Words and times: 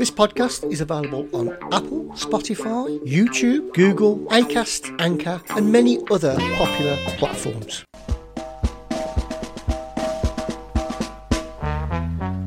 This 0.00 0.10
podcast 0.10 0.64
is 0.72 0.80
available 0.80 1.28
on 1.34 1.50
Apple, 1.70 2.06
Spotify, 2.14 2.98
YouTube, 3.04 3.74
Google, 3.74 4.16
Acast, 4.30 4.98
Anchor, 4.98 5.42
and 5.50 5.70
many 5.70 5.98
other 6.10 6.36
popular 6.56 6.96
platforms. 7.18 7.84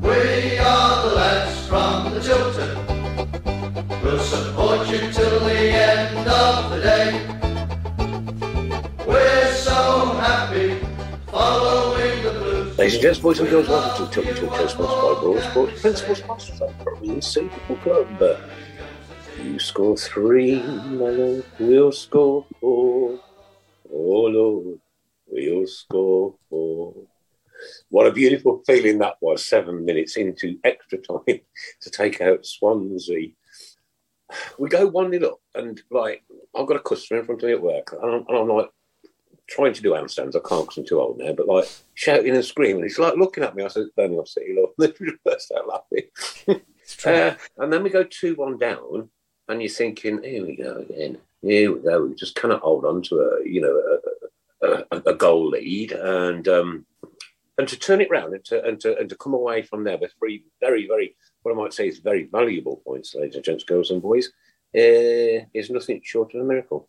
We 0.02 0.58
are 0.58 1.08
the 1.08 1.14
lads 1.14 1.68
from 1.68 2.12
the 2.12 2.20
Tilton. 2.20 4.02
We'll 4.02 4.18
support 4.18 4.88
you 4.88 5.12
till 5.12 5.38
the 5.38 5.54
end 5.54 6.26
of 6.26 6.70
the 6.72 6.80
day. 6.82 7.33
Ladies 12.84 12.96
and 12.96 13.02
gents, 13.02 13.18
boys 13.20 13.40
and 13.40 13.48
girls, 13.48 13.66
welcome 13.66 14.06
to 14.06 14.12
Tilton 14.12 14.34
Talk 14.34 14.58
Show, 14.58 14.66
sponsored 14.66 14.98
by 15.00 15.22
Boylesports, 15.22 16.16
Sponsors 16.18 16.60
of 16.60 16.78
Premier 16.80 17.22
City 17.22 17.48
Football 17.66 18.04
Club. 18.04 18.40
You 19.42 19.58
score 19.58 19.96
three, 19.96 20.60
my 20.60 21.08
lord, 21.08 21.44
we'll 21.58 21.92
score 21.92 22.44
four. 22.60 23.18
Oh 23.90 23.96
Lord, 23.96 24.80
we'll 25.26 25.66
score 25.66 26.34
four. 26.50 26.94
What 27.88 28.06
a 28.06 28.12
beautiful 28.12 28.62
feeling 28.66 28.98
that 28.98 29.14
was, 29.22 29.46
seven 29.46 29.86
minutes 29.86 30.18
into 30.18 30.58
extra 30.62 30.98
time 30.98 31.40
to 31.80 31.90
take 31.90 32.20
out 32.20 32.44
Swansea. 32.44 33.30
We 34.58 34.68
go 34.68 34.86
1 34.88 35.10
0 35.10 35.26
up, 35.26 35.40
and 35.54 35.80
like, 35.90 36.22
I've 36.54 36.66
got 36.66 36.76
a 36.76 36.80
customer 36.80 37.20
in 37.20 37.24
front 37.24 37.42
of 37.44 37.46
me 37.46 37.54
at 37.54 37.62
work, 37.62 37.94
and 37.94 38.14
I'm, 38.14 38.24
and 38.28 38.36
I'm 38.36 38.48
like, 38.48 38.68
trying 39.48 39.72
to 39.74 39.82
do 39.82 39.90
handstands. 39.90 40.36
I 40.36 40.46
can't 40.46 40.64
because 40.64 40.78
I'm 40.78 40.86
too 40.86 41.00
old 41.00 41.18
now, 41.18 41.32
but 41.32 41.48
like 41.48 41.68
shouting 41.94 42.34
and 42.34 42.44
screaming. 42.44 42.82
He's 42.82 42.98
like 42.98 43.16
looking 43.16 43.44
at 43.44 43.54
me. 43.54 43.64
I 43.64 43.68
said, 43.68 43.86
Birmingham 43.96 44.26
City, 44.26 44.54
Lord. 44.56 44.70
They 44.78 45.10
burst 45.24 45.52
out 45.56 45.68
laughing. 45.68 46.58
uh, 47.06 47.34
and 47.58 47.72
then 47.72 47.82
we 47.82 47.90
go 47.90 48.04
2 48.04 48.34
1 48.34 48.58
down, 48.58 49.08
and 49.48 49.62
you're 49.62 49.70
thinking, 49.70 50.22
here 50.22 50.46
we 50.46 50.56
go 50.56 50.84
again. 50.88 51.18
Here 51.42 51.72
we 51.72 51.80
go. 51.80 52.06
We 52.06 52.14
just 52.14 52.34
cannot 52.36 52.62
hold 52.62 52.84
on 52.84 53.02
to 53.02 53.16
a, 53.16 53.48
you 53.48 53.60
know, 53.60 53.98
a, 54.62 54.84
a, 54.90 55.02
a 55.10 55.14
goal 55.14 55.50
lead. 55.50 55.92
And 55.92 56.48
um, 56.48 56.86
and 57.58 57.68
to 57.68 57.78
turn 57.78 58.00
it 58.00 58.10
round 58.10 58.34
and 58.34 58.44
to, 58.46 58.64
and 58.64 58.80
to 58.80 58.98
and 58.98 59.08
to 59.08 59.16
come 59.16 59.34
away 59.34 59.62
from 59.62 59.84
there 59.84 59.98
with 59.98 60.12
three 60.18 60.44
very, 60.60 60.86
very, 60.86 61.16
what 61.42 61.52
I 61.52 61.54
might 61.54 61.72
say 61.72 61.88
is 61.88 61.98
very 61.98 62.24
valuable 62.24 62.82
points, 62.84 63.14
ladies 63.14 63.36
and 63.36 63.44
gents, 63.44 63.64
girls 63.64 63.90
and 63.90 64.02
boys, 64.02 64.28
uh, 64.76 65.46
is 65.54 65.70
nothing 65.70 66.00
short 66.02 66.34
of 66.34 66.40
a 66.40 66.44
miracle. 66.44 66.88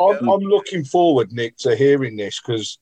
I'm, 0.00 0.28
I'm 0.28 0.40
looking 0.40 0.84
forward, 0.84 1.32
Nick, 1.32 1.56
to 1.58 1.74
hearing 1.76 2.16
this 2.16 2.40
because 2.40 2.78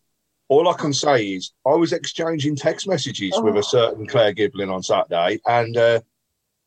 all 0.49 0.69
I 0.69 0.75
can 0.75 0.93
say 0.93 1.29
is 1.29 1.53
I 1.67 1.75
was 1.75 1.93
exchanging 1.93 2.57
text 2.57 2.89
messages 2.89 3.33
with 3.41 3.57
a 3.57 3.63
certain 3.63 4.07
Claire 4.07 4.35
Giblin 4.35 4.73
on 4.73 4.83
Saturday, 4.83 5.41
and 5.47 5.77
uh, 5.77 6.01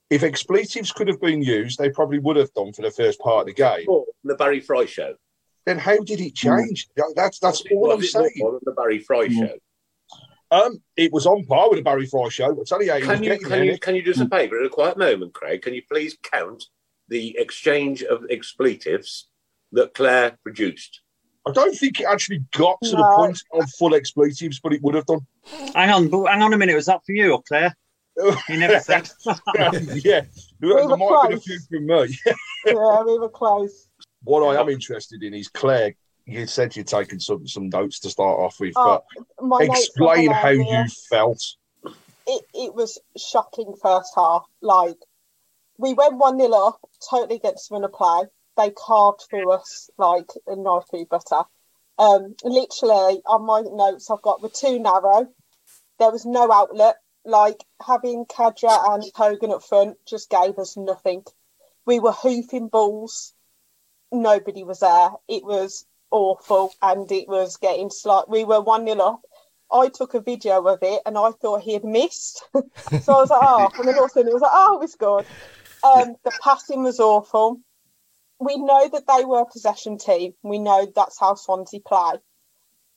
if 0.09 0.23
expletives 0.23 0.91
could 0.91 1.07
have 1.07 1.19
been 1.19 1.41
used, 1.41 1.79
they 1.79 1.89
probably 1.89 2.19
would 2.19 2.37
have 2.37 2.53
done 2.53 2.71
for 2.71 2.81
the 2.81 2.91
first 2.91 3.19
part 3.19 3.41
of 3.41 3.47
the 3.47 3.53
game. 3.53 3.85
Oh, 3.89 4.05
the 4.23 4.35
Barry 4.35 4.59
Fry 4.59 4.85
show. 4.85 5.15
Then 5.65 5.79
how 5.79 5.97
did 5.97 6.19
it 6.21 6.35
change? 6.35 6.87
That's 7.15 7.39
that's 7.39 7.63
all 7.71 7.91
I'm 7.91 7.97
Was 7.97 8.07
it 8.07 8.11
saying. 8.11 8.31
more 8.37 8.55
on 8.55 8.59
the 8.63 8.71
Barry 8.71 8.99
Fry 8.99 9.27
show. 9.27 9.57
Um, 10.51 10.83
it 10.95 11.11
was 11.11 11.25
on 11.25 11.45
par 11.45 11.69
with 11.69 11.79
the 11.79 11.83
Barry 11.83 12.05
Fry 12.05 12.29
show. 12.29 12.45
I'll 12.45 12.63
tell 12.63 12.83
you 12.83 12.91
how 12.91 12.99
Can 12.99 13.23
you 13.23 13.39
can 13.39 13.49
there, 13.49 13.63
you 13.63 13.79
can 13.79 13.95
you 13.95 14.03
do 14.03 14.11
us 14.11 14.19
a 14.19 14.29
favour 14.29 14.59
at 14.59 14.65
a 14.65 14.69
quiet 14.69 14.97
moment, 14.97 15.33
Craig? 15.33 15.61
Can 15.61 15.73
you 15.73 15.81
please 15.89 16.17
count 16.21 16.65
the 17.07 17.35
exchange 17.37 18.03
of 18.03 18.23
expletives 18.29 19.29
that 19.73 19.93
Claire 19.93 20.37
produced? 20.43 21.01
I 21.45 21.51
don't 21.51 21.75
think 21.75 21.99
it 21.99 22.05
actually 22.05 22.45
got 22.55 22.77
to 22.83 22.91
the 22.91 23.13
point 23.17 23.41
of 23.51 23.69
full 23.71 23.95
expletives, 23.95 24.59
but 24.61 24.71
it 24.71 24.81
would 24.81 24.95
have 24.95 25.05
done. 25.05 25.27
Hang 25.75 25.89
on, 25.89 26.25
hang 26.25 26.41
on 26.41 26.53
a 26.53 26.57
minute. 26.57 26.75
Was 26.75 26.85
that 26.85 27.05
for 27.05 27.11
you 27.11 27.33
or 27.33 27.43
Claire? 27.43 27.75
You 28.47 28.57
never 28.59 28.79
said. 28.79 29.09
yeah, 30.05 30.21
there 30.59 30.87
were 30.87 30.97
might 30.97 31.19
have 31.21 31.29
been 31.29 31.37
a 31.37 31.41
few 31.41 31.59
from 31.67 31.87
me. 31.87 32.19
yeah, 32.65 33.03
we 33.03 33.17
were 33.17 33.29
close. 33.29 33.89
what 34.23 34.41
I 34.41 34.61
am 34.61 34.69
interested 34.69 35.23
in 35.23 35.33
is 35.33 35.47
Claire. 35.47 35.95
You 36.25 36.45
said 36.45 36.75
you'd 36.75 36.87
taken 36.87 37.19
some 37.19 37.47
some 37.47 37.69
notes 37.69 37.99
to 38.01 38.11
start 38.11 38.39
off 38.39 38.59
with, 38.59 38.73
Oh, 38.77 39.01
but 39.41 39.61
explain 39.63 40.31
how 40.31 40.49
you 40.49 40.85
felt. 41.09 41.43
It, 42.27 42.45
it 42.53 42.75
was 42.75 42.99
shocking 43.17 43.73
first 43.81 44.13
half. 44.15 44.45
Like, 44.61 44.95
we 45.77 45.93
went 45.93 46.15
1 46.15 46.39
0 46.39 46.53
up, 46.53 46.79
totally 47.09 47.35
against 47.37 47.67
them 47.69 47.79
in 47.79 47.83
a 47.83 47.89
play. 47.89 48.21
They 48.57 48.71
carved 48.71 49.23
through 49.29 49.51
us 49.51 49.89
like 49.97 50.29
a 50.47 50.55
knife 50.55 50.83
through 50.89 51.05
butter. 51.05 51.43
Um, 51.97 52.35
literally, 52.43 53.21
on 53.25 53.45
my 53.45 53.61
notes, 53.61 54.09
I've 54.09 54.21
got 54.21 54.41
we're 54.41 54.49
too 54.49 54.79
narrow. 54.79 55.27
There 55.99 56.11
was 56.11 56.25
no 56.25 56.51
outlet. 56.51 56.97
Like, 57.25 57.63
having 57.85 58.25
Khadra 58.25 58.93
and 58.93 59.03
Hogan 59.15 59.51
up 59.51 59.63
front 59.63 59.97
just 60.05 60.29
gave 60.29 60.57
us 60.59 60.75
nothing. 60.75 61.23
We 61.85 61.99
were 61.99 62.11
hoofing 62.11 62.67
balls. 62.67 63.33
Nobody 64.11 64.63
was 64.63 64.79
there. 64.79 65.11
It 65.27 65.43
was 65.43 65.85
awful 66.11 66.73
and 66.81 67.11
it 67.11 67.27
was 67.27 67.57
getting 67.57 67.89
slight. 67.89 68.29
We 68.29 68.45
were 68.45 68.61
1 68.61 68.85
0 68.85 68.99
up. 68.99 69.21
I 69.71 69.89
took 69.89 70.13
a 70.13 70.21
video 70.21 70.63
of 70.67 70.79
it 70.83 71.01
and 71.05 71.17
I 71.17 71.31
thought 71.31 71.63
he 71.63 71.73
had 71.73 71.83
missed. 71.83 72.43
so 72.53 72.59
I 73.13 73.21
was 73.21 73.29
like, 73.29 73.41
oh, 73.41 73.71
and 73.77 73.87
then 73.87 73.95
all 73.95 74.05
of 74.05 74.11
a 74.11 74.13
sudden 74.13 74.29
it 74.29 74.33
was 74.33 74.41
like, 74.41 74.51
oh, 74.53 74.77
we 74.79 74.87
scored. 74.87 75.25
Um, 75.83 76.15
the 76.23 76.31
passing 76.41 76.83
was 76.83 76.99
awful. 76.99 77.59
We 78.43 78.57
know 78.57 78.89
that 78.89 79.07
they 79.07 79.25
were 79.25 79.41
a 79.41 79.45
possession 79.45 79.97
team. 79.97 80.33
We 80.43 80.59
know 80.59 80.91
that's 80.93 81.19
how 81.19 81.35
Swansea 81.35 81.79
play, 81.79 82.13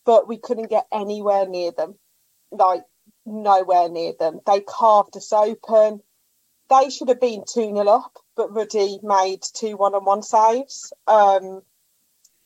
but 0.05 0.27
we 0.29 0.39
couldn't 0.39 0.71
get 0.71 0.87
anywhere 0.93 1.47
near 1.47 1.73
them. 1.73 1.97
Like, 2.51 2.83
nowhere 3.25 3.89
near 3.89 4.15
them. 4.19 4.41
They 4.47 4.61
carved 4.61 5.17
us 5.17 5.33
open. 5.33 6.03
They 6.69 6.91
should 6.91 7.09
have 7.09 7.21
been 7.21 7.45
2 7.49 7.61
0 7.61 7.79
up, 7.89 8.19
but 8.34 8.53
Ruddy 8.55 8.99
made 9.03 9.43
two 9.55 9.77
one 9.77 9.95
on 9.95 10.05
one 10.05 10.23
saves. 10.23 10.93
Um, 11.07 11.63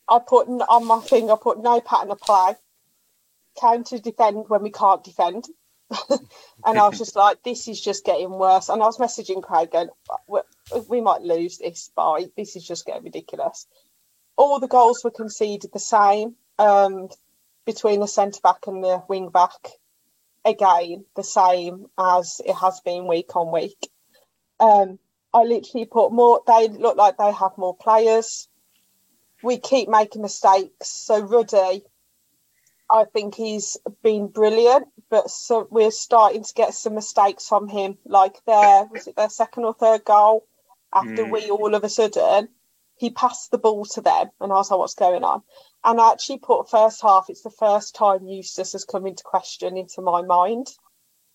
I 0.08 0.18
put 0.18 0.48
on 0.48 0.84
my 0.86 1.00
thing, 1.00 1.30
I 1.30 1.36
put 1.40 1.62
no 1.62 1.80
pattern 1.80 2.10
of 2.10 2.20
play, 2.20 2.54
counter 3.58 3.98
defend 3.98 4.46
when 4.48 4.62
we 4.62 4.70
can't 4.70 5.04
defend. 5.04 5.46
and 6.10 6.78
I 6.78 6.86
was 6.86 6.98
just 6.98 7.16
like, 7.16 7.42
this 7.42 7.68
is 7.68 7.80
just 7.80 8.04
getting 8.04 8.30
worse. 8.30 8.68
And 8.68 8.82
I 8.82 8.86
was 8.86 8.98
messaging 8.98 9.42
Craig 9.42 9.70
going, 9.72 9.88
"We- 10.28 11.00
might 11.00 11.22
lose 11.22 11.58
this 11.58 11.90
by 11.94 12.26
this 12.36 12.56
is 12.56 12.66
just 12.66 12.86
getting 12.86 13.04
ridiculous. 13.04 13.66
All 14.36 14.60
the 14.60 14.68
goals 14.68 15.02
were 15.02 15.10
conceded 15.10 15.72
the 15.72 15.78
same 15.78 16.36
um, 16.58 17.08
between 17.66 18.00
the 18.00 18.06
centre 18.06 18.40
back 18.42 18.66
and 18.66 18.82
the 18.84 19.02
wing 19.08 19.30
back. 19.30 19.70
Again, 20.44 21.04
the 21.16 21.24
same 21.24 21.86
as 21.98 22.40
it 22.44 22.54
has 22.54 22.80
been 22.80 23.06
week 23.06 23.34
on 23.36 23.52
week. 23.52 23.90
Um, 24.58 24.98
I 25.32 25.42
literally 25.42 25.86
put 25.86 26.12
more, 26.12 26.42
they 26.46 26.68
look 26.68 26.96
like 26.96 27.16
they 27.16 27.32
have 27.32 27.58
more 27.58 27.76
players. 27.76 28.48
We 29.42 29.58
keep 29.58 29.88
making 29.88 30.22
mistakes. 30.22 30.88
So, 30.88 31.20
Ruddy, 31.20 31.84
I 32.92 33.04
think 33.04 33.34
he's 33.34 33.76
been 34.02 34.26
brilliant, 34.28 34.88
but 35.10 35.30
so 35.30 35.68
we're 35.70 35.92
starting 35.92 36.42
to 36.42 36.54
get 36.54 36.74
some 36.74 36.94
mistakes 36.94 37.48
from 37.48 37.68
him. 37.68 37.98
Like 38.04 38.44
their 38.46 38.86
was 38.86 39.06
it 39.06 39.16
their 39.16 39.30
second 39.30 39.64
or 39.64 39.74
third 39.74 40.04
goal 40.04 40.46
after 40.92 41.24
Mm. 41.24 41.30
we 41.30 41.50
all 41.50 41.74
of 41.74 41.84
a 41.84 41.88
sudden 41.88 42.48
he 42.96 43.10
passed 43.10 43.50
the 43.50 43.58
ball 43.58 43.84
to 43.86 44.00
them, 44.00 44.30
and 44.40 44.52
I 44.52 44.56
was 44.56 44.70
like, 44.70 44.78
"What's 44.80 44.94
going 44.94 45.24
on?" 45.24 45.42
And 45.84 46.00
I 46.00 46.12
actually 46.12 46.38
put 46.38 46.68
first 46.68 47.00
half. 47.00 47.30
It's 47.30 47.42
the 47.42 47.50
first 47.50 47.94
time 47.94 48.26
Eustace 48.26 48.72
has 48.72 48.84
come 48.84 49.06
into 49.06 49.22
question 49.24 49.76
into 49.76 50.02
my 50.02 50.22
mind, 50.22 50.66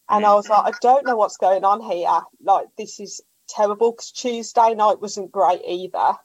and 0.10 0.25
I 0.25 0.36
was 0.36 0.50
like, 0.50 0.75
"I 0.75 0.78
don't 0.81 1.06
know 1.06 1.16
what's 1.16 1.38
going 1.38 1.63
on 1.63 1.81
here. 1.81 2.22
Like 2.44 2.68
this 2.78 3.00
is 3.00 3.22
terrible." 3.48 3.92
Because 3.92 4.12
Tuesday 4.12 4.75
night 4.75 5.00
wasn't 5.00 5.31
great 5.31 5.62
either. 5.66 6.18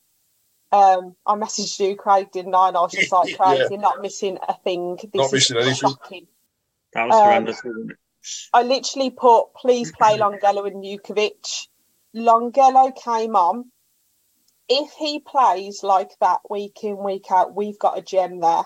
Um, 0.73 1.17
I 1.27 1.35
messaged 1.35 1.79
you, 1.81 1.97
Craig, 1.97 2.31
didn't 2.33 2.55
I? 2.55 2.69
And 2.69 2.77
I 2.77 2.81
was 2.81 2.93
just 2.93 3.11
like, 3.13 3.37
Craig, 3.39 3.59
Yeah. 3.59 3.67
you're 3.71 3.81
not 3.81 4.01
missing 4.03 4.39
a 4.47 4.55
thing. 4.55 4.97
This 4.97 5.11
Not 5.15 5.27
is 5.27 5.33
missing 5.33 5.57
anything. 5.57 5.75
shocking. 5.75 6.27
That 6.93 7.07
was 7.09 7.17
Um, 7.17 7.23
horrendous, 7.25 7.65
wasn't 7.65 7.91
it? 7.93 7.97
I 8.53 8.63
literally 8.63 9.11
put, 9.11 9.55
please 9.55 9.93
play 9.93 10.19
Longelo 10.19 10.67
and 10.67 10.85
Jutkiewicz. 10.85 11.69
Longelo 12.15 12.93
came 12.95 13.35
on. 13.37 13.71
If 14.69 14.93
he 14.93 15.19
plays 15.19 15.83
like 15.83 16.11
that 16.21 16.41
week 16.49 16.85
in, 16.85 16.97
week 17.03 17.27
out, 17.33 17.55
we've 17.57 17.79
got 17.79 17.99
a 17.99 18.03
gem 18.03 18.39
there. 18.41 18.63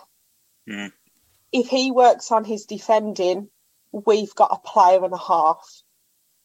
Mm. 0.68 0.92
If 1.52 1.68
he 1.68 1.90
works 1.90 2.30
on 2.32 2.44
his 2.44 2.66
defending, 2.66 3.48
we've 3.92 4.34
got 4.34 4.50
a 4.52 4.58
player 4.68 5.02
and 5.04 5.14
a 5.14 5.18
half 5.18 5.66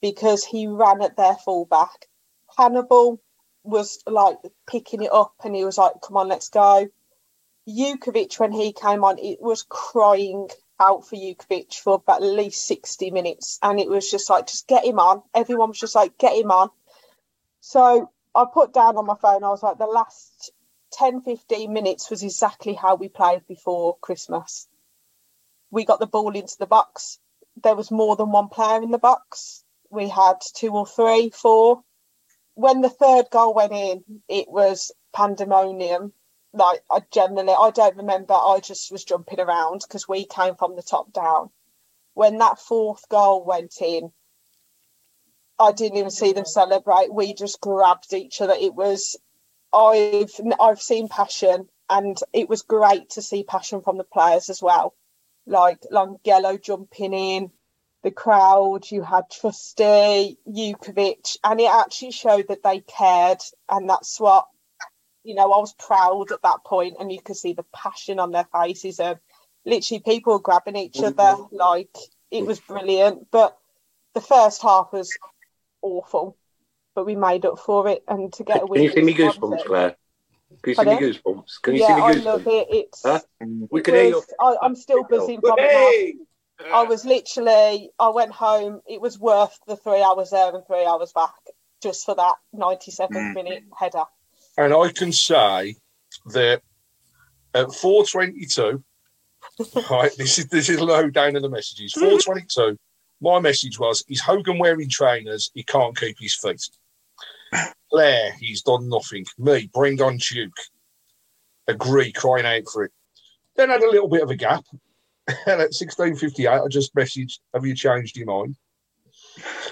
because 0.02 0.46
he 0.46 0.68
ran 0.68 1.02
at 1.02 1.18
their 1.18 1.36
fullback. 1.36 2.08
Hannibal 2.58 3.22
was 3.70 4.04
like 4.08 4.38
picking 4.68 5.04
it 5.04 5.12
up 5.12 5.34
and 5.44 5.56
he 5.56 5.64
was 5.64 5.78
like, 5.78 5.94
come 6.06 6.18
on, 6.18 6.28
let's 6.28 6.50
go. 6.50 6.88
Jutkiewicz, 7.68 8.40
when 8.40 8.52
he 8.52 8.74
came 8.74 9.04
on, 9.04 9.20
it 9.20 9.42
was 9.42 9.64
crying 9.68 10.50
out 10.80 11.08
for 11.08 11.16
Jutkiewicz 11.16 11.76
for 11.76 11.96
about 11.96 12.24
at 12.24 12.30
least 12.30 12.66
60 12.66 13.12
minutes. 13.12 13.60
And 13.62 13.80
it 13.80 13.90
was 13.90 14.10
just 14.10 14.30
like, 14.30 14.48
just 14.48 14.68
get 14.68 14.86
him 14.86 15.00
on. 15.00 15.22
Everyone 15.34 15.70
was 15.70 15.80
just 15.80 15.96
like, 15.96 16.18
get 16.18 16.36
him 16.36 16.52
on. 16.52 16.70
So 17.62 18.12
I 18.34 18.46
put 18.52 18.74
down 18.74 18.98
on 18.98 19.06
my 19.06 19.16
phone, 19.16 19.44
I 19.44 19.50
was 19.50 19.64
like, 19.64 19.78
the 19.78 19.86
last 19.86 20.52
10, 20.94 21.22
15 21.22 21.72
minutes 21.72 22.10
was 22.10 22.24
exactly 22.24 22.74
how 22.74 22.96
we 22.96 23.10
played 23.10 23.46
before 23.48 23.98
Christmas. 24.02 24.68
We 25.72 25.86
got 25.86 26.00
the 26.00 26.08
ball 26.08 26.36
into 26.36 26.58
the 26.58 26.66
box. 26.66 27.20
There 27.62 27.76
was 27.76 27.92
more 27.92 28.16
than 28.16 28.32
one 28.32 28.48
player 28.48 28.82
in 28.82 28.92
the 28.92 28.98
box. 28.98 29.64
We 29.92 30.08
had 30.08 30.36
two 30.56 30.70
or 30.70 30.88
three, 30.88 31.30
four. 31.30 31.84
When 32.60 32.82
the 32.82 32.90
third 32.90 33.30
goal 33.32 33.54
went 33.54 33.72
in, 33.72 34.04
it 34.28 34.50
was 34.50 34.92
pandemonium. 35.14 36.12
Like 36.52 36.84
I 36.92 37.00
generally, 37.10 37.54
I 37.58 37.70
don't 37.70 37.96
remember. 37.96 38.34
I 38.34 38.60
just 38.60 38.92
was 38.92 39.06
jumping 39.06 39.40
around 39.40 39.80
because 39.88 40.10
we 40.10 40.26
came 40.26 40.56
from 40.56 40.76
the 40.76 40.84
top 40.84 41.14
down. 41.14 41.52
When 42.16 42.38
that 42.40 42.60
fourth 42.60 43.08
goal 43.08 43.46
went 43.46 43.82
in, 43.82 44.12
I 45.58 45.72
didn't 45.72 46.00
even 46.00 46.12
see 46.12 46.34
them 46.34 46.44
celebrate. 46.44 47.14
We 47.14 47.34
just 47.34 47.62
grabbed 47.62 48.12
each 48.12 48.42
other. 48.42 48.56
It 48.60 48.76
was 48.76 49.18
I've 49.74 50.34
I've 50.60 50.82
seen 50.82 51.08
passion, 51.08 51.70
and 51.90 52.20
it 52.34 52.50
was 52.50 52.64
great 52.64 53.12
to 53.12 53.22
see 53.22 53.44
passion 53.44 53.82
from 53.82 53.98
the 53.98 54.04
players 54.04 54.50
as 54.50 54.62
well. 54.62 54.96
Like 55.46 55.80
Longelo 55.94 56.62
jumping 56.62 57.14
in, 57.14 57.52
the 58.04 58.12
crowd. 58.12 58.90
You 58.90 59.02
had 59.02 59.30
Trusty, 59.30 60.38
Jutkiewicz, 60.48 61.38
and 61.44 61.60
it 61.60 61.72
actually 61.72 62.12
showed 62.12 62.48
that 62.50 62.64
they 62.64 62.80
cared, 62.82 63.40
and 63.70 63.90
that's 63.90 64.20
what 64.20 64.46
you 65.24 65.36
know. 65.36 65.52
I 65.52 65.60
was 65.60 65.74
proud 65.74 66.32
at 66.32 66.42
that 66.44 66.64
point, 66.66 66.96
and 67.00 67.12
you 67.12 67.22
could 67.22 67.38
see 67.38 67.54
the 67.54 67.66
passion 67.74 68.20
on 68.20 68.32
their 68.32 68.48
faces, 68.54 69.00
and 69.00 69.20
literally 69.66 70.02
people 70.02 70.40
grabbing 70.40 70.76
each 70.76 70.94
mm-hmm. 70.94 71.20
other. 71.20 71.44
Like 71.52 71.96
it 72.32 72.46
was 72.46 72.60
brilliant, 72.60 73.28
but 73.32 73.58
the 74.14 74.22
first 74.22 74.62
half 74.62 74.92
was 74.92 75.16
awful 75.82 76.36
but 77.00 77.06
we 77.06 77.16
made 77.16 77.46
up 77.46 77.58
for 77.58 77.88
it. 77.88 78.04
And 78.10 78.32
to 78.34 78.44
get 78.44 78.62
a 78.62 78.66
win, 78.66 78.80
Can 78.80 78.84
you 78.84 78.92
see 78.92 79.02
me 79.02 79.14
goosebumps. 79.14 79.64
Claire? 79.64 79.96
Can 80.62 80.72
you 80.72 80.76
see 80.76 80.84
me 80.84 80.98
goosebumps? 80.98 81.62
Can 81.62 81.76
you 81.76 81.82
yeah, 81.82 81.88
see 81.88 81.94
me 81.94 82.02
goosebumps? 82.02 82.28
I 82.28 82.32
love 82.32 82.48
it. 82.48 82.68
It's 82.72 83.02
Huh? 83.04 83.20
We 83.72 83.82
can 83.82 83.94
hear 83.94 84.04
you. 84.04 84.24
I, 84.38 84.56
I'm 84.62 84.76
still 84.76 85.04
buzzing 85.04 85.40
from 85.40 85.56
it. 85.58 86.16
Hey! 86.60 86.70
I 86.72 86.84
was 86.84 87.06
literally, 87.06 87.90
I 88.00 88.10
went 88.10 88.32
home. 88.32 88.82
It 88.88 89.02
was 89.02 89.18
worth 89.18 89.58
the 89.68 89.78
three 89.78 90.02
hours 90.02 90.30
there 90.32 90.54
and 90.54 90.66
three 90.68 90.86
hours 90.86 91.12
back 91.14 91.34
just 91.82 92.06
for 92.06 92.16
that 92.16 92.36
97th 92.54 93.12
Mm. 93.12 93.34
minute 93.34 93.64
header. 93.78 94.04
And 94.58 94.74
I 94.74 94.92
can 94.92 95.14
say 95.14 95.76
that 96.34 96.62
at 97.54 97.74
422, 97.74 98.84
right, 99.90 100.12
this 100.18 100.38
is 100.38 100.48
this 100.48 100.68
is 100.70 100.82
low 100.82 101.10
down 101.10 101.36
in 101.38 101.42
the 101.42 101.50
messages. 101.50 101.94
422, 101.94 102.78
my 103.22 103.40
message 103.40 103.80
was, 103.80 104.04
is 104.10 104.20
Hogan 104.22 104.60
wearing 104.60 104.90
trainers? 104.90 105.50
He 105.54 105.64
can't 105.64 105.98
keep 105.98 106.18
his 106.20 106.36
feet. 106.36 106.62
Blair, 107.90 108.34
he's 108.40 108.62
done 108.62 108.90
nothing. 108.90 109.26
Me, 109.38 109.70
bring 109.74 110.02
on 110.02 110.18
Duke. 110.18 110.52
Agree, 111.68 112.12
crying 112.12 112.46
out 112.46 112.64
for 112.72 112.84
it. 112.84 112.92
Then 113.56 113.70
had 113.70 113.82
a 113.82 113.90
little 113.90 114.10
bit 114.10 114.24
of 114.24 114.30
a 114.30 114.36
gap. 114.36 114.64
And 115.30 115.38
at 115.62 115.74
1658, 115.74 116.48
I 116.48 116.68
just 116.68 116.96
messaged, 116.96 117.40
have 117.54 117.66
you 117.66 117.76
changed 117.76 118.18
your 118.18 118.28
mind? 118.28 118.56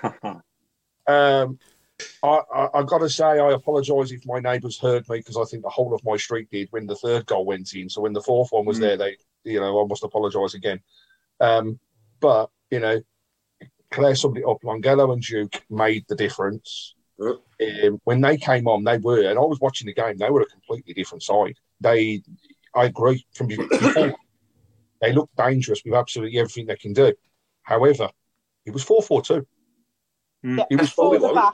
Um, 1.10 1.58
I, 2.22 2.42
I, 2.54 2.68
I 2.80 2.84
got 2.84 2.98
to 2.98 3.10
say, 3.10 3.24
I 3.24 3.54
apologise 3.54 4.12
if 4.12 4.26
my 4.26 4.40
neighbours 4.40 4.78
heard 4.78 5.08
me 5.08 5.20
because 5.20 5.38
I 5.38 5.46
think 5.46 5.64
the 5.64 5.70
whole 5.70 5.94
of 5.94 6.04
my 6.04 6.18
street 6.18 6.50
did 6.52 6.68
when 6.72 6.86
the 6.86 6.96
third 6.98 7.26
goal 7.28 7.46
went 7.46 7.74
in. 7.74 7.90
So 7.90 8.02
when 8.02 8.12
the 8.12 8.22
fourth 8.22 8.50
one 8.52 8.66
was 8.66 8.78
Mm. 8.78 8.82
there, 8.82 8.98
they, 8.98 9.18
you 9.46 9.62
know, 9.62 9.82
I 9.82 9.88
must 9.88 10.04
apologise 10.04 10.54
again. 10.54 10.82
Um, 11.40 11.80
but 12.20 12.50
you 12.72 12.82
know, 12.82 13.02
Claire 13.92 14.16
summed 14.16 14.38
it 14.38 14.46
up. 14.46 14.62
Longelo 14.64 15.14
and 15.14 15.22
Duke 15.22 15.64
made 15.70 16.04
the 16.10 16.16
difference. 16.16 16.96
Um, 17.22 18.02
when 18.04 18.20
they 18.20 18.36
came 18.36 18.68
on, 18.68 18.84
they 18.84 18.98
were, 18.98 19.22
and 19.30 19.40
I 19.40 19.44
was 19.44 19.62
watching 19.62 19.86
the 19.86 19.94
game. 19.94 20.18
They 20.18 20.30
were 20.30 20.42
a 20.42 20.46
completely 20.48 20.94
different 20.94 21.24
side. 21.24 21.56
They, 21.80 22.22
I 22.76 22.84
agree, 22.86 23.26
from 23.34 23.48
before, 23.48 24.14
they 25.02 25.14
look 25.14 25.30
dangerous 25.38 25.82
with 25.84 25.94
absolutely 25.94 26.40
everything 26.40 26.66
they 26.66 26.76
can 26.76 26.94
do. 26.94 27.14
However, 27.62 28.10
it 28.66 28.72
was 28.72 28.84
four 28.84 29.02
four 29.02 29.22
two. 29.22 29.46
Mm. 30.46 30.58
Yeah, 30.58 30.66
It 30.72 30.80
was 30.80 30.92
for 30.92 31.14
the 31.14 31.20
probably 31.20 31.36
back. 31.36 31.54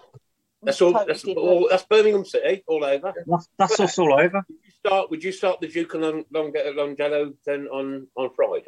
That's 0.62 0.82
all. 0.82 0.94
Totally 0.94 1.08
That's 1.08 1.26
all. 1.26 1.68
That's 1.70 1.86
Birmingham 1.86 2.26
City 2.26 2.64
all 2.68 2.84
over. 2.84 3.14
That's, 3.26 3.50
that's 3.58 3.80
us 3.80 4.00
all 4.00 4.14
over. 4.14 4.44
Would 4.48 4.60
you 4.64 4.72
start? 4.72 5.10
Would 5.10 5.24
you 5.24 5.32
start 5.32 5.62
the 5.62 5.68
Duke 5.68 5.94
and 5.94 6.04
Long, 6.04 6.26
Long, 6.32 6.52
Longelo 6.54 7.34
then 7.46 7.68
on 7.68 8.08
on 8.16 8.30
Friday? 8.36 8.64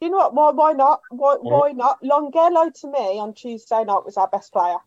You 0.00 0.08
know 0.08 0.16
what? 0.16 0.34
Why, 0.34 0.50
why 0.50 0.72
not? 0.72 1.02
Why, 1.10 1.36
why 1.40 1.72
not? 1.72 2.02
Longelo 2.02 2.72
to 2.80 2.90
me 2.90 3.18
on 3.18 3.34
Tuesday 3.34 3.84
night 3.84 4.04
was 4.04 4.16
our 4.16 4.28
best 4.28 4.52
player. 4.52 4.78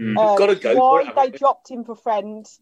Mm. 0.00 0.18
Um, 0.18 0.38
gotta 0.38 0.56
go 0.56 0.74
for 0.74 0.80
why 0.80 1.08
it, 1.08 1.14
they 1.14 1.32
you? 1.32 1.38
dropped 1.38 1.70
him 1.70 1.84
for 1.84 1.96
friends. 1.96 2.60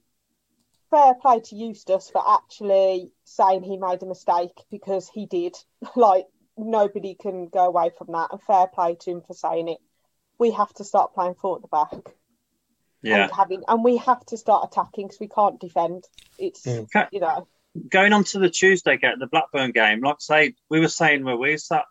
Fair 0.90 1.14
play 1.14 1.40
to 1.40 1.56
Eustace 1.56 2.10
for 2.10 2.22
actually 2.26 3.10
saying 3.24 3.62
he 3.62 3.76
made 3.76 4.02
a 4.02 4.06
mistake 4.06 4.52
because 4.70 5.08
he 5.08 5.26
did. 5.26 5.56
Like 5.96 6.26
nobody 6.56 7.14
can 7.14 7.48
go 7.48 7.66
away 7.66 7.90
from 7.96 8.08
that, 8.12 8.28
and 8.32 8.42
fair 8.42 8.66
play 8.66 8.96
to 9.00 9.10
him 9.10 9.22
for 9.26 9.34
saying 9.34 9.68
it. 9.68 9.78
We 10.38 10.52
have 10.52 10.72
to 10.74 10.84
start 10.84 11.14
playing 11.14 11.34
four 11.34 11.56
at 11.56 11.62
the 11.62 11.68
back 11.68 11.92
Yeah. 13.02 13.24
and 13.24 13.32
having, 13.32 13.62
and 13.68 13.84
we 13.84 13.96
have 13.98 14.24
to 14.26 14.36
start 14.36 14.68
attacking 14.70 15.06
because 15.08 15.20
we 15.20 15.28
can't 15.28 15.60
defend. 15.60 16.04
It's 16.38 16.64
Mm. 16.66 16.84
Okay. 16.84 17.06
you 17.12 17.20
know, 17.20 17.46
Going 17.90 18.12
on 18.14 18.24
to 18.24 18.38
the 18.38 18.48
Tuesday 18.48 18.96
game, 18.96 19.18
the 19.18 19.26
Blackburn 19.26 19.72
game, 19.72 20.00
like 20.00 20.14
I 20.14 20.20
say, 20.20 20.54
we 20.70 20.80
were 20.80 20.88
saying 20.88 21.24
where 21.24 21.36
we 21.36 21.58
sat, 21.58 21.84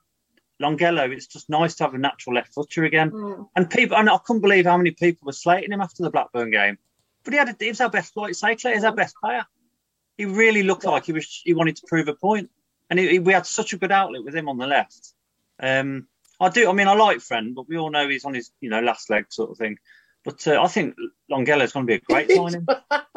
Longelo, 0.60 1.12
it's 1.12 1.28
just 1.28 1.48
nice 1.48 1.76
to 1.76 1.84
have 1.84 1.94
a 1.94 1.98
natural 2.00 2.36
left 2.36 2.54
footer 2.56 2.86
again. 2.86 3.12
mm, 3.12 3.48
And 3.56 3.70
people, 3.70 3.96
and 3.98 4.10
I 4.10 4.18
couldn't 4.18 4.42
believe 4.42 4.66
how 4.66 4.78
many 4.78 4.92
people 4.92 5.28
were 5.28 5.32
slating 5.34 5.72
him 5.72 5.82
after 5.82 6.02
the 6.02 6.10
Blackburn 6.10 6.50
game. 6.50 6.80
But 7.26 7.34
he 7.34 7.38
had, 7.40 7.50
a, 7.50 7.56
he 7.60 7.68
was 7.70 7.82
our 7.82 7.90
best, 7.90 8.16
like 8.16 8.30
you 8.30 8.34
say, 8.36 8.56
Claire, 8.56 8.76
he's 8.76 8.84
our 8.86 8.96
best 8.96 9.16
player. 9.22 9.46
He 10.18 10.26
really 10.26 10.64
looked 10.64 10.84
Yeah. 10.86 10.92
like 10.92 11.06
he 11.06 11.12
was, 11.12 11.42
he 11.44 11.54
wanted 11.54 11.76
to 11.78 11.84
prove 11.88 12.08
a 12.08 12.14
point, 12.16 12.50
and 12.90 12.98
he, 13.00 13.10
he- 13.10 13.20
we 13.20 13.34
had 13.34 13.46
such 13.46 13.74
a 13.74 13.78
good 13.78 13.92
outlet 13.92 14.24
with 14.24 14.36
him 14.36 14.48
on 14.48 14.58
the 14.58 14.68
left. 14.68 15.14
Um, 15.60 16.08
I 16.40 16.50
do, 16.50 16.70
I 16.70 16.74
mean, 16.74 16.88
I 16.88 16.94
like 16.94 17.20
Friend, 17.22 17.54
but 17.56 17.68
we 17.68 17.78
all 17.78 17.90
know 17.90 18.08
he's 18.08 18.26
on 18.26 18.34
his, 18.34 18.52
you 18.62 18.70
know, 18.70 18.80
last 18.82 19.10
leg 19.10 19.26
sort 19.30 19.52
of 19.52 19.58
thing. 19.58 19.78
But 20.24 20.46
uh, 20.48 20.62
I 20.62 20.68
think 20.68 20.96
Longelo's 21.30 21.72
going 21.72 21.86
to 21.86 21.88
be 21.88 21.96
a 21.96 22.00
great 22.00 22.32
signing. 22.32 22.66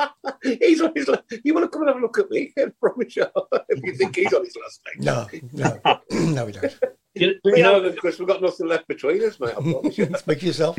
he's 0.43 0.81
on 0.83 0.93
his. 0.95 1.09
la- 1.09 1.17
You 1.43 1.55
want 1.55 1.65
to 1.65 1.69
come 1.71 1.83
and 1.83 1.89
have 1.89 1.97
a 1.97 2.01
look 2.01 2.19
at 2.19 2.31
me? 2.31 2.53
I 2.59 2.67
promise 2.81 3.17
you. 3.17 3.27
if 3.71 3.83
you 3.83 3.95
think 3.95 4.15
he's 4.17 4.33
on 4.35 4.45
his 4.45 4.55
last 4.63 4.81
leg. 4.87 5.03
No, 5.03 5.27
no, 5.55 6.01
no, 6.11 6.45
we 6.47 6.53
don't. 6.53 6.79
You, 7.15 7.35
We 7.45 7.57
you 7.57 7.63
know 7.63 7.81
know, 7.81 7.91
because 7.93 8.19
we've 8.19 8.29
got 8.29 8.43
nothing 8.43 8.69
left 8.69 8.87
between 8.89 9.25
us, 9.25 9.41
mate. 9.41 9.55
I 9.57 9.61
promise 9.73 9.97
you. 9.99 10.07
Speak 10.17 10.39
for 10.41 10.45
yourself. 10.45 10.77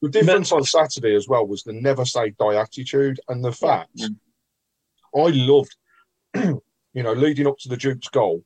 The 0.00 0.08
difference 0.08 0.52
on 0.52 0.64
Saturday 0.64 1.14
as 1.14 1.26
well 1.28 1.46
was 1.46 1.64
the 1.64 1.72
never 1.72 2.04
say 2.04 2.30
die 2.38 2.54
attitude 2.54 3.18
and 3.28 3.44
the 3.44 3.52
fact 3.52 4.00
I 4.00 5.26
loved, 5.30 5.76
you 6.34 6.62
know, 6.94 7.12
leading 7.12 7.46
up 7.46 7.58
to 7.58 7.68
the 7.68 7.76
Duke's 7.76 8.08
goal. 8.08 8.44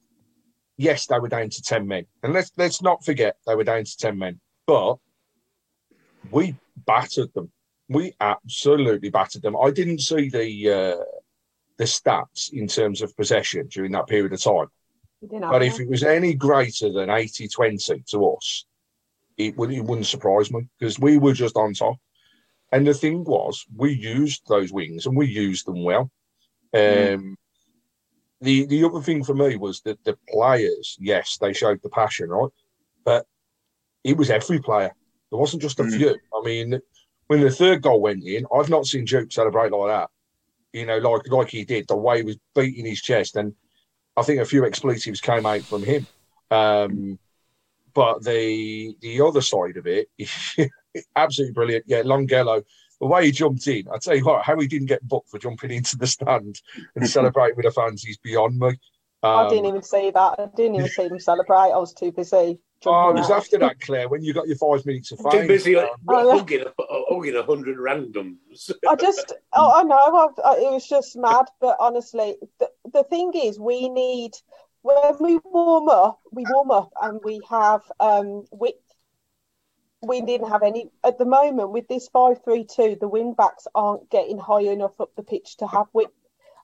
Yes, 0.78 1.06
they 1.06 1.18
were 1.18 1.28
down 1.28 1.50
to 1.50 1.62
ten 1.62 1.86
men, 1.86 2.06
and 2.22 2.32
let's 2.32 2.50
let's 2.56 2.80
not 2.80 3.04
forget 3.04 3.36
they 3.46 3.54
were 3.54 3.64
down 3.64 3.84
to 3.84 3.96
ten 3.98 4.18
men, 4.18 4.40
but 4.66 4.96
we 6.30 6.56
battered 6.86 7.32
them. 7.34 7.52
We 7.88 8.14
absolutely 8.20 9.10
battered 9.10 9.42
them. 9.42 9.56
I 9.56 9.70
didn't 9.70 10.00
see 10.00 10.30
the 10.30 10.70
uh, 10.70 11.04
the 11.76 11.84
stats 11.84 12.52
in 12.52 12.66
terms 12.66 13.02
of 13.02 13.16
possession 13.16 13.68
during 13.68 13.92
that 13.92 14.06
period 14.06 14.32
of 14.32 14.40
time. 14.40 14.68
we 15.20 15.28
didn't 15.28 15.42
have 15.42 15.52
But 15.52 15.62
if 15.62 15.78
it 15.78 15.88
was 15.88 16.02
any 16.02 16.34
greater 16.34 16.90
than 16.90 17.10
80 17.10 17.48
20 17.48 18.02
to 18.08 18.32
us, 18.32 18.64
it, 19.46 19.56
would, 19.56 19.70
it 19.72 19.84
wouldn't 19.84 20.06
surprise 20.06 20.50
me 20.52 20.68
because 20.78 20.98
we 20.98 21.18
were 21.18 21.32
just 21.32 21.56
on 21.56 21.74
top. 21.74 21.96
And 22.72 22.86
the 22.86 22.94
thing 22.94 23.24
was, 23.24 23.64
we 23.76 23.92
used 23.92 24.42
those 24.48 24.72
wings 24.72 25.06
and 25.06 25.16
we 25.16 25.26
used 25.26 25.66
them 25.66 25.84
well. 25.84 26.10
Um, 26.74 27.36
the, 28.40 28.66
the 28.66 28.84
other 28.84 29.00
thing 29.00 29.22
for 29.24 29.34
me 29.34 29.56
was 29.56 29.82
that 29.82 30.02
the 30.04 30.16
players, 30.28 30.96
yes, 30.98 31.38
they 31.40 31.52
showed 31.52 31.80
the 31.82 31.90
passion, 31.90 32.30
right? 32.30 32.50
But 33.04 33.26
it 34.04 34.16
was 34.16 34.30
every 34.30 34.60
player. 34.60 34.92
There 35.30 35.38
wasn't 35.38 35.62
just 35.62 35.80
a 35.80 35.84
Mm. 35.84 35.96
few. 35.96 36.16
I 36.34 36.42
mean, 36.44 36.80
when 37.26 37.40
the 37.40 37.50
third 37.50 37.82
goal 37.82 38.00
went 38.00 38.24
in, 38.24 38.46
I've 38.54 38.70
not 38.70 38.86
seen 38.86 39.04
Duke 39.04 39.32
celebrate 39.32 39.72
like 39.72 39.88
that. 39.88 40.10
You 40.72 40.86
know, 40.86 40.98
like 40.98 41.28
like 41.28 41.50
he 41.50 41.64
did, 41.64 41.86
the 41.86 41.96
way 41.96 42.18
he 42.18 42.22
was 42.24 42.38
beating 42.54 42.86
his 42.86 43.02
chest, 43.02 43.36
and 43.36 43.54
I 44.16 44.22
think 44.22 44.40
a 44.40 44.44
few 44.44 44.64
expletives 44.64 45.20
came 45.20 45.46
out 45.46 45.66
from 45.68 45.84
him. 45.84 46.06
Um, 46.50 47.18
but 47.94 48.22
the 48.24 48.94
the 49.00 49.20
other 49.20 49.40
side 49.40 49.76
of 49.76 49.86
it, 49.86 50.08
absolutely 51.16 51.52
brilliant. 51.54 51.84
Yeah, 51.86 52.02
Longelo, 52.02 52.62
the 53.00 53.06
way 53.06 53.26
he 53.26 53.32
jumped 53.32 53.66
in, 53.66 53.88
I 53.92 53.98
tell 53.98 54.16
you 54.16 54.24
what, 54.24 54.44
how 54.44 54.58
he 54.58 54.66
didn't 54.66 54.88
get 54.88 55.06
booked 55.06 55.30
for 55.30 55.38
jumping 55.38 55.70
into 55.78 55.96
the 55.96 56.06
stand 56.06 56.60
and 56.96 57.08
celebrating 57.08 57.56
with 57.56 57.66
the 57.66 57.72
fans 57.72 58.04
is 58.04 58.18
beyond 58.18 58.58
me. 58.58 58.78
I 59.22 59.42
Um, 59.42 59.50
didn't 59.50 59.66
even 59.66 59.82
see 59.82 60.10
that. 60.10 60.34
I 60.38 60.46
didn't 60.56 60.74
even 60.76 60.88
see 60.88 61.08
them 61.08 61.20
celebrate. 61.20 61.72
I 61.72 61.78
was 61.78 61.94
too 61.94 62.12
busy 62.12 62.58
Oh, 62.84 63.10
it 63.10 63.14
was 63.14 63.30
out. 63.30 63.38
after 63.42 63.58
that, 63.58 63.80
Claire, 63.80 64.08
when 64.08 64.24
you 64.24 64.34
got 64.34 64.48
your 64.48 64.56
five 64.56 64.84
minutes 64.84 65.12
of 65.12 65.20
fame. 65.20 65.42
Too 65.42 65.46
busy 65.48 65.76
uh, 65.76 65.86
Oh, 66.08 66.36
hugging, 66.36 66.62
a, 66.62 66.72
hugging 67.08 67.36
a 67.36 67.42
hundred 67.44 67.78
randoms. 67.78 68.72
I 68.88 68.96
just, 68.96 69.32
oh, 69.52 69.72
I 69.76 69.82
know, 69.84 69.96
I've, 69.96 70.44
I, 70.44 70.60
it 70.62 70.72
was 70.72 70.88
just 70.88 71.16
mad. 71.16 71.46
But 71.60 71.76
honestly, 71.78 72.34
the, 72.58 72.70
the 72.92 73.04
thing 73.04 73.32
is, 73.34 73.60
we 73.60 73.88
need 73.88 74.32
when 74.82 75.14
we 75.20 75.38
warm 75.44 75.88
up, 75.88 76.20
we 76.32 76.44
warm 76.48 76.70
up 76.70 76.92
and 77.00 77.20
we 77.24 77.40
have 77.48 77.82
um 78.00 78.44
width. 78.50 78.78
We 80.04 80.20
didn't 80.20 80.48
have 80.48 80.62
any 80.64 80.90
at 81.04 81.18
the 81.18 81.24
moment 81.24 81.70
with 81.70 81.86
this 81.88 82.08
five 82.08 82.42
three 82.44 82.64
two. 82.64 82.96
The 83.00 83.08
wing 83.08 83.34
backs 83.34 83.66
aren't 83.74 84.10
getting 84.10 84.38
high 84.38 84.62
enough 84.62 85.00
up 85.00 85.10
the 85.16 85.22
pitch 85.22 85.58
to 85.58 85.66
have 85.68 85.86
width, 85.92 86.12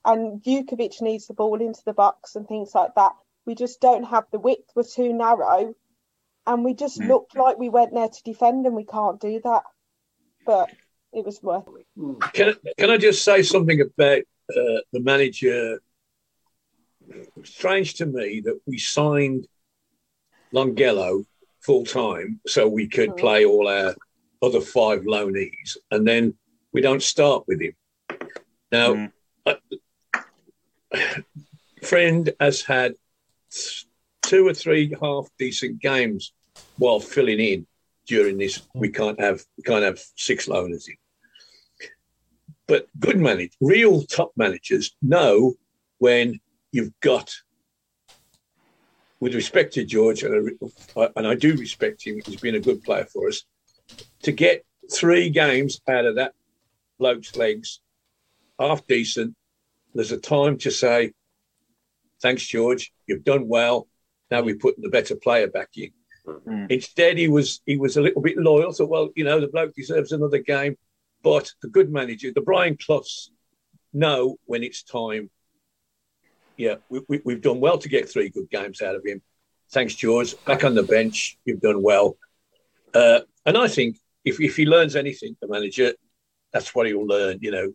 and 0.03 0.41
Jutkiewicz 0.43 1.01
needs 1.01 1.27
the 1.27 1.33
ball 1.33 1.61
into 1.61 1.81
the 1.85 1.93
box 1.93 2.35
and 2.35 2.47
things 2.47 2.75
like 2.75 2.95
that. 2.95 3.13
We 3.45 3.55
just 3.55 3.79
don't 3.79 4.03
have 4.03 4.25
the 4.31 4.39
width. 4.39 4.69
We're 4.75 4.83
too 4.83 5.13
narrow, 5.13 5.73
and 6.45 6.65
we 6.65 6.73
just 6.73 6.99
Mm. 6.99 7.07
looked 7.07 7.35
like 7.37 7.57
we 7.57 7.69
went 7.69 7.93
there 7.93 8.09
to 8.09 8.23
defend, 8.23 8.65
and 8.65 8.75
we 8.75 8.85
can't 8.85 9.21
do 9.21 9.39
that. 9.45 9.63
But 10.45 10.69
it 11.13 11.25
was 11.25 11.41
worth. 11.41 11.63
it. 11.69 12.33
Can, 12.33 12.55
can 12.77 12.89
I 12.91 12.97
just 12.97 13.23
say 13.23 13.41
something 13.41 13.79
about 13.79 14.19
uh, 14.51 14.81
the 14.91 14.99
manager? 14.99 15.79
Strange 17.43 17.95
to 17.95 18.05
me 18.05 18.41
that 18.41 18.59
we 18.65 18.77
signed 18.77 19.47
Longelo 20.53 21.25
full 21.61 21.85
time 21.85 22.39
so 22.47 22.67
we 22.67 22.87
could 22.87 23.09
Mhm. 23.11 23.17
play 23.17 23.45
all 23.45 23.67
our 23.67 23.95
other 24.41 24.61
five 24.61 25.01
loanees, 25.01 25.77
and 25.91 26.07
then 26.07 26.37
we 26.71 26.81
don't 26.81 27.03
start 27.03 27.45
with 27.47 27.61
him. 27.61 27.75
Now, 28.71 28.93
Mm. 28.93 29.11
uh, 29.45 29.55
friend 31.83 32.33
has 32.39 32.61
had 32.61 32.95
two 34.21 34.47
or 34.47 34.53
three 34.53 34.95
half 35.01 35.27
decent 35.37 35.81
games 35.81 36.33
while 36.77 36.99
filling 36.99 37.39
in 37.39 37.67
during 38.05 38.37
this. 38.37 38.61
We 38.73 38.89
can't 38.89 39.19
have 39.19 39.45
we 39.57 39.63
can't 39.63 39.83
have 39.83 39.99
six 40.15 40.47
loaners 40.47 40.87
in 40.87 40.97
but 42.67 42.87
good 42.99 43.17
manage 43.17 43.51
real 43.59 44.03
top 44.03 44.31
managers 44.35 44.95
know 45.01 45.55
when 45.97 46.39
you've 46.71 46.97
got 47.01 47.31
with 49.19 49.35
respect 49.35 49.73
to 49.73 49.85
george 49.85 50.23
and 50.23 50.51
I, 50.95 51.09
and 51.15 51.27
I 51.27 51.35
do 51.35 51.55
respect 51.55 52.05
him 52.05 52.19
he's 52.25 52.39
been 52.39 52.55
a 52.55 52.59
good 52.59 52.83
player 52.83 53.05
for 53.05 53.27
us 53.27 53.43
to 54.23 54.31
get 54.31 54.65
three 54.91 55.29
games 55.29 55.81
out 55.87 56.05
of 56.05 56.15
that 56.15 56.33
bloke's 56.97 57.35
legs 57.35 57.79
half 58.59 58.85
decent 58.87 59.35
there's 59.93 60.11
a 60.11 60.19
time 60.19 60.57
to 60.59 60.71
say 60.71 61.13
thanks 62.21 62.45
george 62.45 62.91
you've 63.07 63.23
done 63.23 63.47
well 63.47 63.87
now 64.31 64.41
we're 64.41 64.55
putting 64.55 64.83
the 64.83 64.89
better 64.89 65.15
player 65.15 65.47
back 65.47 65.69
in 65.75 65.91
Mm. 66.27 66.69
instead 66.69 67.17
he 67.17 67.27
was 67.27 67.59
he 67.65 67.75
was 67.75 67.97
a 67.97 68.01
little 68.01 68.21
bit 68.21 68.37
loyal 68.37 68.71
so 68.71 68.85
well 68.85 69.09
you 69.15 69.23
know 69.23 69.39
the 69.39 69.47
bloke 69.47 69.73
deserves 69.73 70.11
another 70.11 70.37
game 70.37 70.77
but 71.21 71.51
the 71.61 71.67
good 71.67 71.91
manager, 71.91 72.31
the 72.33 72.41
Brian 72.41 72.77
Cloughs, 72.77 73.31
know 73.93 74.37
when 74.45 74.63
it's 74.63 74.83
time. 74.83 75.29
Yeah, 76.59 76.75
we, 76.89 76.99
we, 77.07 77.21
we've 77.23 77.41
done 77.41 77.61
well 77.61 77.77
to 77.77 77.87
get 77.87 78.09
three 78.09 78.27
good 78.27 78.49
games 78.49 78.81
out 78.81 78.93
of 78.93 79.05
him. 79.05 79.21
Thanks, 79.71 79.95
George. 79.95 80.35
Back 80.43 80.65
on 80.65 80.75
the 80.75 80.83
bench, 80.83 81.37
you've 81.45 81.61
done 81.61 81.81
well. 81.81 82.17
Uh, 82.93 83.21
and 83.45 83.57
I 83.57 83.69
think 83.69 83.97
if, 84.25 84.41
if 84.41 84.57
he 84.57 84.65
learns 84.65 84.97
anything, 84.97 85.37
the 85.41 85.47
manager, 85.47 85.93
that's 86.51 86.75
what 86.75 86.85
he'll 86.85 87.07
learn. 87.07 87.37
You 87.39 87.51
know, 87.51 87.71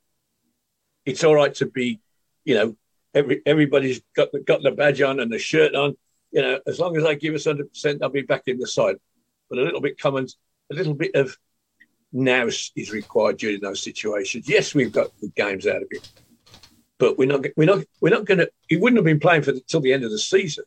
it's 1.07 1.25
all 1.25 1.35
right 1.35 1.55
to 1.55 1.67
be, 1.67 1.99
you 2.45 2.57
know, 2.57 2.77
every 3.15 3.41
everybody's 3.47 4.03
got 4.15 4.33
the, 4.33 4.41
got 4.41 4.63
the 4.63 4.73
badge 4.73 5.01
on 5.01 5.19
and 5.19 5.33
the 5.33 5.39
shirt 5.39 5.75
on. 5.75 5.97
You 6.31 6.43
know, 6.43 6.61
as 6.67 6.79
long 6.79 6.95
as 6.99 7.05
they 7.05 7.17
give 7.17 7.35
us 7.35 7.47
hundred 7.47 7.71
percent, 7.71 8.03
I'll 8.03 8.11
be 8.11 8.21
back 8.21 8.43
in 8.49 8.59
the 8.59 8.67
side. 8.67 8.97
But 9.49 9.61
a 9.61 9.63
little 9.63 9.81
bit 9.81 9.99
common, 9.99 10.27
a 10.71 10.75
little 10.75 10.95
bit 10.95 11.15
of 11.15 11.39
nous 12.13 12.71
is 12.77 12.93
required 12.93 13.39
during 13.39 13.63
those 13.63 13.83
situations. 13.83 14.47
Yes, 14.47 14.75
we've 14.75 14.93
got 14.93 15.11
good 15.23 15.35
games 15.35 15.67
out 15.67 15.83
of 15.83 15.89
him, 15.91 16.03
but 17.05 17.19
we're 17.19 17.27
not 17.35 17.45
we're 17.57 17.67
not 17.67 17.85
we're 18.01 18.17
not 18.17 18.25
going 18.25 18.39
to. 18.39 18.51
He 18.69 18.77
wouldn't 18.77 18.97
have 18.99 19.05
been 19.05 19.21
playing 19.21 19.43
for 19.43 19.53
the, 19.53 19.61
till 19.61 19.81
the 19.81 19.93
end 19.93 20.05
of 20.05 20.11
the 20.11 20.19
season. 20.19 20.65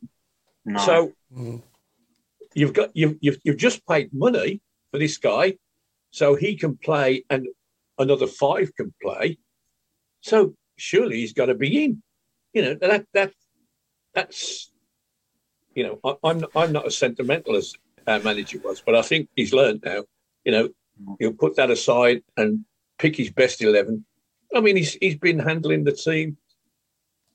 No. 0.66 0.80
So 0.80 1.14
Mm. 1.36 1.62
you've 2.54 2.74
got 2.74 2.90
you've, 2.96 3.18
you've 3.22 3.40
you've 3.44 3.58
just 3.68 3.86
paid 3.88 4.14
money 4.14 4.62
for 4.92 4.98
this 5.00 5.18
guy, 5.18 5.58
so 6.12 6.36
he 6.36 6.56
can 6.56 6.78
play 6.78 7.24
and 7.30 7.48
another 7.98 8.28
five 8.28 8.74
can 8.76 8.94
play. 9.02 9.38
So 10.22 10.54
surely 10.78 11.18
he's 11.18 11.34
got 11.34 11.48
to 11.48 11.56
be 11.56 11.84
in. 11.84 12.02
You 12.54 12.62
know 12.64 12.74
that 12.76 13.06
that 13.14 13.32
that's 14.14 14.72
you 15.76 15.84
know 15.86 16.00
I, 16.04 16.30
I'm 16.30 16.46
I'm 16.56 16.72
not 16.72 16.86
as 16.86 16.98
sentimental 16.98 17.56
as 17.56 17.74
our 18.06 18.20
manager 18.20 18.60
was, 18.64 18.82
but 18.86 18.96
I 18.96 19.02
think 19.02 19.30
he's 19.36 19.54
learned 19.54 19.82
now. 19.84 20.04
You 20.46 20.52
know 20.54 20.70
he'll 21.20 21.34
put 21.34 21.56
that 21.58 21.72
aside 21.72 22.24
and 22.38 22.64
pick 22.98 23.16
his 23.18 23.32
best 23.32 23.62
eleven. 23.62 24.06
I 24.56 24.60
mean 24.62 24.76
he's 24.78 24.94
he's 24.94 25.16
been 25.18 25.40
handling 25.40 25.84
the 25.84 25.92
team 25.92 26.38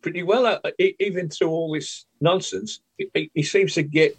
pretty 0.00 0.22
well, 0.22 0.46
uh, 0.46 0.58
even 0.98 1.28
through 1.28 1.50
all 1.50 1.72
this 1.72 2.06
nonsense. 2.20 2.80
He, 2.98 3.30
he- 3.34 3.42
seems 3.44 3.74
to 3.74 3.82
get, 3.84 4.16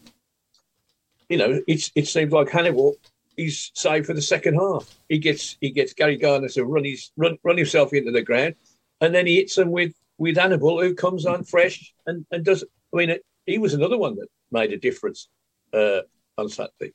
you 1.27 1.37
know, 1.37 1.61
it's, 1.67 1.91
it 1.95 2.07
seems 2.07 2.31
like 2.31 2.49
Hannibal. 2.49 2.95
He's 3.35 3.69
saved 3.73 4.05
for 4.05 4.13
the 4.13 4.21
second 4.21 4.55
half. 4.55 4.87
He 5.09 5.17
gets 5.17 5.57
he 5.59 5.71
gets 5.71 5.93
Gary 5.93 6.17
Gardner 6.17 6.49
to 6.49 6.65
run 6.65 6.83
his 6.83 7.11
run 7.17 7.37
run 7.43 7.57
himself 7.57 7.91
into 7.93 8.11
the 8.11 8.21
ground, 8.21 8.55
and 9.01 9.13
then 9.13 9.25
he 9.25 9.37
hits 9.37 9.57
him 9.57 9.71
with 9.71 9.93
with 10.19 10.37
Hannibal, 10.37 10.79
who 10.79 10.93
comes 10.93 11.25
on 11.25 11.43
fresh 11.43 11.93
and 12.05 12.25
and 12.31 12.45
does. 12.45 12.63
I 12.93 12.97
mean, 12.97 13.09
it, 13.09 13.25
he 13.47 13.57
was 13.57 13.73
another 13.73 13.97
one 13.97 14.15
that 14.17 14.27
made 14.51 14.71
a 14.71 14.77
difference 14.77 15.29
uh, 15.73 16.01
on 16.37 16.47
Saturday. 16.49 16.93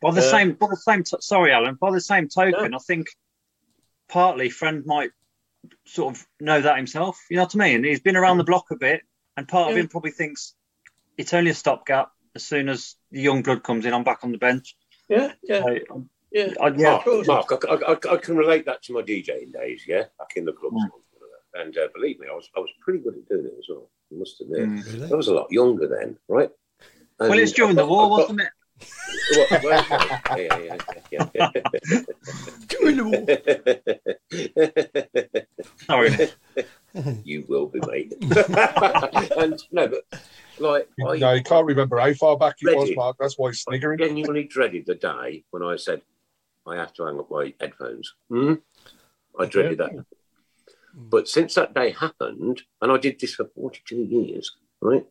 By 0.00 0.12
the 0.12 0.20
Uh, 0.20 0.30
same, 0.30 0.52
by 0.52 0.68
the 0.70 0.76
same. 0.76 1.02
T- 1.02 1.16
sorry, 1.20 1.52
Alan. 1.52 1.74
By 1.80 1.90
the 1.90 2.00
same 2.00 2.28
token, 2.28 2.72
I 2.72 2.78
think 2.78 3.08
partly 4.08 4.50
friend 4.50 4.84
might 4.86 5.10
sort 5.84 6.14
of 6.16 6.26
know 6.40 6.60
that 6.60 6.76
himself. 6.76 7.18
You 7.30 7.36
know 7.36 7.44
what 7.44 7.54
I 7.56 7.58
mean? 7.58 7.84
He's 7.84 8.00
been 8.00 8.16
around 8.16 8.38
the 8.38 8.44
block 8.44 8.66
a 8.70 8.76
bit, 8.76 9.02
and 9.36 9.48
part 9.48 9.70
of 9.70 9.76
him 9.76 9.88
probably 9.88 10.10
thinks 10.12 10.54
it's 11.16 11.34
only 11.34 11.50
a 11.50 11.54
stopgap. 11.54 12.10
As 12.34 12.44
soon 12.44 12.68
as 12.68 12.96
the 13.10 13.20
young 13.22 13.42
blood 13.42 13.62
comes 13.62 13.86
in, 13.86 13.94
I'm 13.94 14.04
back 14.04 14.20
on 14.22 14.30
the 14.32 14.38
bench. 14.38 14.76
Yeah, 15.08 15.32
yeah, 15.42 15.62
So, 15.62 16.06
yeah. 16.30 16.52
I, 16.60 16.68
yeah, 16.68 17.00
Mark, 17.06 17.26
Mark 17.26 17.64
I, 17.66 17.74
I, 17.74 17.92
I- 17.92 18.14
I 18.14 18.16
can 18.18 18.36
relate 18.36 18.66
that 18.66 18.82
to 18.84 18.92
my 18.92 19.00
DJing 19.00 19.52
days, 19.54 19.84
yeah, 19.86 20.04
back 20.18 20.32
in 20.36 20.44
the 20.44 20.52
clubs. 20.52 20.76
Mm. 20.76 20.90
And 21.54 21.78
uh, 21.78 21.88
believe 21.94 22.20
me, 22.20 22.26
I 22.30 22.34
was 22.34 22.50
I 22.54 22.60
was 22.60 22.68
pretty 22.82 22.98
good 22.98 23.14
at 23.16 23.26
doing 23.30 23.46
it 23.46 23.54
as 23.58 23.64
well. 23.70 23.88
I 24.12 24.18
must 24.18 24.38
admit. 24.42 24.58
Mm. 24.68 24.92
Really? 24.92 25.12
I 25.12 25.16
was 25.16 25.28
a 25.28 25.34
lot 25.34 25.46
younger 25.50 25.88
then, 25.88 26.18
right? 26.28 26.50
Well, 27.18 27.38
it's 27.38 27.52
during 27.52 27.78
I 27.78 27.82
the 27.82 27.86
war, 27.86 28.04
I 28.04 28.08
got- 28.08 28.18
wasn't 28.18 28.40
it? 28.42 28.48
Well, 29.34 29.46
well, 29.62 29.86
yeah, 30.36 30.58
yeah, 30.58 30.76
yeah, 31.10 31.26
yeah. 31.34 31.50
During 32.68 32.96
the 32.96 33.04
war. 33.08 33.26
Sorry. 35.86 36.30
you 37.24 37.44
will 37.48 37.66
be, 37.66 37.80
mate. 37.80 38.14
and 39.36 39.62
no, 39.72 39.88
but 39.88 40.04
like 40.58 40.88
I 41.06 41.16
No, 41.18 41.32
you 41.32 41.42
can't 41.42 41.66
remember 41.66 41.98
how 41.98 42.12
far 42.14 42.36
back 42.36 42.56
it 42.60 42.74
was, 42.76 42.84
Ready. 42.84 42.94
Mark. 42.96 43.16
That's 43.18 43.38
why 43.38 43.50
he's 43.50 43.60
sniggering. 43.62 44.00
I 44.00 44.04
sniggering. 44.06 44.16
genuinely 44.16 44.44
dreaded 44.44 44.86
the 44.86 44.94
day 44.94 45.44
when 45.50 45.62
I 45.62 45.76
said 45.76 46.02
I 46.66 46.76
have 46.76 46.92
to 46.94 47.04
hang 47.06 47.18
up 47.18 47.30
my 47.30 47.52
headphones. 47.60 48.12
Hmm? 48.28 48.54
I 49.38 49.46
dreaded 49.46 49.78
that. 49.78 49.92
But 50.94 51.28
since 51.28 51.54
that 51.54 51.74
day 51.74 51.90
happened, 51.90 52.62
and 52.80 52.90
I 52.90 52.96
did 52.96 53.20
this 53.20 53.34
for 53.34 53.44
42 53.54 53.96
years, 53.96 54.52
right? 54.80 55.04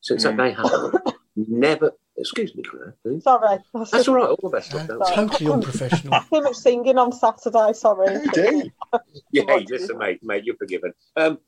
Since 0.00 0.24
Mm. 0.24 0.36
that 0.36 0.36
day 0.36 0.50
happened, 0.52 1.16
never, 1.36 1.92
excuse 2.18 2.54
me, 2.54 2.62
Claire, 2.62 2.96
please. 3.02 3.24
Sorry, 3.24 3.58
That's 3.72 4.08
all 4.08 4.14
right, 4.14 4.28
all 4.28 4.38
the 4.42 4.48
best. 4.48 4.74
Uh, 4.74 4.86
totally 5.14 5.50
unprofessional. 5.50 6.20
too 6.32 6.42
much 6.42 6.56
singing 6.56 6.98
on 6.98 7.12
Saturday. 7.12 7.72
Sorry. 7.72 8.14
How 8.14 8.24
dare 8.32 8.54
you? 8.54 8.70
Yeah, 9.32 9.44
What 9.44 9.60
hey, 9.60 9.66
listen, 9.68 9.98
mate, 9.98 10.20
mate, 10.22 10.44
you're 10.44 10.56
forgiven. 10.56 10.92
Um, 11.16 11.38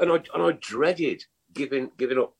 and 0.00 0.10
I 0.10 0.14
and 0.14 0.42
I 0.42 0.52
dreaded 0.60 1.22
giving 1.52 1.90
giving 1.98 2.18
up 2.18 2.34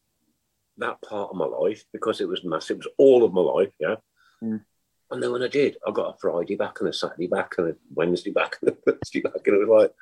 that 0.79 1.01
part 1.03 1.31
of 1.31 1.37
my 1.37 1.45
life 1.45 1.85
because 1.93 2.21
it 2.21 2.29
was 2.29 2.45
massive. 2.45 2.79
It 2.79 2.85
was 2.85 2.95
all 2.99 3.25
of 3.25 3.33
my 3.33 3.43
life, 3.43 3.73
yeah. 3.79 3.97
Mm. 4.43 4.63
And 5.11 5.23
then 5.23 5.31
when 5.33 5.43
I 5.43 5.49
did, 5.49 5.77
I 5.87 5.93
got 5.93 6.15
a 6.15 6.19
Friday 6.19 6.57
back 6.57 6.81
and 6.81 6.89
a 6.89 6.93
Saturday 6.93 7.27
back 7.27 7.55
and 7.59 7.71
a 7.71 7.77
Wednesday 7.95 8.31
back 8.31 8.57
and 8.61 8.71
a 8.71 8.75
Thursday 8.75 9.21
back, 9.21 9.47
and 9.47 9.57
it 9.57 9.69
was 9.69 9.83
like, 9.83 9.95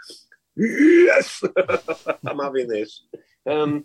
yes, 0.57 1.43
I'm 2.27 2.39
having 2.39 2.69
this. 2.69 3.03
Um, 3.47 3.85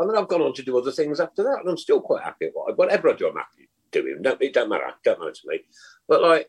and 0.00 0.08
then 0.08 0.16
I've 0.16 0.28
gone 0.28 0.40
on 0.40 0.54
to 0.54 0.62
do 0.62 0.78
other 0.78 0.90
things 0.90 1.20
after 1.20 1.42
that, 1.42 1.58
and 1.60 1.68
I'm 1.68 1.76
still 1.76 2.00
quite 2.00 2.22
happy 2.22 2.46
at 2.46 2.52
what, 2.54 2.76
whatever 2.78 3.10
I 3.10 3.12
do. 3.12 3.28
I'm 3.28 3.36
happy 3.36 3.68
doing. 3.92 4.22
Don't, 4.22 4.40
it 4.40 4.54
don't 4.54 4.70
matter. 4.70 4.90
Don't 5.04 5.20
matter 5.20 5.32
to 5.32 5.40
me. 5.48 5.60
But 6.08 6.22
like, 6.22 6.48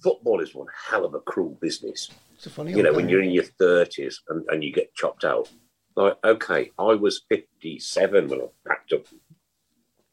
football 0.00 0.40
is 0.40 0.54
one 0.54 0.68
hell 0.88 1.04
of 1.04 1.14
a 1.14 1.20
cruel 1.20 1.58
business 1.60 2.08
It's 2.34 2.46
a 2.46 2.50
funny 2.50 2.72
you 2.72 2.82
know, 2.82 2.90
old 2.90 2.96
when 2.96 3.08
you're 3.08 3.22
in 3.22 3.30
your 3.30 3.44
thirties 3.44 4.22
and, 4.28 4.44
and 4.48 4.62
you 4.62 4.72
get 4.72 4.94
chopped 4.94 5.24
out. 5.24 5.50
Like, 5.96 6.16
okay, 6.24 6.70
I 6.78 6.94
was 6.94 7.22
fifty-seven 7.28 8.28
when 8.28 8.42
I 8.42 8.46
packed 8.66 8.92
up 8.92 9.06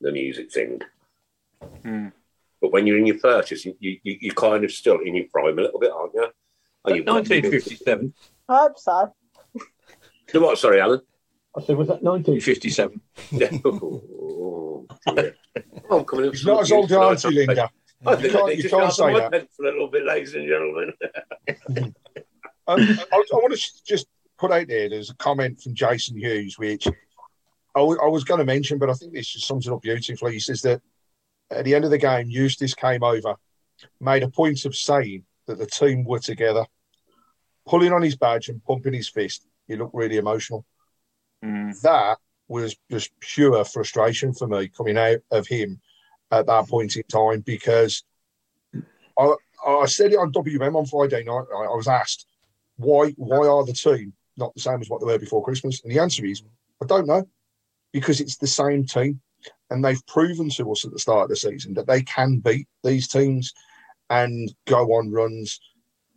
the 0.01 0.11
music 0.11 0.51
thing. 0.51 0.81
Hmm. 1.83 2.07
But 2.59 2.71
when 2.71 2.87
you're 2.87 2.97
in 2.97 3.05
your 3.05 3.19
thirties, 3.19 3.63
you, 3.65 3.75
you 3.79 3.99
you're 4.01 4.33
kind 4.33 4.63
of 4.63 4.71
still 4.71 4.99
in 5.01 5.13
your 5.15 5.25
prime 5.31 5.59
a 5.59 5.61
little 5.61 5.79
bit, 5.79 5.91
aren't 5.91 6.15
you? 6.15 6.27
Are 6.85 6.95
you 6.95 7.03
1957. 7.03 8.13
I 8.49 8.57
hope 8.57 8.79
so. 8.79 9.13
You 10.33 10.41
what? 10.41 10.57
Sorry, 10.57 10.81
Alan. 10.81 11.01
I 11.55 11.62
said, 11.62 11.77
was 11.77 11.88
that 11.89 12.01
1957? 12.01 13.00
oh, 13.65 14.88
dear. 15.15 15.36
Oh, 15.89 16.00
I'm 16.00 16.05
coming 16.05 16.25
in 16.25 16.31
for 16.31 16.38
He's 16.38 16.45
not 16.45 16.62
as 16.62 16.72
old 16.72 16.91
as 16.91 17.24
you. 17.25 17.31
Linda. 17.31 17.69
I 18.05 18.12
You 18.12 18.17
think 18.17 18.33
can't- 18.33 18.57
you 18.57 18.69
can't 18.69 18.93
say 18.93 19.13
that. 19.13 19.48
for 19.55 19.63
a 19.63 19.72
little 19.72 19.88
bit, 19.88 20.03
ladies 20.05 20.33
and 20.36 20.48
gentlemen. 20.48 20.93
Um, 22.65 22.79
I, 22.79 22.95
I 23.12 23.36
want 23.36 23.53
to 23.53 23.72
just 23.86 24.07
put 24.39 24.50
out 24.53 24.67
there 24.69 24.88
there's 24.88 25.10
a 25.10 25.15
comment 25.15 25.60
from 25.62 25.75
Jason 25.75 26.17
Hughes, 26.17 26.57
which 26.57 26.88
I 27.75 27.81
was 27.81 28.24
going 28.24 28.38
to 28.39 28.45
mention, 28.45 28.77
but 28.77 28.89
I 28.89 28.93
think 28.93 29.12
this 29.12 29.27
just 29.27 29.48
sums 29.48 29.67
it 29.67 29.74
up 29.74 29.81
beautifully. 29.81 30.31
He 30.31 30.39
says 30.39 30.62
that 30.62 30.81
at 31.51 31.65
the 31.65 31.75
end 31.75 31.83
of 31.83 31.91
the 31.91 31.98
game, 31.98 32.29
Eustace 32.29 32.74
came 32.74 33.03
over, 33.03 33.36
made 34.00 34.24
a 34.24 34.29
point 34.29 34.63
of 34.63 34.77
saying 34.77 35.25
that 35.48 35.57
the 35.57 35.65
team 35.65 36.05
were 36.05 36.19
together, 36.19 36.65
pulling 37.67 37.91
on 37.91 38.01
his 38.01 38.15
badge 38.15 38.48
and 38.48 38.63
pumping 38.63 38.93
his 38.93 39.10
fist. 39.10 39.45
He 39.67 39.75
looked 39.75 39.93
really 39.93 40.15
emotional. 40.15 40.65
Mm. 41.43 41.79
That 41.81 42.17
was 42.47 42.75
just 42.89 43.12
pure 43.19 43.63
frustration 43.65 44.33
for 44.33 44.47
me 44.47 44.69
coming 44.69 44.97
out 44.97 45.19
of 45.31 45.47
him 45.47 45.81
at 46.31 46.45
that 46.47 46.67
point 46.67 46.95
in 46.95 47.03
time 47.03 47.41
because 47.41 48.03
I, 49.19 49.33
I 49.65 49.85
said 49.85 50.13
it 50.13 50.19
on 50.19 50.31
WM 50.31 50.75
on 50.75 50.85
Friday 50.85 51.23
night. 51.23 51.45
I, 51.55 51.63
I 51.63 51.75
was 51.75 51.88
asked, 51.88 52.27
why 52.77 53.12
why 53.17 53.47
are 53.47 53.65
the 53.65 53.73
team 53.73 54.13
not 54.38 54.53
the 54.55 54.62
same 54.62 54.81
as 54.81 54.89
what 54.89 55.00
they 55.00 55.05
were 55.05 55.19
before 55.19 55.43
Christmas? 55.43 55.81
And 55.83 55.91
the 55.91 56.00
answer 56.00 56.25
is, 56.25 56.43
I 56.81 56.85
don't 56.85 57.07
know, 57.07 57.27
because 57.91 58.19
it's 58.19 58.38
the 58.38 58.47
same 58.47 58.85
team, 58.85 59.21
and 59.69 59.83
they've 59.83 60.05
proven 60.07 60.50
to 60.51 60.71
us 60.71 60.85
at 60.85 60.91
the 60.91 61.00
start 61.00 61.23
of 61.23 61.29
the 61.29 61.35
season 61.35 61.73
that 61.75 61.88
they 61.88 62.01
can 62.01 62.39
beat 62.39 62.67
these 62.83 63.07
teams 63.07 63.53
and 64.09 64.53
go 64.65 64.93
on 64.93 65.12
runs. 65.12 65.59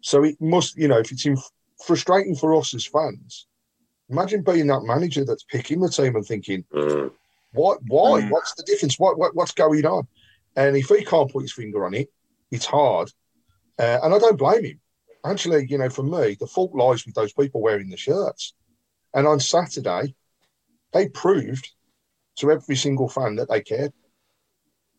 So 0.01 0.25
it 0.25 0.41
must, 0.41 0.77
you 0.77 0.89
know, 0.89 0.99
if 0.99 1.13
it's 1.13 1.27
in, 1.27 1.37
frustrating 1.85 2.37
for 2.37 2.55
us 2.55 2.75
as 2.75 2.87
fans, 2.87 3.47
imagine 4.09 4.43
being 4.43 4.67
that 4.69 4.83
manager 4.83 5.25
that's 5.25 5.45
picking 5.45 5.81
the 5.81 5.89
team 5.89 6.17
and 6.17 6.25
thinking, 6.27 6.65
Mm. 6.73 7.13
what, 7.53 7.81
why, 7.87 8.21
Mm. 8.23 8.31
what's 8.31 8.55
the 8.55 8.63
difference? 8.63 8.99
What, 8.99 9.19
what, 9.19 9.35
what's 9.35 9.53
going 9.53 9.85
on? 9.87 10.07
And 10.55 10.77
if 10.77 10.89
he 10.89 11.05
can't 11.05 11.31
put 11.31 11.43
his 11.43 11.53
finger 11.53 11.85
on 11.85 11.95
it, 11.95 12.11
it's 12.51 12.65
hard. 12.67 13.13
Uh, 13.79 13.99
and 14.03 14.15
I 14.15 14.19
don't 14.19 14.39
blame 14.39 14.65
him. 14.65 14.81
Actually, 15.25 15.67
you 15.69 15.79
know, 15.79 15.91
for 15.91 16.03
me, 16.03 16.37
the 16.39 16.47
fault 16.47 16.75
lies 16.75 17.05
with 17.05 17.15
those 17.15 17.33
people 17.33 17.61
wearing 17.61 17.91
the 17.91 17.97
shirts. 17.97 18.55
And 19.13 19.27
on 19.27 19.41
Saturday, 19.41 20.15
they 20.93 21.09
proved 21.09 21.69
to 22.37 22.51
every 22.53 22.77
single 22.77 23.09
fan 23.09 23.37
that 23.37 23.49
they 23.49 23.61
cared. 23.61 23.93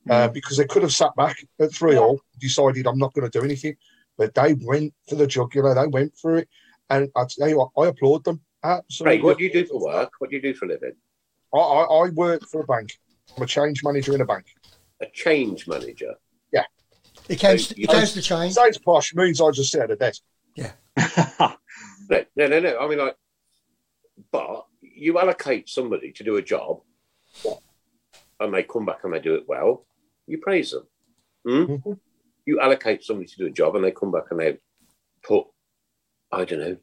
Uh, 0.10 0.28
because 0.30 0.56
they 0.58 0.66
could 0.66 0.84
have 0.84 0.94
sat 0.94 1.14
back 1.16 1.38
at 1.60 1.74
3 1.74 1.98
all, 1.98 2.22
decided, 2.40 2.88
I'm 2.88 2.98
not 2.98 3.14
going 3.14 3.30
to 3.30 3.40
do 3.40 3.44
anything. 3.44 3.76
But 4.18 4.34
they 4.34 4.54
went 4.54 4.94
for 5.08 5.16
the 5.16 5.28
jugular, 5.28 5.76
they 5.76 5.88
went 5.88 6.18
for 6.18 6.38
it. 6.38 6.48
And 6.90 7.10
I 7.16 7.26
tell 7.30 7.50
you 7.50 7.58
what, 7.58 7.72
I 7.78 7.88
applaud 7.90 8.24
them. 8.24 8.42
Absolutely. 8.64 9.18
Craig, 9.18 9.24
what 9.24 9.38
do 9.38 9.44
you 9.44 9.54
do 9.54 9.66
for 9.66 9.80
work? 9.84 10.12
What 10.20 10.30
do 10.30 10.36
you 10.36 10.42
do 10.42 10.54
for 10.54 10.66
a 10.66 10.70
living? 10.70 10.94
I, 11.54 11.58
I, 11.58 11.84
I 11.84 12.10
work 12.10 12.44
for 12.48 12.62
a 12.62 12.66
bank. 12.66 12.92
I'm 13.36 13.44
a 13.44 13.46
change 13.48 13.84
manager 13.84 14.14
in 14.16 14.22
a 14.22 14.26
bank. 14.26 14.46
A 15.02 15.06
change 15.14 15.68
manager. 15.68 16.16
Yeah. 16.52 16.64
It 17.30 17.40
counts. 17.40 17.72
You 17.78 17.84
It 17.84 17.90
counts 17.90 18.14
the 18.14 18.22
change. 18.22 18.54
Sounds 18.54 18.78
posh, 18.80 19.14
means 19.14 19.40
I 19.42 19.52
just 19.52 19.72
sit 19.72 19.82
at 19.82 19.92
a 19.92 19.96
desk. 19.96 20.22
No, 20.58 20.70
no, 22.36 22.48
no, 22.48 22.60
no. 22.60 22.80
I 22.80 22.88
mean, 22.88 23.00
like, 23.00 23.16
but 24.32 24.66
you 24.82 25.20
allocate 25.20 25.70
somebody 25.70 26.12
to 26.14 26.24
do 26.24 26.38
a 26.38 26.42
job, 26.42 26.82
and 28.40 28.54
they 28.54 28.64
come 28.64 28.86
back 28.86 29.04
and 29.04 29.14
they 29.14 29.20
do 29.20 29.36
it 29.36 29.44
well. 29.48 29.86
You 30.26 30.40
praise 30.40 30.72
them. 30.72 30.88
Hmm? 31.46 31.74
Mhm. 31.74 32.00
You 32.46 32.60
allocate 32.60 33.04
somebody 33.04 33.28
to 33.28 33.38
do 33.38 33.46
a 33.46 33.52
job, 33.52 33.76
and 33.76 33.84
they 33.86 33.92
come 33.92 34.12
back 34.12 34.26
and 34.32 34.40
they 34.40 34.58
put, 35.24 35.46
I 36.32 36.46
don't 36.46 36.60
know, 36.60 36.78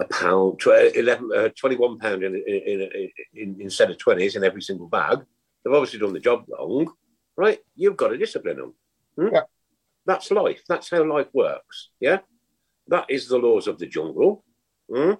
a 0.00 0.04
pound, 0.06 0.58
tw- 0.58 0.96
11, 0.96 1.30
uh, 1.34 1.48
21 1.56 1.98
pound 1.98 2.22
in, 2.24 2.34
in, 2.34 2.80
in, 2.80 3.10
in, 3.34 3.56
instead 3.60 3.90
of 3.90 3.98
20s 3.98 4.36
in 4.36 4.44
every 4.44 4.62
single 4.62 4.88
bag. 4.88 5.18
They've 5.62 5.74
obviously 5.74 5.98
done 5.98 6.14
the 6.14 6.20
job 6.20 6.46
wrong, 6.48 6.90
right? 7.36 7.58
You've 7.76 7.96
got 7.96 8.08
to 8.08 8.16
discipline 8.16 8.56
them. 8.56 8.74
Hmm? 9.16 9.34
Yeah. 9.34 9.42
That's 10.06 10.30
life. 10.30 10.62
That's 10.66 10.90
how 10.90 11.04
life 11.04 11.28
works. 11.34 11.90
Yeah. 12.00 12.20
That 12.88 13.06
is 13.08 13.28
the 13.28 13.38
laws 13.38 13.68
of 13.68 13.78
the 13.78 13.86
jungle. 13.86 14.42
Hmm? 14.92 15.12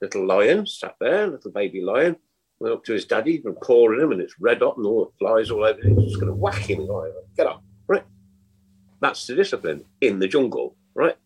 Little 0.00 0.26
lion 0.26 0.66
sat 0.66 0.96
there, 1.00 1.28
little 1.28 1.52
baby 1.52 1.80
lion, 1.80 2.16
went 2.58 2.74
up 2.74 2.84
to 2.84 2.92
his 2.92 3.04
daddy 3.04 3.40
and 3.44 3.58
pawing 3.60 4.00
him, 4.00 4.12
and 4.12 4.20
it's 4.20 4.34
red 4.40 4.60
hot 4.60 4.76
and 4.76 4.84
all 4.84 5.06
the 5.06 5.18
flies 5.18 5.50
all 5.50 5.64
over 5.64 5.78
it. 5.78 5.98
He's 5.98 6.10
just 6.10 6.20
going 6.20 6.32
to 6.32 6.34
whack 6.34 6.68
him. 6.68 6.86
Like, 6.86 7.12
Get 7.36 7.46
up, 7.46 7.62
right? 7.86 8.04
That's 9.00 9.26
the 9.26 9.36
discipline 9.36 9.84
in 10.00 10.18
the 10.18 10.28
jungle, 10.28 10.76
right? 10.94 11.16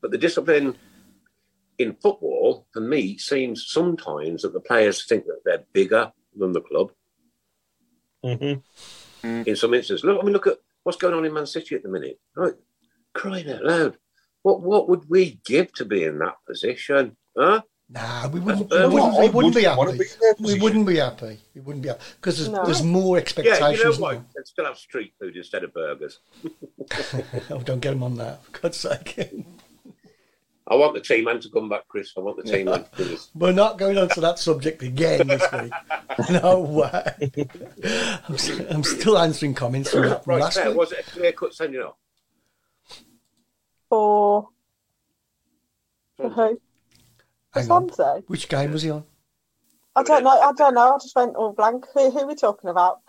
But 0.00 0.12
the 0.12 0.18
discipline 0.18 0.76
in 1.78 1.94
football, 1.94 2.66
for 2.72 2.80
me, 2.80 3.16
seems 3.18 3.66
sometimes 3.68 4.42
that 4.42 4.52
the 4.52 4.60
players 4.60 5.04
think 5.06 5.24
that 5.26 5.40
they're 5.44 5.64
bigger 5.72 6.12
than 6.36 6.52
the 6.52 6.60
club. 6.60 6.90
Mm-hmm. 8.24 9.42
In 9.48 9.56
some 9.56 9.74
instances, 9.74 10.04
look, 10.04 10.20
I 10.20 10.24
mean, 10.24 10.32
look 10.32 10.46
at 10.46 10.58
what's 10.82 10.98
going 10.98 11.14
on 11.14 11.24
in 11.24 11.32
Man 11.32 11.46
City 11.46 11.74
at 11.74 11.82
the 11.82 11.88
minute. 11.88 12.18
Right, 12.36 12.54
crying 13.14 13.50
out 13.50 13.64
loud. 13.64 13.96
What 14.42 14.60
what 14.62 14.88
would 14.88 15.08
we 15.08 15.40
give 15.44 15.72
to 15.74 15.84
be 15.84 16.04
in 16.04 16.18
that 16.20 16.36
position? 16.46 17.16
Huh? 17.36 17.62
Nah, 17.90 18.28
we 18.28 18.40
wouldn't. 18.40 18.72
Uh, 18.72 18.88
we 18.88 18.94
wouldn't, 19.00 19.18
we 19.18 19.28
wouldn't 19.30 19.54
be 19.54 19.60
wouldn't 19.62 19.78
wanna 19.78 19.92
happy. 19.92 20.04
be 20.38 20.44
We 20.54 20.60
wouldn't 20.60 20.86
be 20.86 20.96
happy. 20.96 21.38
We 21.54 21.60
wouldn't 21.62 21.82
be 21.82 21.88
happy 21.88 22.02
because 22.16 22.38
there's, 22.38 22.50
No. 22.50 22.64
there's 22.64 22.82
more 22.82 23.16
Yeah, 23.16 23.22
expectations. 23.22 23.78
you 23.78 23.84
know 23.84 23.92
than 23.92 24.00
what? 24.00 24.22
They'd 24.36 24.46
still 24.46 24.64
have 24.66 24.76
street 24.78 25.14
food 25.18 25.36
instead 25.36 25.64
of 25.64 25.72
burgers. 25.72 26.20
that. 26.42 27.44
oh, 27.50 27.60
don't 27.60 27.80
get 27.80 27.90
them 27.90 28.02
on 28.02 28.16
that. 28.16 28.44
For 28.44 28.60
God's 28.60 28.76
sake. 28.76 29.30
I 30.70 30.74
want 30.74 30.92
the 30.94 31.00
team 31.00 31.24
man 31.24 31.40
to 31.40 31.48
come 31.50 31.68
back, 31.68 31.88
Chris. 31.88 32.12
I 32.16 32.20
want 32.20 32.36
the 32.36 32.42
team 32.50 32.66
man 32.66 32.84
to 32.84 32.90
do 32.96 33.04
this. 33.04 33.30
We're 33.34 33.52
not 33.52 33.78
going 33.78 33.96
on 33.96 34.08
to 34.10 34.20
that 34.20 34.38
subject 34.38 34.82
again 34.82 35.26
this 35.28 35.42
week. 35.52 35.72
No 36.42 36.58
way. 36.60 37.14
I'm, 38.28 38.34
s- 38.34 38.60
I'm 38.70 38.82
still 38.82 39.16
answering 39.18 39.54
comments 39.54 39.90
from 39.90 40.02
that 40.02 40.26
Right, 40.26 40.40
last 40.40 40.54
Claire, 40.54 40.70
week. 40.70 40.78
was 40.78 40.92
it 40.92 41.06
a 41.06 41.10
clear 41.10 41.32
cut 41.32 41.54
sending 41.54 41.80
off? 41.80 41.94
For 43.88 44.48
for 46.16 46.28
who? 46.28 46.60
For 47.52 47.60
Hang 47.60 47.70
on. 47.70 47.88
Swansea? 47.88 48.22
Which 48.26 48.48
game 48.48 48.72
was 48.72 48.82
he 48.82 48.90
on? 48.90 49.04
I 49.96 50.02
don't 50.02 50.24
know. 50.24 50.30
I 50.40 50.52
don't 50.52 50.74
know. 50.74 50.94
I 50.94 50.98
just 50.98 51.14
went 51.16 51.36
all 51.36 51.52
blank. 51.52 51.86
Who, 51.94 52.10
who 52.10 52.18
are 52.20 52.26
we 52.26 52.34
talking 52.34 52.68
about? 52.70 53.00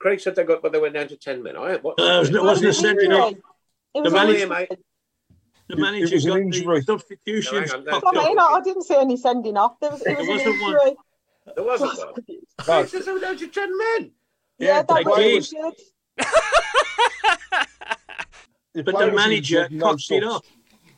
Craig 0.00 0.20
said 0.20 0.36
they 0.36 0.44
got, 0.44 0.62
but 0.62 0.72
they 0.72 0.78
went 0.80 0.94
down 0.94 1.08
to 1.08 1.16
ten 1.16 1.42
men. 1.42 1.56
I 1.56 1.76
what? 1.76 1.98
No, 1.98 2.16
it 2.16 2.20
was- 2.20 2.30
it 2.30 2.42
wasn't 2.42 2.68
a 2.70 2.72
sending 2.72 3.12
off. 3.12 3.32
It 3.94 4.00
was 4.02 4.12
The 4.12 4.18
on 4.18 4.26
manager- 4.28 4.46
mate. 4.48 4.78
The 5.68 5.74
It- 5.74 5.78
it 5.78 5.80
manager 5.80 6.14
was 6.16 6.24
an 6.24 6.30
got 6.30 6.40
injury. 6.40 6.80
the 6.80 6.86
substitutions. 6.86 7.72
No, 7.72 7.92
hang 7.92 8.02
on, 8.02 8.18
I 8.18 8.28
mean, 8.28 8.38
I, 8.38 8.42
I 8.44 8.60
didn't 8.62 8.82
see 8.84 8.96
any 8.96 9.16
sending 9.16 9.56
off. 9.56 9.78
There 9.80 9.90
was, 9.90 10.00
it 10.00 10.04
There 10.06 10.16
was 10.16 10.28
an 10.28 10.34
wasn't 10.36 10.62
one. 10.62 10.72
injury. 10.74 10.96
There 11.56 11.64
wasn't 11.64 11.98
one. 11.98 12.14
Craig 12.58 12.88
says 12.88 13.04
they 13.04 13.12
went 13.12 13.22
down 13.22 13.36
ten 13.50 13.78
men. 13.78 14.10
Yeah, 14.58 14.66
Yeah, 14.68 14.82
that 14.82 15.04
they 15.16 15.34
was 15.36 15.50
The 18.74 18.82
But 18.82 18.98
the 18.98 19.12
manager 19.12 19.64
injured, 19.64 19.72
no 19.72 19.86
cocked 19.86 20.00
it 20.10 20.22
subs. 20.22 20.26
up. 20.36 20.44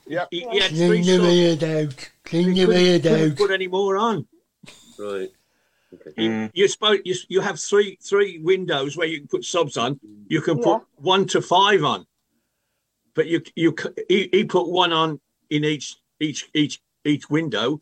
Yeah. 0.06 0.26
He, 0.30 0.40
he 0.50 0.59
had 0.61 0.70
Clean 0.70 0.88
three 0.88 1.00
your 1.00 1.16
subs. 1.18 1.28
beard 1.28 1.64
out. 1.64 2.11
Clean 2.24 2.54
your 2.56 2.66
couldn't, 2.66 2.83
beard 2.83 3.02
couldn't 3.02 3.30
out. 3.33 3.37
put 3.38 3.50
any 3.52 3.68
more 3.68 3.96
on. 3.96 4.26
Right. 4.98 5.30
Okay. 5.92 6.12
You, 6.22 6.30
Mm. 6.30 6.50
you, 6.54 6.68
spoke, 6.68 7.00
you, 7.04 7.14
you 7.28 7.40
have 7.40 7.59
three 7.61 7.96
three 8.02 8.38
windows 8.38 8.96
where 8.96 9.06
you 9.09 9.18
can 9.18 9.28
put 9.28 9.44
subs 9.44 9.76
on. 9.76 9.98
You 10.28 10.40
can 10.40 10.59
Yeah. 10.59 10.64
put 10.64 10.83
one 10.96 11.26
to 11.28 11.40
five 11.42 11.83
on, 11.85 12.06
but 13.14 13.27
you 13.27 13.42
you 13.55 13.75
he, 14.09 14.29
he 14.33 14.44
put 14.44 14.68
one 14.68 14.92
on 14.92 15.20
in 15.51 15.64
each 15.64 15.96
each 16.20 16.49
each 16.55 16.81
each 17.05 17.29
window, 17.31 17.81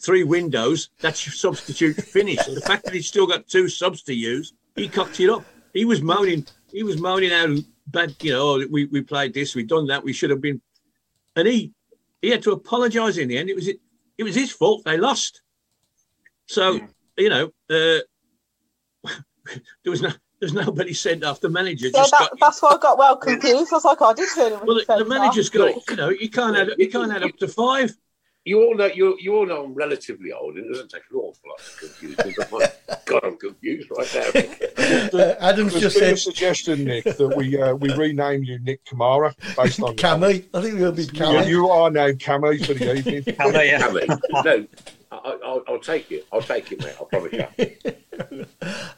three 0.00 0.24
windows. 0.24 0.90
That's 1.00 1.26
your 1.26 1.32
substitute 1.32 1.96
finished. 1.96 2.52
the 2.52 2.60
fact 2.60 2.84
that 2.84 2.94
he's 2.94 3.08
still 3.08 3.26
got 3.26 3.46
two 3.46 3.68
subs 3.68 4.02
to 4.04 4.14
use, 4.14 4.54
he 4.76 4.88
cocked 4.88 5.20
it 5.20 5.30
up. 5.30 5.44
He 5.72 5.84
was 5.84 6.02
moaning. 6.02 6.46
He 6.70 6.82
was 6.82 7.00
moaning 7.00 7.32
out 7.32 7.58
bad. 7.88 8.14
You 8.20 8.32
know, 8.32 8.62
oh, 8.62 8.66
we 8.70 8.86
we 8.86 9.02
played 9.02 9.34
this, 9.34 9.54
we 9.54 9.64
done 9.64 9.86
that, 9.86 10.04
we 10.04 10.12
should 10.12 10.30
have 10.30 10.40
been, 10.40 10.60
and 11.36 11.46
he 11.48 11.72
he 12.20 12.30
had 12.30 12.42
to 12.42 12.52
apologise 12.52 13.18
in 13.18 13.28
the 13.28 13.38
end. 13.38 13.50
It 13.50 13.56
was 13.56 13.68
it, 13.68 13.80
it 14.18 14.24
was 14.24 14.34
his 14.34 14.52
fault. 14.52 14.84
They 14.84 14.96
lost. 14.96 15.42
So 16.46 16.80
you 17.16 17.28
know, 17.28 17.46
uh, 17.70 18.00
there 19.84 19.90
was 19.90 20.02
no, 20.02 20.10
there's 20.42 20.52
nobody 20.52 20.92
sent 20.92 21.22
off. 21.22 21.40
The 21.40 21.48
manager 21.48 21.86
Yeah, 21.86 22.02
that, 22.02 22.10
got. 22.10 22.32
that's 22.40 22.60
why 22.60 22.70
I 22.70 22.78
got 22.78 22.98
well 22.98 23.16
confused. 23.16 23.72
I 23.72 23.76
was 23.76 23.84
like, 23.84 24.02
I 24.02 24.12
did 24.12 24.28
hear 24.34 24.50
him. 24.50 24.66
Well, 24.66 24.80
the, 24.84 24.96
the 24.98 25.04
manager's 25.04 25.48
got, 25.48 25.68
it. 25.68 25.76
you 25.88 25.94
know, 25.94 26.08
you 26.08 26.28
can't 26.28 26.56
add, 26.56 26.70
you 26.78 26.90
can't 26.90 27.12
add 27.12 27.22
up 27.22 27.36
to 27.36 27.46
five. 27.46 27.94
You 28.44 28.60
all 28.64 28.74
know 28.74 28.86
you 28.86 29.16
you 29.20 29.36
all 29.36 29.46
know 29.46 29.62
I'm 29.62 29.72
relatively 29.72 30.32
old, 30.32 30.56
and 30.56 30.66
it 30.66 30.68
doesn't 30.68 30.90
take 30.90 31.02
an 31.12 31.16
awful 31.16 31.48
lot 31.48 31.58
to 31.60 31.86
confuse 31.86 32.18
me. 32.26 32.34
But 32.36 32.50
my 32.50 32.96
God, 33.06 33.20
I'm 33.22 33.36
confused 33.36 33.88
right 33.96 34.14
now. 34.16 35.16
Uh, 35.20 35.34
Adam's 35.40 35.74
just 35.74 35.96
been 35.96 36.14
a 36.14 36.16
suggestion, 36.16 36.82
Nick, 36.82 37.04
that 37.04 37.34
we 37.36 37.56
uh, 37.56 37.74
we 37.76 37.94
rename 37.94 38.42
you 38.42 38.58
Nick 38.58 38.84
Kamara 38.84 39.32
based 39.54 39.80
on 39.80 39.94
Cammy. 39.94 40.44
I 40.52 40.60
think 40.60 40.74
we'll 40.80 40.90
be 40.90 41.04
Yeah, 41.04 41.22
Cammy. 41.22 41.46
you 41.46 41.68
are 41.68 41.88
now 41.88 42.08
Cammy 42.08 42.66
for 42.66 42.74
the 42.74 42.96
evening. 42.96 43.36
How 43.38 43.50
about 43.50 43.64
you? 43.64 43.74
Cammy, 43.74 44.08
no, 44.08 44.18
I, 44.34 44.40
I, 44.50 44.66
I'll, 45.12 45.62
I'll 45.68 45.78
take 45.78 46.10
it. 46.10 46.26
I'll 46.32 46.42
take 46.42 46.72
it, 46.72 46.80
mate. 46.82 46.94
I 47.00 47.04
promise 47.04 47.32
you. 47.32 47.46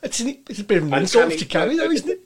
It's, 0.02 0.20
an, 0.20 0.38
it's 0.50 0.60
a 0.60 0.64
bit 0.64 0.78
of 0.78 0.92
an 0.92 0.94
insult 0.94 1.32
to 1.32 1.44
Cammy, 1.46 1.76
though, 1.76 1.90
isn't 1.90 2.08
it? 2.10 2.20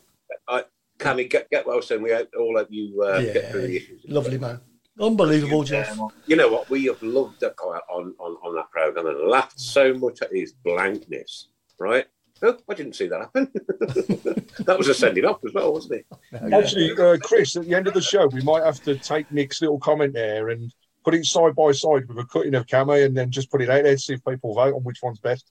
Cammy, 0.99 1.31
get 1.31 1.49
get 1.51 1.67
well 1.67 1.81
soon. 1.81 2.03
We 2.03 2.13
all 2.13 2.57
hope 2.57 2.69
you 2.71 3.03
uh, 3.03 3.19
Yeah. 3.19 3.33
get 3.33 3.51
through 3.53 3.69
the 3.69 3.77
issues. 3.77 4.05
Lovely 4.09 4.39
man. 4.39 4.61
Unbelievable, 5.01 5.63
Jeff. 5.63 5.97
You 6.27 6.37
know 6.37 6.49
what? 6.49 6.69
We 6.69 6.87
have 6.87 7.01
loved 7.03 7.41
that 7.41 7.55
guy 7.57 7.79
on, 7.89 8.15
on, 8.19 8.33
on 8.43 8.55
that 8.57 8.71
program 8.73 9.07
and 9.07 9.29
laughed 9.31 9.61
so 9.61 9.95
much 9.95 10.23
at 10.23 10.33
his 10.33 10.53
blankness. 10.53 11.49
Right? 11.79 12.07
Oh, 12.43 12.57
I 12.69 12.75
didn't 12.75 12.95
see 12.95 13.07
that 13.09 13.21
happen. 13.21 13.49
that 14.65 14.77
was 14.77 14.89
a 14.89 14.95
sending 14.95 15.25
off 15.25 15.39
as 15.45 15.53
well, 15.53 15.73
wasn't 15.73 16.01
it? 16.01 16.53
Actually, 16.53 16.93
uh, 16.99 17.17
Chris, 17.23 17.55
at 17.57 17.65
the 17.65 17.75
end 17.75 17.87
of 17.87 17.95
the 17.95 18.01
show, 18.01 18.27
we 18.27 18.43
might 18.43 18.65
have 18.65 18.83
to 18.85 18.97
take 18.97 19.31
Nick's 19.31 19.61
little 19.61 19.79
comment 19.79 20.13
there 20.15 20.49
and 20.49 20.73
put 21.05 21.15
it 21.15 21.25
side 21.25 21.55
by 21.55 21.73
side 21.73 22.07
with 22.09 22.19
a 22.19 22.25
cutting 22.25 22.55
of 22.55 22.67
Cammy 22.67 23.05
and 23.05 23.17
then 23.17 23.31
just 23.31 23.51
put 23.51 23.63
it 23.63 23.71
out 23.71 23.83
there 23.85 23.95
to 23.95 23.99
see 23.99 24.15
if 24.15 24.25
people 24.25 24.55
vote 24.55 24.75
on 24.75 24.83
which 24.83 24.99
one's 25.03 25.21
best. 25.21 25.51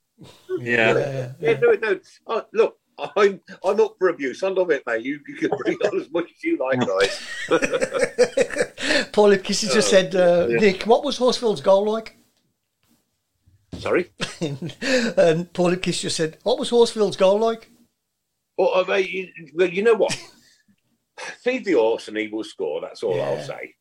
Yeah. 0.59 0.97
Yeah, 0.97 1.31
Yeah, 1.39 1.59
no, 1.59 1.71
no. 1.73 1.99
Oh, 2.27 2.45
look, 2.53 2.77
I'm 3.15 3.39
I'm 3.63 3.79
up 3.79 3.95
for 3.99 4.09
abuse. 4.09 4.41
I 4.43 4.49
love 4.49 4.71
it, 4.71 4.83
mate. 4.87 5.05
You, 5.05 5.19
you 5.27 5.35
can 5.35 5.49
bring 5.49 5.77
on 5.77 6.01
as 6.01 6.11
much 6.11 6.31
as 6.31 6.43
you 6.43 6.57
like, 6.57 6.79
guys. 6.79 7.21
Paul 9.11 9.37
Kiss 9.37 9.61
has 9.61 9.73
just 9.73 9.89
said, 9.89 10.15
uh, 10.15 10.47
yeah. 10.49 10.57
Nick, 10.57 10.83
what 10.83 11.03
was 11.03 11.17
Horsfield's 11.17 11.61
goal 11.61 11.91
like? 11.91 12.17
Sorry. 13.77 14.11
and 14.41 15.49
Paul 15.53 15.75
Kiss 15.75 16.01
just 16.01 16.17
said, 16.17 16.37
what 16.43 16.57
was 16.59 16.69
Horsfield's 16.69 17.17
goal 17.17 17.39
like? 17.39 17.69
Well, 18.57 18.71
I 18.75 18.83
mean, 18.97 19.07
you, 19.07 19.51
well, 19.53 19.69
you 19.69 19.83
know 19.83 19.93
what? 19.93 20.17
Feed 21.43 21.65
the 21.65 21.73
horse 21.73 22.07
and 22.07 22.17
he 22.17 22.27
will 22.27 22.43
score. 22.43 22.81
That's 22.81 23.03
all 23.03 23.21
I'll 23.21 23.43
say. 23.43 23.75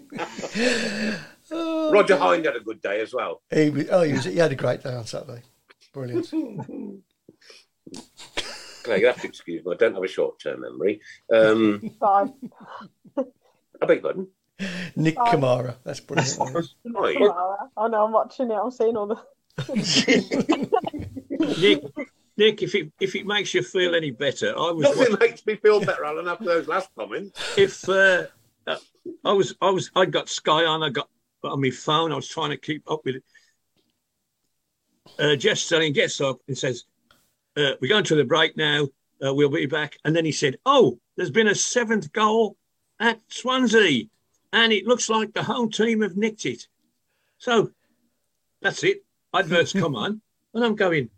Roger 1.50 2.16
Hind 2.16 2.44
had 2.46 2.56
a 2.56 2.60
good 2.60 2.80
day 2.80 3.00
as 3.00 3.12
well. 3.14 3.42
He, 3.52 3.70
was- 3.70 3.88
oh, 3.90 4.02
he, 4.02 4.12
was, 4.14 4.24
he 4.24 4.36
had 4.36 4.52
a 4.52 4.56
great 4.56 4.82
day 4.82 4.94
on 4.94 5.06
Saturday. 5.06 5.42
Brilliant. 5.92 6.32
Okay, 8.84 9.00
you 9.00 9.06
have 9.06 9.20
to 9.20 9.28
excuse 9.28 9.64
me. 9.64 9.72
I 9.72 9.76
don't 9.76 9.94
have 9.94 10.02
a 10.02 10.08
short-term 10.08 10.62
memory. 10.62 11.00
Um, 11.32 11.90
Fine. 12.00 12.34
I 13.16 13.86
beg 13.86 14.02
your 14.02 14.02
pardon. 14.02 14.28
Nick 14.96 15.16
Oh. 15.18 15.24
Kamara. 15.24 15.76
That's 15.84 16.00
brilliant. 16.00 16.38
Right. 16.84 17.16
I 17.76 17.88
know, 17.88 18.04
I'm 18.06 18.12
watching 18.12 18.50
it. 18.50 18.54
I'm 18.54 18.70
seeing 18.70 18.96
all 18.96 19.06
the. 19.06 19.16
Nick, 21.60 21.82
Nick, 22.36 22.62
if 22.62 22.74
it 22.74 22.92
if 23.00 23.14
it 23.14 23.26
makes 23.26 23.52
you 23.54 23.62
feel 23.62 23.94
any 23.94 24.10
better, 24.10 24.48
I 24.56 24.70
was 24.70 24.84
Nothing 24.96 25.16
makes 25.20 25.44
me 25.46 25.56
feel 25.56 25.80
better, 25.80 26.04
Alan, 26.04 26.28
after 26.28 26.44
those 26.44 26.68
last 26.68 26.88
comments. 26.96 27.38
if 27.58 27.88
uh, 27.88 28.24
I 29.24 29.32
was 29.32 29.54
I 29.60 29.70
was 29.70 29.90
I 29.94 30.06
got 30.06 30.28
Sky 30.28 30.64
on, 30.64 30.82
I 30.82 30.90
got 30.90 31.08
on 31.44 31.60
my 31.60 31.70
phone. 31.70 32.12
I 32.12 32.16
was 32.16 32.28
trying 32.28 32.50
to 32.50 32.56
keep 32.56 32.90
up 32.90 33.04
with 33.04 33.16
it. 33.16 33.24
Uh, 35.18 35.36
Jeff 35.36 35.58
Stelling 35.58 35.92
gets 35.92 36.20
up 36.20 36.38
and 36.48 36.56
says, 36.56 36.84
uh, 37.56 37.72
"We're 37.80 37.88
going 37.88 38.04
to 38.04 38.14
the 38.14 38.24
break 38.24 38.56
now. 38.56 38.88
Uh, 39.24 39.34
we'll 39.34 39.50
be 39.50 39.66
back." 39.66 39.98
And 40.04 40.14
then 40.14 40.24
he 40.24 40.32
said, 40.32 40.58
"Oh, 40.64 40.98
there's 41.16 41.30
been 41.30 41.48
a 41.48 41.54
seventh 41.54 42.12
goal 42.12 42.56
at 43.00 43.20
Swansea, 43.28 44.04
and 44.52 44.72
it 44.72 44.86
looks 44.86 45.08
like 45.08 45.32
the 45.32 45.42
home 45.42 45.70
team 45.70 46.02
have 46.02 46.16
nicked 46.16 46.46
it." 46.46 46.68
So 47.38 47.70
that's 48.60 48.84
it. 48.84 49.04
Adverts 49.34 49.72
come 49.72 49.96
on, 49.96 50.20
and 50.54 50.64
I'm 50.64 50.76
going, 50.76 51.10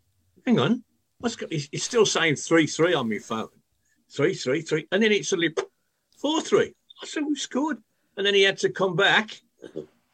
"Hang 0.46 0.59
on, 0.59 0.85
what's? 1.18 1.37
It's, 1.50 1.68
it's 1.72 1.85
still 1.85 2.07
saying 2.07 2.37
three 2.37 2.66
three 2.66 2.94
on 2.94 3.09
my 3.09 3.18
phone, 3.18 3.48
three 4.11 4.35
three 4.35 4.62
three, 4.62 4.87
and 4.90 5.02
then 5.02 5.12
it 5.12 5.26
suddenly 5.26 5.54
four 6.16 6.40
three. 6.40 6.74
I 7.04 7.06
said, 7.06 7.24
"We 7.26 7.36
scored," 7.36 7.78
and 8.16 8.26
then 8.26 8.34
he 8.34 8.42
had 8.42 8.56
to 8.58 8.70
come 8.70 8.96
back 8.96 9.42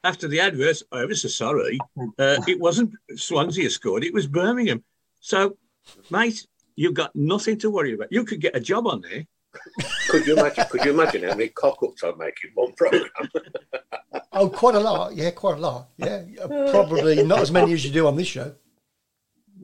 after 0.03 0.27
the 0.27 0.41
adverts. 0.41 0.83
I 0.91 1.05
was 1.05 1.23
so 1.23 1.29
sorry. 1.29 1.79
Uh, 2.19 2.43
it 2.49 2.59
wasn't 2.59 2.93
Swansea 3.15 3.65
who 3.65 3.71
scored; 3.71 4.03
it 4.05 4.13
was 4.13 4.27
Birmingham. 4.27 4.83
So, 5.21 5.57
mate, 6.11 6.47
you've 6.75 6.95
got 6.95 7.15
nothing 7.15 7.59
to 7.61 7.71
worry 7.71 7.95
about. 7.95 8.09
You 8.11 8.25
could 8.25 8.41
get 8.41 8.57
a 8.57 8.61
job 8.61 8.87
on 8.89 9.03
there. 9.03 9.25
Could 10.09 10.27
you 10.27 10.37
imagine? 10.37 10.65
Could 10.71 10.85
you 10.85 10.91
imagine 10.93 11.23
how 11.23 11.37
many 11.37 11.49
cock-ups 11.49 12.03
I'd 12.03 12.19
make 12.19 12.35
in 12.45 12.51
one 12.55 12.73
program? 12.73 13.05
Oh, 14.33 14.49
quite 14.49 14.77
a 14.77 14.81
lot. 14.81 15.15
Yeah, 15.15 15.31
quite 15.33 15.59
a 15.59 15.61
lot. 15.61 15.89
Yeah, 15.99 16.23
probably 16.71 17.23
not 17.25 17.41
as 17.41 17.51
many 17.51 17.73
as 17.73 17.85
you 17.85 17.91
do 17.93 18.07
on 18.07 18.15
this 18.17 18.29
show. 18.29 18.55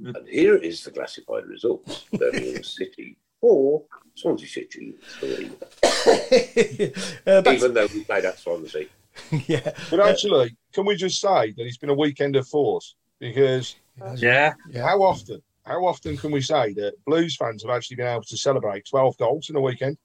and 0.04 0.28
here 0.28 0.56
is 0.56 0.82
the 0.84 0.90
classified 0.90 1.46
results: 1.46 2.04
Birmingham 2.12 2.64
City 2.64 3.16
four, 3.40 3.84
Swansea 4.14 4.48
City 4.48 4.94
three. 5.20 5.50
uh, 7.26 7.42
back 7.42 7.54
Even 7.56 7.74
though 7.74 7.86
we 7.92 8.04
played 8.04 8.24
at 8.24 8.38
Swansea. 8.38 8.86
yeah, 9.46 9.72
But 9.90 10.00
actually, 10.00 10.56
can 10.72 10.84
we 10.86 10.94
just 10.96 11.20
say 11.20 11.52
that 11.52 11.62
it's 11.66 11.78
been 11.78 11.90
a 11.90 11.94
weekend 11.94 12.36
of 12.36 12.46
force? 12.46 12.94
Because 13.18 13.76
Yeah. 14.16 14.54
yeah. 14.70 14.82
how 14.86 15.02
often, 15.02 15.42
how 15.64 15.84
often 15.86 16.16
can 16.16 16.30
we 16.30 16.40
say 16.42 16.72
that 16.74 16.94
Blues 17.06 17.36
fans 17.36 17.62
have 17.62 17.70
actually 17.74 17.96
been 17.96 18.06
able 18.06 18.22
to 18.24 18.36
celebrate 18.36 18.86
12 18.88 19.16
goals 19.16 19.48
in 19.50 19.56
a 19.56 19.60
weekend? 19.60 19.96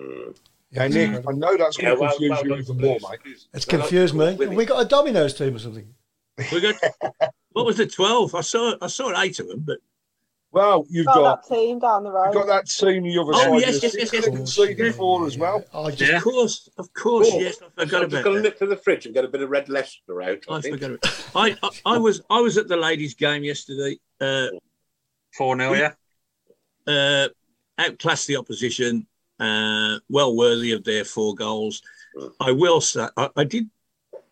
Mm. 0.00 0.36
Now, 0.72 0.88
Nick, 0.88 1.24
I 1.28 1.32
know 1.32 1.56
that's 1.56 1.76
going 1.76 1.94
to 1.94 2.00
well, 2.00 2.10
confuse 2.10 2.30
well 2.30 2.42
you 2.44 2.48
done, 2.50 2.58
even 2.60 2.76
more, 2.78 2.98
mate. 3.10 3.20
It's 3.24 3.46
They're 3.66 3.78
like 3.78 3.88
confused 3.88 4.14
me. 4.14 4.34
women. 4.34 4.56
We 4.56 4.64
got 4.64 4.82
a 4.84 4.88
Domino's 4.88 5.34
team 5.34 5.54
or 5.54 5.58
something. 5.58 5.86
We 6.52 6.60
got 6.60 6.74
what 7.52 7.64
was 7.64 7.76
the 7.78 7.86
twelve? 7.86 8.34
I 8.34 8.40
saw 8.42 8.74
I 8.82 8.88
saw 8.88 9.18
eight 9.22 9.38
of 9.40 9.48
them, 9.48 9.60
but 9.60 9.78
Well, 10.52 10.86
you've 10.88 11.04
Got 11.06 11.14
got 11.16 11.42
that 11.48 11.54
team 11.54 11.78
down 11.80 12.04
the 12.04 12.10
road. 12.10 12.26
you've 12.26 12.34
got 12.34 12.46
that 12.46 12.66
team 12.66 13.02
the 13.02 13.18
other 13.20 13.32
Oh, 13.34 13.38
side. 13.58 13.60
yes, 13.60 13.74
of 13.76 13.80
the 13.82 13.86
yes, 13.88 13.94
yes, 13.98 14.10
city 14.10 14.16
yes. 14.16 14.24
that 14.24 14.30
conceded 14.36 14.94
four 14.94 15.26
as 15.26 15.36
well. 15.36 15.64
I 15.74 15.90
just 15.90 16.12
of 16.12 16.22
course, 16.22 16.68
of 16.78 16.92
course, 16.94 17.28
Oh, 17.30 17.40
yes, 17.40 17.56
I 17.60 17.84
forgot 17.84 18.04
I'm 18.04 18.10
just 18.10 18.12
about 18.14 18.24
going 18.24 18.36
to 18.36 18.42
that. 18.42 18.48
nip 18.48 18.58
to 18.60 18.66
the 18.66 18.76
fridge 18.76 19.04
and 19.06 19.14
get 19.14 19.24
a 19.24 19.28
bit 19.28 19.42
of 19.42 19.50
red 19.50 19.68
Leicester 19.68 20.22
out. 20.22 20.38
I, 20.48 20.54
I 20.56 20.60
think. 20.62 20.80
forgot 20.80 20.90
about. 20.92 21.26
I, 21.34 21.56
I 21.62 21.94
I 21.94 21.98
was 21.98 22.22
I 22.30 22.40
was 22.40 22.56
at 22.56 22.68
the 22.68 22.76
ladies' 22.76 23.14
game 23.14 23.44
yesterday. 23.44 23.98
Uh, 24.20 24.46
4 25.36 25.58
0, 25.58 25.72
yeah. 25.74 25.92
uh, 26.86 27.28
outclassed 27.78 28.26
the 28.26 28.36
opposition, 28.36 29.06
uh, 29.38 29.98
well 30.08 30.34
worthy 30.34 30.72
of 30.72 30.82
their 30.84 31.04
four 31.04 31.34
goals. 31.34 31.82
I 32.40 32.52
will 32.52 32.80
say, 32.80 33.06
I, 33.18 33.28
I 33.36 33.44
did, 33.44 33.68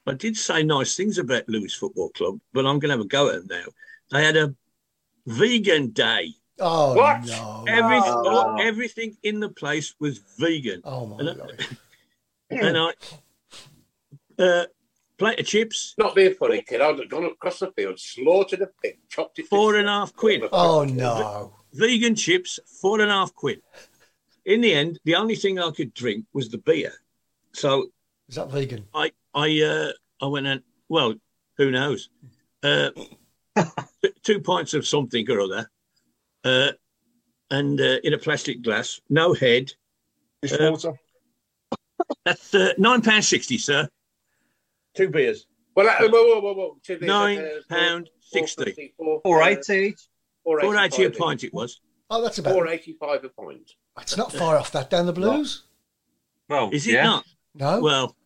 I 0.06 0.14
did 0.14 0.34
say 0.38 0.62
nice 0.62 0.96
things 0.96 1.18
about 1.18 1.46
Lewes 1.50 1.74
Football 1.74 2.08
Club, 2.10 2.40
but 2.54 2.60
I'm 2.64 2.78
going 2.78 2.88
to 2.88 2.96
have 2.96 3.00
a 3.00 3.04
go 3.04 3.28
at 3.28 3.46
them 3.46 3.48
now. 3.50 3.64
They 4.10 4.24
had 4.24 4.36
a 4.38 4.54
vegan 5.26 5.88
day. 5.90 6.34
oh 6.60 6.94
What? 6.94 7.24
no. 7.26 7.64
Every, 7.68 7.98
Oh. 8.02 8.56
everything 8.60 9.16
in 9.22 9.40
the 9.40 9.48
place 9.48 9.94
was 9.98 10.18
vegan, 10.38 10.80
Oh 10.84 11.06
my 11.06 11.18
And- 11.20 11.38
god. 11.38 11.66
and 12.50 12.78
I, 12.78 12.92
uh, 14.38 14.66
plate 15.18 15.40
of 15.40 15.46
chips, 15.46 15.94
Not 15.98 16.14
being 16.14 16.34
funny, 16.34 16.62
kid. 16.62 16.80
I'd 16.80 16.98
have 16.98 17.08
gone 17.08 17.24
across 17.24 17.58
the 17.60 17.70
field, 17.72 17.98
slaughtered 17.98 18.62
a 18.62 18.68
pig, 18.82 18.98
chopped 19.08 19.38
it. 19.38 19.46
four 19.46 19.76
and 19.76 19.88
a 19.88 19.92
half 19.92 20.14
quid. 20.14 20.42
Oh 20.52 20.84
no. 20.84 21.54
Vegan 21.72 22.14
chips, 22.14 22.58
four 22.80 23.00
and 23.00 23.10
a 23.10 23.14
half 23.14 23.34
quid. 23.34 23.60
In 24.44 24.60
the 24.60 24.72
end, 24.74 25.00
the 25.04 25.14
only 25.16 25.34
thing 25.36 25.58
I 25.58 25.70
could 25.70 25.94
drink 25.94 26.26
was 26.32 26.48
the 26.50 26.58
beer. 26.58 26.92
So 27.52 27.90
Is 28.28 28.36
that 28.36 28.50
vegan? 28.50 28.86
I 28.94 29.12
I 29.34 29.60
uh, 29.62 29.92
I 30.20 30.26
went 30.26 30.46
and 30.46 30.62
well, 30.88 31.14
who 31.56 31.70
knows? 31.70 32.10
Uh, 32.62 32.90
t- 32.90 33.16
two 34.22 34.40
pints 34.40 34.74
of 34.74 34.86
something 34.86 35.28
or 35.30 35.40
other, 35.40 35.70
uh, 36.44 36.72
and 37.50 37.80
uh, 37.80 37.98
in 38.04 38.12
a 38.14 38.18
plastic 38.18 38.62
glass, 38.62 39.00
no 39.08 39.32
head. 39.32 39.72
Dishwater. 40.42 40.94
That's 42.24 42.54
uh, 42.54 42.72
nine 42.78 43.02
pound 43.02 43.24
sixty, 43.24 43.58
sir. 43.58 43.88
Two 44.94 45.08
beers, 45.08 45.46
Well, 45.74 45.88
uh, 45.88 46.08
whoa, 46.08 46.08
whoa, 46.10 46.40
whoa, 46.40 46.54
whoa. 46.54 46.76
Two 46.82 46.98
beers, 46.98 47.08
nine 47.08 47.38
uh, 47.38 47.48
four- 47.68 47.78
pound 47.78 48.10
four 48.30 48.40
sixty. 48.40 48.64
fifty, 48.64 48.94
four- 48.96 49.20
480 49.24 49.86
each. 49.88 50.00
Four 50.44 50.60
Four 50.60 50.76
eighty 50.76 51.02
a 51.02 51.06
eighty-five 51.06 51.18
pint. 51.26 51.44
It 51.44 51.54
was. 51.54 51.80
Oh, 52.10 52.22
that's 52.22 52.38
about. 52.38 52.52
Four 52.52 52.68
eighty-five 52.68 53.24
a 53.24 53.28
pint. 53.30 53.72
It's 54.00 54.16
not 54.16 54.30
far 54.32 54.58
off 54.58 54.72
that 54.72 54.90
down 54.90 55.06
the 55.06 55.12
blues. 55.12 55.64
Well, 56.48 56.68
Is 56.70 56.86
it 56.86 56.94
yeah. 56.94 57.04
not? 57.04 57.24
No. 57.54 57.80
Well, 57.80 58.16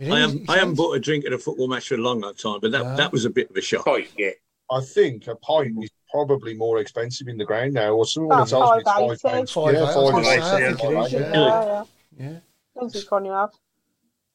it 0.00 0.10
I 0.10 0.24
is, 0.24 0.32
am. 0.32 0.38
it 0.38 0.50
I 0.50 0.58
haven't 0.58 0.74
bought 0.74 0.92
a 0.96 1.00
drink 1.00 1.24
at 1.26 1.32
a 1.32 1.38
football 1.38 1.68
match 1.68 1.88
for 1.88 1.94
a 1.94 1.98
long, 1.98 2.20
long 2.20 2.34
time, 2.34 2.58
but 2.60 2.72
that 2.72 2.82
No. 2.84 2.96
that 2.96 3.12
was 3.12 3.24
a 3.24 3.30
bit 3.30 3.50
of 3.50 3.56
a 3.56 3.60
shock. 3.60 3.84
Pint, 3.84 4.08
yeah. 4.18 4.30
I 4.72 4.80
think 4.80 5.26
a 5.26 5.34
pint 5.36 5.76
is 5.82 5.90
probably 6.10 6.54
more 6.54 6.78
expensive 6.78 7.28
in 7.28 7.36
the 7.36 7.44
ground 7.44 7.74
now, 7.74 7.92
or 7.92 8.04
someone 8.06 8.38
About 8.38 8.48
tells 8.48 8.70
me 8.72 8.78
it's 8.78 8.88
five 8.90 8.96
five 8.96 9.10
eighty. 9.12 9.28
pounds. 9.36 9.52
Five 9.52 9.74
yeah, 9.74 9.80
eight, 9.80 9.82
I 9.82 9.84
was 9.84 9.94
five 9.94 10.12
gonna 10.12 10.28
eight, 10.28 10.42
say, 10.42 10.50
I 10.50 10.58
yeah, 10.58 10.70
it 10.70 10.78
five 10.78 11.06
is, 11.06 11.12
yeah. 11.12 11.20
Yeah, 11.20 11.64
yeah. 11.64 11.84
Yeah. 12.18 12.38
Depends 12.74 12.94
which 12.94 13.10
one 13.10 13.24
you 13.24 13.32
have. 13.32 13.50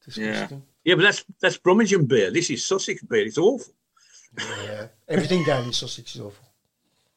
Disgusting. 0.04 0.62
Yeah, 0.84 0.94
but 0.94 1.02
that's 1.02 1.24
that's 1.40 1.58
Brummagem 1.58 2.06
beer. 2.06 2.30
This 2.30 2.50
is 2.50 2.64
Sussex 2.64 3.02
beer. 3.02 3.26
It's 3.26 3.38
awful. 3.38 3.72
Yeah. 4.38 4.86
Everything 5.08 5.42
down 5.44 5.64
in 5.64 5.72
Sussex 5.72 6.14
is 6.14 6.20
awful. 6.20 6.44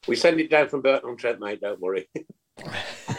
We 0.08 0.16
send 0.16 0.40
it 0.40 0.50
down 0.50 0.68
from 0.68 0.80
Burton 0.80 1.10
on 1.10 1.16
Trent, 1.16 1.38
mate. 1.40 1.60
Don't 1.60 1.80
worry. 1.80 2.08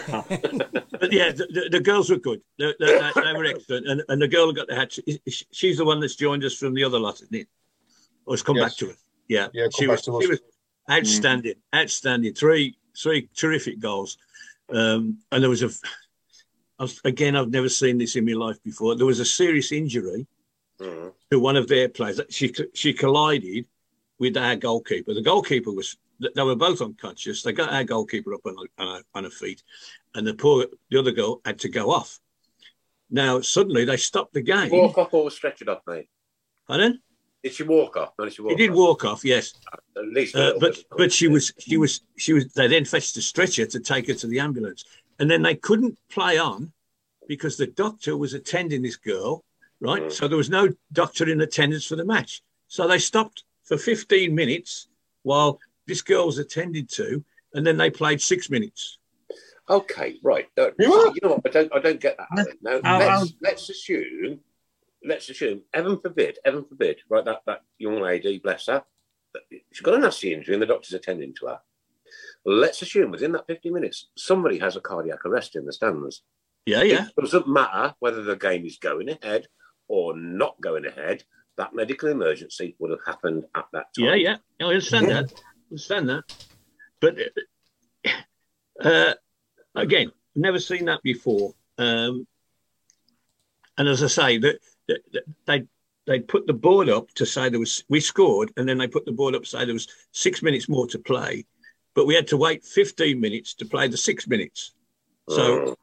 But 0.07 1.11
yeah, 1.13 1.31
the, 1.31 1.47
the, 1.51 1.69
the 1.71 1.79
girls 1.79 2.09
were 2.09 2.17
good. 2.17 2.41
They, 2.59 2.73
they, 2.79 2.87
they, 3.15 3.33
were 3.33 3.45
excellent. 3.45 3.87
And, 3.87 4.03
and 4.09 4.21
the 4.21 4.27
girl 4.27 4.47
who 4.47 4.53
got 4.53 4.67
the 4.67 4.75
hat, 4.75 4.91
she- 4.93 5.19
she's 5.51 5.77
the 5.77 5.85
one 5.85 5.99
that's 5.99 6.15
joined 6.15 6.43
us 6.43 6.55
from 6.55 6.73
the 6.73 6.83
other 6.83 6.99
lot, 6.99 7.15
isn't 7.21 7.33
it? 7.35 7.47
Or 8.25 8.33
has 8.33 8.43
come 8.43 8.57
Yes. 8.57 8.71
back 8.71 8.77
to 8.79 8.89
us. 8.91 8.97
Yeah, 9.27 9.47
Yeah, 9.53 9.67
she 9.75 9.87
was, 9.87 10.01
she 10.03 10.27
was 10.27 10.39
outstanding, 10.89 11.55
outstanding. 11.73 12.33
Three, 12.33 12.77
three 12.97 13.29
terrific 13.35 13.79
goals. 13.79 14.17
Um, 14.69 15.19
and 15.31 15.41
there 15.43 15.49
was 15.49 15.63
a, 15.63 15.69
I 16.79 16.83
was, 16.83 16.99
again, 17.05 17.35
I've 17.35 17.49
never 17.51 17.69
seen 17.69 17.97
this 17.97 18.15
in 18.15 18.25
my 18.25 18.33
life 18.33 18.61
before. 18.63 18.95
There 18.95 19.05
was 19.05 19.19
a 19.19 19.25
serious 19.25 19.71
injury 19.71 20.27
Mhm. 20.79 21.13
to 21.29 21.39
one 21.39 21.55
of 21.55 21.67
their 21.67 21.87
players. 21.89 22.19
She 22.29 22.51
she 22.73 22.91
collided 22.93 23.65
with 24.17 24.35
our 24.35 24.55
goalkeeper. 24.55 25.13
The 25.13 25.21
goalkeeper 25.21 25.71
was 25.71 25.95
they 26.35 26.43
were 26.43 26.55
both 26.55 26.81
unconscious. 26.81 27.43
They 27.43 27.51
got 27.53 27.71
our 27.73 27.83
goalkeeper 27.83 28.33
up 28.33 28.45
on 28.45 28.55
on, 28.77 29.03
on 29.13 29.23
her 29.23 29.29
feet, 29.29 29.63
and 30.15 30.25
the 30.25 30.33
poor 30.33 30.65
the 30.89 30.99
other 30.99 31.11
girl 31.11 31.41
had 31.45 31.59
to 31.59 31.69
go 31.69 31.91
off. 31.91 32.19
Now 33.09 33.41
suddenly 33.41 33.85
they 33.85 33.97
stopped 33.97 34.33
the 34.33 34.41
game. 34.41 34.69
Walk 34.71 34.97
off 34.97 35.13
or 35.13 35.29
stretch 35.31 35.61
it 35.61 35.69
off, 35.69 35.81
mate. 35.87 36.07
Pardon? 36.67 37.01
Did 37.43 37.53
she 37.53 37.63
walk 37.63 37.97
off? 37.97 38.13
No, 38.19 38.25
did 38.25 38.33
she 38.33 38.41
walk 38.41 38.51
He 38.51 38.55
did 38.57 38.69
off? 38.69 38.75
walk 38.77 39.05
off, 39.05 39.25
yes. 39.25 39.53
At 39.97 40.07
least 40.07 40.35
Uh, 40.35 40.53
but 40.59 40.77
but 40.97 41.11
she 41.11 41.27
was 41.27 41.51
she 41.59 41.77
was 41.77 42.01
she 42.17 42.33
was. 42.33 42.53
They 42.53 42.67
then 42.67 42.85
fetched 42.85 43.17
a 43.17 43.21
stretcher 43.21 43.65
to 43.65 43.79
take 43.79 44.07
her 44.07 44.13
to 44.13 44.27
the 44.27 44.39
ambulance, 44.39 44.85
and 45.19 45.29
then 45.29 45.41
they 45.41 45.55
couldn't 45.55 45.97
play 46.09 46.37
on 46.37 46.71
because 47.27 47.57
the 47.57 47.67
doctor 47.67 48.15
was 48.17 48.33
attending 48.33 48.81
this 48.81 48.95
girl, 48.97 49.43
right? 49.79 50.03
Mm. 50.03 50.11
So 50.11 50.27
there 50.27 50.37
was 50.37 50.49
no 50.49 50.69
doctor 50.91 51.29
in 51.29 51.41
attendance 51.41 51.85
for 51.85 51.95
the 51.95 52.05
match. 52.05 52.41
So 52.67 52.87
they 52.87 52.99
stopped 52.99 53.43
for 53.63 53.77
15 53.77 54.33
minutes 54.33 54.87
while 55.23 55.59
this 55.91 56.01
girl 56.01 56.25
was 56.27 56.37
attended 56.37 56.89
to, 56.89 57.21
and 57.53 57.67
then 57.67 57.75
they 57.75 57.89
played 57.89 58.21
six 58.21 58.49
minutes. 58.49 58.97
Okay, 59.69 60.19
right. 60.23 60.47
Uh, 60.57 60.67
You 60.79 60.85
you, 61.13 61.19
know 61.21 61.29
what? 61.35 61.41
I 61.45 61.49
don't. 61.49 61.75
I 61.75 61.79
don't 61.79 61.99
get 61.99 62.15
that. 62.17 62.27
Alan. 62.37 62.57
Now 62.61 62.79
I'll- 62.85 62.99
let's 62.99 63.11
I'll- 63.21 63.37
let's 63.41 63.69
assume. 63.69 64.39
Let's 65.03 65.29
assume. 65.29 65.63
Heaven 65.73 65.99
forbid. 65.99 66.39
Heaven 66.45 66.63
forbid. 66.63 66.99
Right. 67.09 67.25
That 67.25 67.41
that 67.45 67.63
young 67.77 67.99
lady, 67.99 68.39
bless 68.39 68.67
her, 68.67 68.83
she's 69.73 69.81
got 69.81 69.95
a 69.95 69.99
nasty 69.99 70.33
injury, 70.33 70.55
and 70.55 70.61
the 70.61 70.65
doctor's 70.67 70.93
attending 70.93 71.33
to 71.39 71.47
her. 71.47 71.59
Let's 72.45 72.81
assume 72.81 73.11
within 73.11 73.33
that 73.33 73.47
50 73.47 73.69
minutes, 73.69 74.07
somebody 74.15 74.59
has 74.59 74.75
a 74.77 74.81
cardiac 74.81 75.25
arrest 75.25 75.55
in 75.57 75.65
the 75.65 75.73
stands. 75.73 76.23
Yeah, 76.65 76.83
yeah. 76.83 77.07
It 77.17 77.21
doesn't 77.21 77.47
matter 77.47 77.95
whether 77.99 78.23
the 78.23 78.35
game 78.35 78.65
is 78.65 78.77
going 78.77 79.09
ahead 79.09 79.47
or 79.87 80.15
not 80.17 80.59
going 80.61 80.85
ahead. 80.85 81.23
That 81.57 81.73
medical 81.75 82.09
emergency 82.09 82.75
would 82.79 82.91
have 82.91 83.05
happened 83.05 83.43
at 83.55 83.65
that 83.73 83.85
time. 83.95 84.05
Yeah, 84.05 84.15
yeah. 84.15 84.37
I 84.61 84.63
understand 84.65 85.09
that. 85.09 85.33
Understand 85.71 86.09
that. 86.09 86.23
But 86.99 87.17
uh, 88.83 89.13
again, 89.75 90.11
never 90.35 90.59
seen 90.59 90.85
that 90.85 91.01
before. 91.03 91.53
Um, 91.77 92.27
and 93.77 93.87
as 93.87 94.03
I 94.03 94.07
say, 94.07 94.37
that 94.39 94.59
that- 94.87 95.11
that 95.13 95.23
they 95.45 95.67
they 96.07 96.19
put 96.19 96.45
the 96.47 96.53
board 96.53 96.89
up 96.89 97.09
to 97.13 97.25
say 97.25 97.49
there 97.49 97.59
was 97.59 97.83
we 97.89 97.99
scored, 97.99 98.51
and 98.57 98.67
then 98.67 98.77
they 98.77 98.87
put 98.87 99.05
the 99.05 99.11
board 99.11 99.35
up 99.35 99.43
to 99.43 99.47
say 99.49 99.65
there 99.65 99.73
was 99.73 99.87
six 100.11 100.41
minutes 100.43 100.67
more 100.67 100.87
to 100.87 100.99
play, 100.99 101.45
but 101.93 102.05
we 102.05 102.15
had 102.15 102.27
to 102.27 102.37
wait 102.37 102.65
15 102.65 103.19
minutes 103.19 103.53
to 103.55 103.65
play 103.65 103.87
the 103.87 103.97
six 103.97 104.27
minutes. 104.27 104.73
So 105.29 105.41
Oh. 105.69 105.75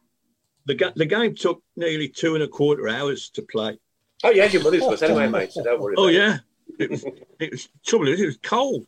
the 0.66 0.92
the 0.96 1.07
game 1.07 1.35
took 1.35 1.62
nearly 1.77 2.09
two 2.09 2.35
and 2.35 2.44
a 2.44 2.48
quarter 2.48 2.88
hours 2.88 3.31
to 3.31 3.42
play. 3.42 3.79
Oh 4.24 4.31
yeah, 4.31 4.46
your 4.46 4.62
money's 4.62 4.83
worth 4.83 5.03
anyway, 5.03 5.29
mate. 5.29 5.53
So 5.53 5.62
don't 5.64 5.81
worry. 5.81 5.94
Oh 5.96 6.05
about 6.09 6.14
yeah, 6.14 6.38
it 6.79 6.90
was. 6.90 7.05
It 7.40 7.51
was 7.53 7.68
trouble. 7.87 8.09
It 8.09 8.27
was 8.27 8.38
cold. 8.42 8.87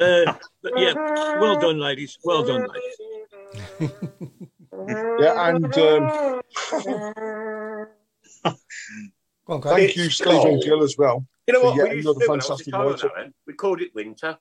Uh, 0.00 0.34
but 0.62 0.72
yeah, 0.76 0.94
well 1.40 1.58
done, 1.60 1.78
ladies. 1.78 2.18
Well 2.24 2.44
done, 2.44 2.66
ladies. 3.80 3.90
Yeah, 5.18 5.48
and 5.48 5.78
um, 5.78 6.02
on, 9.48 9.62
thank 9.62 9.96
you, 9.96 10.04
It's 10.04 10.16
Stephen 10.16 10.36
cold. 10.40 10.64
Gill, 10.64 10.82
as 10.82 10.96
well. 10.98 11.26
You 11.46 11.54
know 11.54 11.60
for 11.60 11.66
what? 11.68 11.76
yet 11.76 11.94
We 11.94 12.00
another 12.00 12.20
do 12.20 12.28
when 12.28 12.30
I 12.30 12.34
was 12.36 12.46
fantastic 12.46 12.66
in 12.68 12.72
Thailand, 12.74 12.90
write-up. 12.90 13.12
Aaron? 13.16 13.34
We 13.46 13.52
called 13.54 13.80
it 13.80 13.94
winter. 13.94 14.38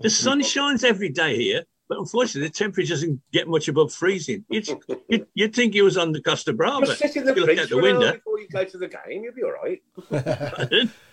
The 0.00 0.10
sun 0.10 0.42
shines 0.42 0.84
every 0.84 1.08
day 1.08 1.36
here, 1.42 1.64
but 1.88 1.98
unfortunately, 1.98 2.48
the 2.48 2.54
temperature 2.54 2.90
doesn't 2.94 3.20
get 3.32 3.48
much 3.48 3.68
above 3.68 3.92
freezing. 3.92 4.44
You'd, 4.50 4.68
you'd, 5.08 5.26
you'd 5.34 5.54
think 5.54 5.74
you 5.74 5.84
was 5.84 5.96
on 5.96 6.12
the 6.12 6.20
Costa 6.22 6.52
Brava. 6.52 6.86
Just 6.86 6.98
sit 7.00 7.16
in 7.16 7.24
the 7.24 7.32
You 7.34 7.40
look 7.40 7.46
fridge 7.46 7.58
out 7.60 7.68
the 7.70 7.76
for 7.76 7.80
an 7.80 7.84
hour 7.96 7.98
window. 8.00 8.12
before 8.14 8.40
you 8.40 8.48
go 8.48 8.64
to 8.64 8.78
the 8.78 8.88
game. 8.88 9.24
You'll 9.24 9.34
be 9.34 9.42
all 9.42 9.52
right. 9.52 9.82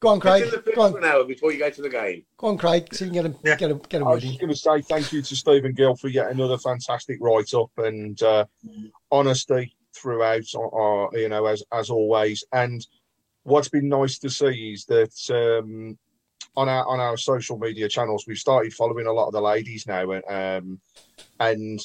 Go 0.00 0.08
on, 0.08 0.20
Craig. 0.20 0.42
in 0.44 0.50
the 0.50 0.58
fridge 0.62 0.74
Go 0.76 0.82
on, 0.82 0.96
an 0.96 1.04
hour 1.04 1.24
before 1.24 1.52
you 1.52 1.58
go 1.58 1.70
to 1.70 1.82
the 1.82 1.88
game. 1.88 2.24
go 2.36 2.48
on, 2.48 2.58
Craig. 2.58 2.92
So 2.94 3.04
you 3.04 3.10
can 3.12 3.22
get 3.22 3.30
a 3.32 3.36
Yeah. 3.44 3.56
get 3.56 3.70
a 3.70 3.74
get 3.74 4.02
a 4.02 4.04
I 4.04 4.08
word 4.08 4.14
was 4.14 4.24
just 4.24 4.40
going 4.40 4.50
to 4.50 4.56
say 4.56 4.80
thank 4.82 5.12
you 5.12 5.22
to 5.22 5.36
Stephen 5.36 5.72
Gill 5.72 5.96
for 5.96 6.08
yet 6.08 6.30
another 6.30 6.58
fantastic 6.58 7.18
write-up 7.20 7.70
and 7.78 8.20
uh, 8.22 8.44
honesty 9.10 9.76
throughout. 9.94 10.44
Uh, 10.54 11.08
you 11.18 11.28
know, 11.28 11.46
as 11.46 11.62
as 11.72 11.90
always. 11.90 12.44
And 12.52 12.86
what's 13.44 13.68
been 13.68 13.88
nice 13.88 14.18
to 14.20 14.30
see 14.30 14.72
is 14.72 14.84
that 14.86 15.14
um, 15.62 15.98
on 16.56 16.68
our 16.68 16.86
on 16.86 17.00
our 17.00 17.16
social 17.16 17.58
media 17.58 17.88
channels, 17.88 18.24
we've 18.26 18.38
started 18.38 18.72
following 18.74 19.06
a 19.06 19.12
lot 19.12 19.26
of 19.26 19.32
the 19.32 19.40
ladies 19.40 19.86
now, 19.86 20.10
um, 20.28 20.80
and 21.40 21.80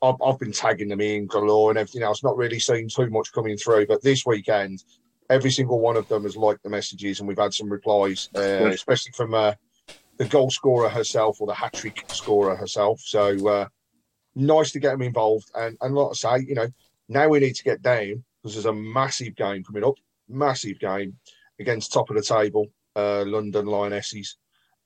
I've, 0.00 0.14
I've 0.24 0.38
been 0.38 0.52
tagging 0.52 0.88
them 0.88 1.00
in 1.00 1.26
galore 1.26 1.70
and 1.70 1.78
everything 1.78 2.02
else. 2.02 2.22
Not 2.22 2.36
really 2.36 2.60
seeing 2.60 2.88
too 2.88 3.10
much 3.10 3.32
coming 3.32 3.56
through, 3.56 3.86
but 3.86 4.02
this 4.02 4.24
weekend, 4.24 4.84
every 5.30 5.50
single 5.50 5.80
one 5.80 5.96
of 5.96 6.08
them 6.08 6.22
has 6.24 6.36
liked 6.36 6.62
the 6.62 6.68
messages, 6.70 7.18
and 7.20 7.28
we've 7.28 7.38
had 7.38 7.54
some 7.54 7.68
replies, 7.70 8.28
uh, 8.34 8.66
especially 8.72 9.12
from. 9.12 9.34
Uh, 9.34 9.54
the 10.18 10.24
goal 10.24 10.50
scorer 10.50 10.88
herself 10.88 11.40
or 11.40 11.46
the 11.46 11.54
hat 11.54 11.72
trick 11.74 12.04
scorer 12.08 12.56
herself. 12.56 13.00
So 13.04 13.48
uh, 13.48 13.68
nice 14.34 14.72
to 14.72 14.80
get 14.80 14.90
them 14.90 15.02
involved. 15.02 15.48
And 15.54 15.76
and 15.80 15.94
like 15.94 16.08
I 16.10 16.14
say, 16.38 16.44
you 16.44 16.56
know, 16.56 16.66
now 17.08 17.28
we 17.28 17.38
need 17.38 17.54
to 17.54 17.62
get 17.62 17.82
down 17.82 18.24
because 18.42 18.54
there's 18.56 18.66
a 18.66 18.72
massive 18.72 19.36
game 19.36 19.62
coming 19.62 19.84
up, 19.84 19.94
massive 20.28 20.80
game 20.80 21.16
against 21.60 21.92
top 21.92 22.10
of 22.10 22.16
the 22.16 22.22
table, 22.22 22.66
uh, 22.96 23.22
London 23.24 23.66
Lionesses, 23.66 24.36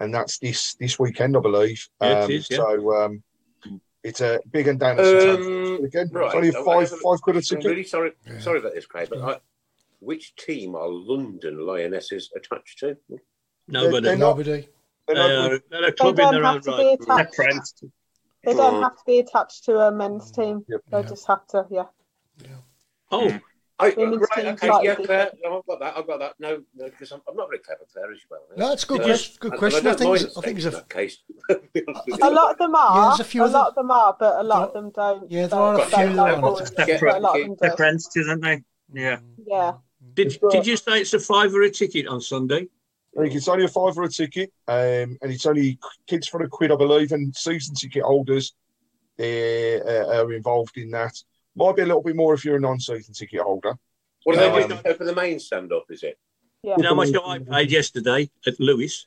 and 0.00 0.12
that's 0.14 0.36
this 0.36 0.74
this 0.74 0.98
weekend, 0.98 1.34
I 1.34 1.40
believe. 1.40 1.88
Yeah, 2.02 2.24
Um, 2.24 2.30
is, 2.30 2.48
yeah. 2.50 2.56
So 2.58 3.02
um, 3.02 3.22
it's 4.04 4.20
a 4.20 4.38
big 4.50 4.68
and 4.68 4.78
down 4.78 5.00
at 5.00 5.06
Um, 5.06 5.78
weekend. 5.80 6.12
right. 6.14 6.26
It's 6.26 6.34
only 6.34 6.54
I- 6.54 6.60
I 6.60 6.64
five 6.64 6.90
haven't- 6.90 7.00
five 7.02 7.22
quid 7.22 7.36
a 7.36 7.38
I'm 7.38 7.42
ticket. 7.42 7.64
really 7.64 7.84
sorry. 7.84 8.12
Sorry 8.38 8.58
about 8.58 8.74
this, 8.74 8.84
Craig. 8.84 9.08
But 9.08 9.22
I, 9.22 9.40
which 10.02 10.34
team 10.36 10.74
are 10.74 10.88
London 10.88 11.64
Lionesses 11.64 12.30
attached 12.36 12.78
to? 12.80 12.96
Nobody. 13.68 14.08
They're 14.08 14.16
not- 14.16 14.36
Nobody. 14.36 14.68
They're 15.06 15.14
They 15.14 15.14
not- 15.14 15.52
are, 15.52 15.60
they're 15.70 15.84
a 15.84 15.86
They 15.86 15.92
club 15.92 16.18
in 16.18 16.24
don't 16.24 16.34
their 16.34 16.44
own 16.44 16.54
have 16.54 16.62
to 16.64 16.70
be 16.70 16.76
right. 16.76 16.98
They're 17.06 17.16
attached. 17.18 17.34
friends. 17.36 17.84
They 18.44 18.54
don't 18.54 18.74
mm. 18.74 18.82
have 18.82 18.96
to 18.96 19.02
be 19.06 19.18
attached 19.20 19.64
to 19.64 19.78
a 19.78 19.92
men's 19.92 20.32
mm. 20.32 20.34
team. 20.34 20.64
Yep. 20.68 20.80
They 20.90 21.02
just 21.08 21.26
have 21.28 21.46
to, 21.48 21.66
yeah. 21.70 21.84
Oh, 23.10 23.28
mm. 23.28 23.40
I, 23.78 23.94
Women's 23.96 24.26
right, 24.36 24.46
okay, 24.46 24.68
yeah, 24.82 24.94
Claire, 24.94 25.32
no, 25.42 25.58
I've 25.58 25.66
got 25.66 25.80
that. 25.80 25.96
I've 25.96 26.06
got 26.06 26.18
that. 26.20 26.34
No, 26.38 26.62
no, 26.76 26.84
because 26.84 27.10
I'm, 27.10 27.20
I'm 27.28 27.34
not 27.34 27.48
very 27.48 27.58
clever, 27.58 27.84
Claire, 27.92 28.12
as 28.12 28.18
well. 28.30 28.40
No, 28.56 28.68
that's 28.68 28.84
a 28.84 28.86
good 28.86 29.00
Uh, 29.00 29.04
question. 29.04 29.36
Good 29.40 29.52
question. 29.58 29.78
and 29.80 29.88
I 29.88 29.90
think 29.92 30.06
don't 30.08 30.16
it's- 30.16 30.36
I 30.36 30.40
think 30.40 30.58
it's 30.58 30.66
a- 30.66 30.82
case. 30.88 31.18
to 31.50 31.60
be 31.74 31.82
honest 31.88 32.06
with 32.06 32.22
A 32.22 32.30
lot 32.30 32.52
of 32.52 32.58
them 32.58 32.72
Yeah, 32.74 32.80
are. 32.80 33.08
there's 33.10 33.20
a 33.20 33.24
few 33.24 33.42
a 33.42 33.46
of 33.46 33.52
lot 33.52 33.68
of 33.68 33.74
them 33.74 33.90
are, 33.90 34.16
but 34.18 34.38
a 34.38 34.42
lot 34.42 34.68
of 34.68 34.74
them 34.74 34.90
don't. 34.90 35.30
Yeah, 35.30 35.46
there 35.48 35.58
are 35.58 35.74
a 35.80 35.84
few 35.86 35.96
like 35.96 36.14
that 36.14 36.44
all 36.44 36.58
are. 36.58 36.62
of 36.62 36.74
them, 36.76 36.86
They're 36.86 37.06
a 37.06 37.20
lot 37.20 37.40
of 37.40 37.46
them 37.46 37.56
They're 37.58 37.70
do. 37.70 37.76
friends 37.76 38.08
too, 38.08 38.24
aren't 38.28 38.42
they? 38.42 38.62
Yeah. 38.92 39.18
Yeah. 39.46 39.72
Did 40.14 40.38
did 40.50 40.66
you 40.66 40.76
say 40.76 41.00
it's 41.00 41.14
a 41.14 41.20
fiver 41.20 41.62
a 41.62 41.70
ticket 41.70 42.06
on 42.06 42.20
Sunday? 42.20 42.68
I 43.16 43.22
think 43.22 43.34
it's 43.34 43.48
only 43.48 43.64
a 43.64 43.68
five 43.68 43.94
for 43.94 44.04
a 44.04 44.08
ticket, 44.08 44.52
um, 44.68 45.18
and 45.20 45.30
it's 45.30 45.44
only 45.44 45.78
kids 46.06 46.28
for 46.28 46.42
a 46.42 46.48
quid, 46.48 46.72
I 46.72 46.76
believe, 46.76 47.12
and 47.12 47.34
season 47.36 47.74
ticket 47.74 48.02
holders 48.02 48.54
uh, 49.18 49.22
uh, 49.22 50.22
are 50.22 50.32
involved 50.32 50.78
in 50.78 50.90
that. 50.92 51.14
Might 51.54 51.76
be 51.76 51.82
a 51.82 51.86
little 51.86 52.02
bit 52.02 52.16
more 52.16 52.32
if 52.32 52.44
you're 52.44 52.56
a 52.56 52.60
non-season 52.60 53.12
ticket 53.12 53.42
holder. 53.42 53.74
What 54.24 54.34
do 54.34 54.38
they 54.40 54.48
Um, 54.48 54.70
just 54.70 54.82
go 54.82 54.94
for 54.94 55.04
the 55.04 55.14
main 55.14 55.38
stand 55.38 55.72
up, 55.72 55.84
is 55.90 56.02
it? 56.02 56.18
Yeah. 56.62 56.76
You 56.78 56.84
know 56.84 56.90
how 56.90 56.94
much 56.94 57.14
I 57.14 57.38
paid 57.38 57.70
yesterday 57.70 58.30
at 58.46 58.58
Lewes? 58.58 59.06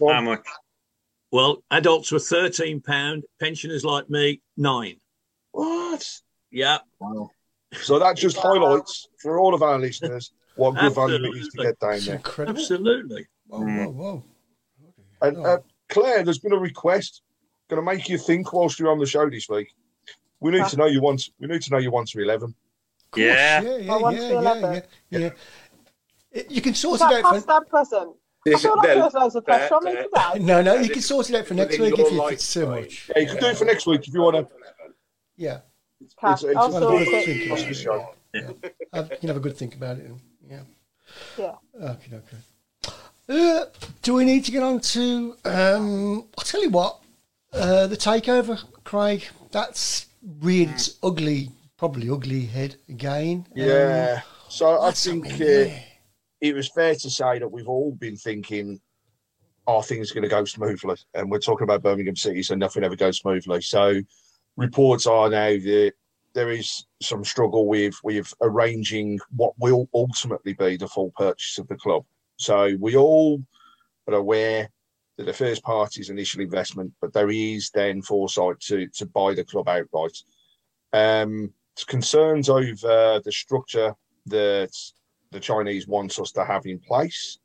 How 0.00 0.22
much? 0.22 0.46
Well, 1.30 1.62
adults 1.70 2.10
were 2.10 2.20
thirteen 2.20 2.80
pound, 2.80 3.24
pensioners 3.38 3.84
like 3.84 4.08
me 4.08 4.40
nine. 4.56 5.00
What? 5.52 6.20
Yeah, 6.50 6.78
So 7.72 7.98
that 7.98 8.16
just 8.16 8.36
highlights 8.38 9.08
for 9.20 9.38
all 9.38 9.54
of 9.54 9.62
our 9.62 9.78
listeners 9.78 10.32
what 10.56 10.72
good 10.78 10.94
value 10.94 11.16
it 11.32 11.36
is 11.38 11.48
to 11.50 11.62
get 11.62 11.78
down 11.78 11.94
It's 11.94 12.06
there. 12.06 12.16
incredible. 12.16 12.58
absolutely. 12.60 13.26
Whoa, 13.46 13.60
whoa, 13.60 13.88
whoa. 13.90 14.24
And 15.22 15.36
uh, 15.46 15.58
Claire, 15.88 16.22
there's 16.24 16.38
been 16.38 16.52
a 16.52 16.58
request 16.58 17.22
going 17.68 17.80
to 17.80 17.84
make 17.84 18.08
you 18.08 18.18
think 18.18 18.52
whilst 18.52 18.78
you're 18.78 18.90
on 18.90 18.98
the 18.98 19.06
show 19.06 19.28
this 19.30 19.48
week. 19.48 19.68
We 20.40 20.52
need 20.52 20.66
to 20.66 20.76
know 20.76 20.86
you 20.86 21.00
want. 21.00 21.28
We 21.40 21.48
need 21.48 21.62
to 21.62 21.70
know 21.72 21.78
you 21.78 21.90
want 21.90 22.08
to 22.10 22.20
eleven. 22.22 22.54
Course, 23.10 23.24
Yeah. 23.24 23.60
yeah, 23.62 23.76
yeah, 23.76 23.92
I 23.94 24.10
yeah, 24.12 24.20
yeah, 24.20 24.40
yeah, 25.10 25.18
yeah. 25.18 25.30
It- 26.30 26.50
You 26.50 26.60
can 26.60 26.72
Is 26.72 26.78
sort 26.80 27.00
it 27.00 27.04
out 27.04 27.22
past 27.22 27.46
for. 27.46 27.52
that 27.52 27.68
present? 27.68 28.10
I 28.46 28.50
This 28.50 28.62
feel 28.62 28.76
like 28.76 28.86
they're- 28.86 28.94
there's 29.00 29.14
loads 29.14 29.34
of 29.34 29.44
pressure 29.44 29.74
on 29.74 29.84
me 29.84 29.92
today. 29.92 30.38
No, 30.44 30.62
no, 30.62 30.74
you 30.74 30.90
can 30.90 31.02
sort 31.02 31.28
it 31.30 31.36
out 31.36 31.46
for 31.46 31.54
next 31.54 31.78
week 31.78 31.96
your 31.96 32.06
if, 32.06 32.12
if 32.12 32.32
it's 32.32 32.52
too 32.52 32.66
lifetime. 32.66 32.82
much. 32.82 33.10
Yeah, 33.14 33.22
you 33.22 33.26
can 33.28 33.36
do 33.38 33.46
it 33.46 33.56
for 33.58 33.64
next 33.64 33.86
week 33.86 34.06
if 34.06 34.14
you 34.14 34.20
want 34.22 34.36
to. 34.36 34.54
Yeah, 35.36 35.60
Okay, 36.00 36.32
It's, 36.32 36.44
it's 36.44 36.56
I'll 36.56 36.68
a 36.76 36.80
sort 36.80 36.98
good 37.04 37.08
it. 37.08 37.24
thing 37.24 37.50
of 37.52 37.68
the 37.68 37.74
show. 37.74 38.14
have, 38.92 39.10
you 39.10 39.16
can 39.18 39.28
have 39.28 39.36
a 39.36 39.40
good 39.40 39.56
think 39.56 39.74
about 39.74 39.98
it. 39.98 40.10
Yeah. 40.48 40.60
Yeah. 41.36 41.54
Okay, 41.82 42.16
okay. 42.16 42.94
Uh, 43.28 43.64
do 44.02 44.14
we 44.14 44.24
need 44.24 44.44
to 44.44 44.50
get 44.52 44.62
on 44.62 44.80
to? 44.80 45.36
Um, 45.44 46.28
I'll 46.38 46.44
tell 46.44 46.62
you 46.62 46.70
what. 46.70 47.00
Uh, 47.52 47.86
the 47.86 47.96
takeover, 47.96 48.62
Craig. 48.84 49.26
That's 49.50 50.06
really 50.40 50.70
it's 50.72 50.98
ugly. 51.02 51.50
Probably 51.76 52.10
ugly 52.10 52.46
head 52.46 52.76
again. 52.88 53.46
Um, 53.50 53.52
Yeah. 53.54 54.20
So 54.48 54.68
I 54.68 54.78
what's 54.86 55.04
think 55.04 55.26
happening 55.26 55.72
uh, 55.72 55.78
it 56.40 56.54
was 56.54 56.68
fair 56.70 56.94
to 56.94 57.10
say 57.10 57.38
that 57.38 57.48
we've 57.48 57.68
all 57.68 57.92
been 57.92 58.16
thinking, 58.16 58.80
are 59.66 59.82
things 59.82 60.10
going 60.10 60.22
to 60.22 60.28
go 60.28 60.44
smoothly? 60.44 60.96
And 61.14 61.30
we're 61.30 61.38
talking 61.40 61.64
about 61.64 61.82
Birmingham 61.82 62.16
City, 62.16 62.42
so 62.42 62.54
nothing 62.54 62.82
ever 62.84 62.96
goes 62.96 63.18
smoothly. 63.18 63.60
So 63.60 64.00
reports 64.58 65.06
are 65.06 65.30
now 65.30 65.50
that 65.50 65.92
there 66.34 66.50
is 66.50 66.84
some 67.00 67.24
struggle 67.24 67.66
with 67.66 67.94
with 68.02 68.34
arranging 68.42 69.18
what 69.34 69.54
will 69.58 69.88
ultimately 69.94 70.52
be 70.52 70.76
the 70.76 70.88
full 70.88 71.12
purchase 71.16 71.58
of 71.58 71.68
the 71.68 71.76
club. 71.76 72.04
So 72.36 72.76
we 72.78 72.96
all 72.96 73.42
are 74.08 74.14
aware 74.14 74.68
that 75.16 75.26
the 75.26 75.32
first 75.32 75.62
party 75.62 76.00
is 76.00 76.10
initial 76.10 76.42
investment, 76.42 76.92
but 77.00 77.12
there 77.12 77.30
is 77.30 77.70
then 77.70 78.02
foresight 78.02 78.60
to 78.60 78.88
to 78.88 79.06
buy 79.06 79.34
the 79.34 79.44
club 79.44 79.68
outright. 79.68 80.16
Um, 80.92 81.52
concerns 81.86 82.48
over 82.48 83.20
the 83.24 83.32
structure 83.32 83.94
that 84.26 84.72
the 85.30 85.40
Chinese 85.40 85.86
want 85.86 86.18
us 86.18 86.32
to 86.32 86.44
have 86.44 86.66
in 86.66 86.80
place. 86.80 87.38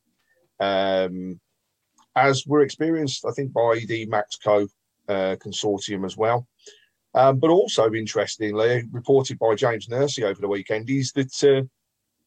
Um, 0.59 1.39
as 2.15 2.45
we're 2.47 2.63
experienced, 2.63 3.25
I 3.25 3.31
think, 3.31 3.53
by 3.53 3.81
the 3.87 4.07
Maxco 4.07 4.67
uh, 5.07 5.35
consortium 5.39 6.05
as 6.05 6.17
well. 6.17 6.47
Um, 7.15 7.37
but 7.39 7.49
also, 7.49 7.91
interestingly, 7.93 8.83
reported 8.91 9.37
by 9.37 9.55
James 9.55 9.87
Nursey 9.87 10.23
over 10.23 10.41
the 10.41 10.47
weekend, 10.47 10.89
is 10.89 11.11
that 11.11 11.43
uh, 11.43 11.61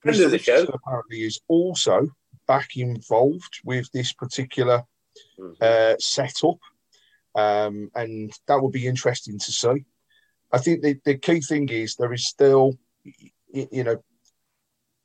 the 0.05 0.38
show. 0.38 0.64
apparently 0.72 1.22
is 1.22 1.40
also 1.49 2.09
back 2.46 2.77
involved 2.77 3.61
with 3.64 3.90
this 3.92 4.12
particular 4.12 4.85
Mhm. 5.38 5.57
uh, 5.61 5.96
setup, 5.99 6.59
um, 7.35 7.90
and 7.94 8.33
that 8.46 8.61
will 8.61 8.70
be 8.70 8.87
interesting 8.87 9.38
to 9.38 9.53
see. 9.53 9.85
I 10.53 10.59
think 10.59 10.83
the, 10.83 11.01
the 11.05 11.18
key 11.18 11.40
thing 11.40 11.68
is 11.68 11.96
there 11.96 12.12
is 12.12 12.29
still, 12.29 12.79
you 13.53 13.83
know, 13.83 14.03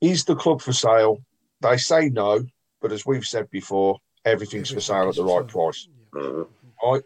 is 0.00 0.24
the 0.24 0.36
club 0.36 0.60
for 0.62 0.72
sale? 0.72 1.24
They 1.60 1.76
say 1.78 2.08
no, 2.08 2.44
but 2.80 2.92
as 2.92 3.04
we've 3.04 3.26
said 3.26 3.50
before, 3.50 3.98
everything's 4.24 4.70
for 4.70 4.80
sale 4.80 5.08
at 5.08 5.16
the 5.16 5.24
right 5.24 5.48
price. 5.48 5.88
Mhm. 6.12 6.48
Right? 6.82 7.02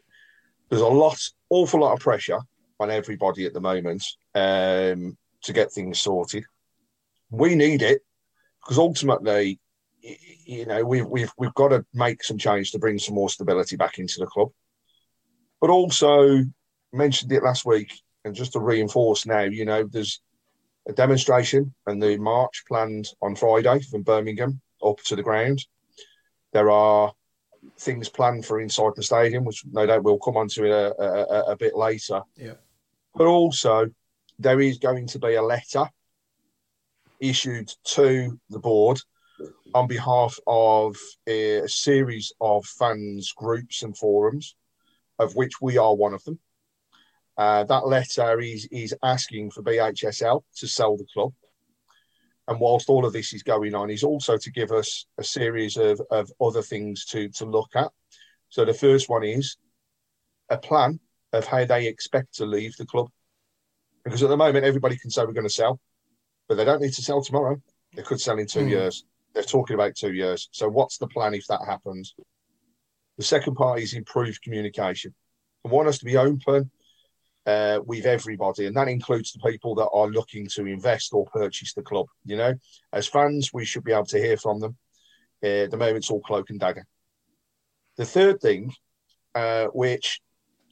There's 0.69 0.83
a 0.83 0.87
lot, 0.89 1.19
awful 1.49 1.81
lot 1.81 1.95
of 1.95 2.01
pressure 2.01 2.41
on 2.81 2.91
everybody 2.91 3.47
at 3.47 3.53
the 3.55 3.61
moment 3.61 4.05
um, 4.35 5.17
to 5.43 5.53
get 5.53 5.73
things 5.73 6.01
sorted. 6.01 6.45
We 7.31 7.55
need 7.55 7.83
it 7.83 8.03
because 8.63 8.79
ultimately, 8.79 9.59
you 10.45 10.67
know, 10.67 10.85
we've 10.85 11.07
we've 11.07 11.33
we've 11.39 11.55
got 11.55 11.69
to 11.69 11.85
make 11.95 12.23
some 12.23 12.39
change 12.39 12.73
to 12.73 12.79
bring 12.79 12.99
some 12.99 13.15
more 13.15 13.31
stability 13.31 13.77
back 13.77 13.99
into 13.99 14.17
the 14.19 14.27
club. 14.27 14.51
But 15.61 15.71
also 15.71 16.43
mentioned 16.93 17.33
it 17.33 17.43
last 17.43 17.65
week, 17.65 17.93
and 18.25 18.35
just 18.35 18.53
to 18.53 18.61
reinforce 18.61 19.27
now, 19.27 19.41
you 19.41 19.65
know, 19.65 19.85
there's 19.85 20.21
a 20.89 20.93
demonstration 20.93 21.75
and 21.87 22.01
the 22.01 22.17
march 22.19 22.63
planned 22.69 23.09
on 23.21 23.35
Friday 23.35 23.81
from 23.81 24.03
Birmingham 24.03 24.61
up 24.85 24.99
to 25.05 25.17
the 25.17 25.23
ground. 25.23 25.65
There 26.53 26.71
are 26.71 27.13
things 27.79 28.09
planned 28.09 28.47
for 28.47 28.61
inside 28.61 28.93
the 28.95 29.03
stadium, 29.03 29.45
which 29.45 29.65
no 29.73 29.85
doubt 29.87 30.05
we'll 30.05 30.19
come 30.19 30.37
on 30.37 30.47
to 30.49 30.71
a, 30.73 30.91
a, 30.91 31.25
a- 31.25 31.53
a 31.53 31.57
bit 31.57 31.77
later. 31.77 32.23
Yeah. 32.37 32.55
But 33.17 33.27
also, 33.27 33.91
there 34.39 34.61
is 34.61 34.77
going 34.77 35.07
to 35.09 35.19
be 35.19 35.35
a 35.35 35.43
letter 35.43 35.89
issued 37.19 37.73
to 37.85 38.39
the 38.51 38.59
board 38.59 39.01
on 39.75 39.87
behalf 39.87 40.39
of 40.47 40.97
a 41.27 41.67
series 41.67 42.33
of 42.43 42.67
fans, 42.67 43.33
groups, 43.33 43.83
and 43.83 43.97
forums, 43.97 44.55
of 45.19 45.35
which 45.35 45.63
we 45.63 45.79
are 45.79 45.95
one 45.95 46.13
of 46.13 46.23
them. 46.25 46.39
Uh, 47.39 47.65
that 47.65 47.87
letter 47.87 48.39
is 48.41 48.69
is 48.71 48.95
asking 49.03 49.51
for 49.51 49.63
BHSL 49.63 50.43
to 50.57 50.69
sell 50.69 50.97
the 50.99 51.07
club. 51.13 51.33
And 52.49 52.61
whilst 52.61 52.91
all 52.91 53.07
of 53.07 53.15
this 53.15 53.33
is 53.33 53.43
going 53.43 53.75
on, 53.75 53.91
is 53.91 54.05
also 54.05 54.37
to 54.37 54.51
give 54.53 54.73
us 54.73 55.07
a 55.19 55.25
series 55.25 55.79
of, 55.79 56.01
of 56.11 56.31
other 56.41 56.63
things 56.63 57.07
to, 57.07 57.29
to 57.31 57.45
look 57.45 57.71
at. 57.75 57.91
So 58.51 58.65
the 58.65 58.75
first 58.75 59.09
one 59.09 59.25
is 59.25 59.57
a 60.49 60.57
plan 60.57 61.01
of 61.37 61.47
how 61.47 61.65
they 61.65 61.87
expect 61.87 62.35
to 62.37 62.47
leave 62.47 62.77
the 62.77 62.87
club. 62.87 63.09
Because 64.05 64.23
at 64.23 64.29
the 64.29 64.37
moment, 64.37 64.65
everybody 64.65 64.97
can 64.97 65.11
say 65.11 65.25
we're 65.25 65.33
going 65.33 65.45
to 65.45 65.51
sell, 65.51 65.81
but 66.49 66.57
they 66.57 66.65
don't 66.65 66.81
need 66.81 66.95
to 66.95 67.03
sell 67.03 67.23
tomorrow. 67.23 67.57
They 67.95 68.03
could 68.03 68.21
sell 68.21 68.39
in 68.39 68.47
two 68.47 68.63
Hmm. 68.63 68.69
years. 68.69 69.05
They're 69.35 69.43
talking 69.43 69.75
about 69.75 69.97
two 69.97 70.13
years. 70.13 70.49
So 70.53 70.69
what's 70.69 70.99
the 70.99 71.09
plan 71.09 71.35
if 71.35 71.47
that 71.49 71.65
happens? 71.67 72.15
The 73.19 73.25
second 73.25 73.55
part 73.55 73.81
is 73.81 73.95
improved 73.95 74.43
communication. 74.43 75.15
I 75.65 75.69
want 75.69 75.89
us 75.89 75.99
to 75.99 76.05
be 76.05 76.17
open 76.17 76.71
uh, 77.47 77.81
with 77.85 78.07
everybody, 78.07 78.67
and 78.67 78.77
that 78.77 78.89
includes 78.89 79.33
the 79.33 79.51
people 79.51 79.75
that 79.77 79.89
are 79.89 80.09
looking 80.09 80.47
to 80.49 80.67
invest 80.67 81.13
or 81.13 81.27
purchase 81.27 81.75
the 81.75 81.83
club. 81.83 82.07
You 82.25 82.37
know, 82.37 82.55
as 82.93 83.07
fans, 83.07 83.53
we 83.53 83.65
should 83.65 83.85
be 83.85 83.93
able 83.93 84.07
to 84.07 84.19
hear 84.19 84.37
from 84.37 84.61
them. 84.61 84.77
Uh, 85.43 85.65
at 85.65 85.71
the 85.71 85.77
moment, 85.77 85.99
it's 85.99 86.11
all 86.11 86.21
cloak 86.21 86.51
and 86.51 86.61
dagger. 86.61 86.87
The 87.97 88.05
third 88.05 88.41
thing, 88.41 88.73
uh, 89.35 89.67
which 89.67 90.21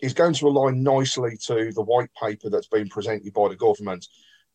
is 0.01 0.15
going 0.15 0.35
to 0.35 0.49
align 0.49 0.83
nicely 0.83 1.37
to 1.47 1.73
the 1.73 1.83
white 1.83 2.11
paper 2.21 2.51
that's 2.51 2.69
been 2.69 2.89
presented 2.89 3.33
by 3.33 3.49
the 3.49 3.57
government, 3.57 4.07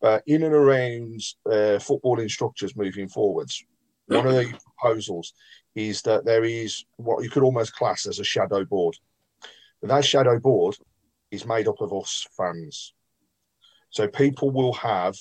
uh, 0.02 0.19
in 0.28 0.43
and 0.43 0.54
around 0.54 1.21
uh, 1.45 1.80
footballing 1.80 2.30
structures 2.30 2.75
moving 2.75 3.08
forwards. 3.08 3.63
One 4.08 4.25
of 4.25 4.34
the 4.34 4.54
proposals 4.82 5.34
is 5.75 6.02
that 6.04 6.25
there 6.25 6.43
is 6.43 6.86
what 6.97 7.23
you 7.23 7.30
could 7.30 7.43
almost 7.43 7.75
class 7.75 8.08
as 8.08 8.19
a 8.19 8.23
shadow 8.23 8.65
board. 8.65 8.97
But 9.82 9.89
that 9.89 10.06
shadow 10.06 10.39
board 10.39 10.78
is 11.32 11.45
made 11.45 11.67
up 11.67 11.80
of 11.80 11.93
us 11.93 12.28
fans. 12.36 12.93
So 13.91 14.08
people 14.08 14.52
will 14.52 14.73
have 14.73 15.15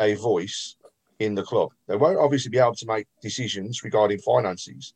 a 0.00 0.14
voice 0.14 0.76
in 1.18 1.34
the 1.34 1.42
club. 1.42 1.70
They 1.86 1.96
won't 1.96 2.18
obviously 2.18 2.50
be 2.50 2.58
able 2.58 2.74
to 2.76 2.86
make 2.86 3.06
decisions 3.20 3.84
regarding 3.84 4.18
finances. 4.18 4.94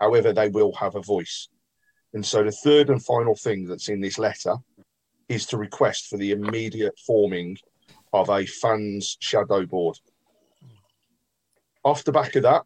However, 0.00 0.32
they 0.32 0.48
will 0.48 0.72
have 0.74 0.96
a 0.96 1.02
voice. 1.02 1.48
And 2.14 2.24
so 2.24 2.42
the 2.42 2.52
third 2.52 2.90
and 2.90 3.04
final 3.04 3.34
thing 3.34 3.66
that's 3.66 3.88
in 3.88 4.00
this 4.00 4.18
letter 4.18 4.56
is 5.28 5.46
to 5.46 5.58
request 5.58 6.08
for 6.08 6.16
the 6.16 6.32
immediate 6.32 6.98
forming 7.06 7.58
of 8.12 8.30
a 8.30 8.46
fans 8.46 9.16
shadow 9.20 9.66
board. 9.66 9.98
Off 11.84 12.04
the 12.04 12.12
back 12.12 12.34
of 12.36 12.42
that, 12.44 12.62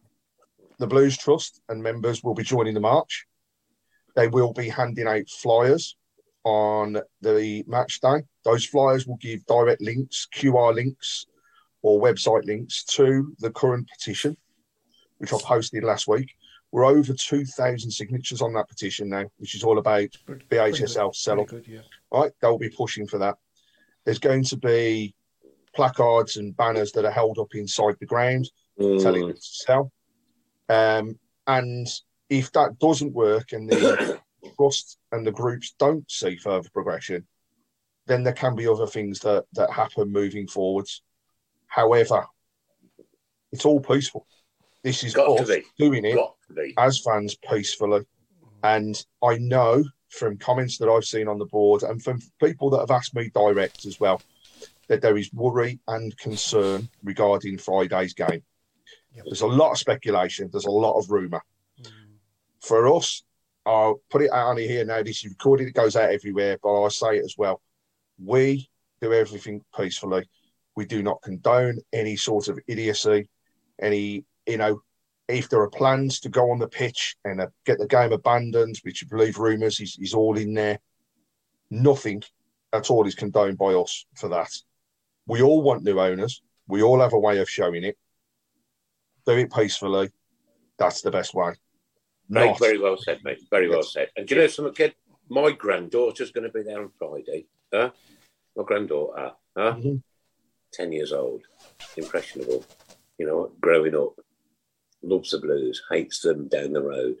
the 0.79 0.87
Blues 0.87 1.17
Trust 1.17 1.61
and 1.69 1.83
members 1.83 2.23
will 2.23 2.33
be 2.33 2.43
joining 2.43 2.73
the 2.73 2.79
march. 2.79 3.25
They 4.15 4.27
will 4.27 4.53
be 4.53 4.69
handing 4.69 5.07
out 5.07 5.29
flyers 5.29 5.95
on 6.43 6.99
the 7.21 7.63
match 7.67 7.99
day. 7.99 8.23
Those 8.43 8.65
flyers 8.65 9.05
will 9.05 9.17
give 9.17 9.45
direct 9.45 9.81
links, 9.81 10.27
QR 10.33 10.73
links, 10.73 11.25
or 11.81 12.01
website 12.01 12.45
links 12.45 12.83
to 12.85 13.35
the 13.39 13.51
current 13.51 13.89
petition, 13.89 14.37
which 15.17 15.33
I 15.33 15.37
posted 15.41 15.83
last 15.83 16.07
week. 16.07 16.35
We're 16.73 16.85
over 16.85 17.13
2,000 17.13 17.91
signatures 17.91 18.41
on 18.41 18.51
that 18.53 18.67
petition 18.67 19.07
now, 19.07 19.25
which 19.37 19.53
is 19.53 19.63
all 19.63 19.77
about 19.77 20.09
Pretty- 20.25 20.43
BHSL 20.49 20.95
pretty 20.95 21.11
sell 21.13 21.43
good, 21.45 21.67
yeah. 21.67 21.81
right? 22.11 22.31
They'll 22.41 22.57
be 22.57 22.69
pushing 22.71 23.05
for 23.05 23.19
that. 23.19 23.35
There's 24.05 24.17
going 24.17 24.43
to 24.45 24.57
be 24.57 25.13
placards 25.75 26.37
and 26.37 26.57
banners 26.57 26.91
that 26.93 27.05
are 27.05 27.11
held 27.11 27.37
up 27.37 27.53
inside 27.53 27.97
the 27.99 28.07
ground 28.07 28.49
telling 28.79 29.21
Mm. 29.21 29.27
them 29.27 29.35
to 29.35 29.39
sell. 29.41 29.91
Um, 30.67 31.19
and 31.45 31.87
if 32.27 32.51
that 32.53 32.79
doesn't 32.79 33.13
work 33.13 33.51
and 33.51 33.69
the 33.69 34.19
trust 34.57 34.97
and 35.11 35.27
the 35.27 35.31
groups 35.31 35.75
don't 35.77 36.09
see 36.09 36.37
further 36.37 36.69
progression, 36.73 37.27
then 38.07 38.23
there 38.23 38.33
can 38.33 38.55
be 38.55 38.67
other 38.67 38.87
things 38.87 39.19
that, 39.19 39.45
that 39.53 39.69
happen 39.69 40.11
moving 40.11 40.47
forwards. 40.47 41.03
However, 41.67 42.25
it's 43.51 43.63
all 43.63 43.79
peaceful. 43.79 44.25
This 44.83 45.03
is 45.03 45.13
Got 45.13 45.39
us 45.39 45.49
doing 45.77 46.03
it 46.03 46.15
Got 46.15 46.35
to 46.55 46.73
as 46.77 46.99
fans 46.99 47.35
peacefully. 47.49 48.01
And 48.63 49.03
I 49.21 49.37
know 49.37 49.83
from 50.09 50.37
comments 50.37 50.77
that 50.77 50.89
I've 50.89 51.05
seen 51.05 51.27
on 51.27 51.39
the 51.39 51.45
board 51.45 51.83
and 51.83 52.01
from 52.01 52.19
people 52.39 52.69
that 52.71 52.79
have 52.79 52.91
asked 52.91 53.15
me 53.15 53.29
direct 53.33 53.85
as 53.85 53.99
well 53.99 54.21
that 54.87 55.01
there 55.01 55.17
is 55.17 55.33
worry 55.33 55.79
and 55.87 56.15
concern 56.17 56.87
regarding 57.03 57.57
Friday's 57.57 58.13
game. 58.13 58.43
Yep. 59.15 59.25
There's 59.25 59.41
a 59.41 59.47
lot 59.47 59.71
of 59.71 59.77
speculation, 59.77 60.49
there's 60.51 60.65
a 60.65 60.71
lot 60.71 60.97
of 60.97 61.09
rumour. 61.09 61.41
Hmm. 61.79 62.15
For 62.61 62.95
us, 62.95 63.23
I'll 63.65 64.01
put 64.09 64.23
it 64.23 64.31
out 64.31 64.49
on 64.49 64.57
here 64.57 64.85
now. 64.85 65.03
This 65.03 65.23
is 65.23 65.31
recorded, 65.31 65.67
it 65.67 65.73
goes 65.73 65.95
out 65.95 66.11
everywhere, 66.11 66.57
but 66.61 66.69
I'll 66.69 66.89
say 66.89 67.17
it 67.17 67.25
as 67.25 67.35
well. 67.37 67.61
We 68.23 68.69
do 69.01 69.13
everything 69.13 69.61
peacefully. 69.75 70.27
We 70.75 70.85
do 70.85 71.03
not 71.03 71.21
condone 71.21 71.79
any 71.91 72.15
sort 72.15 72.47
of 72.47 72.59
idiocy, 72.67 73.29
any, 73.81 74.25
you 74.47 74.57
know, 74.57 74.81
if 75.27 75.49
there 75.49 75.61
are 75.61 75.69
plans 75.69 76.19
to 76.21 76.29
go 76.29 76.51
on 76.51 76.59
the 76.59 76.67
pitch 76.67 77.15
and 77.23 77.41
uh, 77.41 77.47
get 77.65 77.79
the 77.79 77.87
game 77.87 78.11
abandoned, 78.11 78.77
which 78.83 79.03
I 79.03 79.07
believe 79.09 79.37
rumours 79.37 79.79
is, 79.79 79.97
is 79.99 80.13
all 80.13 80.37
in 80.37 80.53
there, 80.53 80.79
nothing 81.69 82.23
at 82.73 82.89
all 82.91 83.07
is 83.07 83.15
condoned 83.15 83.57
by 83.57 83.73
us 83.73 84.05
for 84.15 84.29
that. 84.29 84.51
We 85.27 85.41
all 85.41 85.61
want 85.61 85.83
new 85.83 85.99
owners. 85.99 86.41
We 86.67 86.81
all 86.81 86.99
have 86.99 87.13
a 87.13 87.19
way 87.19 87.39
of 87.39 87.49
showing 87.49 87.83
it. 87.83 87.97
Do 89.25 89.37
it 89.37 89.53
peacefully. 89.53 90.09
That's 90.77 91.01
the 91.01 91.11
best 91.11 91.33
way. 91.33 91.53
Mate, 92.27 92.45
Not- 92.47 92.59
very 92.59 92.79
well 92.79 92.97
said, 92.97 93.19
mate. 93.23 93.41
Very 93.49 93.69
well 93.69 93.83
said. 93.83 94.09
And 94.17 94.27
do 94.27 94.35
you 94.35 94.41
know 94.41 94.47
something, 94.47 94.73
kid? 94.73 94.95
My 95.29 95.51
granddaughter's 95.51 96.31
going 96.31 96.45
to 96.47 96.53
be 96.53 96.63
there 96.63 96.81
on 96.81 96.91
Friday. 96.99 97.47
Huh? 97.73 97.91
My 98.55 98.63
granddaughter, 98.63 99.31
huh? 99.55 99.75
Mhm. 99.75 100.01
10 100.73 100.91
years 100.91 101.13
old, 101.13 101.43
impressionable, 101.95 102.65
you 103.17 103.25
know, 103.27 103.51
growing 103.61 103.95
up, 103.95 104.13
loves 105.03 105.31
the 105.31 105.39
blues, 105.39 105.81
hates 105.89 106.21
them 106.21 106.47
down 106.47 106.73
the 106.73 106.81
road. 106.81 107.17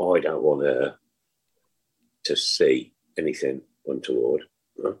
I 0.00 0.20
don't 0.20 0.42
want 0.42 0.64
her 0.64 0.96
to 2.24 2.36
see 2.36 2.92
anything 3.16 3.62
untoward. 3.86 4.42
Yeah. 4.76 4.92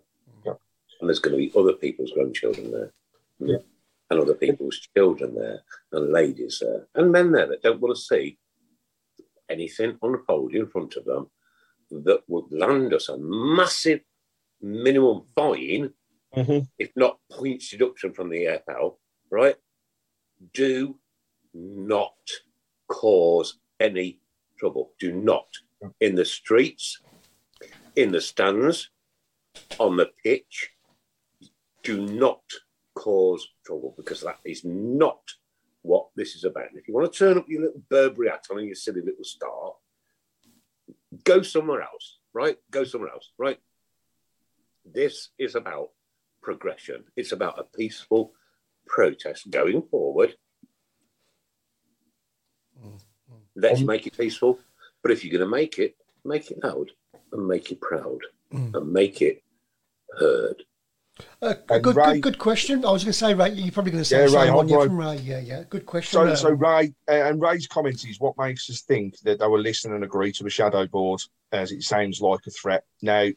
And 1.00 1.08
there's 1.08 1.20
going 1.20 1.32
to 1.32 1.38
be 1.38 1.52
other 1.58 1.74
people's 1.74 2.12
grandchildren 2.12 2.72
there. 2.72 2.92
Yeah. 3.38 3.58
And 4.10 4.20
other 4.20 4.34
people's 4.34 4.80
children 4.96 5.34
there, 5.34 5.62
and 5.92 6.10
ladies 6.10 6.60
there, 6.60 6.88
and 6.94 7.12
men 7.12 7.30
there 7.30 7.46
that 7.46 7.62
don't 7.62 7.80
want 7.80 7.94
to 7.94 8.00
see 8.02 8.38
anything 9.50 9.98
on 10.00 10.12
the 10.12 10.18
podium 10.18 10.64
in 10.64 10.70
front 10.70 10.96
of 10.96 11.04
them 11.04 11.30
that 11.90 12.22
would 12.26 12.50
land 12.50 12.94
us 12.94 13.08
a 13.08 13.18
massive 13.18 14.00
minimum 14.60 15.26
fine, 15.34 15.92
Mhm. 16.34 16.68
if 16.78 16.90
not 16.96 17.20
points 17.30 17.70
deduction 17.70 18.12
from 18.12 18.30
the 18.30 18.44
EFL, 18.46 18.98
right? 19.30 19.56
Do 20.52 20.98
not 21.58 22.14
cause 22.88 23.58
any 23.80 24.20
trouble. 24.58 24.92
Do 24.98 25.12
not 25.12 25.46
in 26.00 26.14
the 26.14 26.24
streets, 26.24 27.00
in 27.96 28.12
the 28.12 28.20
stands, 28.20 28.90
on 29.78 29.96
the 29.96 30.10
pitch. 30.22 30.70
Do 31.82 32.06
not 32.06 32.42
cause 32.94 33.48
trouble 33.64 33.94
because 33.96 34.20
that 34.22 34.38
is 34.44 34.64
not 34.64 35.20
what 35.82 36.08
this 36.16 36.34
is 36.34 36.44
about. 36.44 36.70
And 36.70 36.78
if 36.78 36.88
you 36.88 36.94
want 36.94 37.12
to 37.12 37.18
turn 37.18 37.38
up 37.38 37.48
your 37.48 37.62
little 37.62 37.82
Burberry 37.88 38.28
hat 38.28 38.46
on 38.50 38.58
and 38.58 38.66
your 38.66 38.74
silly 38.74 39.00
little 39.00 39.24
star, 39.24 39.74
go 41.24 41.42
somewhere 41.42 41.82
else, 41.82 42.18
right? 42.32 42.58
Go 42.70 42.84
somewhere 42.84 43.10
else, 43.10 43.30
right? 43.38 43.58
This 44.84 45.30
is 45.38 45.54
about 45.54 45.90
progression. 46.42 47.04
It's 47.16 47.32
about 47.32 47.58
a 47.58 47.64
peaceful 47.64 48.32
protest 48.86 49.50
going 49.50 49.82
forward. 49.82 50.34
Let's 53.60 53.80
Um, 53.80 53.86
make 53.86 54.06
it 54.06 54.16
peaceful. 54.16 54.58
But 55.02 55.12
if 55.12 55.24
you're 55.24 55.32
going 55.36 55.48
to 55.48 55.56
make 55.56 55.78
it, 55.78 55.96
make 56.24 56.50
it 56.50 56.62
loud 56.62 56.90
and 57.32 57.46
make 57.46 57.70
it 57.72 57.80
proud 57.80 58.20
and 58.52 58.92
make 58.92 59.20
it 59.22 59.42
heard. 60.18 60.62
Uh, 61.42 61.54
good, 61.80 61.96
Ray- 61.96 62.12
good, 62.14 62.22
good 62.22 62.38
question. 62.38 62.84
I 62.84 62.92
was 62.92 63.02
going 63.02 63.12
to 63.12 63.18
say, 63.18 63.34
Ray, 63.34 63.50
you're 63.50 63.72
probably 63.72 63.90
going 63.90 64.02
to 64.02 64.08
say 64.08 64.18
Yeah, 64.20 64.26
the 64.28 64.36
Ray, 64.38 64.46
same 64.46 64.54
one. 64.54 64.72
I'm 64.72 64.78
Ray. 64.78 64.86
from 64.86 65.00
Ray. 65.00 65.16
Yeah, 65.16 65.40
yeah. 65.40 65.64
Good 65.68 65.84
question. 65.84 66.12
So, 66.12 66.28
um, 66.28 66.36
so 66.36 66.50
Ray 66.50 66.94
uh, 67.08 67.12
and 67.12 67.40
Ray's 67.40 67.66
comment 67.66 68.04
is 68.08 68.20
what 68.20 68.38
makes 68.38 68.70
us 68.70 68.82
think 68.82 69.18
that 69.20 69.40
they 69.40 69.46
will 69.46 69.60
listen 69.60 69.92
and 69.94 70.04
agree 70.04 70.30
to 70.32 70.46
a 70.46 70.50
shadow 70.50 70.86
board, 70.86 71.20
as 71.50 71.72
it 71.72 71.82
sounds 71.82 72.20
like 72.20 72.40
a 72.46 72.50
threat. 72.50 72.84
Now, 73.02 73.28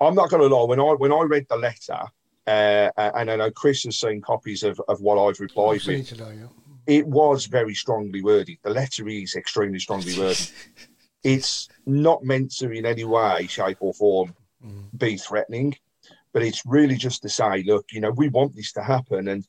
I'm 0.00 0.14
not 0.14 0.30
going 0.30 0.48
to 0.48 0.54
lie. 0.54 0.64
When 0.66 0.80
I 0.80 0.92
when 0.94 1.12
I 1.12 1.22
read 1.22 1.46
the 1.50 1.56
letter, 1.56 2.00
uh, 2.46 2.90
and 3.14 3.30
I 3.30 3.36
know 3.36 3.50
Chris 3.50 3.84
has 3.84 3.98
seen 3.98 4.20
copies 4.22 4.62
of, 4.62 4.80
of 4.88 5.00
what 5.00 5.18
I've 5.22 5.40
replied 5.40 5.80
I've 5.82 5.86
with, 5.86 6.08
today, 6.08 6.34
yeah. 6.40 6.46
It 6.86 7.06
was 7.06 7.46
very 7.46 7.74
strongly 7.74 8.22
worded. 8.22 8.58
The 8.62 8.70
letter 8.70 9.08
is 9.08 9.34
extremely 9.34 9.78
strongly 9.78 10.18
worded. 10.18 10.50
it's 11.24 11.68
not 11.86 12.24
meant 12.24 12.52
to, 12.58 12.70
in 12.70 12.86
any 12.86 13.04
way, 13.04 13.46
shape, 13.48 13.78
or 13.80 13.92
form, 13.92 14.34
mm. 14.64 14.84
be 14.96 15.16
threatening, 15.16 15.76
but 16.32 16.42
it's 16.42 16.64
really 16.64 16.96
just 16.96 17.22
to 17.22 17.28
say, 17.28 17.62
look, 17.64 17.86
you 17.92 18.00
know, 18.00 18.10
we 18.10 18.28
want 18.28 18.54
this 18.54 18.72
to 18.72 18.82
happen, 18.82 19.28
and 19.28 19.44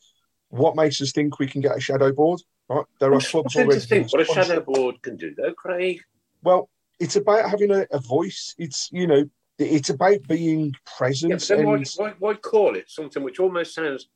what 0.50 0.76
makes 0.76 1.02
us 1.02 1.12
think 1.12 1.38
we 1.38 1.48
can 1.48 1.62
get 1.62 1.78
a 1.78 1.82
shadow 1.82 2.12
board? 2.12 2.42
Right, 2.70 2.86
there 3.00 3.12
are 3.12 3.16
I'm 3.16 3.22
clubs 3.22 3.56
already. 3.56 4.04
what 4.10 4.22
a 4.22 4.26
shadow 4.26 4.60
board 4.60 5.02
can 5.02 5.16
do, 5.16 5.34
though, 5.36 5.54
Craig. 5.54 6.02
Well, 6.44 6.70
it's 7.00 7.16
about 7.16 7.50
having 7.50 7.72
a, 7.72 7.86
a 7.92 8.00
voice. 8.00 8.56
It's 8.58 8.90
you 8.92 9.08
know, 9.08 9.30
it's 9.60 9.90
about 9.90 10.28
being 10.28 10.74
present. 10.98 11.32
but 11.32 11.48
then 11.48 11.66
why, 11.66 11.84
why, 11.96 12.14
why 12.20 12.34
call 12.34 12.76
it 12.76 12.90
something 12.90 13.24
which 13.24 13.40
almost 13.40 13.74
sounds 13.74 14.10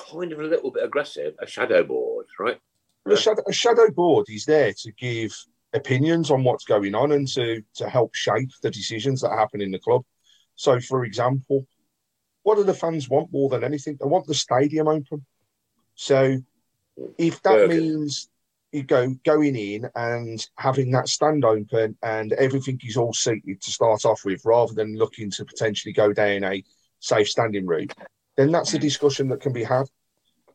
kind 0.00 0.32
of 0.32 0.40
a 0.40 0.44
little 0.44 0.70
bit 0.70 0.84
aggressive? 0.84 1.34
A 1.40 1.46
shadow 1.46 1.82
board, 1.84 2.26
right? 2.38 2.58
a, 3.06 3.16
shadow, 3.16 3.42
a 3.48 3.52
shadow 3.52 3.90
board 3.90 4.26
is 4.28 4.44
there 4.44 4.72
to 4.72 4.92
give 4.92 5.32
opinions 5.72 6.30
on 6.30 6.44
what's 6.44 6.64
going 6.64 6.94
on 6.94 7.12
and 7.12 7.28
to 7.28 7.62
to 7.74 7.88
help 7.88 8.14
shape 8.14 8.50
the 8.62 8.70
decisions 8.70 9.20
that 9.20 9.30
happen 9.30 9.60
in 9.60 9.70
the 9.70 9.78
club. 9.78 10.04
So, 10.56 10.80
for 10.80 11.04
example, 11.04 11.66
what 12.42 12.56
do 12.56 12.64
the 12.64 12.74
fans 12.74 13.08
want 13.08 13.32
more 13.32 13.48
than 13.48 13.64
anything? 13.64 13.96
They 14.00 14.06
want 14.06 14.26
the 14.26 14.34
stadium 14.34 14.88
open. 14.88 15.24
So, 15.94 16.38
if 17.18 17.42
that 17.42 17.68
Burger. 17.68 17.68
means 17.68 18.28
you 18.72 18.82
go 18.84 19.14
going 19.24 19.56
in 19.56 19.88
and 19.96 20.46
having 20.56 20.92
that 20.92 21.08
stand 21.08 21.44
open 21.44 21.96
and 22.02 22.32
everything 22.34 22.80
is 22.84 22.96
all 22.96 23.12
seated 23.12 23.60
to 23.60 23.70
start 23.70 24.04
off 24.04 24.24
with, 24.24 24.44
rather 24.44 24.74
than 24.74 24.96
looking 24.96 25.30
to 25.32 25.44
potentially 25.44 25.92
go 25.92 26.12
down 26.12 26.44
a 26.44 26.62
safe 27.00 27.28
standing 27.28 27.66
route, 27.66 27.92
then 28.40 28.50
that's 28.50 28.72
a 28.74 28.78
discussion 28.78 29.28
that 29.28 29.40
can 29.40 29.52
be 29.52 29.62
had 29.64 29.84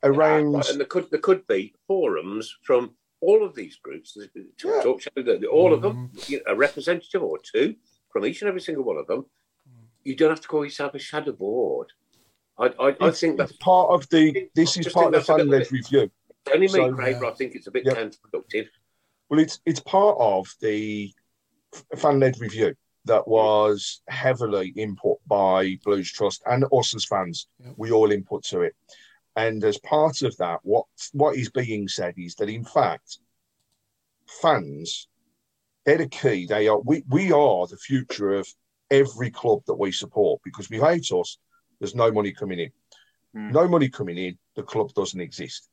around. 0.04 0.54
Right, 0.54 0.70
and 0.70 0.80
there 0.80 0.88
could 0.88 1.10
there 1.12 1.20
could 1.20 1.46
be 1.48 1.74
forums 1.88 2.54
from 2.64 2.96
all 3.22 3.46
of 3.46 3.56
these 3.56 3.76
groups. 3.78 4.14
the- 4.14 4.30
the 4.34 4.46
Yeah. 4.64 4.82
Talk 4.82 5.02
show, 5.02 5.10
the- 5.16 5.38
the- 5.38 5.48
all 5.48 5.74
of 5.74 5.82
them, 5.82 6.12
you 6.28 6.38
know, 6.38 6.44
a 6.48 6.56
representative 6.56 7.24
or 7.24 7.38
two 7.40 7.76
from 8.12 8.26
each 8.26 8.42
and 8.42 8.50
every 8.50 8.62
single 8.62 8.84
one 8.84 8.98
of 8.98 9.08
them. 9.08 9.26
You 10.04 10.16
don't 10.16 10.30
have 10.30 10.42
to 10.42 10.48
call 10.48 10.64
yourself 10.64 10.94
a 10.96 11.00
shadow 11.00 11.32
board. 11.32 11.92
I, 12.58 12.68
I, 12.80 12.96
I 13.02 13.12
think 13.12 13.38
that's 13.38 13.54
part 13.54 13.90
of 13.92 14.08
the. 14.10 14.50
This 14.56 14.78
is 14.78 14.88
part 14.90 15.08
of 15.08 15.12
the 15.14 15.18
that's 15.18 15.30
a 15.30 15.38
fan 15.38 15.48
led 15.48 15.72
review. 15.72 16.12
only 16.54 16.60
me, 16.62 16.68
So, 16.68 16.94
Craig, 16.94 17.16
uh, 17.16 17.20
but 17.22 17.34
I 17.34 17.36
think 17.36 17.56
it's 17.56 17.68
a 17.68 17.72
bit 17.72 17.84
yeah. 17.86 17.94
counterproductive. 17.96 18.68
Well, 19.30 19.40
it's 19.40 19.60
it's 19.66 19.80
part 19.80 20.16
of 20.20 20.48
the 20.62 21.12
fan 21.98 22.20
led 22.20 22.40
review 22.40 22.76
that 23.06 23.28
was 23.28 24.02
heavily 24.08 24.70
input 24.76 25.18
by 25.28 25.78
Blues 25.84 26.12
Trust 26.12 26.42
and 26.46 26.66
us 26.74 26.96
as 26.96 27.06
fans. 27.06 27.48
Yep. 27.64 27.74
We 27.78 27.92
all 27.92 28.12
input 28.12 28.44
to 28.46 28.62
it, 28.62 28.76
and 29.36 29.64
as 29.64 29.78
part 29.80 30.22
of 30.22 30.36
that, 30.38 30.60
what 30.64 30.86
what 31.14 31.36
is 31.36 31.50
being 31.50 31.88
said 31.88 32.16
is 32.18 32.36
that 32.36 32.50
in 32.50 32.66
fact, 32.66 33.20
fans 34.42 35.08
they're 35.86 35.98
the 35.98 36.08
key. 36.08 36.46
They 36.48 36.68
are 36.68 36.80
we 36.80 37.04
we 37.10 37.32
are 37.32 37.68
the 37.68 37.78
future 37.78 38.34
of 38.34 38.48
every 38.92 39.32
club 39.32 39.62
that 39.68 39.76
we 39.76 39.92
support 39.92 40.42
because 40.44 40.70
without 40.70 41.12
us, 41.12 41.38
there's 41.80 41.96
no 41.96 42.12
money 42.12 42.32
coming 42.32 42.60
in. 42.60 42.72
Hmm. 43.34 43.52
No 43.52 43.68
money 43.68 43.90
coming 43.90 44.18
in, 44.18 44.38
the 44.56 44.64
club 44.64 44.94
doesn't 44.94 45.22
exist. 45.22 45.70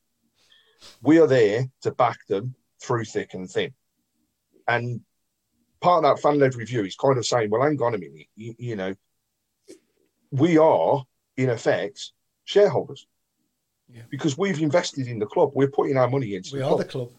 We 1.01 1.19
are 1.19 1.27
there 1.27 1.67
to 1.83 1.93
back 1.93 2.19
them 2.29 2.55
through 2.83 3.05
thick 3.05 3.35
and 3.35 3.49
thin. 3.49 3.73
And 4.69 5.01
part 5.83 6.05
of 6.05 6.17
that 6.17 6.23
fan 6.23 6.39
led 6.39 6.55
review 6.55 6.85
is 6.85 6.97
kind 6.97 7.19
of 7.19 7.27
saying, 7.27 7.51
well, 7.51 7.63
hang 7.63 7.81
on 7.83 7.95
a 7.95 7.99
minute, 7.99 8.29
you, 8.37 8.55
you 8.59 8.77
know, 8.77 8.95
we 10.31 10.57
are, 10.57 11.05
in 11.37 11.51
effect, 11.51 12.13
shareholders. 12.45 13.07
Yeah. 13.89 14.03
Because 14.09 14.39
we've 14.39 14.61
invested 14.63 15.07
in 15.09 15.19
the 15.19 15.27
club, 15.27 15.51
we're 15.55 15.71
putting 15.71 15.99
our 15.99 16.09
money 16.09 16.35
into 16.35 16.55
We 16.55 16.61
the 16.61 16.65
are 16.65 16.69
club. 16.69 16.79
the 16.79 16.85
club. 16.87 17.11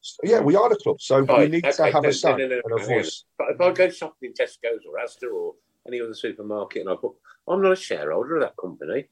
So, 0.00 0.16
yeah, 0.24 0.40
we 0.40 0.56
are 0.56 0.68
the 0.68 0.76
club. 0.76 1.00
So 1.00 1.22
we 1.22 1.48
need 1.48 1.64
okay, 1.64 1.76
to 1.76 1.92
have 1.92 2.02
no, 2.02 2.08
a 2.08 2.12
say 2.12 2.30
no, 2.30 2.36
no, 2.38 2.46
no, 2.46 2.60
and 2.64 2.72
a 2.72 2.78
hang 2.80 2.88
on. 2.88 3.02
voice. 3.02 3.24
But 3.36 3.48
if 3.50 3.60
I 3.60 3.72
go 3.72 3.90
shopping 3.90 4.30
in 4.30 4.32
Tesco's 4.32 4.84
or 4.88 4.98
Asda 5.04 5.32
or 5.32 5.54
any 5.86 6.00
other 6.00 6.14
supermarket 6.14 6.82
and 6.82 6.90
I 6.90 6.94
put, 6.96 7.12
I'm 7.46 7.62
not 7.62 7.72
a 7.72 7.76
shareholder 7.76 8.36
of 8.36 8.42
that 8.42 8.56
company. 8.60 9.08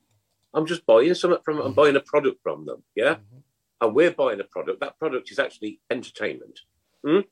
I'm 0.54 0.66
just 0.66 0.86
buying 0.86 1.14
something 1.14 1.40
from. 1.44 1.60
I'm 1.60 1.74
buying 1.74 1.96
a 1.96 2.00
product 2.00 2.38
from 2.42 2.64
them. 2.66 2.82
Yeah, 2.94 3.14
mm-hmm. 3.14 3.38
and 3.82 3.94
we're 3.94 4.12
buying 4.12 4.40
a 4.40 4.44
product. 4.44 4.80
That 4.80 4.98
product 4.98 5.30
is 5.30 5.38
actually 5.38 5.80
entertainment. 5.90 6.60
But 7.02 7.26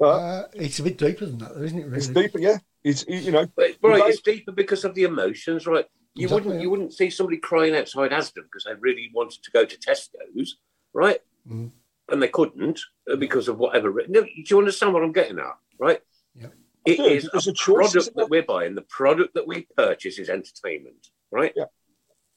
Uh, 0.00 0.44
it's 0.54 0.78
a 0.78 0.82
bit 0.82 0.96
deeper 0.98 1.26
than 1.26 1.38
that, 1.38 1.54
though, 1.54 1.62
isn't 1.62 1.78
it? 1.78 1.84
Really? 1.86 1.96
it's 1.98 2.06
deeper, 2.08 2.38
yeah. 2.38 2.58
It's, 2.84 3.04
you 3.08 3.32
know, 3.32 3.46
But 3.56 3.76
right, 3.82 4.00
Right. 4.00 4.10
it's 4.10 4.20
deeper 4.22 4.52
because 4.52 4.84
of 4.84 4.94
the 4.94 5.02
emotions, 5.04 5.66
right? 5.66 5.86
You 6.14 6.24
Exactly, 6.24 6.34
wouldn't 6.34 6.54
yeah. 6.54 6.62
you 6.62 6.70
wouldn't 6.70 6.94
see 6.94 7.10
somebody 7.10 7.38
crying 7.38 7.74
outside 7.76 8.10
Asda 8.12 8.42
because 8.42 8.64
they 8.64 8.74
really 8.78 9.10
wanted 9.12 9.42
to 9.42 9.50
go 9.50 9.64
to 9.64 9.76
Tesco's, 9.76 10.56
right? 10.92 11.20
Mm. 11.48 11.70
And 12.10 12.22
they 12.22 12.28
couldn't 12.28 12.80
uh, 13.10 13.16
because 13.16 13.48
of 13.48 13.58
whatever. 13.58 13.92
No, 14.08 14.22
do 14.22 14.28
you 14.46 14.58
understand 14.58 14.94
what 14.94 15.02
I'm 15.02 15.12
getting 15.12 15.38
at, 15.38 15.56
right? 15.78 16.00
Yep. 16.36 16.54
It 16.86 16.96
do. 16.96 17.04
is 17.04 17.28
There's 17.32 17.46
a 17.46 17.50
a 17.50 17.54
choice, 17.54 17.92
product 17.92 18.16
that 18.16 18.30
we're 18.30 18.42
buying. 18.42 18.74
The 18.74 18.82
product 18.82 19.34
that 19.34 19.46
we 19.46 19.66
purchase 19.76 20.18
is 20.18 20.28
entertainment, 20.30 21.08
right? 21.30 21.52
Yeah. 21.54 21.64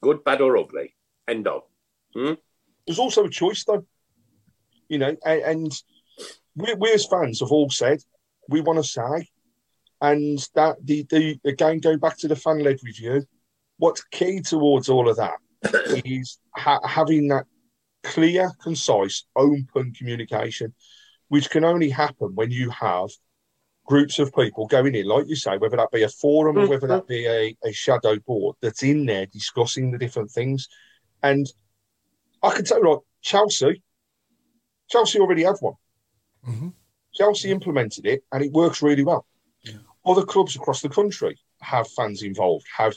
Good, 0.02 0.22
bad, 0.24 0.40
or 0.40 0.56
ugly. 0.58 0.94
End 1.28 1.46
of. 1.46 1.62
there's 2.14 2.98
also 2.98 3.24
a 3.24 3.30
choice 3.30 3.64
though 3.64 3.86
you 4.88 4.98
know 4.98 5.16
and, 5.24 5.42
and 5.42 5.82
we, 6.54 6.74
we 6.74 6.92
as 6.92 7.06
fans 7.06 7.40
have 7.40 7.52
all 7.52 7.70
said. 7.70 8.00
We 8.48 8.60
want 8.60 8.78
to 8.78 8.84
say 8.84 9.28
and 10.02 10.44
that 10.54 10.76
the 10.84 11.06
the 11.08 11.38
again 11.44 11.78
going 11.78 11.98
back 11.98 12.18
to 12.18 12.28
the 12.28 12.36
fan 12.36 12.58
led 12.58 12.80
review. 12.82 13.22
What's 13.78 14.04
key 14.10 14.40
towards 14.40 14.88
all 14.88 15.08
of 15.08 15.16
that 15.16 15.38
is 16.04 16.38
ha- 16.54 16.86
having 16.86 17.28
that 17.28 17.46
clear 18.02 18.50
concise 18.62 19.24
open 19.36 19.94
communication 19.94 20.74
which 21.28 21.48
can 21.48 21.64
only 21.64 21.88
happen 21.88 22.34
when 22.34 22.50
you 22.50 22.68
have 22.70 23.08
groups 23.86 24.18
of 24.18 24.34
people 24.34 24.66
going 24.66 24.94
in 24.94 25.06
like 25.06 25.26
you 25.28 25.36
say 25.36 25.56
whether 25.56 25.76
that 25.76 25.90
be 25.92 26.02
a 26.02 26.08
forum 26.08 26.58
or 26.58 26.66
whether 26.66 26.88
that 26.88 27.06
be 27.06 27.26
a, 27.26 27.56
a 27.64 27.72
shadow 27.72 28.18
board 28.26 28.56
that's 28.60 28.82
in 28.82 29.06
there 29.06 29.26
discussing 29.26 29.90
the 29.90 29.98
different 29.98 30.30
things. 30.30 30.68
And 31.22 31.46
I 32.42 32.50
can 32.50 32.64
tell 32.64 32.78
you, 32.78 32.90
right, 32.90 32.98
Chelsea, 33.20 33.82
Chelsea 34.90 35.20
already 35.20 35.44
have 35.44 35.58
one. 35.60 35.74
Mhm. 36.46 36.72
Chelsea 37.14 37.50
implemented 37.50 38.06
it, 38.06 38.24
and 38.32 38.42
it 38.44 38.52
works 38.52 38.82
really 38.82 39.04
well. 39.04 39.26
Yeah. 39.62 39.78
Other 40.04 40.24
clubs 40.24 40.56
across 40.56 40.80
the 40.80 40.88
country 40.88 41.38
have 41.60 41.88
fans 41.90 42.22
involved, 42.22 42.66
have 42.76 42.96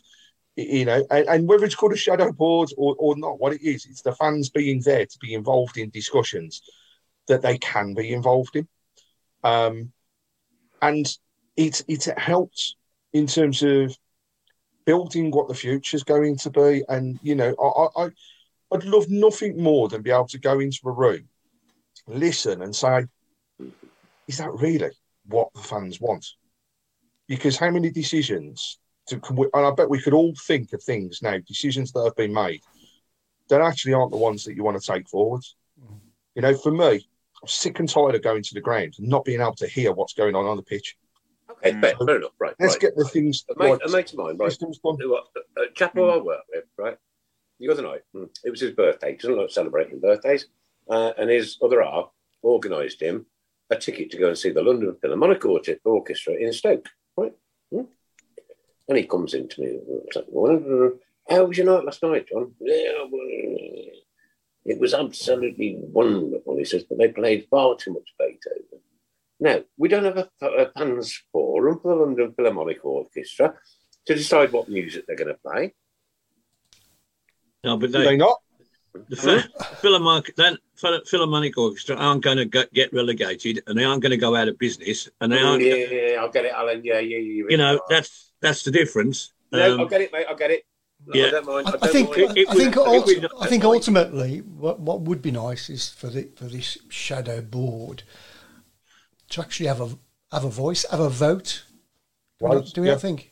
you 0.56 0.86
know, 0.86 1.06
and, 1.12 1.28
and 1.28 1.48
whether 1.50 1.66
it's 1.66 1.76
called 1.76 1.92
a 1.92 1.98
shadow 1.98 2.32
board 2.32 2.70
or, 2.78 2.96
or 2.98 3.18
not, 3.18 3.40
what 3.42 3.52
it 3.52 3.62
is, 3.62 3.86
it's 3.86 4.02
the 4.02 4.16
fans 4.16 4.50
being 4.50 4.80
there 4.82 5.06
to 5.06 5.18
be 5.20 5.34
involved 5.34 5.78
in 5.78 5.90
discussions 5.90 6.62
that 7.28 7.42
they 7.42 7.58
can 7.58 7.94
be 7.94 8.14
involved 8.14 8.56
in, 8.56 8.68
um, 9.44 9.92
and 10.82 11.18
it 11.58 11.84
it 11.88 12.06
helps 12.18 12.76
in 13.12 13.28
terms 13.28 13.62
of 13.64 13.98
building 14.86 15.30
what 15.32 15.50
the 15.50 15.54
future 15.54 15.98
is 15.98 16.04
going 16.04 16.38
to 16.38 16.50
be, 16.50 16.84
and 16.88 17.20
you 17.22 17.36
know. 17.36 17.54
I, 17.60 18.04
I 18.04 18.10
I'd 18.72 18.84
love 18.84 19.10
nothing 19.10 19.62
more 19.62 19.88
than 19.88 20.02
be 20.02 20.10
able 20.10 20.28
to 20.28 20.40
go 20.40 20.60
into 20.60 20.80
a 20.86 20.92
room, 20.92 21.30
listen, 22.08 22.64
and 22.64 22.76
say, 22.76 23.06
"Is 24.28 24.38
that 24.38 24.52
really 24.54 24.92
what 25.26 25.54
the 25.54 25.62
fans 25.62 26.00
want?" 26.00 26.26
because 27.28 27.58
how 27.58 27.70
many 27.70 27.90
decisions 27.90 28.80
to, 29.08 29.20
can 29.20 29.36
we, 29.36 29.48
and 29.54 29.66
I 29.66 29.72
bet 29.72 29.90
we 29.90 30.02
could 30.02 30.14
all 30.14 30.34
think 30.48 30.74
of 30.74 30.82
things 30.84 31.22
now, 31.22 31.38
decisions 31.48 31.92
that 31.92 32.04
have 32.04 32.16
been 32.16 32.34
made 32.34 32.62
that 33.50 33.62
actually 33.62 33.94
aren't 33.94 34.12
the 34.12 34.18
ones 34.18 34.44
that 34.46 34.56
you 34.56 34.64
want 34.64 34.82
to 34.82 34.92
take 34.92 35.08
forwards. 35.08 35.56
You 36.34 36.42
know, 36.42 36.56
for 36.58 36.72
me, 36.72 37.08
I'm 37.42 37.48
sick 37.48 37.80
and 37.80 37.88
tired 37.88 38.16
of 38.16 38.24
going 38.24 38.42
to 38.42 38.54
the 38.54 38.62
ground 38.62 38.96
and 38.98 39.08
not 39.08 39.24
being 39.24 39.42
able 39.42 39.56
to 39.56 39.68
hear 39.68 39.94
what's 39.94 40.14
going 40.14 40.36
on 40.36 40.46
on 40.46 40.58
the 40.58 40.64
pitch. 40.64 40.98
Okay, 41.52 41.80
fair, 41.80 41.96
fair 41.96 42.18
enough. 42.18 42.32
Right. 42.40 42.56
Let's 42.60 42.74
right. 42.74 42.82
get 42.82 42.96
the 42.96 43.06
things. 43.06 43.46
A 43.56 43.60
mate, 43.60 43.72
right, 43.72 43.82
a 43.86 43.90
mate 43.90 44.12
of 44.12 44.18
mine, 44.18 44.38
right? 44.38 44.50
systems 44.50 44.80
done. 44.80 44.98
who, 45.00 45.16
uh, 45.16 45.22
a 45.58 45.72
chap 45.74 45.94
who 45.94 46.06
I 46.06 46.18
work 46.18 46.42
with, 46.52 46.66
right? 46.78 46.98
The 47.60 47.70
other 47.70 47.84
night, 47.84 48.02
mm, 48.16 48.28
it 48.44 48.50
was 48.50 48.60
his 48.60 48.72
birthday. 48.72 49.12
He 49.12 49.18
doesn't 49.18 49.38
like 49.38 49.52
celebrating 49.52 50.00
birthdays. 50.00 50.48
Uh, 50.90 51.12
and 51.18 51.30
his 51.30 51.58
other 51.64 51.82
half 51.84 52.10
organised 52.44 53.02
him 53.02 53.26
a 53.70 53.76
ticket 53.76 54.12
to 54.12 54.18
go 54.18 54.28
and 54.28 54.38
see 54.38 54.52
the 54.52 54.62
London 54.62 54.96
Philharmonic 55.02 55.44
Orchestra 55.46 56.34
in 56.34 56.54
Stoke, 56.54 56.88
right? 57.18 57.34
Mm. 57.74 57.88
And 58.88 58.98
he 58.98 59.06
comes 59.06 59.34
in 59.34 59.48
to 59.48 59.62
me, 59.62 59.80
like, 60.16 60.26
how 61.30 61.46
was 61.46 61.58
your 61.58 61.66
night 61.66 61.86
last 61.86 62.04
night, 62.04 62.28
John? 62.28 62.54
Yeah, 62.60 63.06
it 64.66 64.80
was 64.80 64.94
absolutely 64.94 65.78
wonderful, 65.80 66.58
he 66.58 66.66
says, 66.66 66.84
but 66.84 66.98
they 66.98 67.10
played 67.10 67.48
far 67.50 67.76
too 67.76 67.94
much 67.94 68.14
Beethoven. 68.20 68.82
Now, 69.40 69.64
we 69.78 69.90
don't 69.90 70.06
have 70.06 70.18
a, 70.18 70.30
a 70.46 70.72
fans 70.72 71.24
forum 71.32 71.80
for 71.82 71.96
the 71.96 72.02
London 72.02 72.34
Philharmonic 72.36 72.84
Orchestra 72.84 73.54
to 74.06 74.16
decide 74.16 74.52
what 74.52 74.70
music 74.70 75.06
they're 75.08 75.16
going 75.16 75.28
to 75.28 75.40
play. 75.46 75.74
No, 77.64 77.78
but 77.78 77.92
they 77.92 78.04
they, 78.04 78.18
not? 78.18 78.38
The 79.10 79.16
Phil- 79.16 79.42
Philharmonic, 79.82 80.36
then 80.36 80.58
Philharmonic 80.76 81.58
Orchestra 81.58 81.96
aren't 81.96 82.24
going 82.24 82.38
to 82.38 82.46
get 82.46 82.92
relegated, 82.94 83.64
and 83.68 83.78
they 83.78 83.84
aren't 83.84 84.02
going 84.02 84.12
to 84.12 84.18
go 84.18 84.36
out 84.36 84.48
of 84.48 84.58
business, 84.58 85.10
and 85.22 85.32
they 85.32 85.40
aren't. 85.40 85.64
yeah, 85.64 85.76
yeah, 85.76 86.08
yeah, 86.14 86.22
I'll 86.22 86.30
get 86.32 86.46
it, 86.46 86.52
Alan. 86.54 86.82
Yeah, 86.84 87.00
yeah, 87.00 87.18
yeah. 87.18 87.44
You 87.50 87.58
know, 87.58 87.80
that's 87.90 88.32
that's 88.42 88.64
the 88.64 88.72
difference. 88.72 89.34
No, 89.52 89.74
Um, 89.76 89.80
I'll 89.82 89.88
get 89.88 90.02
it, 90.02 90.12
mate. 90.12 90.26
I'll 90.30 90.36
get 90.36 90.52
it. 90.52 90.66
No, 91.08 91.14
yeah. 91.20 91.28
I 91.28 91.32
don't 91.32 91.46
mind. 91.46 91.68
I, 91.68 91.70
I, 91.72 91.74
I 91.74 91.78
don't 91.78 91.92
think 91.92 92.10
mind. 92.18 92.38
It- 92.38 92.50
I 92.50 92.52
it 92.54 92.58
think 92.58 92.76
would- 92.76 92.88
ult- 92.88 93.10
it 93.10 93.32
I 93.42 93.48
think 93.48 93.64
ultimately 93.64 94.40
what 94.40 94.80
what 94.80 95.02
would 95.02 95.22
be 95.22 95.32
nice 95.32 95.70
is 95.70 95.90
for 95.90 96.08
the 96.08 96.30
for 96.36 96.46
this 96.46 96.78
shadow 96.90 97.42
board 97.42 98.04
to 99.30 99.42
actually 99.42 99.68
have 99.68 99.82
a 99.82 99.90
have 100.32 100.44
a 100.46 100.50
voice, 100.50 100.86
have 100.90 101.00
a 101.00 101.10
vote. 101.10 101.64
Do 102.40 102.46
we 102.48 102.56
not- 102.56 102.74
do 102.74 102.82
we 102.82 102.88
yeah. 102.88 102.94
not 102.94 103.02
think? 103.02 103.32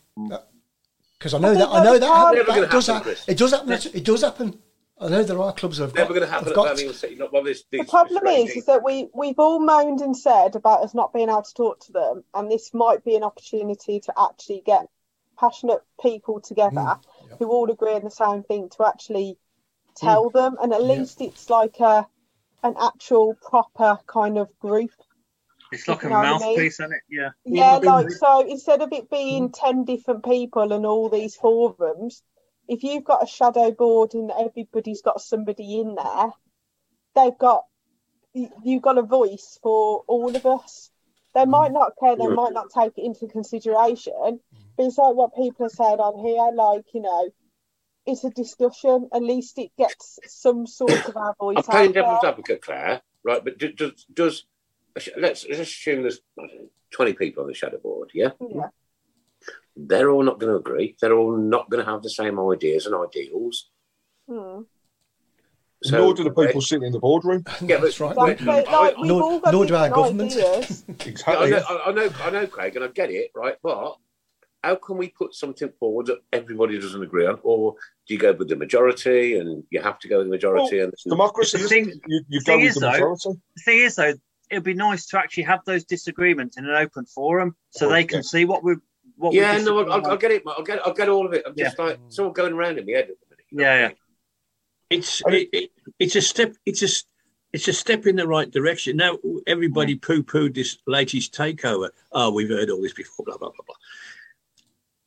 Because 1.18 1.34
I 1.34 1.40
know 1.40 1.52
I 1.52 1.54
that 1.54 1.60
think 1.60 1.70
I 1.74 1.84
know 1.84 1.92
that's 1.92 2.00
that, 2.02 2.08
hard. 2.16 2.36
Never 2.36 2.48
that 2.48 2.56
gonna 2.56 2.68
does 2.72 2.88
happen, 2.88 3.00
happen. 3.00 3.14
Chris. 3.16 3.30
It 3.30 3.38
does 3.38 3.52
happen. 3.52 3.72
It 4.00 4.06
does 4.06 4.22
happen. 4.22 4.60
I 5.04 5.10
know 5.10 5.24
there 5.24 5.40
are 5.40 5.54
clubs 5.54 5.78
that 5.78 5.86
have 5.88 5.96
Never 5.96 6.14
got, 6.14 6.20
going 6.20 6.28
to 6.28 6.34
happen 6.34 6.50
at 6.50 6.56
got 6.56 6.68
Birmingham 6.70 6.94
City. 6.94 7.16
Not 7.16 7.34
while 7.34 7.44
this. 7.44 7.64
The 7.72 7.80
these 7.80 7.90
problem 7.90 8.26
is, 8.28 8.38
regimes. 8.38 8.58
is 8.58 8.66
that 8.68 8.84
we 8.84 9.10
we've 9.14 9.40
all 9.40 9.60
moaned 9.60 10.02
and 10.02 10.16
said 10.16 10.56
about 10.56 10.82
us 10.84 10.94
not 10.94 11.14
being 11.14 11.30
able 11.30 11.42
to 11.42 11.54
talk 11.54 11.80
to 11.82 11.92
them, 11.92 12.24
and 12.34 12.50
this 12.50 12.74
might 12.74 13.04
be 13.04 13.16
an 13.16 13.24
opportunity 13.24 14.00
to 14.00 14.14
actually 14.18 14.62
get 14.66 14.88
passionate 15.38 15.82
people 16.02 16.40
together 16.40 16.76
Mm, 16.76 17.00
yeah. 17.30 17.36
who 17.40 17.50
all 17.50 17.70
agree 17.70 17.94
on 17.94 18.04
the 18.04 18.12
same 18.12 18.44
thing 18.44 18.70
to 18.70 18.86
actually 18.88 19.38
tell 19.96 20.30
them, 20.30 20.58
and 20.62 20.74
at 20.74 20.82
Yeah. 20.82 20.88
least 20.96 21.22
it's 21.22 21.50
like 21.50 21.80
a 21.80 22.08
an 22.64 22.76
actual 22.80 23.34
proper 23.36 24.00
kind 24.08 24.38
of 24.38 24.48
group. 24.60 24.92
It's 25.74 25.88
like 25.88 26.04
a 26.04 26.06
You 26.06 26.12
know 26.12 26.20
what 26.20 26.26
I 26.26 26.40
mean? 26.40 26.56
mouthpiece, 26.56 26.80
isn't 26.80 26.94
it? 26.94 27.02
Yeah. 27.10 27.30
Yeah, 27.46 27.80
like 27.84 28.10
so 28.12 28.42
instead 28.48 28.82
of 28.82 28.94
it 28.94 29.10
being 29.10 29.52
ten 29.52 29.84
different 29.84 30.24
people 30.24 30.72
and 30.72 30.86
all 30.86 31.10
these 31.10 31.36
forums, 31.36 32.24
if 32.68 32.84
you've 32.84 33.04
got 33.04 33.24
a 33.24 33.28
shadow 33.28 33.72
board 33.72 34.14
and 34.14 34.32
everybody's 34.32 35.02
got 35.02 35.22
somebody 35.22 35.80
in 35.80 35.96
there, 35.96 36.32
they've 37.16 37.38
got 37.38 37.66
you- 38.34 38.52
you've 38.64 38.82
got 38.82 38.98
a 38.98 39.04
voice 39.04 39.60
for 39.62 40.04
all 40.08 40.36
of 40.36 40.46
us. 40.46 40.90
They 41.36 41.46
might 41.46 41.70
mm. 41.70 41.76
not 41.76 41.94
care, 42.00 42.16
they 42.16 42.28
might 42.28 42.54
not 42.54 42.70
take 42.70 42.98
it 42.98 43.04
into 43.04 43.28
consideration, 43.28 44.14
mm. 44.14 44.40
but 44.76 44.86
it's 44.86 44.98
like 44.98 45.16
what 45.16 45.36
people 45.36 45.66
have 45.66 45.72
said 45.72 46.00
on 46.00 46.18
here, 46.20 46.52
like, 46.54 46.86
you 46.94 47.02
know, 47.02 47.30
it's 48.06 48.24
a 48.24 48.30
discussion. 48.30 49.10
At 49.14 49.24
least 49.24 49.58
it 49.58 49.72
gets 49.78 50.20
some 50.28 50.68
sort 50.68 51.08
of 51.08 51.16
our 51.16 51.36
voice 51.40 51.58
I'm 51.58 51.64
playing 51.64 51.92
devil's 51.94 52.24
advocate, 52.24 52.62
Claire. 52.62 53.02
Right, 53.24 53.44
but 53.44 53.58
do- 53.58 53.72
does 53.72 54.06
does 54.14 54.46
let's 55.18 55.46
let's 55.48 55.60
assume 55.60 56.02
there's 56.02 56.20
I 56.38 56.48
don't 56.48 56.56
know, 56.56 56.70
20 56.92 57.14
people 57.14 57.44
on 57.44 57.50
the 57.50 57.56
shadow 57.56 57.78
board. 57.78 58.12
Yeah, 58.14 58.32
Yeah. 58.42 58.68
They're 59.76 60.10
all 60.10 60.24
not 60.24 60.40
going 60.40 60.52
to 60.52 60.58
agree. 60.60 60.96
They're 61.02 61.14
all 61.14 61.36
not 61.38 61.70
going 61.70 61.84
to 61.84 61.92
have 61.92 62.04
the 62.04 62.10
same 62.10 62.40
ideas 62.40 62.86
and 62.86 62.96
ideals. 62.96 63.70
Hmm. 64.30 64.62
So, 65.84 65.98
Nor 65.98 66.14
do 66.14 66.24
the 66.24 66.32
people 66.32 66.62
sitting 66.62 66.86
in 66.88 66.94
the 66.94 67.00
boardroom. 67.00 67.44
Yeah, 67.62 67.78
That's 67.80 67.98
but- 67.98 68.16
right. 68.16 68.32
Exactly. 68.40 68.72
Like, 68.74 68.98
we've 68.98 69.08
Nor- 69.08 69.42
nor 69.52 69.66
do 69.66 69.76
our 69.76 69.90
government. 69.90 70.32
ideas. 70.32 70.86
Yeah, 70.88 70.96
I, 71.04 71.10
Exactly. 71.10 71.50
know, 71.52 71.64
I, 71.70 71.90
I 71.90 71.92
know, 71.92 72.10
I 72.24 72.30
know, 72.30 72.48
Craig, 72.48 72.76
and 72.78 72.86
I 72.86 72.88
get 72.88 73.10
it, 73.12 73.32
right? 73.36 73.56
But 73.62 73.96
how 74.64 74.76
can 74.76 74.96
we 74.98 75.10
put 75.10 75.34
something 75.36 75.70
forward 75.80 76.06
that 76.06 76.20
everybody 76.32 76.80
doesn't 76.80 77.04
agree 77.04 77.26
on, 77.26 77.38
or 77.44 77.76
do 78.08 78.14
you 78.14 78.20
go 78.20 78.32
with 78.32 78.48
the 78.48 78.56
majority, 78.56 79.38
and 79.38 79.64
you 79.72 79.82
have 79.82 80.00
to 80.00 80.08
go 80.08 80.20
with 80.20 80.28
the 80.28 80.32
majority? 80.32 80.80
and 80.80 80.94
Democracy. 81.06 81.58
The 81.58 81.68
thing- 81.68 81.90
isn't 81.90 82.02
you 82.08 82.22
you 82.30 82.40
the 82.40 82.46
go 82.46 82.52
thing 82.54 82.62
with 82.62 82.70
is, 82.70 82.76
the 82.76 82.80
though, 82.82 82.92
majority. 82.92 83.30
The 83.58 83.62
thing 83.66 83.80
is, 83.80 83.96
though, 83.96 84.14
it'd 84.52 84.64
be 84.64 84.74
nice 84.76 85.06
to 85.08 85.20
actually 85.20 85.44
have 85.44 85.66
those 85.66 85.84
disagreements 85.84 86.56
in 86.58 86.64
an 86.66 86.76
open 86.76 87.06
forum 87.06 87.58
so 87.72 87.90
they 87.90 88.06
can 88.06 88.20
Yeah. 88.20 88.22
see 88.22 88.46
what 88.46 88.64
we 88.64 88.76
what 89.18 89.34
yeah, 89.34 89.58
we 89.58 89.64
no, 89.64 89.84
disagree 89.84 89.94
I'll, 89.94 90.08
I'll 90.12 90.18
get 90.18 90.32
it. 90.32 90.44
I'll 90.48 90.64
get, 90.64 90.80
I'll 90.86 90.94
get 90.94 91.10
all 91.10 91.26
of 91.26 91.34
it. 91.34 91.44
I'm 91.46 91.56
just 91.56 91.78
like 91.80 92.00
it's 92.08 92.20
all 92.20 92.32
going 92.32 92.54
around 92.54 92.80
in 92.80 92.86
my 92.86 92.92
head 92.94 93.10
at 93.10 93.16
the 93.20 93.36
minute. 93.36 93.46
you 93.52 93.58
know 93.58 93.64
Yeah, 93.64 93.72
I 93.74 93.80
yeah. 93.80 93.88
mean? 93.88 93.98
it's 94.90 95.22
it, 95.28 95.50
it, 95.54 95.72
it's 96.00 96.16
a 96.16 96.22
step. 96.22 96.56
It's 96.66 96.82
a 96.82 96.86
s- 96.86 97.06
it's 97.52 97.68
a 97.68 97.74
step 97.74 98.08
in 98.08 98.16
the 98.16 98.28
right 98.28 98.50
direction. 98.50 98.98
Now 98.98 99.18
everybody 99.46 99.96
poo 99.96 100.24
pooed 100.24 100.56
this 100.56 100.78
latest 100.88 101.34
takeover. 101.34 101.90
Oh, 102.12 102.32
we've 102.32 102.50
heard 102.50 102.70
all 102.70 102.82
this 102.82 102.94
before. 102.94 103.26
Blah 103.26 103.38
blah 103.38 103.50
blah 103.50 103.66
blah. 103.66 103.76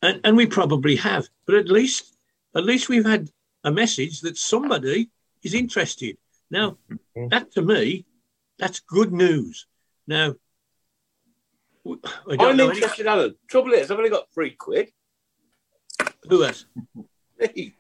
And 0.03 0.21
and 0.25 0.37
we 0.37 0.47
probably 0.47 0.97
have, 0.97 1.29
but 1.47 1.57
at 1.57 1.69
least 1.69 2.17
at 2.55 2.65
least 2.65 2.89
we've 2.89 3.05
had 3.07 3.31
a 3.65 3.71
message 3.73 4.21
that 4.21 4.37
somebody 4.39 5.11
is 5.43 5.55
interested. 5.55 6.17
Now 6.51 6.79
that 7.31 7.51
to 7.53 7.63
me, 7.63 8.07
that's 8.59 8.81
good 8.81 9.13
news. 9.13 9.67
Now. 10.07 10.37
W- 11.87 12.01
I 12.31 12.37
don't 12.37 12.51
I'm 12.51 12.57
know 12.57 12.69
any- 12.69 12.77
interested, 12.79 13.07
Alan. 13.07 13.35
Trouble 13.49 13.73
is, 13.75 13.91
I've 13.91 13.99
only 13.99 14.11
got 14.11 14.31
three 14.33 14.51
quid. 14.51 14.91
who 16.29 16.43
has. 16.43 16.67
Hey, 17.39 17.75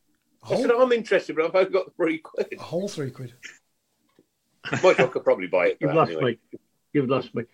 A 0.50 0.52
I 0.54 0.60
said 0.60 0.70
I'm 0.70 0.92
interested, 0.92 1.34
but 1.34 1.46
I've 1.46 1.54
only 1.54 1.70
got 1.70 1.94
three 1.96 2.18
quid. 2.18 2.46
a 2.58 2.62
whole 2.62 2.88
three 2.88 3.10
quid. 3.10 3.32
My 4.82 4.90
I 4.90 5.04
could 5.06 5.24
probably 5.24 5.46
buy 5.46 5.68
it. 5.68 5.78
You've 5.80 5.90
but 5.90 5.96
lost 5.96 6.10
anyway. 6.12 6.38
me. 6.52 6.58
You've 6.92 7.08
lost 7.08 7.34
me. 7.34 7.44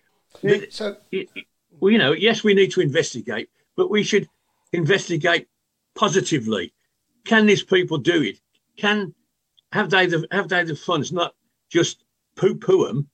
So 0.69 0.97
it- 1.11 1.29
it- 1.35 1.45
well, 1.79 1.91
you 1.91 1.97
know, 1.97 2.11
yes, 2.11 2.43
we 2.43 2.53
need 2.53 2.71
to 2.73 2.81
investigate, 2.81 3.49
but 3.77 3.89
we 3.89 4.03
should 4.03 4.27
investigate 4.73 5.47
positively. 5.95 6.73
Can 7.25 7.45
these 7.45 7.63
people 7.63 7.97
do 7.99 8.21
it? 8.21 8.39
Can 8.77 9.13
have 9.71 9.89
they 9.89 10.05
the 10.07 10.27
have 10.31 10.49
they 10.49 10.63
the 10.63 10.75
funds? 10.75 11.11
Not 11.11 11.35
just 11.69 12.03
poo 12.35 12.55
poo 12.55 12.85
them. 12.87 13.07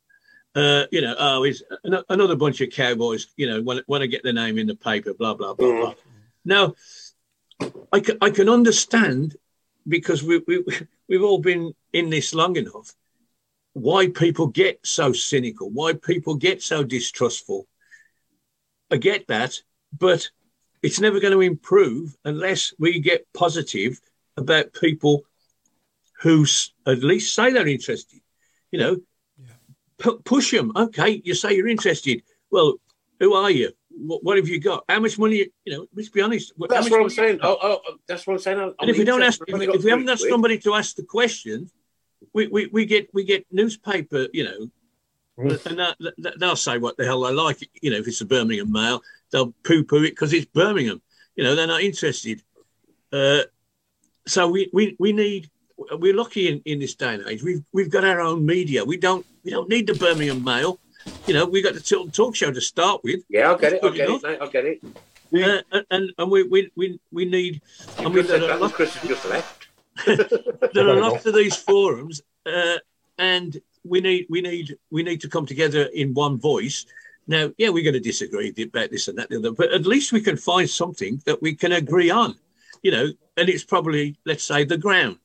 Uh, 0.55 0.85
you 0.91 1.01
know, 1.01 1.15
oh, 1.17 1.43
is 1.43 1.63
an- 1.83 2.03
another 2.09 2.35
bunch 2.35 2.59
of 2.61 2.71
cowboys. 2.71 3.27
You 3.37 3.47
know, 3.49 3.61
want 3.61 3.87
want 3.87 4.01
to 4.01 4.07
get 4.07 4.23
their 4.23 4.33
name 4.33 4.57
in 4.57 4.67
the 4.67 4.75
paper. 4.75 5.13
Blah 5.13 5.35
blah 5.35 5.53
blah 5.53 5.71
blah. 5.71 5.93
Now, 6.43 6.73
I 7.91 7.99
can 7.99 8.17
I 8.21 8.29
can 8.31 8.49
understand 8.49 9.35
because 9.87 10.23
we 10.23 10.41
we 10.47 10.63
we've 11.07 11.23
all 11.23 11.39
been 11.39 11.73
in 11.93 12.09
this 12.09 12.33
long 12.33 12.55
enough. 12.55 12.93
Why 13.73 14.07
people 14.07 14.47
get 14.47 14.79
so 14.85 15.13
cynical? 15.13 15.69
Why 15.69 15.93
people 15.93 16.35
get 16.35 16.63
so 16.63 16.83
distrustful? 16.83 17.67
I 18.91 18.97
get 18.97 19.27
that, 19.27 19.61
but 19.97 20.29
it's 20.81 20.99
never 20.99 21.19
going 21.19 21.33
to 21.33 21.41
improve 21.41 22.15
unless 22.25 22.73
we 22.79 22.99
get 22.99 23.27
positive 23.33 23.99
about 24.37 24.73
people 24.73 25.23
who 26.21 26.45
at 26.85 27.03
least 27.03 27.35
say 27.35 27.51
they're 27.51 27.67
interested. 27.67 28.19
You 28.71 28.79
know, 28.79 28.97
pu- 29.99 30.19
push 30.19 30.51
them. 30.51 30.71
Okay, 30.75 31.21
you 31.23 31.35
say 31.35 31.55
you're 31.55 31.67
interested. 31.67 32.23
Well, 32.49 32.75
who 33.19 33.33
are 33.33 33.51
you? 33.51 33.71
What, 33.89 34.23
what 34.23 34.37
have 34.37 34.47
you 34.47 34.59
got? 34.59 34.85
How 34.89 34.99
much 34.99 35.19
money? 35.19 35.47
You 35.65 35.73
know, 35.73 35.87
let's 35.93 36.09
be 36.09 36.21
honest. 36.21 36.53
That's 36.69 36.89
what 36.89 37.01
I'm 37.01 37.09
saying. 37.09 37.39
Oh, 37.43 37.57
oh, 37.61 37.81
oh, 37.87 37.95
that's 38.07 38.25
what 38.25 38.33
I'm 38.33 38.39
saying. 38.39 38.59
I'm 38.59 38.73
and 38.79 38.89
if 38.89 38.97
we 38.97 39.03
don't 39.03 39.21
ask, 39.21 39.41
interested, 39.41 39.49
I've 39.49 39.53
only 39.55 39.65
got 39.67 39.75
if 39.75 39.83
we 39.83 39.91
haven't 39.91 40.09
asked 40.09 40.29
somebody 40.29 40.57
to 40.59 40.73
ask 40.73 40.95
the 40.95 41.03
question, 41.03 41.69
we, 42.33 42.47
we, 42.47 42.67
we 42.67 42.85
get 42.85 43.09
we 43.13 43.23
get 43.23 43.45
newspaper, 43.51 44.27
you 44.33 44.45
know, 44.45 44.69
and 45.37 45.79
that, 45.79 45.95
that, 46.17 46.39
they'll 46.39 46.55
say 46.55 46.77
what 46.77 46.97
the 46.97 47.05
hell 47.05 47.21
they 47.21 47.33
like. 47.33 47.69
You 47.81 47.91
know, 47.91 47.97
if 47.97 48.07
it's 48.07 48.21
a 48.21 48.25
Birmingham 48.25 48.71
Mail, 48.71 49.01
they'll 49.31 49.53
poo 49.63 49.83
poo 49.83 50.03
it 50.03 50.11
because 50.11 50.33
it's 50.33 50.45
Birmingham. 50.45 51.01
You 51.35 51.43
know, 51.43 51.55
they're 51.55 51.67
not 51.67 51.81
interested. 51.81 52.41
Uh, 53.11 53.43
so 54.27 54.47
we, 54.47 54.69
we, 54.73 54.95
we 54.99 55.13
need. 55.13 55.49
We're 55.91 56.15
lucky 56.15 56.49
in, 56.49 56.61
in 56.65 56.79
this 56.79 56.95
day 56.95 57.13
and 57.15 57.27
age. 57.27 57.43
We've 57.43 57.63
we've 57.73 57.89
got 57.89 58.03
our 58.03 58.19
own 58.21 58.45
media. 58.45 58.83
We 58.83 58.97
don't 58.97 59.25
we 59.43 59.51
don't 59.51 59.69
need 59.69 59.87
the 59.87 59.93
Birmingham 59.95 60.43
Mail. 60.43 60.79
You 61.27 61.33
know, 61.33 61.45
we 61.45 61.61
got 61.61 61.73
the 61.73 61.79
Tilton 61.79 62.11
Talk 62.11 62.35
Show 62.35 62.51
to 62.51 62.61
start 62.61 63.01
with. 63.03 63.21
Yeah, 63.29 63.49
I'll 63.49 63.57
get 63.57 63.73
it. 63.73 63.83
I'll 63.83 63.91
get 63.91 64.09
enough. 64.09 64.23
it. 64.23 64.27
Mate, 64.27 64.37
I'll 64.41 64.49
get 64.49 64.65
it. 64.65 64.81
Uh, 65.33 65.61
and- 65.71 65.85
and 65.91 66.11
and 66.17 66.31
we 66.31 66.43
we 66.43 66.71
we, 66.75 66.99
we 67.11 67.25
need. 67.25 67.61
I 67.97 68.03
mean, 68.03 68.13
Chris, 68.13 68.27
there 68.27 68.37
are 68.43 68.47
that 68.47 68.59
was 68.59 68.61
lots- 68.61 68.73
Chris 68.75 68.97
just 69.07 69.25
left. 69.29 69.67
there 70.73 70.87
are 70.89 70.95
lots 70.99 71.25
of 71.25 71.33
these 71.35 71.55
forums, 71.55 72.21
uh, 72.45 72.77
and 73.17 73.59
we 73.83 74.01
need 74.01 74.25
we 74.29 74.41
need 74.41 74.77
we 74.91 75.03
need 75.03 75.21
to 75.21 75.29
come 75.29 75.45
together 75.45 75.83
in 75.93 76.13
one 76.13 76.37
voice 76.39 76.85
Now, 77.27 77.51
yeah, 77.57 77.69
we're 77.69 77.83
going 77.83 77.93
to 77.93 77.99
disagree 78.11 78.49
about 78.49 78.89
this 78.89 79.07
and 79.07 79.17
that, 79.19 79.29
and 79.31 79.43
the 79.43 79.49
other, 79.49 79.55
but 79.55 79.71
at 79.71 79.85
least 79.85 80.11
we 80.11 80.21
can 80.21 80.35
find 80.35 80.67
something 80.69 81.21
that 81.25 81.41
we 81.41 81.53
can 81.53 81.71
agree 81.73 82.09
on, 82.09 82.35
you 82.81 82.91
know. 82.91 83.07
And 83.37 83.49
it's 83.49 83.63
probably, 83.63 84.15
let's 84.25 84.43
say, 84.43 84.65
the 84.65 84.77
ground. 84.77 85.17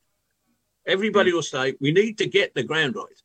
Everybody 0.86 1.30
hmm. 1.30 1.36
will 1.36 1.42
say 1.42 1.74
we 1.80 1.92
need 1.92 2.18
to 2.18 2.26
get 2.26 2.54
the 2.54 2.62
ground 2.62 2.96
right. 2.96 3.22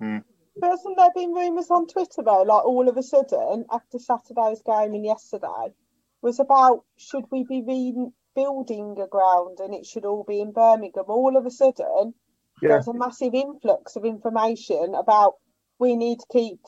Hmm. 0.00 0.18
But 0.56 0.70
hasn't 0.70 0.96
there 0.96 1.10
been 1.14 1.32
rumours 1.32 1.70
on 1.70 1.86
Twitter 1.86 2.22
though, 2.22 2.42
like 2.42 2.64
all 2.64 2.88
of 2.88 2.96
a 2.96 3.02
sudden 3.02 3.64
after 3.70 3.98
Saturday's 3.98 4.62
game 4.62 4.94
and 4.94 5.04
yesterday, 5.04 5.74
was 6.22 6.38
about 6.38 6.84
should 6.96 7.24
we 7.30 7.44
be 7.44 7.62
rebuilding 7.62 8.96
a 9.00 9.06
ground 9.08 9.58
and 9.60 9.74
it 9.74 9.84
should 9.84 10.04
all 10.04 10.24
be 10.24 10.40
in 10.40 10.52
Birmingham? 10.52 11.04
All 11.08 11.36
of 11.36 11.46
a 11.46 11.50
sudden, 11.50 12.14
Yeah. 12.62 12.68
there's 12.68 12.88
a 12.88 12.94
massive 12.94 13.34
influx 13.34 13.96
of 13.96 14.04
information 14.04 14.94
about 14.94 15.34
we 15.78 15.96
need 15.96 16.20
to 16.20 16.26
keep 16.30 16.60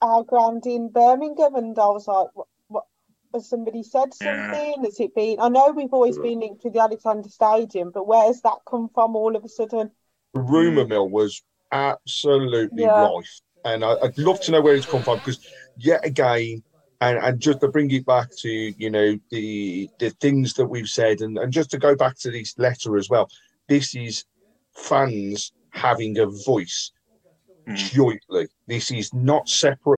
our 0.00 0.22
ground 0.22 0.64
in 0.66 0.90
Birmingham, 0.90 1.56
and 1.56 1.78
I 1.78 1.88
was 1.88 2.06
like, 2.06 2.28
what? 2.34 2.34
what 2.34 2.48
has 3.34 3.48
somebody 3.48 3.82
said 3.82 4.10
Yeah. 4.20 4.52
something? 4.52 4.84
Has 4.84 5.00
it 5.00 5.14
been? 5.14 5.40
I 5.40 5.48
know 5.48 5.70
we've 5.70 5.92
always 5.92 6.18
been 6.18 6.40
linked 6.40 6.64
with 6.64 6.74
the 6.74 6.80
Alexander 6.80 7.28
Stadium, 7.28 7.90
but 7.90 8.06
where 8.06 8.24
where's 8.24 8.40
that 8.42 8.58
come 8.66 8.88
from 8.94 9.16
all 9.16 9.34
of 9.36 9.44
a 9.44 9.48
sudden? 9.48 9.90
The 10.34 10.40
rumour 10.40 10.86
mill 10.86 11.08
was 11.08 11.42
absolutely 11.72 12.84
Yeah. 12.84 13.08
rife. 13.08 13.40
And 13.64 13.84
I, 13.84 13.96
I'd 14.02 14.18
love 14.18 14.40
to 14.42 14.52
know 14.52 14.60
where 14.60 14.74
it's 14.74 14.86
come 14.86 15.02
from 15.02 15.18
because, 15.18 15.38
yet 15.76 16.04
again, 16.04 16.62
and, 17.00 17.18
and 17.18 17.40
just 17.40 17.60
to 17.60 17.68
bring 17.68 17.90
it 17.90 18.06
back 18.06 18.28
to, 18.38 18.48
you 18.48 18.90
know, 18.90 19.18
the 19.30 19.88
the 19.98 20.10
things 20.10 20.54
that 20.54 20.66
we've 20.66 20.88
said, 20.88 21.20
and, 21.20 21.38
and 21.38 21.52
just 21.52 21.70
to 21.70 21.78
go 21.78 21.94
back 21.94 22.16
to 22.18 22.30
this 22.30 22.58
letter 22.58 22.96
as 22.96 23.08
well, 23.08 23.28
this 23.68 23.94
is 23.94 24.24
fans 24.74 25.52
having 25.70 26.18
a 26.18 26.26
voice 26.26 26.92
hmm. 27.66 27.74
jointly. 27.74 28.48
This 28.66 28.90
is 28.90 29.12
not 29.14 29.48
separate. 29.48 29.97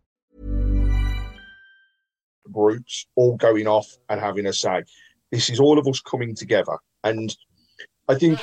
Groups 2.51 3.07
all 3.15 3.35
going 3.37 3.67
off 3.67 3.87
and 4.09 4.19
having 4.19 4.45
a 4.45 4.53
say. 4.53 4.83
This 5.31 5.49
is 5.49 5.59
all 5.59 5.79
of 5.79 5.87
us 5.87 6.01
coming 6.01 6.35
together. 6.35 6.77
And 7.03 7.35
I 8.07 8.15
think 8.15 8.39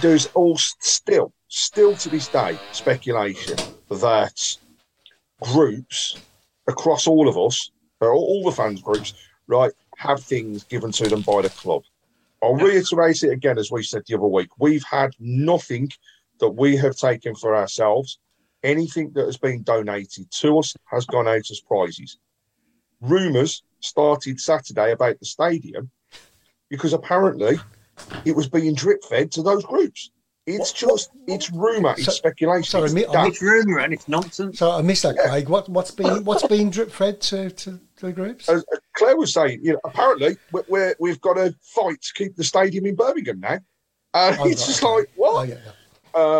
there's 0.00 0.26
all 0.34 0.56
still, 0.56 1.32
still 1.48 1.96
to 1.96 2.08
this 2.08 2.28
day, 2.28 2.58
speculation 2.72 3.56
that 3.90 4.56
groups 5.42 6.18
across 6.68 7.06
all 7.06 7.28
of 7.28 7.36
us, 7.36 7.70
uh, 8.02 8.06
all 8.06 8.24
all 8.24 8.44
the 8.44 8.56
fans 8.56 8.82
groups, 8.82 9.14
right, 9.46 9.72
have 9.96 10.22
things 10.22 10.64
given 10.64 10.92
to 10.92 11.08
them 11.08 11.22
by 11.22 11.42
the 11.42 11.50
club. 11.50 11.82
I'll 12.42 12.54
reiterate 12.54 13.22
it 13.22 13.30
again, 13.30 13.58
as 13.58 13.70
we 13.70 13.82
said 13.82 14.02
the 14.06 14.16
other 14.16 14.26
week. 14.26 14.48
We've 14.58 14.84
had 14.84 15.12
nothing 15.18 15.90
that 16.40 16.50
we 16.50 16.76
have 16.76 16.96
taken 16.96 17.34
for 17.34 17.56
ourselves. 17.56 18.18
Anything 18.62 19.12
that 19.14 19.26
has 19.26 19.38
been 19.38 19.62
donated 19.62 20.30
to 20.30 20.58
us 20.58 20.74
has 20.86 21.06
gone 21.06 21.28
out 21.28 21.50
as 21.50 21.60
prizes 21.66 22.18
rumours 23.00 23.62
started 23.80 24.40
Saturday 24.40 24.92
about 24.92 25.18
the 25.20 25.26
stadium 25.26 25.90
because 26.70 26.92
apparently 26.92 27.58
it 28.24 28.34
was 28.34 28.48
being 28.48 28.74
drip 28.74 29.02
fed 29.04 29.30
to 29.32 29.42
those 29.42 29.64
groups. 29.64 30.10
It's 30.46 30.72
just, 30.72 31.10
it's 31.26 31.50
rumour, 31.50 31.94
it's 31.98 32.14
speculation. 32.14 32.70
sorry, 32.70 32.84
it's 32.84 32.94
me- 32.94 33.04
I. 33.06 33.26
It's 33.26 33.42
rumour 33.42 33.80
and 33.80 33.92
it's 33.92 34.06
nonsense. 34.06 34.60
So 34.60 34.70
I 34.70 34.80
missed 34.80 35.02
that, 35.02 35.16
Craig. 35.18 35.48
What 35.48 35.68
what's 35.68 35.90
been 35.90 36.22
what's 36.24 36.46
been 36.46 36.70
drip 36.70 36.92
fed 36.92 37.20
to, 37.22 37.50
to, 37.50 37.80
to 37.96 38.06
the 38.06 38.12
groups? 38.12 38.48
As 38.48 38.64
as 38.72 38.78
Claire 38.94 39.16
was 39.16 39.32
saying, 39.32 39.58
you 39.64 39.72
know, 39.72 39.80
apparently 39.84 40.36
we're, 40.52 40.62
we're, 40.68 40.94
we've 41.00 41.20
got 41.20 41.34
to 41.34 41.52
fight 41.62 42.00
to 42.00 42.12
keep 42.14 42.36
the 42.36 42.44
stadium 42.44 42.86
in 42.86 42.94
Birmingham 42.94 43.40
now. 43.40 43.58
And 44.14 44.36
Oh, 44.38 44.46
it's 44.46 44.60
right, 44.62 44.66
just 44.68 44.84
okay. 44.84 44.94
like, 44.94 45.10
what? 45.16 45.32
Oh, 45.34 45.42
yeah, 45.42 45.54
yeah. 45.64 45.72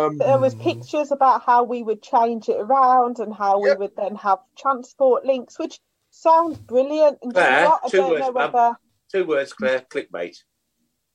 Um, 0.05 0.17
There 0.19 0.39
was 0.39 0.55
pictures 0.55 1.11
about 1.11 1.43
how 1.43 1.63
we 1.63 1.83
would 1.83 2.01
change 2.01 2.47
it 2.49 2.57
around 2.57 3.19
and 3.19 3.31
how 3.33 3.59
we 3.59 3.75
would 3.75 3.95
then 3.97 4.15
have 4.15 4.39
transport 4.57 5.25
links, 5.25 5.59
which 5.59 5.79
sounds 6.21 6.57
brilliant. 6.57 7.17
And 7.21 7.33
do 7.33 7.39
you 7.39 7.45
know 7.45 7.49
Claire, 7.51 7.67
what? 7.69 7.91
Two 7.91 8.09
words, 8.09 8.29
whether. 8.33 8.77
Two 9.11 9.25
words, 9.25 9.53
Claire. 9.53 9.81
Clickbait. 9.89 10.37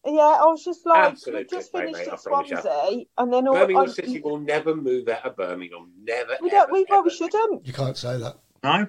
Yeah, 0.04 0.12
I 0.20 0.44
was 0.46 0.64
just 0.64 0.84
like, 0.84 1.12
Absolute 1.12 1.48
we 1.52 1.56
just 1.58 1.70
finished 1.70 1.98
mate, 1.98 2.08
at. 2.08 2.20
Swansea, 2.20 3.04
and 3.18 3.32
then 3.32 3.46
all. 3.46 3.54
Birmingham 3.54 3.84
I- 3.84 3.92
City 3.92 4.20
will 4.20 4.38
never 4.40 4.74
move 4.74 5.08
out 5.08 5.24
of 5.26 5.36
Birmingham. 5.36 5.92
Never. 6.02 6.36
we 6.40 6.50
don't. 6.50 6.64
ever, 6.64 6.72
We, 6.72 6.86
well, 6.88 6.98
ever. 7.00 7.04
we 7.08 7.14
shouldn't. 7.14 7.66
You 7.66 7.72
can't 7.72 7.96
say 7.96 8.18
that. 8.18 8.36
No? 8.64 8.86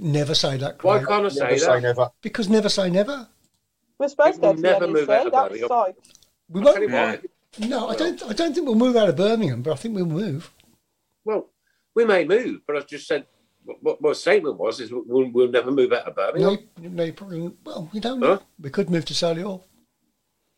Never 0.00 0.34
say 0.34 0.56
that, 0.58 0.82
Why 0.84 0.98
Craig. 0.98 1.08
can't 1.08 1.26
I 1.26 1.28
say 1.28 1.40
never 1.40 1.54
that? 1.54 1.60
say 1.60 1.80
never. 1.80 2.10
Because 2.22 2.48
never 2.48 2.68
say 2.68 2.90
never. 2.90 3.28
We're 3.98 4.08
supposed 4.08 4.34
to 4.36 4.40
go 4.40 4.46
will 4.48 4.54
to 4.56 4.60
never 4.60 4.86
the 4.86 4.92
move 4.92 5.10
out 5.10 5.26
of 5.26 5.32
That's 5.32 5.48
Birmingham. 5.48 5.68
like 5.70 5.96
We 6.48 6.60
I'll 6.60 6.64
tell 6.66 6.74
won't. 6.80 6.90
Yeah. 6.92 7.10
what, 7.58 7.68
No, 7.68 7.88
I 7.88 7.96
don't. 7.96 8.22
I 8.24 8.32
don't 8.32 8.54
think 8.54 8.66
we'll 8.66 8.74
move 8.76 8.96
out 8.96 9.08
of 9.08 9.16
Birmingham, 9.16 9.62
but 9.62 9.72
I 9.72 9.76
think 9.76 9.94
we'll 9.96 10.06
move. 10.06 10.52
Well, 11.24 11.48
we 11.94 12.04
may 12.04 12.24
move, 12.24 12.60
but 12.66 12.76
I've 12.76 12.86
just 12.86 13.06
said 13.06 13.26
what, 13.64 13.82
what 13.82 14.00
my 14.00 14.12
statement 14.12 14.58
was 14.58 14.80
is 14.80 14.90
we'll, 14.92 15.30
we'll 15.30 15.50
never 15.50 15.70
move 15.70 15.92
out 15.92 16.06
of 16.08 16.14
Birmingham. 16.16 16.58
No, 16.80 16.88
no, 16.88 17.04
you 17.04 17.12
probably. 17.12 17.52
Well, 17.64 17.88
we 17.92 18.00
don't 18.00 18.20
know. 18.20 18.36
Huh? 18.36 18.40
We 18.60 18.70
could 18.70 18.90
move 18.90 19.04
to 19.06 19.14
Solihull. 19.14 19.62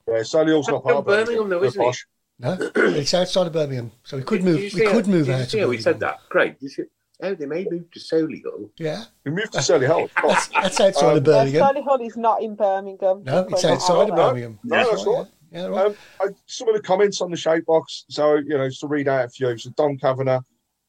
Yeah, 0.09 0.15
Solihull's 0.19 0.69
not 0.69 0.83
part 0.83 0.97
of 0.97 1.07
Birmingham, 1.07 1.49
though, 1.49 1.63
isn't 1.65 1.81
it? 1.83 1.97
No, 2.39 2.57
it's 2.75 3.15
outside 3.15 3.47
of 3.47 3.53
Birmingham, 3.53 3.93
so 4.03 4.17
we 4.17 4.23
could 4.25 4.39
Did 4.39 4.45
move. 4.45 4.57
you 4.59 4.65
We 4.65 4.71
see 4.71 4.85
how- 4.85 4.93
could 4.93 5.07
move 5.07 5.27
did 5.27 5.35
out. 5.35 5.49
see 5.49 5.59
of 5.61 5.65
how 5.67 5.71
we 5.71 5.79
said 5.81 6.01
that. 6.01 6.19
Great. 6.29 6.57
You 6.61 6.69
should, 6.69 6.87
oh, 7.23 7.35
they 7.35 7.47
may 7.47 7.65
move 7.71 7.91
to 7.93 8.01
Solihull. 8.01 8.71
Yeah, 8.79 9.05
We 9.25 9.31
moved 9.31 9.53
to 9.53 9.61
Solihull. 9.61 10.05
of 10.05 10.15
course. 10.17 10.49
that's 10.49 10.81
outside 10.81 11.11
Um, 11.13 11.17
of 11.19 11.25
Birmingham. 11.25 11.63
Solihull 11.75 12.07
is 12.07 12.17
not 12.17 12.43
in 12.43 12.55
Birmingham. 12.57 13.23
No, 13.23 13.43
it's 13.51 13.63
But- 13.63 13.71
outside 13.71 14.03
of 14.03 14.09
no, 14.09 14.15
Birmingham. 14.17 14.59
no, 14.65 14.91
that's 14.91 15.07
right. 15.07 15.17
right. 15.19 15.27
Yeah, 15.53 15.61
yeah, 15.61 15.67
right. 15.69 15.87
Um, 15.87 15.97
I, 16.21 16.27
some 16.47 16.69
of 16.69 16.75
the 16.75 16.83
comments 16.83 17.21
on 17.21 17.31
the 17.31 17.37
shout 17.37 17.65
box. 17.65 18.05
So, 18.09 18.35
you 18.35 18.59
know, 18.59 18.67
just 18.69 18.81
to 18.81 18.89
read 18.89 19.07
out 19.07 19.27
a 19.27 19.29
few. 19.29 19.57
So, 19.57 19.71
Don 19.77 19.97
Kavanagh, 19.97 20.41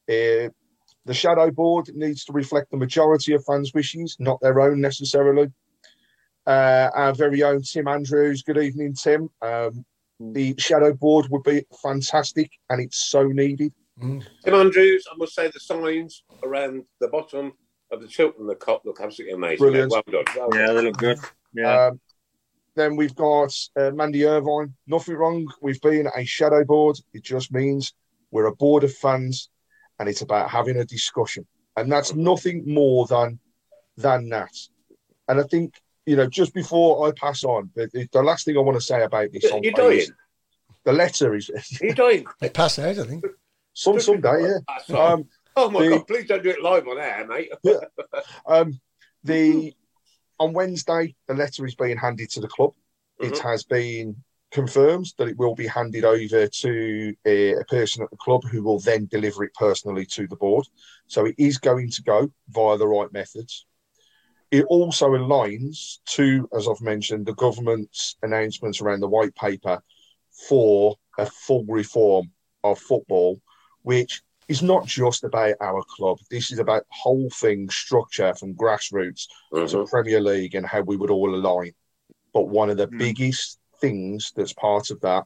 uh, 0.09 0.49
the 1.05 1.13
shadow 1.13 1.51
board 1.51 1.89
needs 1.93 2.25
to 2.25 2.33
reflect 2.33 2.71
the 2.71 2.77
majority 2.77 3.33
of 3.33 3.43
fans' 3.45 3.73
wishes, 3.73 4.17
not 4.19 4.39
their 4.41 4.59
own 4.59 4.81
necessarily. 4.81 5.51
Uh, 6.47 6.89
our 6.93 7.13
very 7.13 7.43
own 7.43 7.61
Tim 7.61 7.87
Andrews. 7.87 8.43
Good 8.43 8.57
evening, 8.57 8.93
Tim. 8.93 9.29
Um, 9.41 9.85
the 10.19 10.55
shadow 10.57 10.93
board 10.93 11.27
would 11.29 11.43
be 11.43 11.65
fantastic, 11.81 12.51
and 12.69 12.81
it's 12.81 12.97
so 12.97 13.23
needed. 13.23 13.73
Mm. 14.01 14.23
Tim 14.43 14.53
Andrews, 14.53 15.05
I 15.11 15.15
must 15.17 15.35
say 15.35 15.47
the 15.47 15.59
signs 15.59 16.23
around 16.43 16.83
the 16.99 17.07
bottom 17.07 17.53
of 17.91 18.01
the 18.01 18.07
Tilton 18.07 18.47
the 18.47 18.55
Kop 18.55 18.85
look 18.85 18.99
absolutely 19.01 19.35
amazing. 19.35 19.57
Brilliant. 19.57 19.91
Well 19.91 20.03
done. 20.11 20.25
Well 20.35 20.49
Yeah, 20.53 20.73
they 20.73 20.81
look 20.81 20.97
good. 20.97 21.19
Yeah. 21.53 21.87
Um, 21.87 21.99
then 22.75 22.95
we've 22.95 23.15
got 23.15 23.53
uh, 23.77 23.91
Mandy 23.91 24.25
Irvine. 24.25 24.73
Nothing 24.85 25.15
wrong 25.15 25.47
with 25.61 25.81
being 25.81 26.07
a 26.15 26.25
shadow 26.25 26.63
board. 26.65 26.97
It 27.13 27.23
just 27.23 27.53
means 27.53 27.93
we're 28.31 28.47
a 28.47 28.55
board 28.55 28.83
of 28.83 28.93
fans, 28.93 29.49
and 29.99 30.09
it's 30.09 30.21
about 30.21 30.49
having 30.49 30.77
a 30.77 30.85
discussion, 30.85 31.45
and 31.77 31.91
that's 31.91 32.13
nothing 32.13 32.63
more 32.65 33.05
than 33.07 33.39
than 33.97 34.29
that. 34.29 34.51
And 35.27 35.39
I 35.39 35.43
think 35.43 35.75
you 36.05 36.15
know, 36.15 36.27
just 36.27 36.53
before 36.53 37.07
I 37.07 37.11
pass 37.11 37.43
on, 37.43 37.71
the, 37.75 37.87
the- 37.91 38.07
the 38.11 38.21
last 38.21 38.45
thing 38.45 38.55
I 38.57 38.61
want 38.61 38.77
to 38.77 38.81
say 38.81 39.01
about 39.03 39.31
this, 39.31 39.43
You're 39.43 39.61
is 39.65 39.73
dying. 40.07 40.15
the 40.83 40.93
letter 40.93 41.33
is 41.35 41.49
Are 41.49 41.85
you 41.85 41.93
dying? 41.95 42.25
It 42.41 42.53
passed 42.53 42.77
out, 42.79 42.99
I 42.99 43.03
think. 43.05 43.25
some 43.73 43.99
someday, 43.99 44.41
yeah. 44.89 44.95
Um, 44.97 45.27
oh 45.55 45.71
my 45.71 45.83
the- 45.83 45.89
God! 45.89 46.07
Please 46.07 46.27
don't 46.27 46.43
do 46.43 46.49
it 46.51 46.61
live 46.61 46.87
on 46.87 46.99
air, 46.99 47.25
mate. 47.27 47.49
Um, 48.45 48.79
the 49.23 49.73
on 50.39 50.53
Wednesday, 50.53 51.15
the 51.27 51.33
letter 51.33 51.65
is 51.65 51.75
being 51.75 51.97
handed 51.97 52.29
to 52.31 52.41
the 52.41 52.47
club. 52.47 52.73
It 53.19 53.33
Mhm. 53.33 53.39
has 53.49 53.63
been 53.63 54.23
confirmed 54.55 55.07
that 55.17 55.27
it 55.27 55.37
will 55.37 55.53
be 55.53 55.67
handed 55.67 56.05
over 56.05 56.47
to 56.47 57.13
a, 57.25 57.55
a 57.55 57.65
person 57.65 58.01
at 58.03 58.09
the 58.09 58.15
club 58.15 58.41
who 58.45 58.63
will 58.63 58.79
then 58.79 59.05
deliver 59.11 59.43
it 59.43 59.53
personally 59.53 60.05
to 60.05 60.27
the 60.27 60.37
board. 60.37 60.65
So 61.07 61.25
it 61.25 61.35
is 61.37 61.57
going 61.57 61.91
to 61.91 62.01
go 62.01 62.31
via 62.47 62.77
the 62.77 62.87
right 62.87 63.11
methods. 63.11 63.65
It 64.51 64.63
also 64.69 65.09
aligns 65.09 65.97
to, 66.15 66.47
as 66.55 66.69
I've 66.69 66.79
mentioned, 66.79 67.25
the 67.25 67.35
government's 67.35 68.15
announcements 68.23 68.79
around 68.79 69.01
the 69.01 69.09
white 69.09 69.35
paper 69.35 69.83
for 70.47 70.95
a 71.17 71.25
full 71.25 71.65
reform 71.65 72.31
of 72.63 72.79
football, 72.79 73.41
which 73.81 74.21
is 74.47 74.63
not 74.63 74.85
just 74.85 75.25
about 75.25 75.55
our 75.59 75.83
club. 75.83 76.17
This 76.31 76.49
is 76.53 76.59
about 76.59 76.85
whole 76.89 77.29
thing 77.29 77.69
structure 77.69 78.33
from 78.35 78.55
grassroots 78.55 79.27
to 79.53 79.59
mm-hmm. 79.59 79.89
Premier 79.89 80.21
League 80.21 80.55
and 80.55 80.65
how 80.65 80.79
we 80.79 80.95
would 80.95 81.11
all 81.11 81.35
align. 81.35 81.73
But 82.33 82.47
one 82.47 82.69
of 82.69 82.77
the 82.77 82.87
mm. 82.87 82.97
biggest 82.97 83.59
things 83.85 84.31
that's 84.35 84.53
part 84.53 84.89
of 84.89 84.99
that 85.01 85.23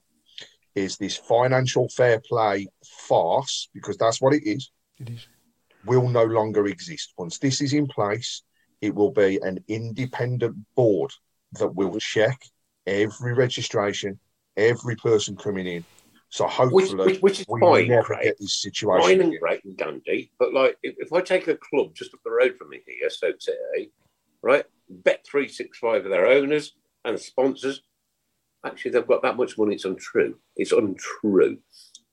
is 0.76 0.98
this 0.98 1.18
financial 1.18 1.88
fair 1.90 2.22
play 2.30 2.68
farce, 3.08 3.70
because 3.74 3.98
that's 3.98 4.22
what 4.22 4.34
it 4.34 4.44
is, 4.46 4.72
It 5.00 5.10
is. 5.10 5.28
will 5.86 6.10
no 6.10 6.24
longer 6.24 6.68
exist. 6.68 7.14
Once 7.18 7.38
this 7.40 7.62
is 7.62 7.74
in 7.74 7.88
place, 7.88 8.44
it 8.82 8.94
will 8.94 9.12
be 9.12 9.40
an 9.42 9.64
independent 9.68 10.56
board 10.76 11.12
that 11.54 11.74
will 11.76 11.98
check 12.00 12.38
every 12.86 13.34
registration, 13.34 14.20
every 14.56 14.96
person 14.96 15.36
coming 15.36 15.68
in. 15.68 15.84
So 16.30 16.46
hopefully, 16.48 17.14
which, 17.14 17.22
which 17.22 17.40
is 17.40 17.46
we 17.50 17.60
fine, 17.60 17.88
never 17.88 18.04
Craig. 18.04 18.24
get 18.24 18.40
this 18.40 18.62
situation. 18.62 19.02
Fine 19.10 19.22
and 19.22 19.30
again. 19.30 19.40
great 19.42 19.66
and 19.66 19.78
dandy. 19.78 20.32
But 20.38 20.54
like, 20.54 20.78
if, 20.84 20.96
if 21.00 21.12
I 21.12 21.22
take 21.22 21.48
a 21.48 21.58
club 21.58 21.96
just 21.96 22.14
up 22.14 22.20
the 22.24 22.32
road 22.32 22.56
from 22.58 22.70
me 22.70 22.82
here, 22.86 23.10
Stoke 23.10 23.42
City, 23.42 23.92
right? 24.44 24.66
Bet 24.90 25.26
three 25.26 25.48
six 25.48 25.80
five 25.80 26.06
of 26.06 26.12
their 26.12 26.28
owners 26.28 26.74
and 27.04 27.20
sponsors. 27.20 27.82
Actually, 28.66 28.92
they've 28.92 29.08
got 29.08 29.22
that 29.24 29.38
much 29.38 29.58
money. 29.58 29.76
It's 29.76 29.86
untrue. 29.86 30.38
It's 30.56 30.72
untrue. 30.72 31.60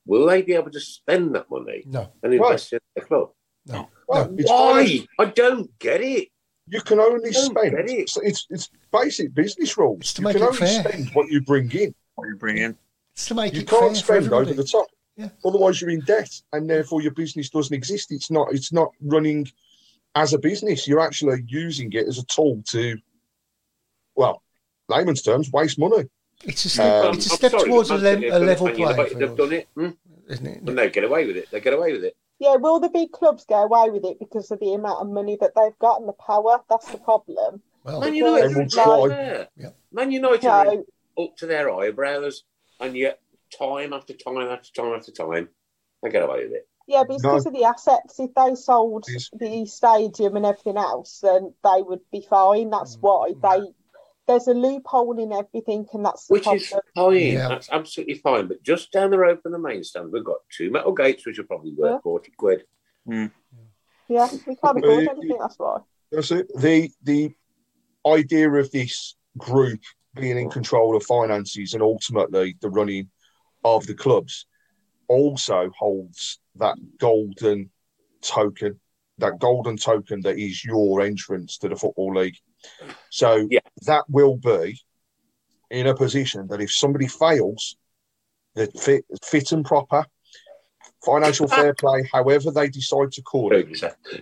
Will 0.05 0.25
they 0.25 0.41
be 0.41 0.53
able 0.53 0.71
to 0.71 0.79
spend 0.79 1.35
that 1.35 1.49
money 1.51 1.83
No. 1.85 2.11
and 2.23 2.33
invest 2.33 2.71
in 2.73 2.79
their 2.95 3.05
club? 3.05 3.31
No. 3.65 3.89
Well, 4.07 4.33
it's 4.37 4.49
Why? 4.49 4.83
finance- 4.85 5.07
I 5.19 5.25
don't 5.25 5.79
get 5.79 5.99
it. 6.01 6.29
You 6.69 6.81
can 6.81 6.99
only 6.99 7.31
spend. 7.33 7.73
it. 7.77 7.89
It's, 7.89 8.17
it's 8.17 8.45
it's 8.49 8.69
basic 8.91 9.33
business 9.33 9.77
rules. 9.77 9.99
It's 10.01 10.13
to 10.13 10.21
you 10.21 10.25
make 10.27 10.33
can 10.35 10.43
it 10.43 10.45
only 10.47 10.57
fair. 10.57 10.83
spend 10.83 11.09
what 11.13 11.29
you 11.29 11.41
bring 11.41 11.71
in. 11.71 11.93
What 12.15 12.27
you 12.27 12.35
bring 12.35 12.57
in? 12.57 12.77
It's 13.13 13.25
to 13.27 13.35
make 13.35 13.53
You 13.53 13.61
it 13.61 13.69
fair 13.69 13.79
can't 13.79 13.91
for 13.97 14.03
spend 14.03 14.33
over 14.33 14.53
the 14.53 14.63
top. 14.63 14.87
Yeah. 15.17 15.29
Otherwise, 15.45 15.81
you're 15.81 15.89
in 15.89 16.01
debt, 16.01 16.29
and 16.53 16.69
therefore 16.69 17.01
your 17.01 17.11
business 17.13 17.49
doesn't 17.49 17.73
exist. 17.75 18.11
It's 18.11 18.29
not. 18.31 18.53
It's 18.53 18.71
not 18.73 18.89
running 19.01 19.47
as 20.15 20.33
a 20.33 20.37
business. 20.39 20.87
You're 20.87 20.99
actually 20.99 21.43
using 21.47 21.91
it 21.93 22.07
as 22.07 22.17
a 22.19 22.25
tool 22.25 22.61
to, 22.69 22.97
well, 24.15 24.43
layman's 24.89 25.21
terms, 25.21 25.51
waste 25.51 25.79
money. 25.79 26.05
It's 26.43 26.65
a 26.65 26.69
step, 26.69 27.05
Um, 27.05 27.15
it's 27.15 27.27
a 27.27 27.31
I'm 27.31 27.37
step 27.37 27.51
sorry, 27.51 27.69
towards 27.69 27.89
a, 27.89 27.97
le- 27.97 28.03
a 28.03 28.11
have 28.11 28.21
done 28.21 28.43
it, 28.43 28.45
level 28.45 28.65
Man 28.67 28.75
playing 28.75 28.89
United 28.89 29.09
field, 29.09 29.21
have 29.21 29.37
done 29.37 29.53
it, 29.53 29.67
hmm? 29.75 29.89
isn't 30.29 30.45
it? 30.45 30.57
and 30.61 30.77
they 30.77 30.89
get 30.89 31.03
away 31.03 31.25
with 31.27 31.37
it. 31.37 31.49
They 31.51 31.59
get 31.59 31.73
away 31.73 31.93
with 31.93 32.03
it. 32.03 32.15
Yeah, 32.39 32.55
will 32.55 32.79
the 32.79 32.89
big 32.89 33.11
clubs 33.11 33.45
get 33.45 33.63
away 33.63 33.89
with 33.89 34.05
it 34.05 34.19
because 34.19 34.51
of 34.51 34.59
the 34.59 34.73
amount 34.73 35.01
of 35.01 35.09
money 35.09 35.37
that 35.41 35.53
they've 35.55 35.77
got 35.79 35.99
and 35.99 36.07
the 36.07 36.13
power? 36.13 36.61
That's 36.69 36.91
the 36.91 36.99
problem. 36.99 37.61
Well, 37.83 38.01
Man 38.01 38.13
Because, 38.13 38.53
United 38.53 38.55
will 38.55 38.79
are 39.05 39.07
try. 39.09 39.47
Yeah. 39.57 39.69
Man 39.91 40.11
United 40.11 40.47
are 40.47 40.83
up 41.19 41.35
to 41.37 41.45
their 41.47 41.73
eyebrows, 41.73 42.43
and 42.79 42.95
yet 42.95 43.19
time 43.57 43.93
after 43.93 44.13
time 44.13 44.37
after 44.37 44.71
time 44.71 44.93
after 44.93 45.11
time, 45.11 45.49
they 46.03 46.09
get 46.11 46.21
away 46.21 46.43
with 46.43 46.53
it. 46.53 46.67
yeah, 46.85 47.03
but 47.07 47.15
it's 47.15 47.23
No. 47.23 47.31
because 47.31 47.47
of 47.47 47.53
the 47.53 47.63
assets. 47.63 48.19
If 48.19 48.35
they 48.35 48.53
sold 48.53 49.05
Yes. 49.09 49.29
the 49.33 49.65
stadium 49.65 50.35
and 50.35 50.45
everything 50.45 50.77
else, 50.77 51.19
then 51.21 51.53
they 51.63 51.81
would 51.81 52.01
be 52.11 52.21
fine. 52.21 52.69
That's 52.69 52.97
why 53.01 53.33
they. 53.41 53.73
There's 54.27 54.47
a 54.47 54.53
loophole 54.53 55.17
in 55.19 55.31
everything, 55.31 55.87
and 55.93 56.05
that's 56.05 56.27
the 56.27 56.33
Which 56.33 56.43
problem. 56.43 56.61
is 56.61 56.73
fine. 56.95 57.15
Yeah. 57.33 57.47
That's 57.47 57.69
absolutely 57.71 58.15
fine. 58.15 58.47
But 58.47 58.61
just 58.61 58.91
down 58.91 59.11
the 59.11 59.17
road 59.17 59.41
from 59.41 59.53
the 59.53 59.59
main 59.59 59.83
stand, 59.83 60.11
we've 60.11 60.23
got 60.25 60.37
two 60.55 60.69
metal 60.69 60.93
gates, 60.93 61.25
which 61.25 61.39
are 61.39 61.43
probably 61.43 61.73
worth 61.73 61.93
Yeah. 61.93 61.99
40 62.03 62.31
quid. 62.37 62.63
Hmm. 63.05 63.25
Yeah, 64.09 64.29
we 64.45 64.55
can't 64.55 64.77
afford 64.79 65.07
anything. 65.07 65.37
That's 65.39 65.57
why. 65.57 65.79
That's 66.11 66.31
it. 66.31 66.47
The 66.57 66.91
the 67.03 67.33
idea 68.05 68.49
of 68.49 68.71
this 68.71 69.15
group 69.37 69.81
being 70.15 70.37
in 70.37 70.49
control 70.49 70.95
of 70.95 71.03
finances 71.03 71.73
and 71.73 71.83
ultimately 71.83 72.55
the 72.61 72.69
running 72.69 73.09
of 73.63 73.85
the 73.85 73.93
clubs 73.93 74.45
also 75.07 75.69
holds 75.77 76.39
that 76.55 76.77
golden 76.97 77.69
token, 78.21 78.79
that 79.19 79.39
golden 79.39 79.77
token 79.77 80.21
that 80.21 80.37
is 80.37 80.63
your 80.65 81.01
entrance 81.01 81.57
to 81.59 81.69
the 81.69 81.75
football 81.75 82.13
league. 82.15 82.35
So 83.09 83.47
Yeah. 83.49 83.59
that 83.85 84.05
will 84.09 84.37
be 84.37 84.79
in 85.69 85.87
a 85.87 85.95
position 85.95 86.47
that 86.47 86.61
if 86.61 86.71
somebody 86.71 87.07
fails, 87.07 87.77
that 88.55 88.77
fit 88.79 89.05
fit 89.23 89.51
and 89.51 89.65
proper, 89.65 90.05
financial 91.05 91.47
fair 91.47 91.73
play, 91.73 92.03
however 92.11 92.51
they 92.51 92.69
decide 92.69 93.11
to 93.13 93.21
call 93.21 93.53
it, 93.53 93.67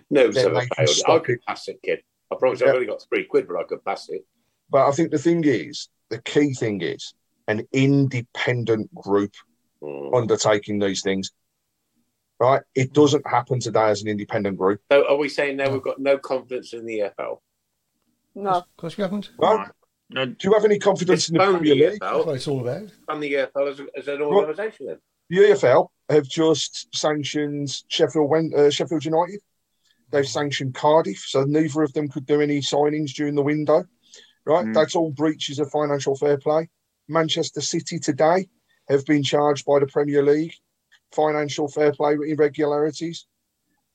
no, 0.09 0.31
Then 0.31 0.53
they 0.53 0.59
I 0.59 0.65
can 0.65 0.75
failed. 0.75 0.89
I 0.89 0.93
stop 0.93 1.23
could 1.25 1.35
it. 1.35 1.45
pass 1.45 1.67
it, 1.67 1.81
kid. 1.81 2.03
I 2.31 2.35
promise 2.35 2.61
Yeah. 2.61 2.69
I've 2.69 2.75
only 2.75 2.87
got 2.87 3.03
three 3.03 3.25
quid, 3.25 3.47
but 3.47 3.57
I 3.57 3.63
could 3.63 3.83
pass 3.85 4.09
it. 4.09 4.25
But 4.69 4.87
I 4.87 4.91
think 4.91 5.11
the 5.11 5.17
thing 5.19 5.43
is, 5.45 5.89
the 6.09 6.21
key 6.21 6.53
thing 6.53 6.81
is 6.81 7.13
an 7.47 7.67
independent 7.71 8.93
group 8.93 9.33
Mm. 9.81 10.15
undertaking 10.15 10.79
these 10.79 11.01
things. 11.03 11.31
Right? 12.39 12.63
It 12.73 12.91
doesn't 12.93 13.25
happen 13.27 13.59
today 13.59 13.89
as 13.89 14.01
an 14.01 14.07
independent 14.09 14.57
group. 14.57 14.81
So 14.91 15.07
are 15.07 15.15
we 15.15 15.29
saying 15.29 15.57
now 15.57 15.69
we've 15.71 15.81
got 15.81 15.99
no 15.99 16.17
confidence 16.17 16.73
in 16.73 16.85
the 16.85 16.99
EFL? 16.99 17.41
No, 18.35 18.49
Of 18.51 18.77
course, 18.77 18.97
we 18.97 19.01
haven't. 19.03 19.31
No? 19.39 19.65
No, 20.11 20.25
Do 20.25 20.35
you 20.43 20.53
have 20.53 20.65
any 20.65 20.77
confidence 20.77 21.29
in 21.29 21.35
the 21.35 21.41
Expand 21.41 21.57
Premier 21.65 21.89
League? 21.91 21.99
That's 21.99 22.25
what 22.25 22.35
it's 22.35 22.47
all 22.47 22.61
about. 22.61 22.89
and 23.09 23.23
the 23.23 23.33
EFL 23.33 23.71
as, 23.71 23.81
as 23.97 24.07
an 24.07 24.21
organisation 24.21 24.87
then. 24.87 24.99
The 25.29 25.37
EFL 25.37 25.87
have 26.09 26.27
just 26.27 26.95
sanctioned 26.95 27.81
Sheffield, 27.87 28.29
Wen- 28.29 28.51
uh, 28.55 28.69
Sheffield 28.69 29.03
United. 29.05 29.39
They've 30.11 30.27
sanctioned 30.27 30.75
Cardiff, 30.75 31.17
so 31.27 31.43
neither 31.45 31.81
of 31.81 31.91
them 31.93 32.07
could 32.07 32.27
do 32.27 32.39
any 32.41 32.59
signings 32.59 33.13
during 33.13 33.33
the 33.33 33.41
window. 33.41 33.85
Right? 34.45 34.65
Mm. 34.67 34.73
That's 34.75 34.95
all 34.95 35.09
breaches 35.11 35.57
of 35.57 35.71
financial 35.71 36.15
fair 36.15 36.37
play. 36.37 36.69
Manchester 37.07 37.61
City 37.61 37.97
today 37.97 38.47
have 38.87 39.03
been 39.05 39.23
charged 39.23 39.65
by 39.65 39.79
the 39.79 39.87
Premier 39.87 40.21
League 40.21 40.53
financial 41.11 41.67
fair 41.67 41.91
play 41.93 42.13
irregularities. 42.13 43.25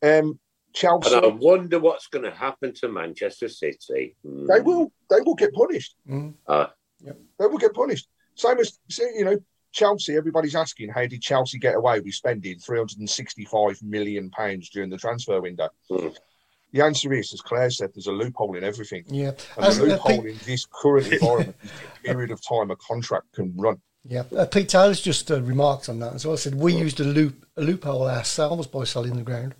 Um, 0.02 0.40
Chelsea, 0.72 1.14
And 1.14 1.24
I 1.24 1.28
wonder 1.28 1.78
what's 1.78 2.06
going 2.06 2.24
to 2.24 2.30
happen 2.30 2.72
to 2.74 2.88
Manchester 2.88 3.48
City. 3.48 4.16
Mm. 4.24 4.46
they 4.46 4.60
will 4.60 4.92
they 5.10 5.20
will 5.20 5.34
get 5.34 5.52
punished. 5.52 5.96
Mm. 6.08 6.34
Uh, 6.46 6.66
They 7.04 7.46
will 7.46 7.58
get 7.58 7.74
punished. 7.74 8.08
Same 8.34 8.58
as 8.58 8.78
you 8.98 9.24
know, 9.24 9.38
Chelsea. 9.72 10.16
Everybody's 10.16 10.54
asking, 10.56 10.90
how 10.90 11.06
did 11.06 11.20
Chelsea 11.22 11.58
get 11.58 11.74
away 11.74 12.00
with 12.00 12.14
spending 12.14 12.58
three 12.58 12.78
hundred 12.78 12.98
and 12.98 13.10
sixty-five 13.10 13.82
million 13.82 14.30
pounds 14.30 14.70
during 14.70 14.90
the 14.90 14.96
transfer 14.98 15.40
window? 15.40 15.68
Mm. 15.90 16.16
The 16.72 16.82
answer 16.82 17.12
is, 17.12 17.32
as 17.34 17.40
Claire 17.40 17.70
said, 17.70 17.90
there's 17.94 18.06
a 18.06 18.12
loophole 18.12 18.54
in 18.56 18.62
everything, 18.62 19.02
Yeah. 19.08 19.32
and 19.56 19.66
As, 19.66 19.78
the 19.78 19.84
uh, 19.84 19.88
loophole 19.88 20.22
Pete, 20.22 20.30
in 20.32 20.38
this 20.46 20.66
current 20.66 21.06
environment 21.12 21.56
is 21.64 21.70
the 21.70 22.08
period 22.08 22.30
of 22.30 22.40
time 22.46 22.70
a 22.70 22.76
contract 22.76 23.32
can 23.32 23.52
run. 23.56 23.80
yeah. 24.04 24.22
Uh, 24.36 24.46
Pete 24.46 24.68
Taylor's 24.68 25.00
just 25.00 25.30
uh, 25.32 25.42
remarked 25.42 25.88
on 25.88 25.98
that. 25.98 26.20
So 26.20 26.32
I 26.32 26.36
said 26.36 26.54
we 26.54 26.72
used 26.72 27.00
a 27.00 27.04
loop 27.04 27.44
a 27.56 27.62
loophole 27.62 28.08
ourselves 28.08 28.68
by 28.68 28.84
selling 28.84 29.16
the 29.16 29.22
ground. 29.22 29.56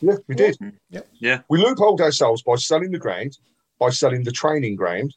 Yeah, 0.00 0.16
we 0.28 0.34
did. 0.34 0.56
Yep. 0.90 1.08
Yeah. 1.18 1.40
We 1.48 1.62
loopholed 1.62 2.00
ourselves 2.00 2.42
by 2.42 2.56
selling 2.56 2.90
the 2.90 2.98
ground, 2.98 3.38
by 3.78 3.90
selling 3.90 4.24
the 4.24 4.32
training 4.32 4.76
ground, 4.76 5.14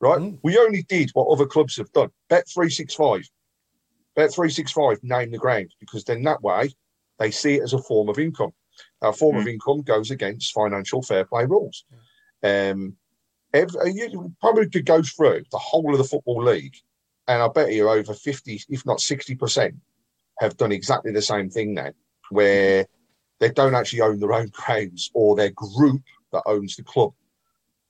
right? 0.00 0.18
Mm. 0.18 0.38
We 0.42 0.58
only 0.58 0.82
did 0.82 1.10
what 1.14 1.28
other 1.28 1.46
clubs 1.46 1.76
have 1.76 1.92
done. 1.92 2.10
Bet 2.28 2.48
three 2.48 2.70
six 2.70 2.94
five, 2.94 3.28
bet 4.14 4.32
three 4.34 4.50
six 4.50 4.72
five, 4.72 4.98
name 5.02 5.30
the 5.30 5.38
ground 5.38 5.72
because 5.80 6.04
then 6.04 6.22
that 6.24 6.42
way 6.42 6.74
they 7.18 7.30
see 7.30 7.54
it 7.54 7.62
as 7.62 7.72
a 7.72 7.78
form 7.78 8.08
of 8.08 8.18
income. 8.18 8.52
A 9.00 9.12
form 9.12 9.36
of 9.36 9.48
income 9.48 9.82
goes 9.82 10.10
against 10.10 10.52
financial 10.52 11.02
fair 11.02 11.24
play 11.24 11.46
rules. 11.46 11.84
Um, 12.42 12.96
every, 13.54 13.92
you 13.92 14.34
probably 14.40 14.68
could 14.68 14.84
go 14.84 15.02
through 15.02 15.44
the 15.50 15.58
whole 15.58 15.92
of 15.92 15.98
the 15.98 16.04
football 16.04 16.42
league, 16.42 16.76
and 17.26 17.42
I 17.42 17.48
bet 17.48 17.72
you 17.72 17.88
over 17.88 18.12
fifty, 18.12 18.60
if 18.68 18.84
not 18.84 19.00
sixty 19.00 19.34
percent, 19.34 19.76
have 20.40 20.56
done 20.58 20.72
exactly 20.72 21.12
the 21.12 21.22
same 21.22 21.48
thing 21.48 21.72
now, 21.72 21.92
where 22.28 22.86
they 23.38 23.50
don't 23.50 23.74
actually 23.74 24.00
own 24.02 24.18
their 24.20 24.32
own 24.32 24.48
grounds, 24.48 25.10
or 25.14 25.36
their 25.36 25.50
group 25.50 26.02
that 26.32 26.42
owns 26.46 26.76
the 26.76 26.82
club 26.82 27.12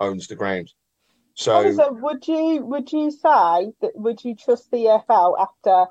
owns 0.01 0.27
the 0.27 0.37
ground. 0.37 0.73
So 1.35 1.73
So 1.73 1.93
would 1.93 2.27
you 2.27 2.65
would 2.65 2.93
you 2.93 3.11
say 3.11 3.73
that 3.81 3.93
would 3.95 4.25
you 4.25 4.35
trust 4.35 4.71
the 4.71 4.85
EFL 4.87 5.39
after 5.39 5.91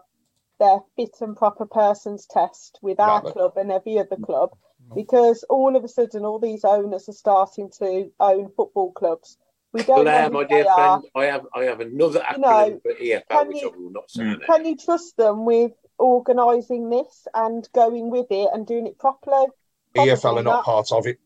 their 0.60 0.80
fit 0.95 1.16
and 1.22 1.36
proper 1.36 1.66
persons 1.66 2.26
test 2.28 2.80
with 2.82 2.99
our 2.99 3.22
No. 3.22 3.32
club 3.32 3.58
and 3.58 3.72
every 3.72 3.99
other 3.99 4.18
club? 4.18 4.51
Because 4.93 5.43
all 5.49 5.76
of 5.76 5.84
a 5.84 5.88
sudden 5.88 6.24
all 6.26 6.39
these 6.39 6.64
owners 6.64 7.10
are 7.10 7.14
starting 7.14 7.70
to 7.80 8.12
own 8.20 8.49
football 8.56 8.91
clubs. 8.93 9.38
We 9.74 9.84
don't 9.84 10.03
Blair, 10.06 10.30
know 10.30 10.41
my 10.41 10.43
dear 10.45 10.64
they 10.64 10.70
are. 10.70 10.76
friend, 11.01 11.06
I 11.16 11.26
have 11.26 11.47
I 11.53 11.64
have 11.64 11.82
another 11.82 12.20
acronym 12.22 12.38
You 12.38 12.41
know, 12.41 12.80
for 12.82 12.93
EFL, 12.93 13.24
can 13.30 13.47
which 13.49 13.62
you- 13.62 13.72
I 13.74 13.76
will 13.78 13.89
not 13.89 14.10
say. 14.10 14.22
Mm. 14.24 14.45
Can 14.45 14.66
you 14.66 14.78
trust 14.78 15.18
them 15.18 15.43
with 15.45 15.74
organising 16.06 16.89
this 16.89 17.28
and 17.34 17.68
going 17.74 18.10
with 18.10 18.28
it 18.30 18.49
and 18.53 18.66
doing 18.66 18.88
it 18.88 18.97
properly? 18.97 19.47
EFL 19.95 20.22
Probably 20.22 20.41
are 20.41 20.43
not 20.43 20.51
not. 20.51 20.66
part 20.66 20.91
of 20.91 21.08
it. 21.08 21.20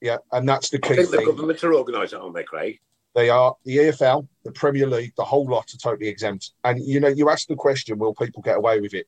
Yeah, 0.00 0.18
and 0.32 0.48
that's 0.48 0.70
the 0.70 0.78
I 0.82 0.88
key 0.88 0.94
think 0.96 1.10
the 1.10 1.24
government 1.24 1.62
are 1.64 1.74
organising 1.74 2.18
it, 2.18 2.22
aren't 2.22 2.34
they, 2.34 2.44
Craig? 2.44 2.80
They 3.14 3.30
are 3.30 3.56
the 3.64 3.78
EFL, 3.78 4.28
the 4.44 4.52
Premier 4.52 4.86
League, 4.86 5.14
the 5.16 5.24
whole 5.24 5.46
lot 5.46 5.72
are 5.72 5.78
totally 5.78 6.08
exempt. 6.08 6.52
And 6.64 6.78
you 6.84 7.00
know, 7.00 7.08
you 7.08 7.30
ask 7.30 7.48
the 7.48 7.56
question, 7.56 7.98
will 7.98 8.14
people 8.14 8.42
get 8.42 8.58
away 8.58 8.80
with 8.80 8.92
it? 8.92 9.06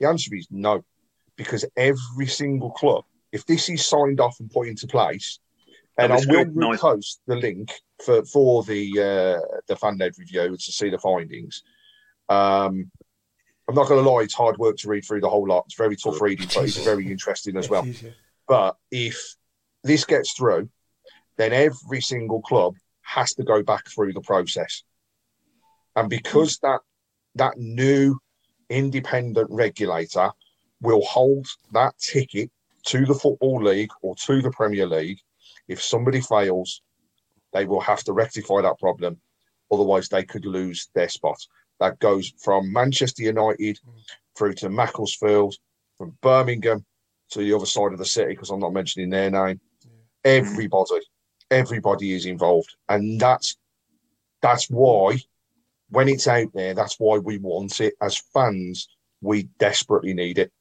The 0.00 0.08
answer 0.08 0.34
is 0.34 0.48
no, 0.50 0.84
because 1.36 1.64
every 1.76 2.26
single 2.26 2.70
club, 2.72 3.04
if 3.32 3.46
this 3.46 3.70
is 3.70 3.86
signed 3.86 4.20
off 4.20 4.38
and 4.38 4.50
put 4.50 4.68
into 4.68 4.86
place, 4.86 5.38
and 5.96 6.12
I 6.12 6.16
will 6.16 6.22
be 6.22 6.28
scrutinised. 6.28 6.80
post 6.80 7.20
the 7.26 7.36
link 7.36 7.72
for 8.04 8.24
for 8.24 8.64
the 8.64 8.90
uh, 8.98 9.58
the 9.66 9.76
fan 9.76 9.96
led 9.98 10.18
review 10.18 10.56
to 10.56 10.72
see 10.72 10.90
the 10.90 10.98
findings. 10.98 11.62
Um, 12.28 12.90
I'm 13.68 13.74
not 13.74 13.88
going 13.88 14.02
to 14.02 14.10
lie; 14.10 14.22
it's 14.22 14.34
hard 14.34 14.58
work 14.58 14.76
to 14.78 14.88
read 14.88 15.04
through 15.04 15.20
the 15.20 15.28
whole 15.28 15.46
lot. 15.46 15.64
It's 15.66 15.76
very 15.76 15.96
tough 15.96 16.20
reading, 16.20 16.48
but 16.54 16.64
it's 16.64 16.84
very 16.84 17.10
interesting 17.10 17.56
as 17.56 17.68
well. 17.68 17.84
It 17.84 17.90
is, 17.90 18.02
yeah. 18.02 18.10
But 18.48 18.76
if 18.90 19.36
this 19.84 20.04
gets 20.04 20.32
through, 20.32 20.68
then 21.36 21.52
every 21.52 22.00
single 22.00 22.42
club 22.42 22.74
has 23.02 23.34
to 23.34 23.44
go 23.44 23.62
back 23.62 23.88
through 23.88 24.12
the 24.12 24.20
process. 24.20 24.82
And 25.96 26.08
because 26.08 26.58
that 26.58 26.80
that 27.36 27.58
new 27.58 28.18
independent 28.68 29.48
regulator 29.50 30.30
will 30.80 31.02
hold 31.02 31.46
that 31.72 31.96
ticket 31.98 32.50
to 32.86 33.06
the 33.06 33.14
Football 33.14 33.62
League 33.62 33.90
or 34.02 34.16
to 34.16 34.42
the 34.42 34.50
Premier 34.50 34.86
League, 34.86 35.20
if 35.68 35.80
somebody 35.80 36.20
fails, 36.20 36.82
they 37.52 37.64
will 37.64 37.80
have 37.80 38.02
to 38.04 38.12
rectify 38.12 38.60
that 38.62 38.78
problem. 38.78 39.20
Otherwise, 39.70 40.08
they 40.08 40.24
could 40.24 40.44
lose 40.44 40.88
their 40.94 41.08
spot. 41.08 41.38
That 41.82 41.98
goes 41.98 42.32
from 42.38 42.72
Manchester 42.72 43.24
United 43.24 43.80
through 44.38 44.54
to 44.54 44.70
Macclesfield, 44.70 45.56
from 45.98 46.16
Birmingham 46.20 46.84
to 47.30 47.40
the 47.40 47.52
other 47.52 47.66
side 47.66 47.90
of 47.92 47.98
the 47.98 48.04
city, 48.04 48.30
because 48.34 48.50
I'm 48.50 48.60
not 48.60 48.72
mentioning 48.72 49.10
their 49.10 49.32
name. 49.32 49.60
Everybody, 50.24 51.00
everybody 51.50 52.12
is 52.14 52.26
involved, 52.26 52.72
and 52.88 53.18
that's 53.20 53.56
that's 54.42 54.70
why 54.70 55.18
when 55.90 56.08
it's 56.08 56.28
out 56.28 56.52
there, 56.54 56.72
that's 56.72 57.00
why 57.00 57.18
we 57.18 57.38
want 57.38 57.80
it 57.80 57.94
as 58.00 58.16
fans. 58.32 58.88
We 59.20 59.48
desperately 59.58 60.14
need 60.14 60.38
it. 60.38 60.52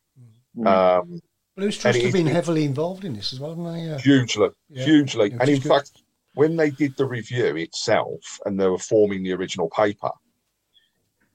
Um, 0.66 1.22
Blues 1.56 1.78
Trust 1.78 1.98
it 2.00 2.06
have 2.06 2.08
is- 2.08 2.14
been 2.14 2.26
heavily 2.34 2.66
involved 2.66 3.06
in 3.06 3.14
this 3.14 3.32
as 3.32 3.40
well, 3.40 3.52
haven't 3.52 3.74
they? 3.74 3.82
Yeah. 3.82 3.98
hugely, 4.00 4.50
Yeah. 4.70 4.86
hugely. 4.86 5.32
And 5.40 5.48
in 5.50 5.60
good. 5.60 5.70
fact, 5.70 5.92
when 6.34 6.56
they 6.56 6.72
did 6.72 6.96
the 6.98 7.06
review 7.06 7.56
itself 7.58 8.40
and 8.46 8.60
they 8.60 8.68
were 8.68 8.78
forming 8.80 9.22
the 9.24 9.34
original 9.34 9.70
paper, 9.70 10.12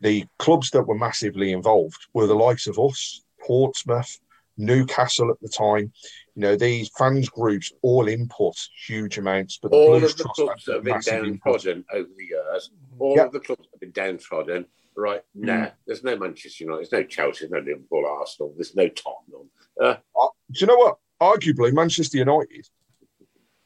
the 0.00 0.24
clubs 0.38 0.70
that 0.70 0.82
were 0.86 0.98
massively 0.98 1.52
involved 1.52 2.06
were 2.12 2.26
the 2.26 2.34
likes 2.34 2.66
of 2.66 2.78
us, 2.78 3.22
Portsmouth, 3.40 4.18
Newcastle 4.58 5.30
at 5.30 5.40
the 5.40 5.48
time. 5.48 5.92
You 6.34 6.42
know, 6.42 6.56
these 6.56 6.90
fans 6.98 7.28
groups 7.28 7.72
all 7.82 8.08
input 8.08 8.54
huge 8.86 9.18
amounts, 9.18 9.58
but 9.60 9.70
the 9.70 9.76
all 9.76 9.98
Blues 9.98 10.12
of 10.12 10.18
the 10.18 10.24
Trust 10.24 10.40
clubs 10.40 10.64
that 10.64 10.74
have 10.74 10.84
been 10.84 10.94
massive 10.94 11.24
input. 11.24 11.66
over 11.66 12.08
the 12.16 12.24
years, 12.24 12.70
all 12.98 13.16
Yeah. 13.16 13.24
of 13.24 13.32
the 13.32 13.40
clubs 13.40 13.62
that 13.62 13.68
have 13.72 13.80
been 13.80 13.92
downtrodden, 13.92 14.66
right? 14.96 15.22
Nah, 15.34 15.70
there's 15.86 16.02
no 16.04 16.16
Manchester 16.16 16.64
United, 16.64 16.88
there's 16.90 16.92
no 16.92 17.02
Chelsea, 17.04 17.46
there's 17.46 17.52
no 17.64 17.70
Liverpool, 17.72 18.06
Arsenal, 18.06 18.52
there's 18.56 18.74
no 18.74 18.88
Tottenham. 18.88 19.50
Uh, 19.80 19.96
Uh, 20.18 20.28
do 20.50 20.60
you 20.60 20.66
know 20.66 20.76
what? 20.76 20.96
Arguably, 21.20 21.72
Manchester 21.72 22.18
United 22.18 22.68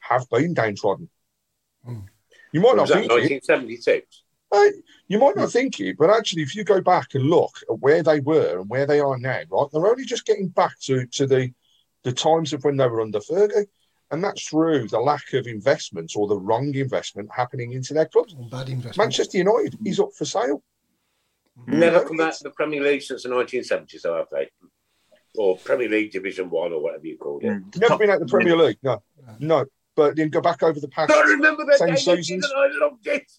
have 0.01 0.29
been 0.31 0.55
downtrodden. 0.55 1.09
You 2.53 2.61
might 2.61 2.75
not 2.77 2.83
was 2.83 2.91
that 2.91 2.95
think 3.01 3.13
it. 3.13 3.15
1976? 3.15 4.23
Uh, 4.53 4.65
you 5.07 5.19
might 5.19 5.37
not 5.37 5.51
think 5.53 5.79
it, 5.81 5.97
but 5.97 6.11
actually, 6.11 6.43
if 6.43 6.57
you 6.57 6.65
go 6.65 6.81
back 6.81 7.15
and 7.15 7.25
look 7.25 7.57
at 7.69 7.79
where 7.79 8.03
they 8.03 8.21
were 8.21 8.59
and 8.59 8.69
where 8.69 8.87
they 8.87 8.99
are 8.99 9.17
now, 9.19 9.41
right, 9.51 9.67
they're 9.73 9.87
only 9.87 10.05
just 10.05 10.27
getting 10.27 10.49
back 10.49 10.79
to, 10.81 11.07
to 11.07 11.27
the 11.27 11.53
the 12.03 12.13
times 12.13 12.53
of 12.53 12.65
when 12.65 12.77
they 12.77 12.87
were 12.87 13.01
under 13.03 13.21
Fergie, 13.21 13.67
and 14.11 14.25
that's 14.25 14.49
through 14.49 14.89
the 14.89 14.99
lack 14.99 15.33
of 15.35 15.47
investment 15.47 16.13
or 16.17 16.27
the 16.27 16.37
wrong 16.37 16.75
investment 16.75 17.29
happening 17.35 17.73
into 17.73 17.95
their 17.95 18.07
clubs. 18.07 18.35
Bad 18.35 18.71
investment. 18.71 18.97
Manchester 18.97 19.39
United 19.39 19.77
is 19.85 20.01
up 20.01 20.13
for 20.17 20.25
sale. 20.25 20.63
Never 21.67 22.05
come 22.05 22.21
out 22.21 22.35
of 22.35 22.43
the 22.43 22.51
Premier 22.51 22.83
League 22.83 23.03
since 23.03 23.23
the 23.25 23.29
1970s, 23.29 24.03
though, 24.03 24.17
have 24.17 24.29
they? 24.31 24.49
Or 25.37 25.59
Premier 25.59 25.89
League 25.89 26.11
Division 26.11 26.49
One, 26.49 26.73
or 26.73 26.83
whatever 26.83 27.07
you 27.07 27.19
called 27.19 27.45
it. 27.45 27.63
Never 27.77 27.99
been 27.99 28.11
out 28.11 28.21
the 28.21 28.27
Premier 28.27 28.57
League, 28.57 28.79
no, 28.83 29.03
no. 29.39 29.67
But 29.97 30.17
then 30.17 30.29
go 30.29 30.41
back 30.41 30.63
over 30.63 30.79
the 30.79 30.89
past 30.89 31.13
I 31.13 31.23
remember 31.23 31.65
that 31.67 31.79
ten 31.79 31.89
game 31.89 31.97
they 31.97 32.17
did 32.17 32.25
seasons. 32.25 32.53
I 32.57 32.69
loved 32.81 33.07
it. 33.07 33.33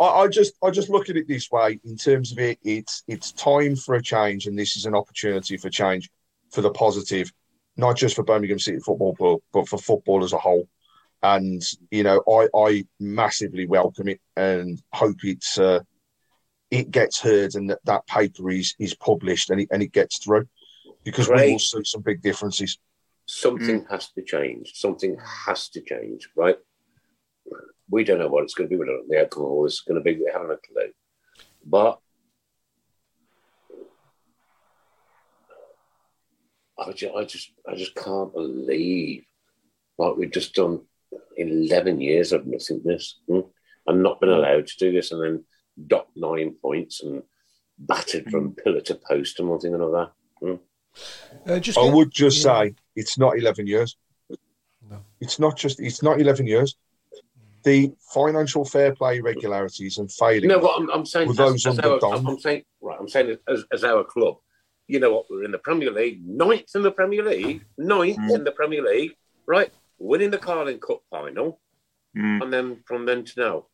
I, 0.00 0.04
I 0.04 0.28
just 0.28 0.54
I 0.62 0.70
just 0.70 0.88
look 0.88 1.10
at 1.10 1.16
it 1.16 1.28
this 1.28 1.50
way 1.50 1.78
in 1.84 1.96
terms 1.96 2.32
of 2.32 2.38
it. 2.38 2.58
It's 2.64 3.04
it's 3.06 3.32
time 3.32 3.76
for 3.76 3.94
a 3.94 4.02
change, 4.02 4.46
and 4.46 4.58
this 4.58 4.76
is 4.76 4.86
an 4.86 4.94
opportunity 4.94 5.56
for 5.58 5.68
change 5.68 6.10
for 6.50 6.62
the 6.62 6.70
positive, 6.70 7.30
not 7.76 7.96
just 7.96 8.16
for 8.16 8.24
Birmingham 8.24 8.58
City 8.58 8.78
Football 8.78 9.14
Club, 9.14 9.40
but 9.52 9.68
for 9.68 9.78
football 9.78 10.24
as 10.24 10.32
a 10.32 10.38
whole. 10.38 10.68
And 11.22 11.62
you 11.90 12.02
know, 12.02 12.22
I 12.26 12.48
I 12.56 12.84
massively 12.98 13.66
welcome 13.66 14.08
it 14.08 14.20
and 14.36 14.80
hope 14.92 15.18
it's 15.22 15.58
uh, 15.58 15.80
it 16.70 16.90
gets 16.90 17.20
heard 17.20 17.54
and 17.54 17.68
that 17.70 17.80
that 17.84 18.06
paper 18.06 18.50
is 18.50 18.74
is 18.78 18.94
published 18.94 19.50
and 19.50 19.60
it 19.60 19.68
and 19.70 19.82
it 19.82 19.92
gets 19.92 20.18
through 20.18 20.48
because 21.04 21.28
we 21.28 21.34
Great. 21.34 21.52
will 21.52 21.58
see 21.58 21.84
some 21.84 22.00
big 22.00 22.22
differences. 22.22 22.78
Something 23.32 23.86
has 23.88 24.10
to 24.12 24.22
change. 24.22 24.72
Something 24.74 25.16
has 25.46 25.68
to 25.70 25.80
change, 25.80 26.28
right? 26.34 26.56
We 27.88 28.02
don't 28.02 28.18
know 28.18 28.28
what 28.28 28.42
it's 28.42 28.54
going 28.54 28.68
to 28.68 28.74
be. 28.74 28.76
We 28.78 28.86
don't 28.86 28.96
know 28.96 29.00
what 29.02 29.08
the 29.08 29.20
outcome 29.22 29.44
of 29.44 29.50
all 29.50 29.62
this 29.62 29.74
is 29.74 29.80
going 29.80 30.02
to 30.02 30.04
be. 30.04 30.16
We 30.16 30.28
haven't 30.32 30.50
a 30.50 30.56
clue. 30.56 30.90
But 31.64 32.00
I 36.76 36.90
just, 36.92 37.14
I 37.14 37.24
just, 37.24 37.52
I 37.68 37.74
just 37.76 37.94
can't 37.94 38.32
believe 38.32 39.24
what 39.94 40.18
we've 40.18 40.30
just 40.32 40.54
done. 40.54 40.80
Eleven 41.36 42.00
years 42.00 42.32
of 42.32 42.46
nothingness, 42.46 43.20
hmm? 43.28 43.40
and 43.86 44.02
not 44.02 44.20
been 44.20 44.28
allowed 44.28 44.66
to 44.66 44.76
do 44.78 44.92
this, 44.92 45.12
and 45.12 45.22
then 45.22 45.44
dot 45.86 46.08
nine 46.16 46.54
points 46.60 47.02
and 47.02 47.22
battered 47.78 48.30
from 48.30 48.54
pillar 48.54 48.80
to 48.82 48.94
post 49.08 49.38
and 49.38 49.48
one 49.48 49.60
thing 49.60 49.74
and 49.74 49.82
another. 49.82 50.10
Hmm? 50.40 50.54
Uh, 51.46 51.58
just 51.60 51.78
I 51.78 51.84
get- 51.84 51.94
would 51.94 52.10
just 52.10 52.44
yeah. 52.44 52.62
say 52.62 52.74
it's 52.96 53.18
not 53.18 53.38
11 53.38 53.66
years. 53.66 53.96
No. 54.90 55.04
It's 55.20 55.38
not 55.38 55.56
just, 55.56 55.80
it's 55.80 56.02
not 56.02 56.20
11 56.20 56.46
years. 56.46 56.76
The 57.62 57.92
financial 58.12 58.64
fair 58.64 58.94
play 58.94 59.20
regularities 59.20 59.98
and 59.98 60.10
failing. 60.10 60.48
No, 60.48 60.58
what 60.58 60.80
I'm, 60.80 60.90
I'm 60.90 61.06
saying, 61.06 61.30
as, 61.30 61.36
those 61.36 61.66
as 61.66 61.78
under 61.78 62.04
our, 62.06 62.14
I'm 62.14 62.38
saying, 62.38 62.64
right, 62.80 62.96
I'm 62.98 63.08
saying 63.08 63.36
as, 63.48 63.64
as 63.72 63.84
our 63.84 64.02
club, 64.04 64.36
you 64.88 64.98
know 64.98 65.12
what, 65.14 65.26
we're 65.30 65.44
in 65.44 65.52
the 65.52 65.58
Premier 65.58 65.90
League, 65.90 66.26
ninth 66.26 66.70
in 66.74 66.82
the 66.82 66.90
Premier 66.90 67.22
League, 67.22 67.64
ninth 67.78 68.16
Mm. 68.18 68.34
in 68.36 68.44
the 68.44 68.50
Premier 68.52 68.82
League, 68.82 69.12
right, 69.46 69.70
winning 69.98 70.30
the 70.30 70.38
Carling 70.38 70.78
Cup 70.80 71.02
final, 71.10 71.60
Mm. 72.16 72.42
and 72.42 72.52
then 72.52 72.82
from 72.86 73.06
then 73.06 73.24
to 73.24 73.40
now, 73.40 73.66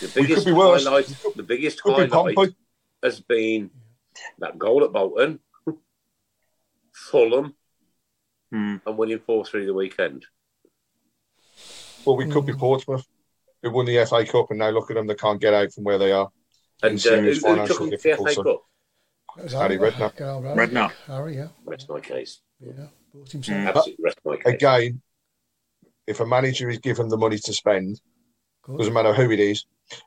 the 0.00 0.08
biggest 0.14 0.44
could 0.44 0.50
be 0.50 0.52
worse. 0.52 0.84
highlight, 0.84 1.06
could- 1.22 1.34
the 1.36 1.42
biggest 1.42 1.80
could 1.82 1.96
be 1.96 2.06
highlight 2.06 2.34
Pompey. 2.34 2.56
has 3.02 3.20
been 3.20 3.70
that 4.40 4.58
goal 4.58 4.84
at 4.84 4.92
Bolton, 4.92 5.38
Fulham, 6.92 7.54
Mm. 8.52 8.82
and 8.86 8.98
winning 8.98 9.20
four 9.20 9.44
three 9.44 9.64
the 9.66 9.72
weekend. 9.74 10.26
Well, 12.04 12.16
we 12.16 12.26
could 12.26 12.44
be 12.46 12.52
Portsmouth, 12.52 13.06
who 13.62 13.70
won 13.70 13.86
the 13.86 14.04
FA 14.04 14.24
Cup, 14.26 14.50
and 14.50 14.58
now 14.58 14.70
look 14.70 14.90
at 14.90 14.94
them, 14.94 15.06
they 15.06 15.14
can't 15.14 15.40
get 15.40 15.54
out 15.54 15.72
from 15.72 15.84
where 15.84 15.98
they 15.98 16.12
are. 16.12 16.28
And 16.82 16.92
In 16.92 16.96
uh, 16.96 16.98
who, 16.98 16.98
serious 16.98 17.36
who 17.38 17.42
took 17.42 17.48
financial 17.50 17.76
them 17.78 17.84
to 17.86 17.90
the 17.90 17.96
FA 17.98 18.08
difficulty. 18.08 18.34
Cup? 18.34 18.62
That 19.36 19.42
was 19.44 19.52
Harry 19.52 19.76
Harry 19.78 19.90
Redknapp. 19.92 20.56
Redknapp. 20.56 20.92
Harry, 21.06 21.36
yeah. 21.36 21.48
Rest 21.64 21.88
my 21.88 22.00
case. 22.00 22.40
Yeah. 22.60 22.72
Bought 23.14 23.30
himself. 23.30 23.58
Mm. 23.58 23.68
Absolutely 23.68 24.04
rest 24.04 24.18
my 24.24 24.36
case. 24.36 24.54
Again, 24.54 25.00
if 26.06 26.20
a 26.20 26.26
manager 26.26 26.68
is 26.68 26.78
given 26.78 27.08
the 27.08 27.16
money 27.16 27.38
to 27.38 27.52
spend, 27.52 28.00
Good. 28.62 28.78
doesn't 28.78 28.92
matter 28.92 29.14
who 29.14 29.30
it 29.30 29.40
is. 29.40 29.64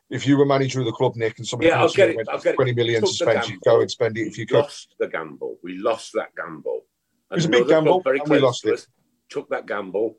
If 0.09 0.27
you 0.27 0.37
were 0.37 0.45
manager 0.45 0.79
of 0.81 0.85
the 0.85 0.91
club, 0.91 1.15
Nick, 1.15 1.37
and 1.37 1.47
somebody 1.47 1.69
Yeah, 1.69 1.75
I'll 1.75 1.81
comes 1.83 1.93
to 1.93 2.01
you 2.01 2.07
get 2.13 2.19
it, 2.21 2.27
I'll 2.29 2.39
get 2.39 2.53
it. 2.53 2.55
20 2.57 2.73
million 2.73 3.01
to 3.01 3.07
spend, 3.07 3.43
you 3.45 3.59
gamble. 3.59 3.61
go 3.65 3.81
and 3.81 3.91
spend 3.91 4.17
it 4.17 4.27
if 4.27 4.37
you 4.37 4.45
could. 4.45 4.57
lost 4.57 4.95
the 4.99 5.07
gamble. 5.07 5.57
We 5.63 5.77
lost 5.77 6.13
that 6.13 6.35
gamble. 6.35 6.84
It 7.31 7.35
was 7.35 7.45
a 7.45 7.49
big 7.49 7.67
gamble, 7.67 8.01
very 8.01 8.19
and 8.19 8.29
we 8.29 8.37
close 8.37 8.43
lost 8.43 8.61
to 8.63 8.69
it. 8.69 8.73
us 8.75 8.87
Took 9.29 9.49
that 9.49 9.65
gamble 9.65 10.17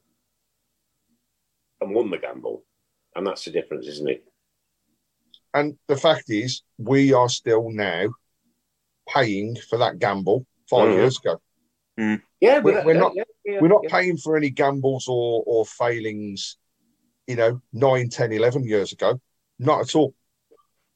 and 1.81 1.95
won 1.95 2.11
the 2.11 2.19
gamble, 2.19 2.65
and 3.15 3.27
that's 3.27 3.45
the 3.45 3.53
difference, 3.53 3.87
isn't 3.87 4.09
it? 4.11 4.25
And 5.55 5.79
the 5.87 5.97
fact 5.97 6.25
is, 6.29 6.63
we 6.77 7.13
are 7.13 7.29
still 7.29 7.71
now 7.71 8.09
paying 9.09 9.57
for 9.71 9.79
that 9.79 9.99
gamble 10.01 10.45
5 10.69 10.89
Mhm. 10.89 10.95
years 10.95 11.19
ago. 11.19 11.41
Yeah, 12.41 12.59
We're- 12.59 12.85
we're 12.85 12.95
not- 12.99 13.15
Yeah, 13.15 13.23
yeah, 13.45 13.61
We're 13.61 13.69
not 13.69 13.85
yeah. 13.85 13.91
paying 13.91 14.17
for 14.19 14.37
any 14.37 14.51
gambles 14.51 15.07
or, 15.09 15.43
or 15.47 15.65
failings, 15.65 16.59
you 17.27 17.37
know, 17.37 17.63
9, 17.73 18.09
10, 18.11 18.33
11 18.33 18.65
years 18.65 18.93
ago. 18.93 19.21
Not 19.59 19.81
at 19.83 19.95
all. 19.95 20.15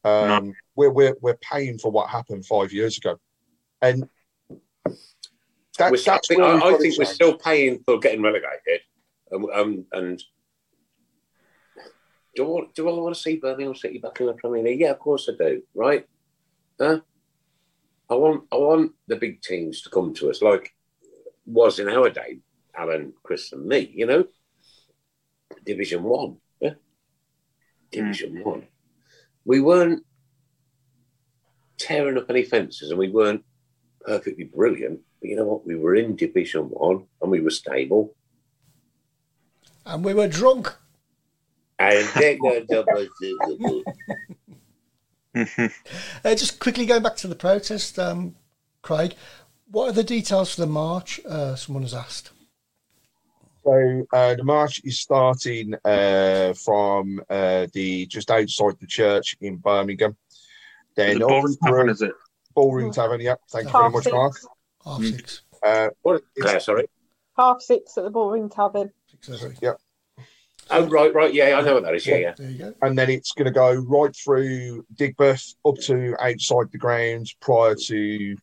Um, 0.05 0.53
we're, 0.75 0.91
we're, 0.91 1.17
we're 1.23 1.37
paying 1.39 1.79
for 1.79 1.91
what 1.91 2.11
happened 2.11 2.45
five 2.45 2.73
years 2.73 2.99
ago. 2.99 3.19
And 3.81 4.11
that, 5.81 5.91
We're 5.91 5.97
still- 5.97 6.15
that's 6.15 6.31
I, 6.31 6.69
I 6.69 6.79
think 6.79 6.99
we're 6.99 7.05
still 7.05 7.37
paying 7.37 7.83
for 7.85 7.99
getting 7.99 8.23
relegated, 8.23 8.81
um, 9.33 9.47
um, 9.53 9.85
and 9.93 10.23
do 12.35 12.59
I, 12.59 12.63
do 12.75 12.89
I 12.89 12.93
want 12.93 13.15
to 13.15 13.21
see 13.21 13.37
Birmingham 13.37 13.75
City 13.75 13.99
back 13.99 14.21
in 14.21 14.27
the 14.27 14.35
Premier 14.35 14.63
League? 14.63 14.81
Yeah, 14.81 14.91
of 14.93 14.99
course 14.99 15.29
I 15.29 15.37
do. 15.37 15.63
Right? 15.75 16.07
Huh? 16.79 17.01
I 18.09 18.15
want 18.15 18.45
I 18.53 18.57
want 18.57 18.93
the 19.07 19.17
big 19.17 19.43
teams 19.43 19.83
to 19.83 19.91
come 19.91 20.15
to 20.15 20.31
us 20.31 20.43
like 20.43 20.73
was 21.47 21.79
in 21.79 21.89
our 21.89 22.11
day, 22.11 22.39
Alan, 22.75 23.13
Chris, 23.23 23.53
and 23.53 23.67
me. 23.67 23.91
You 23.95 24.07
know, 24.07 24.25
Division 25.65 26.03
One. 26.03 26.39
Yeah? 26.61 26.75
Division 27.91 28.43
One. 28.45 28.67
We 29.45 29.61
weren't 29.61 30.05
tearing 31.79 32.19
up 32.19 32.31
any 32.31 32.45
fences, 32.45 32.91
and 32.91 32.99
we 32.99 33.11
weren't 33.11 33.45
perfectly 34.03 34.45
brilliant. 34.45 35.01
But 35.21 35.31
you 35.31 35.37
know 35.37 35.45
what? 35.45 35.67
We 35.67 35.77
were 35.77 35.95
in 35.95 36.17
Division 36.17 36.65
One, 36.65 37.07
and 37.21 37.31
we 37.31 37.41
were 37.41 37.51
stable. 37.51 38.15
And 39.85 40.05
we 40.05 40.15
were 40.15 40.29
drunk. 40.29 40.75
And 41.79 42.07
they 42.17 42.37
got 42.37 42.67
double 42.67 43.07
double. 43.49 43.85
Uh, 45.33 46.35
just 46.35 46.59
quickly 46.59 46.85
going 46.85 47.05
back 47.05 47.15
to 47.15 47.29
the 47.29 47.37
protest, 47.37 48.01
um, 48.01 48.35
Craig, 48.83 49.15
what 49.71 49.89
are 49.89 49.93
the 49.93 50.03
details 50.03 50.55
for 50.55 50.61
the 50.61 50.67
march? 50.67 51.21
Uh, 51.25 51.55
someone 51.55 51.85
has 51.85 51.95
asked. 51.95 52.33
So 53.65 54.07
uh, 54.13 54.35
the 54.35 54.45
march 54.45 54.81
is 54.85 55.01
starting 55.01 55.75
uh, 55.85 56.55
from 56.55 57.21
uh, 57.31 57.67
the 57.73 58.07
just 58.07 58.31
outside 58.31 58.81
the 58.81 58.87
church 58.87 59.37
in 59.41 59.57
Birmingham. 59.57 60.17
Then 60.97 61.19
The 61.19 61.25
up 61.27 61.29
Bull 61.29 61.43
Ring 61.43 61.57
Tavern, 61.63 61.89
is 61.91 62.03
it? 62.03 62.13
Bull 62.55 62.73
Ring 62.73 62.93
Tavern, 62.93 63.21
yeah. 63.21 63.35
Thank 63.53 63.67
you 63.67 63.73
very 63.73 63.91
much, 63.91 64.05
six. 64.05 64.15
Mark. 64.15 64.35
Half 64.85 65.03
six. 65.05 65.43
Uh, 65.63 65.91
What? 66.03 66.17
It's- 66.17 66.43
Claire, 66.43 66.61
sorry. 66.61 66.87
Half 67.37 67.63
six 67.63 67.97
at 67.97 68.05
the 68.05 68.11
Bull 68.11 68.31
Ring 68.31 68.49
Tavern. 68.49 68.91
Six, 69.07 69.41
seven. 69.41 69.57
Oh, 70.73 70.87
right, 70.87 71.13
right. 71.13 71.35
Yeah, 71.35 71.59
I 71.59 71.63
know 71.63 71.75
what 71.75 71.83
that 71.83 71.95
is. 71.97 72.07
Yeah, 72.07 72.17
yeah. 72.17 72.35
There 72.37 72.51
you 72.51 72.59
go. 72.59 72.75
and 72.83 72.97
then 72.97 73.11
it's 73.11 73.33
going 73.33 73.47
to 73.47 73.51
go 73.51 73.73
right 73.75 74.15
through 74.15 74.87
Digbeth 74.95 75.55
up 75.67 75.77
to 75.87 76.15
outside 76.21 76.71
the 76.71 76.79
grounds 76.79 77.35
prior 77.41 77.75
to 77.75 78.37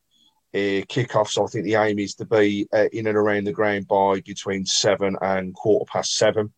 uh, 0.54 0.82
kick-off. 0.90 1.30
So 1.32 1.46
I 1.46 1.48
think 1.48 1.64
the 1.64 1.76
aim 1.76 2.00
is 2.00 2.16
to 2.16 2.26
be 2.26 2.68
uh, 2.74 2.88
in 2.92 3.08
and 3.08 3.16
around 3.18 3.46
the 3.46 3.54
ground 3.54 3.88
by 3.88 4.22
between 4.26 4.66
seven 4.66 5.16
and 5.22 5.54
quarter 5.54 5.86
past 5.86 6.16
seven. 6.16 6.52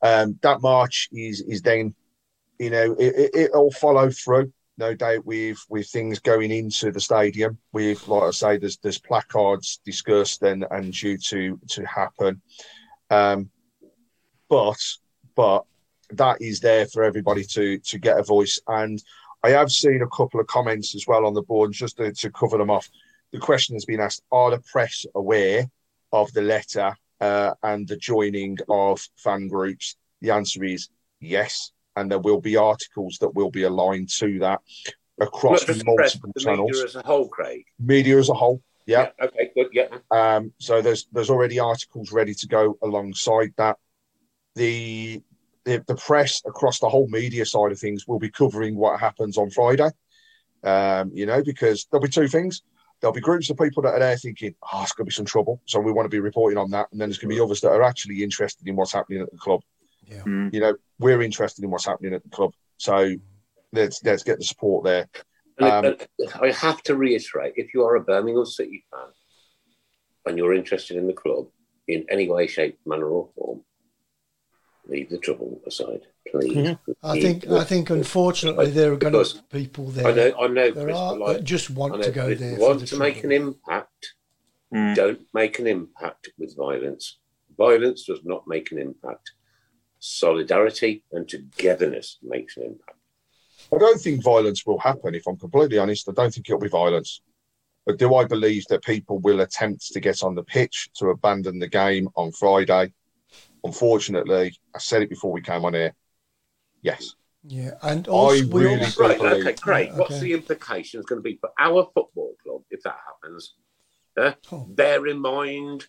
Um, 0.00 0.38
that 0.42 0.62
march 0.62 1.08
is 1.12 1.42
is 1.42 1.60
then, 1.60 1.94
you 2.58 2.70
know, 2.70 2.94
it, 2.98 3.14
it, 3.16 3.30
it'll 3.34 3.72
follow 3.72 4.10
through. 4.10 4.52
No 4.80 4.94
doubt 4.94 5.26
with 5.26 5.62
with 5.68 5.88
things 5.88 6.20
going 6.20 6.50
into 6.50 6.90
the 6.90 7.00
stadium. 7.00 7.58
With 7.70 8.08
like 8.08 8.22
I 8.22 8.30
say, 8.30 8.56
there's 8.56 8.78
there's 8.78 8.98
placards 8.98 9.78
discussed 9.84 10.42
and 10.42 10.64
and 10.70 10.90
due 10.90 11.18
to 11.18 11.60
to 11.68 11.84
happen. 11.84 12.40
Um, 13.10 13.50
but 14.48 14.80
but 15.36 15.66
that 16.12 16.40
is 16.40 16.60
there 16.60 16.86
for 16.86 17.04
everybody 17.04 17.44
to 17.44 17.78
to 17.78 17.98
get 17.98 18.18
a 18.18 18.22
voice. 18.22 18.58
And 18.68 19.02
I 19.44 19.50
have 19.50 19.70
seen 19.70 20.00
a 20.00 20.16
couple 20.16 20.40
of 20.40 20.46
comments 20.46 20.94
as 20.94 21.06
well 21.06 21.26
on 21.26 21.34
the 21.34 21.42
board, 21.42 21.72
just 21.72 21.98
to, 21.98 22.10
to 22.12 22.30
cover 22.30 22.56
them 22.56 22.70
off. 22.70 22.88
The 23.32 23.38
question 23.38 23.76
has 23.76 23.84
been 23.84 24.00
asked: 24.00 24.22
Are 24.32 24.50
the 24.50 24.60
press 24.72 25.04
aware 25.14 25.70
of 26.10 26.32
the 26.32 26.40
letter 26.40 26.96
uh, 27.20 27.52
and 27.62 27.86
the 27.86 27.98
joining 27.98 28.56
of 28.70 29.06
fan 29.16 29.46
groups? 29.48 29.96
The 30.22 30.30
answer 30.30 30.64
is 30.64 30.88
yes, 31.20 31.70
and 31.96 32.10
there 32.10 32.18
will 32.18 32.40
be 32.40 32.56
articles 32.56 33.18
that 33.20 33.34
will 33.34 33.50
be 33.50 33.64
aligned 33.64 34.08
to 34.18 34.38
that 34.40 34.60
across 35.20 35.60
Not 35.60 35.66
just 35.66 35.78
the 35.84 35.94
press, 35.94 36.14
multiple 36.14 36.32
the 36.34 36.40
channels, 36.40 36.70
media 36.70 36.84
as 36.84 36.96
a 36.96 37.02
whole, 37.02 37.28
Craig. 37.28 37.64
media 37.78 38.18
as 38.18 38.28
a 38.28 38.34
whole. 38.34 38.62
Yeah. 38.86 39.10
Okay, 39.22 39.50
good. 39.54 39.68
Yeah. 39.72 39.88
Um, 40.10 40.52
so 40.58 40.82
there's 40.82 41.06
there's 41.12 41.30
already 41.30 41.60
articles 41.60 42.12
ready 42.12 42.34
to 42.34 42.46
go 42.48 42.78
alongside 42.82 43.52
that. 43.56 43.76
The, 44.56 45.22
the 45.64 45.84
the 45.86 45.94
press 45.94 46.42
across 46.46 46.80
the 46.80 46.88
whole 46.88 47.06
media 47.08 47.46
side 47.46 47.70
of 47.70 47.78
things 47.78 48.08
will 48.08 48.18
be 48.18 48.30
covering 48.30 48.76
what 48.76 48.98
happens 48.98 49.38
on 49.38 49.50
Friday. 49.50 49.90
Um, 50.64 51.10
you 51.14 51.26
know, 51.26 51.42
because 51.42 51.86
there'll 51.90 52.02
be 52.02 52.08
two 52.10 52.28
things. 52.28 52.62
There'll 53.00 53.14
be 53.14 53.20
groups 53.20 53.48
of 53.48 53.56
people 53.56 53.82
that 53.84 53.94
are 53.94 53.98
there 54.00 54.16
thinking, 54.16 54.54
"Oh, 54.72 54.82
it's 54.82 54.92
going 54.92 55.06
to 55.06 55.10
be 55.10 55.14
some 55.14 55.24
trouble," 55.24 55.60
so 55.66 55.78
we 55.80 55.92
want 55.92 56.06
to 56.06 56.14
be 56.14 56.20
reporting 56.20 56.58
on 56.58 56.70
that. 56.72 56.88
And 56.90 57.00
then 57.00 57.08
there's 57.08 57.18
going 57.18 57.30
to 57.30 57.36
be 57.36 57.40
others 57.40 57.60
that 57.60 57.70
are 57.70 57.82
actually 57.82 58.22
interested 58.22 58.66
in 58.66 58.76
what's 58.76 58.92
happening 58.92 59.22
at 59.22 59.30
the 59.30 59.38
club. 59.38 59.60
Yeah. 60.10 60.22
Mm. 60.22 60.52
You 60.52 60.60
know, 60.60 60.74
we're 60.98 61.22
interested 61.22 61.64
in 61.64 61.70
what's 61.70 61.86
happening 61.86 62.14
at 62.14 62.22
the 62.22 62.28
club, 62.30 62.52
so 62.76 63.14
let's 63.72 64.02
let's 64.04 64.22
get 64.22 64.38
the 64.38 64.44
support 64.44 64.84
there. 64.84 65.08
Um, 65.60 65.96
I 66.40 66.50
have 66.52 66.82
to 66.84 66.96
reiterate: 66.96 67.54
if 67.56 67.74
you 67.74 67.84
are 67.84 67.96
a 67.96 68.00
Birmingham 68.00 68.46
City 68.46 68.84
fan 68.90 69.08
and 70.26 70.38
you're 70.38 70.54
interested 70.54 70.96
in 70.96 71.06
the 71.06 71.12
club 71.12 71.46
in 71.88 72.04
any 72.10 72.28
way, 72.28 72.46
shape, 72.46 72.78
manner, 72.86 73.06
or 73.08 73.28
form, 73.36 73.62
leave 74.88 75.10
the 75.10 75.18
trouble 75.18 75.60
aside, 75.66 76.02
please. 76.28 76.56
Mm-hmm. 76.56 76.92
I 77.02 77.20
think 77.20 77.46
I 77.48 77.64
think 77.64 77.90
unfortunately 77.90 78.70
there 78.70 78.92
are 78.92 78.96
going 78.96 79.12
Because 79.12 79.34
to 79.34 79.42
be 79.50 79.60
people 79.66 79.86
there. 79.86 80.06
I 80.08 80.12
know, 80.12 80.32
I 80.40 80.46
know, 80.48 80.70
there 80.70 80.84
Chris, 80.84 80.96
are 80.96 81.18
but 81.18 81.20
like, 81.20 81.44
just 81.44 81.70
want 81.70 81.96
know, 81.96 82.02
to 82.02 82.10
go 82.10 82.34
there. 82.34 82.58
want 82.58 82.80
the 82.80 82.86
to 82.86 82.96
make 82.98 83.22
an 83.24 83.32
impact, 83.32 84.14
Mm. 84.72 84.94
don't 84.94 85.20
make 85.34 85.58
an 85.58 85.66
impact 85.66 86.30
with 86.38 86.56
violence. 86.56 87.18
Violence 87.58 88.04
does 88.04 88.20
not 88.24 88.46
make 88.46 88.70
an 88.70 88.78
impact. 88.78 89.32
Solidarity 90.00 91.04
and 91.12 91.28
togetherness 91.28 92.18
makes 92.22 92.56
an 92.56 92.64
impact. 92.64 92.96
I 93.72 93.78
don't 93.78 94.00
think 94.00 94.22
violence 94.24 94.64
will 94.66 94.78
happen. 94.78 95.14
If 95.14 95.26
I'm 95.28 95.36
completely 95.36 95.78
honest, 95.78 96.08
I 96.08 96.12
don't 96.12 96.32
think 96.32 96.48
it'll 96.48 96.58
be 96.58 96.68
violence. 96.68 97.20
But 97.86 97.98
do 97.98 98.14
I 98.14 98.24
believe 98.24 98.66
that 98.68 98.82
people 98.82 99.18
will 99.18 99.40
attempt 99.42 99.92
to 99.92 100.00
get 100.00 100.22
on 100.22 100.34
the 100.34 100.42
pitch 100.42 100.88
to 100.96 101.10
abandon 101.10 101.58
the 101.58 101.68
game 101.68 102.08
on 102.16 102.32
Friday? 102.32 102.92
Unfortunately, 103.62 104.56
I 104.74 104.78
said 104.78 105.02
it 105.02 105.10
before 105.10 105.32
we 105.32 105.42
came 105.42 105.64
on 105.66 105.74
here. 105.74 105.94
Yes. 106.82 107.14
Yeah, 107.44 107.72
and 107.82 108.08
also 108.08 108.42
we 108.46 108.64
really 108.64 108.80
also, 108.80 109.02
Right, 109.02 109.18
believe- 109.18 109.46
okay, 109.46 109.54
great. 109.60 109.88
Yeah, 109.90 109.98
What's 109.98 110.12
okay. 110.12 110.20
the 110.20 110.32
implications 110.32 111.04
going 111.04 111.18
to 111.18 111.22
be 111.22 111.36
for 111.36 111.50
our 111.58 111.84
football 111.94 112.34
club 112.42 112.62
if 112.70 112.82
that 112.84 112.96
happens? 113.06 113.54
Uh, 114.16 114.32
Oh. 114.50 114.64
Bear 114.68 115.06
in 115.06 115.20
mind 115.20 115.86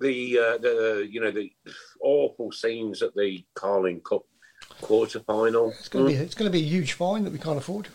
the 0.00 0.38
uh, 0.38 0.58
the 0.58 1.08
you 1.10 1.20
know 1.20 1.30
the 1.30 1.52
awful 2.00 2.50
scenes 2.52 3.02
at 3.02 3.14
the 3.14 3.44
Carling 3.54 4.00
Cup 4.00 4.22
quarter 4.80 5.20
final. 5.20 5.70
it's 5.70 5.88
going 5.88 6.06
to 6.06 6.10
be 6.10 6.16
it's 6.16 6.34
going 6.34 6.50
to 6.50 6.52
be 6.58 6.64
a 6.64 6.68
huge 6.68 6.94
fine 6.94 7.24
that 7.24 7.32
we 7.32 7.38
can't 7.38 7.58
afford. 7.58 7.88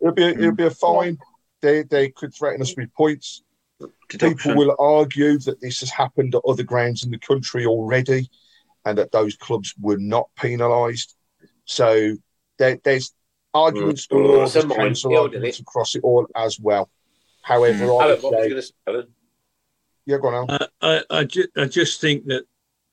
It'll 0.00 0.14
be, 0.14 0.24
it'll 0.24 0.52
be 0.52 0.64
a 0.64 0.70
fine. 0.70 1.18
They, 1.60 1.82
they 1.82 2.08
could 2.08 2.34
threaten 2.34 2.62
us 2.62 2.74
with 2.74 2.92
points. 2.94 3.42
Deduction. 4.08 4.36
People 4.36 4.54
will 4.56 4.76
argue 4.78 5.38
that 5.40 5.60
this 5.60 5.80
has 5.80 5.90
happened 5.90 6.34
at 6.34 6.40
other 6.48 6.62
grounds 6.62 7.04
in 7.04 7.10
the 7.10 7.18
country 7.18 7.66
already 7.66 8.30
and 8.86 8.96
that 8.96 9.12
those 9.12 9.36
clubs 9.36 9.74
were 9.78 9.98
not 9.98 10.30
penalised. 10.36 11.14
So 11.66 12.16
there, 12.58 12.78
there's 12.82 13.12
arguments 13.52 14.06
Mm. 14.06 14.10
galore, 14.10 14.44
It's 14.44 14.54
there's 14.54 14.64
council 14.66 15.16
arguments 15.18 15.60
across 15.60 15.94
it 15.94 16.02
all 16.02 16.26
as 16.34 16.58
well. 16.58 16.90
However, 17.42 17.84
I 17.84 17.86
Alan, 17.86 18.08
would 18.08 18.22
what 18.22 18.32
was 18.32 18.40
say, 18.40 18.44
you 18.44 18.50
going 18.50 18.62
to 18.62 18.66
say, 18.66 18.74
Alan? 18.86 19.06
Yeah, 20.10 20.18
go 20.18 20.28
on, 20.28 20.50
Al. 20.50 20.56
Uh, 20.58 20.66
I, 21.10 21.18
I, 21.20 21.24
ju- 21.24 21.48
I 21.56 21.64
just 21.66 22.00
think 22.00 22.24
that 22.26 22.44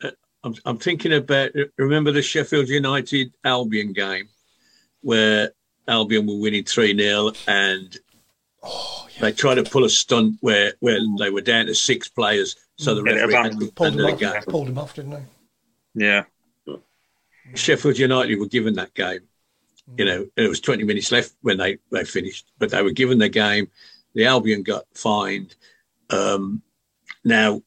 uh, 0.04 0.12
I'm, 0.44 0.56
I'm 0.66 0.78
thinking 0.78 1.14
about 1.14 1.52
remember 1.78 2.12
the 2.12 2.22
Sheffield 2.22 2.70
United 2.70 3.34
Albion 3.44 3.94
game 3.94 4.28
where 5.02 5.52
Albion 5.88 6.28
were 6.28 6.38
winning 6.40 6.64
3 6.64 6.98
0 6.98 7.32
and 7.48 7.98
Oh, 8.64 9.08
yeah. 9.16 9.22
they 9.22 9.32
tried 9.32 9.56
to 9.56 9.64
pull 9.64 9.86
a 9.86 9.90
stunt 9.90 10.36
where, 10.42 10.74
where 10.80 11.00
they 11.20 11.30
were 11.30 11.42
down 11.42 11.68
to 11.68 11.76
six 11.76 12.10
players, 12.10 12.56
so 12.76 12.96
the 12.96 13.04
Yeah, 13.04 13.14
referee 13.22 13.34
had 13.34 13.46
abandoned- 13.46 13.62
to 13.62 13.72
Pulled 13.74 13.88
abandon 13.94 14.10
him 14.14 14.20
the 14.20 14.26
off. 14.28 14.34
game. 14.34 14.42
Pulled 14.52 14.68
him 14.68 14.78
off, 14.80 14.96
didn't 14.96 15.12
they? 15.12 15.24
Yeah. 16.06 16.24
Sheffield 17.56 17.98
United 17.98 18.38
were 18.40 18.48
given 18.48 18.74
that 18.76 18.94
game. 18.94 19.22
You 19.98 20.04
know, 20.06 20.26
it 20.36 20.50
was 20.50 20.60
20 20.60 20.84
minutes 20.84 21.12
left 21.14 21.32
when 21.42 21.58
they, 21.58 21.78
they 21.92 22.04
finished, 22.04 22.52
but 22.60 22.70
they 22.72 22.82
were 22.82 22.92
given 22.92 23.18
the 23.20 23.30
game. 23.30 23.70
The 24.16 24.26
Albion 24.26 24.64
got 24.64 24.84
fined. 24.94 25.56
Um, 26.10 26.62
now, 27.28 27.62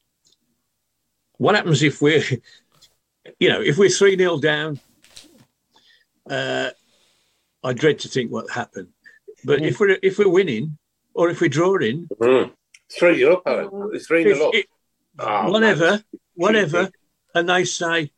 what 1.38 1.54
happens 1.54 1.82
if 1.82 2.00
we're, 2.02 2.22
you 3.38 3.48
know, 3.48 3.60
if 3.60 3.78
we're 3.78 3.88
3 3.88 4.16
0 4.16 4.38
down? 4.40 4.80
Uh, 6.28 6.70
I 7.64 7.72
dread 7.72 7.98
to 8.00 8.08
think 8.08 8.30
what 8.30 8.50
happened. 8.50 8.88
But 9.44 9.62
if 9.62 9.80
we're 9.80 9.96
if 10.02 10.18
we're 10.18 10.28
winning 10.28 10.76
or 11.14 11.30
if 11.30 11.40
we're 11.40 11.48
drawing, 11.48 12.08
Mm. 12.20 12.52
Three 12.92 13.16
nil 13.18 13.34
up, 13.34 13.42
Alan. 13.46 13.98
Three 14.00 14.24
nil 14.24 14.48
up. 14.48 14.54
it- 14.54 14.66
Oh, 15.18 15.50
whatever, 15.50 15.90
man. 15.90 16.04
whatever, 16.34 16.90
and 17.34 17.48
they 17.48 17.64
say 17.64 18.10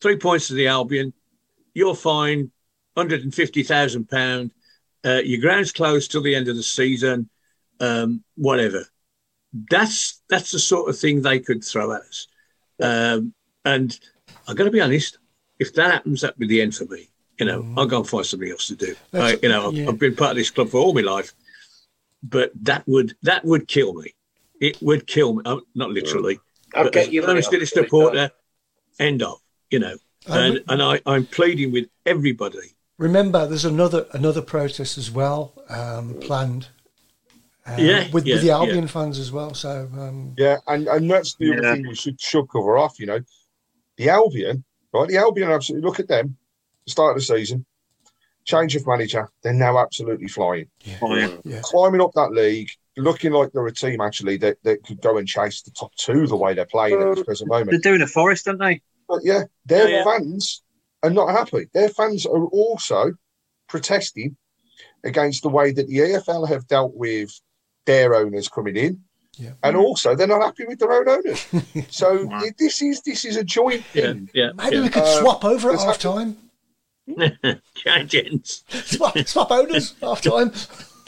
three 0.00 0.16
points 0.16 0.48
to 0.48 0.54
the 0.54 0.68
Albion, 0.68 1.12
you're 1.74 1.94
fined 1.96 2.50
hundred 2.96 3.22
and 3.22 3.34
fifty 3.34 3.62
thousand 3.62 4.08
pound. 4.08 4.52
Uh, 5.04 5.20
your 5.24 5.40
ground's 5.40 5.72
closed 5.72 6.10
till 6.10 6.22
the 6.22 6.34
end 6.34 6.48
of 6.48 6.56
the 6.56 6.62
season. 6.62 7.28
Um, 7.80 8.22
whatever. 8.36 8.84
That's 9.70 10.20
that's 10.28 10.52
the 10.52 10.58
sort 10.58 10.88
of 10.88 10.98
thing 10.98 11.22
they 11.22 11.40
could 11.40 11.64
throw 11.64 11.92
at 11.92 12.02
us. 12.02 12.26
Um, 12.80 13.34
and 13.64 13.98
I'm 14.46 14.54
going 14.54 14.70
to 14.70 14.72
be 14.72 14.80
honest. 14.80 15.18
If 15.58 15.74
that 15.74 15.90
happens, 15.90 16.22
that'd 16.22 16.38
be 16.38 16.46
the 16.46 16.62
end 16.62 16.74
for 16.74 16.86
me. 16.86 17.08
You 17.38 17.46
know, 17.46 17.66
I'll 17.76 17.86
go 17.86 17.98
and 17.98 18.08
find 18.08 18.24
something 18.24 18.50
else 18.50 18.66
to 18.68 18.76
do. 18.76 18.94
I, 19.12 19.38
you 19.42 19.48
know, 19.48 19.68
I've, 19.68 19.74
yeah. 19.74 19.88
I've 19.88 19.98
been 19.98 20.14
part 20.14 20.32
of 20.32 20.36
this 20.36 20.50
club 20.50 20.68
for 20.68 20.78
all 20.78 20.94
my 20.94 21.00
life, 21.00 21.32
but 22.22 22.52
that 22.62 22.86
would 22.86 23.14
that 23.22 23.44
would 23.44 23.66
kill 23.66 23.94
me. 23.94 24.14
It 24.60 24.80
would 24.82 25.06
kill 25.06 25.34
me. 25.34 25.42
Uh, 25.44 25.60
not 25.74 25.90
literally. 25.90 26.38
I'll 26.74 26.84
but 26.84 27.12
you, 27.12 27.22
a 27.22 27.22
mate. 27.22 27.26
Plymouth 27.26 27.44
I'll 27.44 27.50
City 27.50 27.60
get 27.60 27.68
supporter, 27.68 28.30
end 28.98 29.22
of. 29.22 29.40
You 29.70 29.78
know, 29.78 29.96
And 30.26 30.56
and 30.56 30.64
and 30.68 30.82
I 30.82 31.00
I'm 31.06 31.26
pleading 31.26 31.72
with 31.72 31.88
everybody. 32.06 32.76
Remember, 32.98 33.46
there's 33.46 33.64
another 33.64 34.06
another 34.12 34.42
protest 34.42 34.98
as 34.98 35.10
well 35.10 35.54
um, 35.68 36.14
planned. 36.20 36.68
Uh, 37.72 37.76
Yeah, 37.78 38.10
with, 38.12 38.26
yeah, 38.26 38.34
with 38.36 38.42
the 38.42 38.48
yeah. 38.48 38.54
Albion 38.56 38.86
fans 38.88 39.18
as 39.18 39.30
well. 39.32 39.54
So 39.54 39.88
um, 39.96 40.34
Yeah, 40.36 40.56
and, 40.66 40.88
and 40.88 41.10
that's 41.10 41.34
the 41.36 41.52
other 41.52 41.74
thing 41.74 41.86
we 41.86 41.94
should, 41.94 42.20
should 42.20 42.48
cover 42.50 42.78
off, 42.78 42.98
you 42.98 43.06
know. 43.06 43.20
The 43.96 44.08
Albion, 44.08 44.64
right? 44.92 45.08
The 45.08 45.18
Albion 45.18 45.50
absolutely 45.50 45.86
look 45.88 46.00
at 46.00 46.08
them. 46.08 46.36
Start 46.86 47.16
of 47.16 47.22
the 47.22 47.24
season, 47.36 47.66
change 48.44 48.74
of 48.74 48.86
manager. 48.86 49.28
They're 49.42 49.52
now 49.52 49.78
absolutely 49.78 50.28
flying, 50.28 50.66
Oh, 51.02 51.14
yeah. 51.14 51.28
Yeah. 51.44 51.60
climbing 51.62 52.00
up 52.00 52.12
that 52.14 52.32
league, 52.32 52.68
looking 52.96 53.32
like 53.32 53.52
they're 53.52 53.66
a 53.66 53.72
team 53.72 54.00
actually 54.00 54.38
that, 54.38 54.56
that 54.64 54.82
could 54.84 55.00
go 55.00 55.18
and 55.18 55.28
chase 55.28 55.62
the 55.62 55.70
top 55.70 55.94
two 55.96 56.26
the 56.26 56.36
way 56.36 56.54
they're 56.54 56.66
playing 56.66 57.00
at 57.00 57.14
this 57.14 57.24
present 57.24 57.48
moment. 57.50 57.70
They're 57.70 57.78
doing 57.92 58.02
a 58.02 58.06
forest, 58.06 58.48
aren't 58.48 58.60
they? 58.60 58.80
But 59.08 59.20
yeah, 59.22 59.44
their 59.66 59.88
Yeah, 59.88 59.96
yeah. 59.98 60.04
fans 60.04 60.62
are 61.02 61.10
not 61.10 61.30
happy. 61.30 61.68
Their 61.72 61.88
fans 61.90 62.26
are 62.26 62.46
also 62.46 63.12
protesting 63.68 64.36
against 65.04 65.42
the 65.42 65.48
way 65.48 65.72
that 65.72 65.86
the 65.86 65.98
EFL 65.98 66.48
have 66.48 66.66
dealt 66.66 66.94
with 66.96 67.30
their 67.86 68.14
owners 68.14 68.48
coming 68.48 68.76
in. 68.76 69.00
Yeah. 69.36 69.52
And 69.62 69.76
also, 69.76 70.14
they're 70.14 70.26
not 70.26 70.42
happy 70.42 70.64
with 70.66 70.78
their 70.80 70.92
own 70.92 71.08
owners. 71.08 71.46
so 71.90 72.26
Wow. 72.26 72.42
this 72.58 72.82
is 72.82 73.00
this 73.02 73.24
is 73.24 73.36
a 73.36 73.44
joint 73.44 73.84
Yeah, 73.94 74.02
thing. 74.12 74.30
yeah. 74.34 74.50
Maybe 74.54 74.76
yeah. 74.76 74.82
we 74.82 74.88
could 74.90 75.02
Uh, 75.02 75.20
swap 75.20 75.44
over 75.44 75.68
at 75.70 75.72
let's 75.78 75.84
half 75.84 75.98
time. 75.98 76.36
Okay, 77.18 78.04
gents. 78.06 78.64
Swap, 78.84 79.18
swap 79.26 79.50
owners 79.50 79.94
half 80.00 80.20
time. 80.22 80.52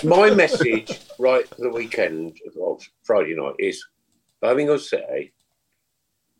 My 0.02 0.30
message 0.30 0.98
right 1.18 1.46
for 1.48 1.60
the 1.60 1.70
weekend 1.70 2.36
of 2.60 2.82
Friday 3.04 3.36
night 3.36 3.54
is 3.58 3.84
Birmingham 4.40 4.78
City, 4.78 5.32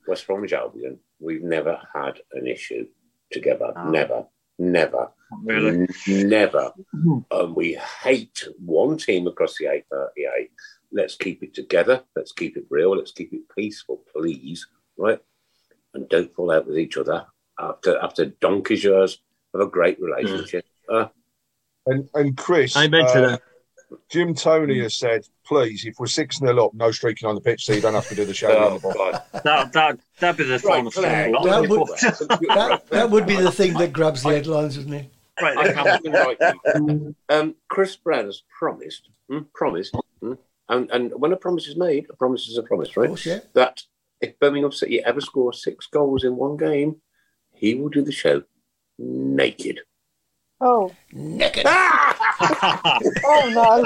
West 0.09 0.27
Bromwich 0.27 0.53
Albion. 0.53 0.99
We've 1.21 1.45
never 1.45 1.79
had 1.95 2.21
an 2.33 2.47
issue 2.49 2.87
together. 3.31 3.73
Ah. 3.77 3.89
Never, 3.89 4.27
never, 4.59 5.11
Really? 5.43 5.89
never. 6.07 6.73
And 7.31 7.55
we 7.57 7.75
hate 8.03 8.47
one 8.65 8.97
team 8.99 9.27
across 9.27 9.57
the 9.59 9.67
A38. 9.67 10.49
Let's 10.93 11.17
keep 11.17 11.43
it 11.43 11.55
together. 11.55 12.03
Let's 12.17 12.33
keep 12.33 12.57
it 12.57 12.65
real. 12.71 12.97
Let's 12.97 13.13
keep 13.13 13.33
it 13.33 13.43
peaceful, 13.57 14.03
please. 14.15 14.67
Right? 14.97 15.19
And 15.95 16.09
don't 16.09 16.35
fall 16.35 16.51
out 16.51 16.67
with 16.67 16.79
each 16.79 16.97
other 16.97 17.27
after 17.59 17.99
after 17.99 18.27
donkey's 18.27 18.85
years 18.85 19.21
of 19.55 19.61
a 19.61 19.67
great 19.67 19.99
relationship. 20.01 20.65
Uh, 20.89 21.07
And 21.87 22.09
and 22.15 22.37
Chris, 22.37 22.77
Amen 22.77 23.05
to 23.07 23.25
uh, 23.25 23.31
that. 23.31 23.43
Jim 24.11 24.35
Tony 24.35 24.79
has 24.81 24.97
said, 24.97 25.27
please, 25.45 25.85
if 25.85 25.97
we're 25.99 26.07
six 26.07 26.39
0 26.39 26.65
up, 26.65 26.73
no 26.73 26.91
streaking 26.91 27.29
on 27.29 27.35
the 27.35 27.43
pitch, 27.43 27.67
so 27.67 27.75
you 27.75 27.81
don't 27.83 27.93
have 27.93 28.09
to 28.09 28.15
do 28.15 28.25
the 28.25 28.33
show. 28.33 28.49
oh, 28.51 28.79
the 28.79 29.41
That, 29.45 29.73
that, 29.75 29.99
that'd 30.19 30.39
be 30.39 30.45
the 30.45 30.59
final 30.59 30.91
Claire, 30.91 31.29
score. 31.31 31.45
that 31.45 31.69
would- 31.69 31.89
That, 32.49 32.87
that 32.89 33.11
would 33.11 33.27
be 33.27 33.37
the 33.37 33.51
thing 33.51 33.75
that 33.75 33.93
grabs 33.93 34.23
the 34.23 34.31
headlines, 34.31 34.79
wouldn't 34.79 34.95
it? 34.95 35.12
Right, 35.41 35.57
I 35.57 35.65
they 35.69 35.73
have 35.75 35.87
come- 35.87 36.03
to 36.03 36.07
invite. 36.07 37.15
Um, 37.29 37.55
Chris 37.69 37.97
Browne 37.97 38.27
has 38.27 38.43
promised, 38.59 39.09
mm, 39.31 39.47
promised, 39.55 39.97
mm, 40.23 40.37
and, 40.69 40.91
and 40.91 41.13
when 41.17 41.33
a 41.33 41.37
promise 41.37 41.67
is 41.67 41.77
made, 41.77 42.07
a 42.11 42.17
promise 42.17 42.47
is 42.49 42.59
a 42.59 42.63
promise, 42.63 42.97
right? 42.97 43.09
course, 43.09 43.25
yeah. 43.25 43.41
That 43.55 43.83
if 44.21 44.39
Birmingham 44.39 44.73
City 44.73 45.03
ever 45.03 45.21
score 45.21 45.53
six 45.53 45.87
goals 45.87 46.25
in 46.25 46.37
one 46.37 46.57
game, 46.57 47.01
he 47.55 47.75
will 47.75 47.89
do 47.89 48.03
the 48.03 48.13
show 48.13 48.43
naked. 48.99 49.81
Oh, 50.61 50.95
Naked. 51.13 51.67
oh 51.67 53.51
no! 53.53 53.85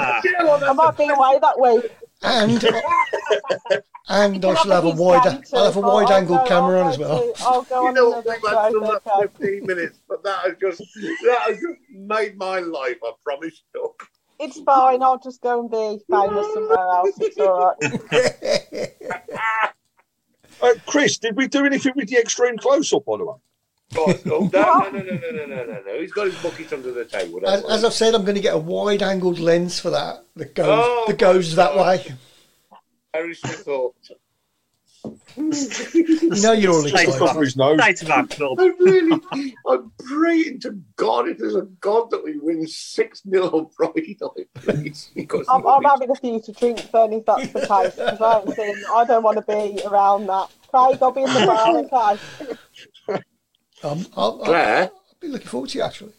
I 0.59 0.73
might 0.73 0.97
be 0.97 1.07
away 1.09 1.39
that 1.41 1.59
week. 1.59 1.91
And 2.23 2.63
and 4.09 4.45
I 4.45 4.53
Can 4.53 4.55
shall 4.55 4.71
have 4.71 4.85
a 4.85 4.89
wide. 4.89 5.27
I'll 5.53 5.65
have 5.65 5.77
a 5.77 5.79
I'll- 5.81 5.93
wide 5.93 6.07
I'll 6.11 6.13
angle 6.13 6.39
camera 6.47 6.81
on 6.81 6.87
as 6.87 6.97
well. 6.97 7.31
I'll 7.41 7.61
go 7.63 7.81
You 7.83 7.87
on 7.89 7.93
know, 7.93 8.07
another 8.13 8.37
we've 8.41 8.51
had 8.51 8.71
show, 8.71 8.79
done 8.79 8.99
that 9.05 9.37
15 9.37 9.65
minutes, 9.65 9.99
but 10.07 10.23
that 10.23 10.39
has 10.45 10.55
just 10.59 10.79
that 10.79 11.39
has 11.47 11.57
just 11.57 11.79
made 11.91 12.37
my 12.37 12.59
life. 12.59 12.97
I 13.03 13.11
promise 13.23 13.61
you. 13.75 13.93
It's 14.39 14.59
fine. 14.61 15.01
I'll 15.03 15.19
just 15.19 15.41
go 15.41 15.59
and 15.61 15.69
be 15.71 16.03
famous 16.09 16.53
somewhere 16.53 16.77
else. 16.77 17.11
It's 17.19 17.37
all 17.39 17.75
right. 17.81 18.91
Uh, 20.59 20.73
Chris, 20.87 21.19
did 21.19 21.35
we 21.35 21.47
do 21.47 21.67
anything 21.67 21.93
with 21.95 22.07
the 22.09 22.17
extreme 22.17 22.57
close 22.57 22.91
up, 22.91 23.05
by 23.05 23.15
the 23.17 23.25
way? 23.25 23.35
God, 23.97 24.19
oh, 24.29 24.49
no, 24.53 24.89
no, 24.89 24.89
no, 24.89 25.01
no, 25.01 25.01
no, 25.01 25.31
no, 25.31 25.45
no, 25.45 25.65
no, 25.65 25.81
no. 25.85 25.99
He's 25.99 26.11
got 26.11 26.27
his 26.27 26.35
bucket 26.35 26.71
under 26.71 26.93
the 26.93 27.05
table. 27.05 27.41
As, 27.45 27.63
as 27.65 27.83
I've 27.83 27.93
said, 27.93 28.13
I'm 28.13 28.23
going 28.23 28.35
to 28.35 28.41
get 28.41 28.53
a 28.53 28.57
wide 28.59 29.01
angled 29.01 29.39
lens 29.39 29.79
for 29.79 29.89
that 29.89 30.23
that 30.35 30.53
goes 30.55 30.67
Oh, 30.69 31.05
that 31.07 31.17
goes 31.17 31.55
that 31.55 31.73
God. 31.73 32.05
way. 32.05 32.15
Harris 33.13 33.41
thought. 33.41 33.95
You 35.37 36.41
know 36.41 36.51
you're 36.51 36.73
all 36.73 36.81
Straight 36.81 37.07
excited. 37.07 37.21
up. 37.21 37.29
Cover 37.29 37.43
his 37.43 37.55
nose. 37.55 37.81
State 37.81 38.01
of 38.03 38.11
our 38.11 38.27
club. 38.27 38.59
I'm 38.59 38.75
really, 38.79 39.21
I'm 39.67 39.91
praying 40.07 40.59
to 40.61 40.79
God 40.95 41.29
if 41.29 41.37
there's 41.37 41.55
a 41.55 41.61
God 41.79 42.09
that 42.11 42.23
we 42.23 42.37
win 42.39 42.67
6 42.67 43.23
0 43.29 43.45
on 43.49 43.69
Friday 43.69 44.17
night, 44.21 44.47
please. 44.61 45.11
Because 45.15 45.47
I'm, 45.49 45.65
I'm 45.65 45.83
having 45.83 46.09
a 46.11 46.15
few 46.15 46.39
to 46.41 46.53
drink 46.53 46.89
then 46.91 47.13
if 47.13 47.25
that's 47.25 47.51
the 47.53 47.61
case. 47.61 47.93
Because 47.95 48.21
I 48.21 48.39
ain't 48.39 48.55
seen. 48.55 48.83
I 48.93 49.05
don't 49.05 49.23
want 49.23 49.37
to 49.37 49.43
be 49.43 49.81
around 49.85 50.27
that. 50.27 50.49
Craig, 50.69 50.97
I'll 51.01 51.11
be 51.11 51.23
in 51.23 51.33
the 51.33 51.39
bar. 51.39 51.77
Okay. 51.77 52.53
Um, 53.83 54.05
I'll, 54.15 54.39
I'll, 54.41 54.45
Claire, 54.45 54.83
I'll 54.83 54.91
be 55.19 55.27
looking 55.27 55.47
forward 55.47 55.69
to 55.71 55.77
you 55.77 55.83
actually. 55.83 56.13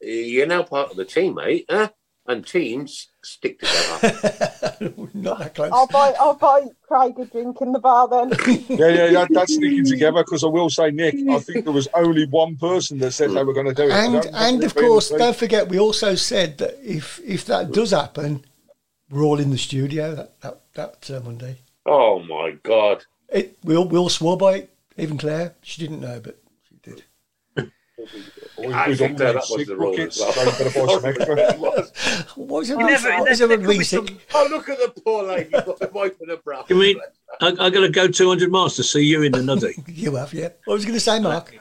you're 0.00 0.46
now 0.46 0.62
part 0.62 0.90
of 0.90 0.96
the 0.96 1.04
team, 1.04 1.34
mate. 1.34 1.66
Huh? 1.68 1.90
And 2.26 2.46
teams 2.46 3.08
stick 3.24 3.58
together. 3.58 4.92
Not 5.14 5.38
that 5.40 5.54
close. 5.54 5.70
I'll 5.72 5.88
buy. 5.88 6.14
I'll 6.20 6.34
buy 6.34 6.66
Craig 6.86 7.18
a 7.18 7.24
drink 7.24 7.56
in 7.60 7.72
the 7.72 7.80
bar 7.80 8.06
then. 8.08 8.30
Yeah, 8.68 8.88
yeah, 8.88 9.10
that, 9.12 9.28
that's 9.30 9.54
sticking 9.54 9.84
together 9.84 10.22
because 10.22 10.44
I 10.44 10.46
will 10.46 10.70
say, 10.70 10.90
Nick, 10.92 11.16
I 11.28 11.40
think 11.40 11.64
there 11.64 11.72
was 11.72 11.88
only 11.92 12.26
one 12.26 12.56
person 12.56 12.98
that 12.98 13.12
said 13.12 13.32
they 13.32 13.42
were 13.42 13.54
going 13.54 13.66
to 13.66 13.74
do 13.74 13.84
it. 13.84 13.92
And 13.92 14.26
and 14.32 14.62
of 14.62 14.74
course, 14.76 15.08
don't 15.08 15.34
forget, 15.34 15.68
we 15.68 15.78
also 15.80 16.14
said 16.14 16.58
that 16.58 16.78
if 16.84 17.20
if 17.24 17.46
that 17.46 17.72
does 17.72 17.90
happen, 17.90 18.44
we're 19.10 19.24
all 19.24 19.40
in 19.40 19.50
the 19.50 19.58
studio 19.58 20.14
that 20.14 20.40
that, 20.42 20.60
that 20.74 21.10
uh, 21.10 21.20
Monday. 21.24 21.56
oh 21.86 22.20
my 22.20 22.52
God. 22.62 23.04
It 23.28 23.58
we 23.64 23.76
all 23.76 23.88
we 23.88 23.98
all 23.98 24.08
swore 24.08 24.36
by 24.36 24.54
it. 24.56 24.74
Even 24.96 25.18
Claire, 25.18 25.54
she 25.62 25.80
didn't 25.80 26.00
know, 26.00 26.20
but 26.20 26.36
she 26.36 26.38
did. 26.38 26.39
We- 28.58 28.72
I 28.72 28.88
we'd 28.88 28.98
think 28.98 29.18
that, 29.18 29.34
that 29.34 29.44
was 29.50 29.66
the 29.66 29.76
rule 29.76 29.90
buckets, 29.92 30.20
as 30.20 30.36
well. 30.36 30.46
you 30.46 30.52
better 30.52 30.86
buy 30.86 30.92
some 30.94 31.04
extra. 31.06 31.36
It 31.52 31.58
was. 31.58 31.92
What 32.36 32.48
was 32.48 32.70
it? 32.70 32.78
You 32.78 32.86
never- 32.86 33.08
what 33.10 33.28
was 33.28 33.38
there- 33.38 33.46
it? 33.46 33.48
there 33.48 33.58
could 33.58 33.68
be 33.68 33.78
Reese? 33.78 33.90
some- 33.90 34.08
Oh, 34.34 34.46
look 34.50 34.68
at 34.68 34.78
the 34.94 35.00
poor 35.00 35.22
lady 35.24 35.50
wiping 35.92 36.28
her 36.28 36.36
brow. 36.38 36.64
You 36.68 36.76
mean 36.76 37.00
I, 37.40 37.46
I 37.48 37.70
got 37.70 37.80
to 37.80 37.88
go 37.88 38.08
200 38.08 38.50
miles 38.50 38.76
to 38.76 38.82
see 38.82 39.02
you 39.02 39.22
in 39.22 39.32
the 39.32 39.42
nuddy? 39.42 39.74
You 39.88 40.16
have, 40.16 40.32
yeah. 40.34 40.48
What 40.64 40.74
was 40.74 40.84
I 40.84 40.88
going 40.88 40.96
to 40.96 41.00
say, 41.00 41.20
Mark? 41.20 41.54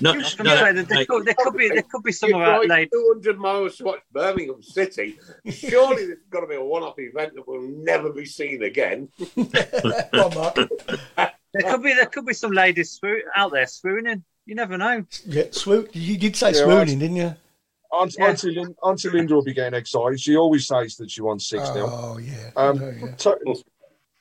No, 0.00 0.12
I 0.12 0.16
was 0.16 0.38
no, 0.38 0.44
going 0.44 0.56
to 0.56 0.64
say 0.64 0.72
that 0.72 0.88
there 0.88 1.04
could, 1.04 1.24
there 1.26 1.34
could 1.36 1.54
be 1.54 1.68
there 1.68 1.82
could 1.82 2.02
be 2.02 2.12
some 2.12 2.30
You 2.30 2.36
of 2.36 2.40
our 2.42 2.56
drive 2.64 2.68
ladies. 2.70 2.90
200 2.92 3.38
miles 3.38 3.76
to 3.76 3.84
watch 3.84 4.00
Birmingham 4.10 4.62
City. 4.62 5.18
Surely 5.50 6.06
there's 6.06 6.18
got 6.30 6.40
to 6.40 6.46
be 6.46 6.54
a 6.54 6.64
one-off 6.64 6.98
event 6.98 7.34
that 7.34 7.46
will 7.46 7.60
never 7.60 8.10
be 8.10 8.24
seen 8.24 8.62
again. 8.62 9.10
Come 9.34 9.48
on, 10.14 10.34
Mark. 10.34 10.54
There 11.52 11.70
could 11.70 11.82
be 11.82 11.92
there 11.92 12.06
could 12.06 12.24
be 12.24 12.32
some 12.32 12.52
ladies 12.52 12.98
swoo- 12.98 13.20
out 13.36 13.52
there 13.52 13.66
swooning. 13.66 14.24
You 14.46 14.54
never 14.54 14.76
know. 14.76 15.04
Yeah, 15.26 15.44
swoon. 15.52 15.88
You 15.92 16.18
did 16.18 16.36
say 16.36 16.48
Yeah, 16.52 16.64
swooning, 16.64 16.98
didn't 16.98 17.16
you? 17.16 17.34
Aunt, 17.92 18.16
Yeah. 18.18 18.26
Auntie, 18.28 18.54
Lin- 18.54 18.74
Auntie 18.82 19.10
Linda 19.10 19.34
will 19.34 19.44
be 19.44 19.52
getting 19.52 19.78
excited. 19.78 20.18
She 20.20 20.36
always 20.36 20.66
says 20.66 20.96
that 20.96 21.10
she 21.10 21.20
wants 21.20 21.46
6 21.46 21.72
0. 21.72 21.88
Oh 21.92 22.18
yeah. 22.18 22.50
Um, 22.56 22.82
Oh, 22.82 22.90
yeah. 22.90 23.14
So, 23.16 23.38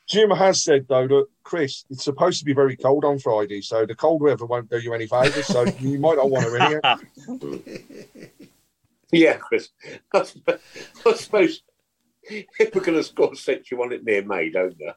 Jim 0.07 0.29
has 0.31 0.61
said 0.61 0.85
though 0.89 1.07
that 1.07 1.25
Chris, 1.43 1.85
it's 1.89 2.03
supposed 2.03 2.39
to 2.39 2.45
be 2.45 2.53
very 2.53 2.75
cold 2.75 3.05
on 3.05 3.17
Friday, 3.17 3.61
so 3.61 3.85
the 3.85 3.95
cold 3.95 4.21
weather 4.21 4.45
won't 4.45 4.69
do 4.69 4.77
you 4.77 4.93
any 4.93 5.07
favours. 5.07 5.45
So 5.47 5.63
you 5.79 5.97
might 5.99 6.17
not 6.17 6.29
want 6.29 6.45
to 6.45 6.55
in 6.55 7.49
here. 7.49 8.29
Yeah, 9.13 9.33
Chris. 9.35 9.67
I 10.13 10.23
suppose, 10.23 10.59
I 11.05 11.13
suppose 11.15 11.61
if 12.23 12.73
we're 12.73 12.81
going 12.81 12.97
to 12.97 13.03
score 13.03 13.35
six, 13.35 13.69
you 13.69 13.77
want 13.77 13.91
it 13.91 14.05
near 14.05 14.23
May, 14.23 14.49
don't 14.49 14.73
you? 14.79 14.93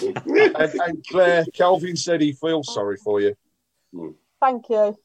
And, 0.00 0.56
and 0.80 1.04
Claire, 1.08 1.44
Calvin 1.54 1.96
said 1.96 2.20
he 2.20 2.32
feels 2.34 2.72
sorry 2.72 2.96
for 2.98 3.20
you. 3.20 3.34
Mm. 3.94 4.14
Thank 4.40 4.68
you. 4.70 4.98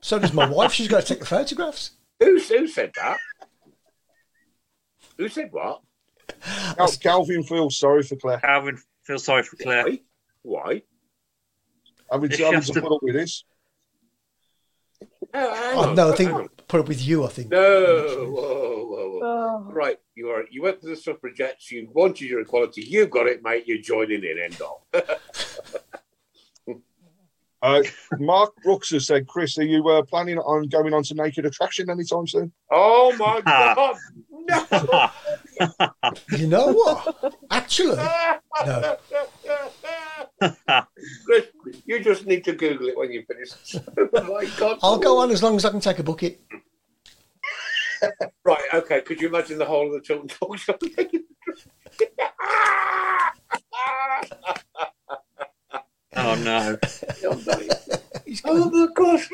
So 0.00 0.18
does 0.18 0.32
my 0.32 0.48
wife. 0.48 0.72
She's 0.72 0.88
got 0.88 1.02
to 1.02 1.06
take 1.06 1.20
the 1.20 1.26
photographs. 1.26 1.92
Who, 2.20 2.38
who 2.38 2.66
said 2.66 2.92
that? 2.96 3.18
Who 5.18 5.28
said 5.28 5.48
what? 5.52 5.82
Cal- 6.76 6.88
Calvin 7.00 7.42
feels 7.44 7.76
sorry 7.76 8.02
for 8.02 8.16
Claire. 8.16 8.38
Calvin, 8.40 8.78
feel 9.04 9.18
sorry 9.18 9.42
for 9.42 9.56
Claire. 9.56 9.84
Why? 9.84 9.98
Why? 10.42 10.82
Having 12.10 12.30
If 12.30 12.36
to, 12.36 12.38
you 12.38 12.44
having 12.46 12.54
have 12.58 12.66
to 12.66 12.72
to- 12.72 12.80
put 12.82 12.92
up 12.92 13.02
with 13.02 13.14
this. 13.14 13.44
Oh, 15.34 15.72
Oh, 15.88 15.94
no, 15.94 16.04
I 16.04 16.08
hang 16.08 16.16
think 16.16 16.30
on. 16.32 16.48
put 16.68 16.80
up 16.80 16.88
with 16.88 17.00
you. 17.00 17.24
I 17.24 17.28
think. 17.28 17.50
No, 17.50 18.26
whoa, 18.28 18.84
whoa, 18.84 19.10
whoa. 19.10 19.20
Oh, 19.22 19.70
Right, 19.72 19.98
you 20.14 20.28
are. 20.28 20.44
You 20.50 20.62
went 20.62 20.80
for 20.80 20.88
the 20.88 20.96
suffragettes. 20.96 21.70
You 21.70 21.88
wanted 21.94 22.28
your 22.28 22.40
equality. 22.40 22.82
You 22.82 23.06
got 23.06 23.26
it, 23.26 23.42
mate. 23.42 23.64
You're 23.66 23.78
joining 23.80 24.22
in. 24.24 24.38
End 24.38 24.60
all. 24.60 24.86
Uh, 27.62 27.82
Mark 28.18 28.52
Brooks 28.64 28.90
has 28.90 29.06
said, 29.06 29.28
Chris, 29.28 29.56
are 29.56 29.62
you 29.62 29.88
uh, 29.88 30.02
planning 30.02 30.36
on 30.38 30.68
going 30.68 30.92
on 30.92 31.04
to 31.04 31.14
Naked 31.14 31.46
Attraction 31.46 31.88
anytime 31.88 32.26
soon? 32.26 32.52
oh 32.70 33.14
my 33.16 33.40
God! 33.44 33.96
No. 34.30 35.10
You 36.36 36.48
know 36.48 36.72
what? 36.72 37.36
Actually, 37.52 37.94
no. 38.66 38.96
Chris, 41.24 41.46
you 41.86 42.02
just 42.02 42.26
need 42.26 42.42
to 42.44 42.52
Google 42.52 42.88
it 42.88 42.98
when 42.98 43.12
you 43.12 43.22
finish. 43.28 43.50
oh 43.96 44.34
my 44.34 44.44
God! 44.58 44.78
I'll 44.82 44.98
go 44.98 45.18
on 45.18 45.30
as 45.30 45.42
long 45.42 45.54
as 45.54 45.64
I 45.64 45.70
can 45.70 45.78
take 45.78 46.00
a 46.00 46.02
bucket. 46.02 46.40
Right, 48.44 48.64
okay. 48.74 49.00
Could 49.02 49.20
you 49.20 49.28
imagine 49.28 49.58
the 49.58 49.64
whole 49.64 49.86
of 49.86 49.92
the 49.92 50.00
Tilton 50.00 50.26
talk 50.26 50.58
show? 50.58 50.76
Oh, 56.32 56.34
Oh 56.34 56.42
no. 56.42 56.78
oh 58.44 58.70
my 58.70 58.86
gosh. 58.94 59.28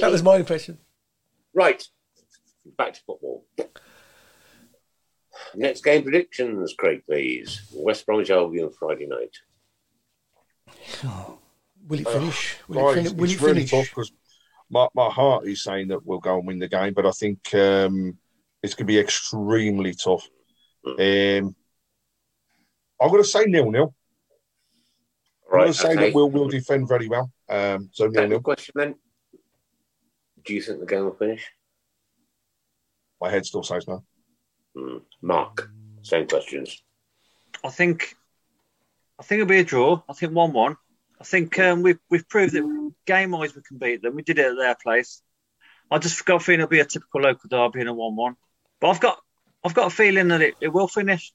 that 0.00 0.08
was 0.10 0.22
my 0.22 0.36
impression. 0.36 0.78
Right. 1.54 1.82
Back 2.78 2.94
to 2.94 3.00
football. 3.06 3.44
Next 5.54 5.82
game 5.84 6.02
predictions, 6.02 6.74
Craig, 6.78 7.02
please. 7.08 7.60
West 7.74 8.06
Bromwich 8.06 8.30
Albion 8.30 8.70
Friday 8.78 9.06
night. 9.06 9.34
Will 11.88 12.00
it 12.00 12.08
finish? 12.08 12.56
Will 12.68 12.82
Right, 12.84 12.96
it, 12.96 13.00
it's, 13.00 13.08
fin- 13.10 13.16
will 13.18 13.24
it's 13.24 13.34
it 13.34 13.40
really 13.42 13.66
finish? 13.66 13.70
tough 13.70 13.88
because 13.94 14.12
my, 14.70 14.88
my 14.94 15.08
heart 15.08 15.46
is 15.46 15.62
saying 15.62 15.88
that 15.88 16.04
we'll 16.04 16.18
go 16.20 16.38
and 16.38 16.46
win 16.46 16.58
the 16.58 16.68
game, 16.68 16.94
but 16.94 17.06
I 17.06 17.10
think 17.12 17.38
um, 17.54 18.16
it's 18.62 18.74
going 18.74 18.86
to 18.86 18.92
be 18.92 18.98
extremely 18.98 19.94
tough. 19.94 20.28
Um, 20.86 21.56
I'm 23.00 23.10
going 23.10 23.22
to 23.22 23.28
say 23.28 23.44
nil 23.46 23.70
nil. 23.70 23.94
I'm 25.52 25.58
going 25.58 25.72
to 25.72 25.74
say 25.74 25.92
okay. 25.92 26.06
that 26.06 26.14
we'll, 26.14 26.30
we'll 26.30 26.48
defend 26.48 26.88
very 26.88 27.08
well. 27.08 27.30
Um, 27.48 27.90
so 27.92 28.06
nil 28.06 28.28
nil. 28.28 28.40
question 28.40 28.72
then. 28.76 28.94
Do 30.44 30.54
you 30.54 30.62
think 30.62 30.80
the 30.80 30.86
game 30.86 31.04
will 31.04 31.14
finish? 31.14 31.44
My 33.20 33.30
head 33.30 33.46
still 33.46 33.62
says 33.62 33.88
no. 33.88 34.04
Hmm. 34.76 34.98
Mark, 35.22 35.70
same 36.02 36.26
questions. 36.26 36.82
I 37.64 37.70
think 37.70 38.14
I 39.18 39.22
think 39.22 39.40
it'll 39.40 39.48
be 39.48 39.60
a 39.60 39.64
draw. 39.64 40.02
I 40.08 40.12
think 40.12 40.32
one 40.32 40.52
one. 40.52 40.76
I 41.20 41.24
think 41.24 41.58
um, 41.58 41.82
we've 41.82 41.98
we've 42.10 42.28
proved 42.28 42.54
that 42.54 42.92
game 43.06 43.30
wise 43.30 43.54
we 43.54 43.62
can 43.62 43.78
beat 43.78 44.02
them. 44.02 44.14
We 44.14 44.22
did 44.22 44.38
it 44.38 44.46
at 44.46 44.56
their 44.56 44.76
place. 44.80 45.22
I 45.90 45.98
just 45.98 46.24
got 46.24 46.36
a 46.36 46.40
feeling 46.40 46.60
it'll 46.60 46.70
be 46.70 46.80
a 46.80 46.84
typical 46.84 47.22
local 47.22 47.48
derby 47.48 47.80
and 47.80 47.88
a 47.88 47.94
one 47.94 48.16
one. 48.16 48.36
But 48.80 48.90
I've 48.90 49.00
got 49.00 49.18
I've 49.66 49.74
got 49.74 49.88
a 49.88 49.94
feeling 49.94 50.28
that 50.28 50.42
it, 50.42 50.54
it 50.60 50.68
will 50.72 50.88
finish. 50.88 51.32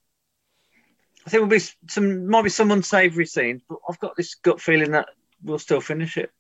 I 1.26 1.30
think 1.30 1.42
there'll 1.42 1.48
be 1.48 1.60
some 1.90 2.28
might 2.28 2.44
be 2.44 2.50
some 2.50 2.72
unsavoury 2.72 3.26
scenes, 3.26 3.62
but 3.68 3.80
I've 3.88 4.00
got 4.00 4.16
this 4.16 4.36
gut 4.36 4.62
feeling 4.62 4.92
that 4.92 5.10
we'll 5.44 5.60
still 5.60 5.82
finish 5.82 6.18
it. 6.18 6.32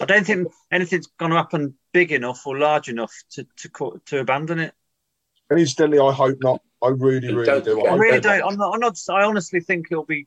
I 0.00 0.06
don't 0.06 0.24
think 0.24 0.48
anything's 0.72 1.08
going 1.18 1.30
to 1.32 1.36
happen 1.36 1.74
big 1.92 2.12
enough 2.12 2.46
or 2.46 2.58
large 2.58 2.88
enough 2.88 3.12
to 3.32 3.46
to 3.58 3.68
co- 3.68 4.00
to 4.06 4.20
abandon 4.20 4.58
it. 4.58 4.74
And 5.50 5.60
instantly, 5.60 5.98
I 5.98 6.12
hope 6.12 6.38
not. 6.40 6.62
I 6.82 6.88
really, 6.88 7.32
really 7.32 7.44
don't 7.46 7.64
do. 7.64 7.74
forget- 7.74 7.86
I 7.86 7.90
hope 7.90 8.00
really 8.00 8.14
not. 8.14 8.22
don't. 8.22 8.42
I'm 8.52 8.58
not. 8.58 8.74
I'm 8.74 8.80
not. 8.80 8.98
I 9.10 9.22
honestly 9.24 9.60
think 9.60 9.88
it'll 9.90 10.04
be 10.04 10.26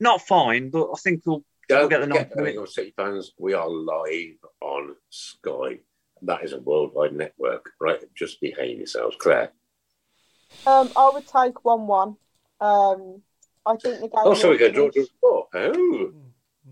not 0.00 0.22
fine, 0.22 0.70
but 0.70 0.90
I 0.90 0.96
think 0.98 1.22
we'll, 1.26 1.44
we'll 1.68 1.88
get 1.88 2.00
the 2.00 2.06
forget, 2.06 2.28
knock. 2.28 2.36
Birmingham 2.36 2.66
City 2.66 2.94
fans, 2.96 3.32
we 3.38 3.52
are 3.54 3.68
live 3.68 4.36
on 4.60 4.94
Sky. 5.10 5.80
That 6.22 6.42
is 6.44 6.52
a 6.52 6.58
worldwide 6.58 7.12
network, 7.14 7.70
right? 7.80 8.00
Just 8.16 8.40
behave 8.40 8.78
yourselves. 8.78 9.16
Claire. 9.20 9.52
Um, 10.66 10.90
I 10.96 11.10
would 11.14 11.26
take 11.26 11.64
one-one. 11.64 12.16
Um, 12.60 13.22
I 13.66 13.76
think 13.76 13.96
the 14.00 14.08
game. 14.08 14.10
Oh, 14.16 14.34
so 14.34 14.50
we 14.50 14.58
go 14.58 14.70
draw, 14.70 14.90
draw, 14.90 15.04
draw. 15.20 15.46
Oh. 15.54 16.12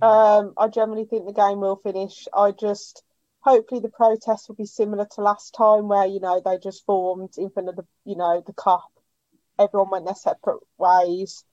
Um, 0.03 0.53
I 0.59 0.69
generally 0.69 1.05
think 1.07 1.27
the 1.27 1.33
game 1.33 1.61
will 1.61 1.77
finish. 1.77 2.29
I 2.35 2.51
just 2.53 3.03
hopefully 3.41 3.81
the 3.81 3.89
protest 3.89 4.49
will 4.49 4.57
be 4.57 4.67
similar 4.67 5.07
to 5.15 5.21
last 5.23 5.55
time, 5.55 5.89
where 5.89 6.07
you 6.07 6.21
know 6.21 6.43
they 6.45 6.59
just 6.59 6.85
formed 6.85 7.31
in 7.39 7.51
front 7.51 7.69
of 7.69 7.77
the 7.77 7.87
you 8.05 8.17
know 8.17 8.43
the 8.47 8.53
Kop. 8.53 8.81
Everyone 9.59 9.91
went 9.91 10.05
their 10.05 10.15
separate 10.15 10.61
ways. 10.77 11.45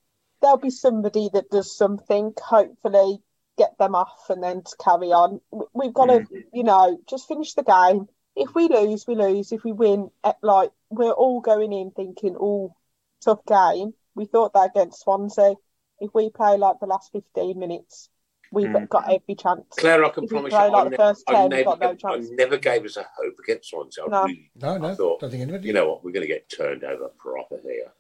There'll 0.42 0.58
be 0.58 0.72
somebody 0.72 1.30
that 1.34 1.50
does 1.50 1.74
something. 1.76 2.34
Hopefully, 2.44 3.20
get 3.58 3.78
them 3.78 3.96
off 3.96 4.30
and 4.30 4.44
then 4.44 4.64
to 4.64 4.76
carry 4.84 5.14
on. 5.14 5.40
We- 5.52 5.66
We've 5.74 5.94
got 5.94 6.08
to 6.08 6.26
you 6.52 6.64
know 6.64 7.00
just 7.08 7.28
finish 7.28 7.54
the 7.54 7.64
game. 7.64 8.08
If 8.36 8.56
we 8.56 8.68
lose, 8.68 9.06
we 9.08 9.16
lose. 9.16 9.52
If 9.52 9.64
we 9.64 9.72
win, 9.72 10.10
eh, 10.24 10.34
like 10.42 10.72
we're 10.90 11.12
all 11.12 11.40
going 11.42 11.72
in 11.74 11.92
thinking, 11.92 12.36
"Oh, 12.40 12.76
tough 13.24 13.46
game." 13.46 13.94
We 14.16 14.26
thought 14.26 14.54
that 14.54 14.72
against 14.72 15.02
Swansea. 15.02 15.56
If 16.00 16.12
we 16.14 16.30
play 16.30 16.58
like 16.58 16.80
the 16.80 16.88
last 16.88 17.12
fifteen 17.12 17.60
minutes, 17.60 18.10
we've 18.52 18.68
Mm. 18.68 18.90
got 18.90 19.12
every 19.12 19.36
chance. 19.36 19.66
Claire, 19.78 20.04
I 20.06 20.10
can 20.10 20.24
If 20.24 20.30
promise 20.32 20.52
you, 20.52 20.58
play 20.58 20.66
I, 20.68 20.70
like 20.70 20.84
the 20.86 20.90
ne- 20.92 20.98
first 20.98 21.24
I, 21.28 21.34
10, 21.34 21.42
we've 21.44 21.50
never, 21.52 21.64
got 21.78 22.04
no 22.04 22.10
I 22.12 22.18
never 22.32 22.58
gave 22.58 22.86
us 22.86 22.98
a 22.98 23.06
hope 23.18 23.38
against 23.40 23.70
Swansea. 23.70 24.04
I 24.06 24.08
No. 24.08 24.22
really, 24.24 24.52
No, 24.56 24.78
no, 24.78 24.88
I 24.90 24.96
thought, 24.96 25.20
don't 25.20 25.30
think 25.30 25.44
anybody. 25.44 25.68
you 25.68 25.74
know 25.74 25.88
what, 25.90 26.04
we're 26.04 26.12
going 26.12 26.22
to 26.22 26.28
get 26.28 26.50
turned 26.50 26.84
over 26.84 27.10
proper 27.18 27.58
here. 27.60 27.92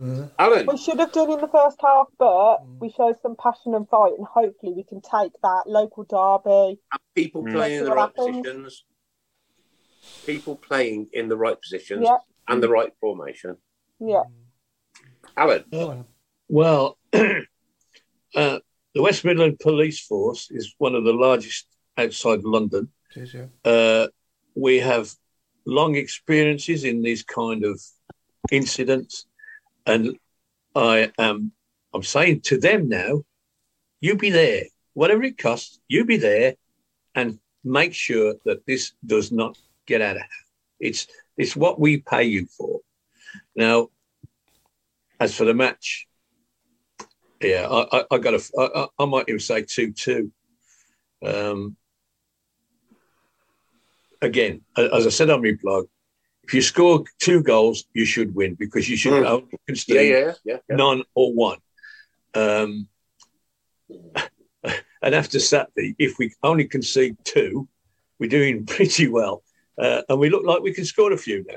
Uh, 0.00 0.26
Alan, 0.38 0.66
We 0.66 0.78
should 0.78 0.98
have 1.00 1.12
done 1.12 1.30
in 1.30 1.40
the 1.40 1.48
first 1.48 1.78
half, 1.82 2.06
but 2.18 2.58
Mm. 2.58 2.80
we 2.80 2.90
showed 2.90 3.20
some 3.20 3.36
passion 3.36 3.74
and 3.74 3.86
fight, 3.90 4.14
and 4.16 4.26
hopefully 4.26 4.72
we 4.72 4.84
can 4.84 5.00
take 5.02 5.32
that 5.42 5.64
local 5.66 6.04
derby. 6.04 6.80
are 6.92 6.98
people 7.14 7.42
Mm. 7.42 7.52
playing 7.52 7.78
in 7.80 7.84
the 7.84 7.90
what 7.90 7.96
right 7.96 8.02
happens. 8.16 8.36
positions? 8.38 8.84
People 10.26 10.56
playing 10.56 11.08
in 11.12 11.28
the 11.28 11.36
right 11.36 11.60
positions 11.60 12.02
Yeah, 12.04 12.18
and 12.48 12.62
the 12.62 12.68
right 12.68 12.92
formation. 13.00 13.56
yeah. 14.00 14.24
Alan, 15.36 15.64
go. 15.70 16.04
Well, 16.48 16.98
uh, 17.12 17.38
the 18.34 19.02
West 19.02 19.24
Midland 19.24 19.58
Police 19.60 20.00
Force 20.00 20.50
is 20.50 20.74
one 20.78 20.94
of 20.94 21.04
the 21.04 21.12
largest 21.12 21.66
outside 21.96 22.42
London. 22.44 22.88
Cheers, 23.12 23.34
yeah. 23.34 23.46
Uh, 23.64 24.08
we 24.54 24.78
have 24.80 25.10
long 25.64 25.94
experiences 25.94 26.84
in 26.84 27.02
these 27.02 27.22
kind 27.22 27.64
of 27.64 27.80
incidents, 28.50 29.26
and 29.86 30.18
I 30.74 31.12
am 31.18 31.52
I'm 31.94 32.02
saying 32.02 32.40
to 32.42 32.58
them 32.58 32.88
now, 32.88 33.22
you 34.00 34.16
be 34.16 34.30
there, 34.30 34.64
whatever 34.94 35.22
it 35.22 35.38
costs, 35.38 35.80
you 35.88 36.04
be 36.04 36.16
there, 36.16 36.54
and 37.14 37.38
make 37.64 37.94
sure 37.94 38.34
that 38.44 38.66
this 38.66 38.92
does 39.06 39.30
not 39.30 39.56
get 39.86 40.00
out 40.00 40.16
of. 40.16 40.22
It's 40.80 41.06
it's 41.36 41.56
what 41.56 41.80
we 41.80 41.98
pay 41.98 42.24
you 42.24 42.46
for. 42.46 42.80
Now, 43.56 43.88
as 45.20 45.34
for 45.34 45.44
the 45.44 45.54
match, 45.54 46.06
yeah, 47.40 47.66
I, 47.68 47.98
I, 47.98 48.04
I 48.12 48.18
got 48.18 48.34
a, 48.34 48.42
I, 48.58 48.86
I- 48.98 49.04
might 49.06 49.28
even 49.28 49.40
say 49.40 49.62
two 49.62 49.92
two. 49.92 50.32
Um, 51.24 51.76
again, 54.20 54.62
as 54.76 55.06
I 55.06 55.10
said 55.10 55.30
on 55.30 55.42
my 55.42 55.52
blog, 55.62 55.86
if 56.44 56.54
you 56.54 56.62
score 56.62 57.04
two 57.20 57.42
goals, 57.42 57.84
you 57.94 58.04
should 58.04 58.34
win 58.34 58.54
because 58.54 58.88
you 58.88 58.96
should 58.96 59.12
Mm. 59.12 59.26
only 59.26 59.48
yeah, 59.52 59.58
concede 59.66 60.10
yeah, 60.10 60.32
yeah. 60.44 60.58
yeah. 60.68 60.76
none 60.76 61.02
or 61.14 61.32
one. 61.32 61.58
Um, 62.34 62.88
and 65.02 65.14
after 65.14 65.38
Saturday, 65.38 65.94
if 65.98 66.18
we 66.18 66.34
only 66.42 66.64
concede 66.66 67.16
two, 67.24 67.68
we're 68.18 68.30
doing 68.30 68.66
pretty 68.76 69.06
well, 69.08 69.42
uh, 69.78 70.02
and 70.08 70.18
we 70.18 70.30
look 70.30 70.44
like 70.44 70.62
we 70.62 70.72
can 70.74 70.84
score 70.84 71.12
a 71.12 71.16
few 71.16 71.44
now. 71.48 71.56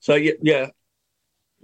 So 0.00 0.14
yeah, 0.14 0.32
yeah. 0.42 0.66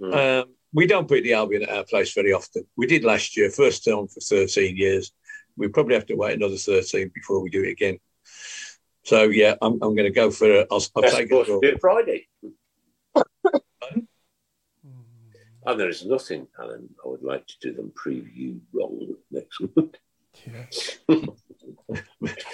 Mm. 0.01 0.41
Um, 0.43 0.49
we 0.73 0.85
don't 0.87 1.07
beat 1.07 1.23
the 1.23 1.33
Albion 1.33 1.63
at 1.63 1.69
our 1.69 1.83
place 1.83 2.13
very 2.13 2.31
often. 2.31 2.63
We 2.77 2.85
did 2.87 3.03
last 3.03 3.35
year, 3.35 3.49
first 3.49 3.83
time 3.83 4.07
for 4.07 4.19
13 4.21 4.77
years. 4.77 5.11
We 5.57 5.67
probably 5.67 5.95
have 5.95 6.05
to 6.05 6.15
wait 6.15 6.35
another 6.37 6.57
13 6.57 7.11
before 7.13 7.41
we 7.41 7.49
do 7.49 7.63
it 7.63 7.71
again. 7.71 7.97
So 9.03 9.23
yeah, 9.23 9.55
I'm, 9.61 9.73
I'm 9.73 9.95
going 9.95 10.03
to 10.05 10.11
go 10.11 10.29
for 10.31 10.49
a. 10.51 10.59
I'll, 10.71 10.83
I'll 10.95 11.01
Best 11.01 11.15
take 11.17 11.31
it. 11.31 11.45
do 11.47 11.59
it 11.63 11.81
Friday. 11.81 12.27
And 15.65 15.79
there 15.79 15.89
is 15.89 16.05
nothing, 16.05 16.47
Alan. 16.57 16.89
I 17.03 17.07
would 17.09 17.21
like 17.23 17.45
to 17.47 17.53
do 17.61 17.73
them 17.73 17.91
preview 17.95 18.59
wrong 18.73 19.15
next 19.29 19.59
week. 19.59 19.97
Yeah. 20.47 21.25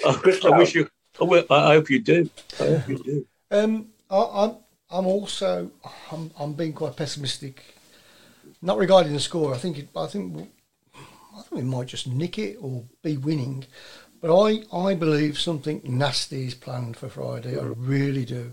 I, 0.06 0.12
Chris 0.14 0.44
I 0.44 0.58
wish 0.58 0.74
you. 0.74 0.88
I, 1.20 1.24
will- 1.24 1.46
I 1.48 1.74
hope 1.74 1.88
you 1.90 2.00
do. 2.00 2.28
I 2.60 2.64
hope 2.64 2.88
you 2.88 2.98
do. 2.98 3.26
Um, 3.56 3.88
I, 4.10 4.16
I'm 4.16 4.56
I'm 4.90 5.06
also 5.06 5.70
I'm, 6.12 6.30
I'm 6.38 6.52
being 6.52 6.72
quite 6.72 6.96
pessimistic, 6.96 7.64
not 8.62 8.78
regarding 8.78 9.12
the 9.12 9.20
score. 9.20 9.54
I 9.54 9.58
think 9.58 9.78
it, 9.78 9.88
I 9.96 10.06
think 10.06 10.48
I 11.36 11.42
think 11.42 11.52
we 11.52 11.62
might 11.62 11.88
just 11.88 12.06
nick 12.06 12.38
it 12.38 12.56
or 12.60 12.84
be 13.02 13.16
winning, 13.16 13.64
but 14.20 14.30
I 14.36 14.62
I 14.72 14.94
believe 14.94 15.38
something 15.38 15.80
nasty 15.84 16.46
is 16.46 16.54
planned 16.54 16.96
for 16.96 17.08
Friday. 17.08 17.58
I 17.58 17.62
really 17.64 18.24
do. 18.24 18.52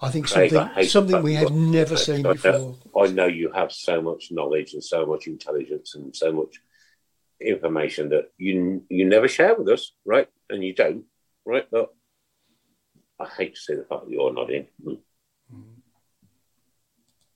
I 0.00 0.10
think 0.10 0.28
Craig, 0.28 0.50
something 0.50 0.70
I 0.76 0.86
something 0.86 1.22
we 1.22 1.34
have 1.34 1.50
never 1.52 1.96
seen 1.96 2.26
I 2.26 2.32
before. 2.34 2.52
know- 2.52 2.76
I 2.96 3.08
know 3.08 3.26
you 3.26 3.50
have 3.52 3.72
so 3.72 4.00
much 4.00 4.30
knowledge 4.30 4.72
and 4.72 4.82
so 4.82 5.04
much 5.04 5.26
intelligence 5.26 5.94
and 5.94 6.16
so 6.16 6.32
much 6.32 6.62
information 7.40 8.08
that 8.10 8.32
you 8.38 8.84
you 8.88 9.04
never 9.04 9.28
share 9.28 9.54
with 9.54 9.68
us, 9.68 9.92
right? 10.04 10.28
And 10.48 10.64
you 10.64 10.72
don't, 10.74 11.04
right? 11.44 11.66
But 11.70 11.92
I 13.18 13.26
hate 13.26 13.54
to 13.54 13.60
see 13.60 13.74
the 13.74 13.84
fact 13.84 14.04
that 14.04 14.10
you're 14.10 14.32
not 14.32 14.50
in. 14.50 14.66
Mm. 14.84 14.98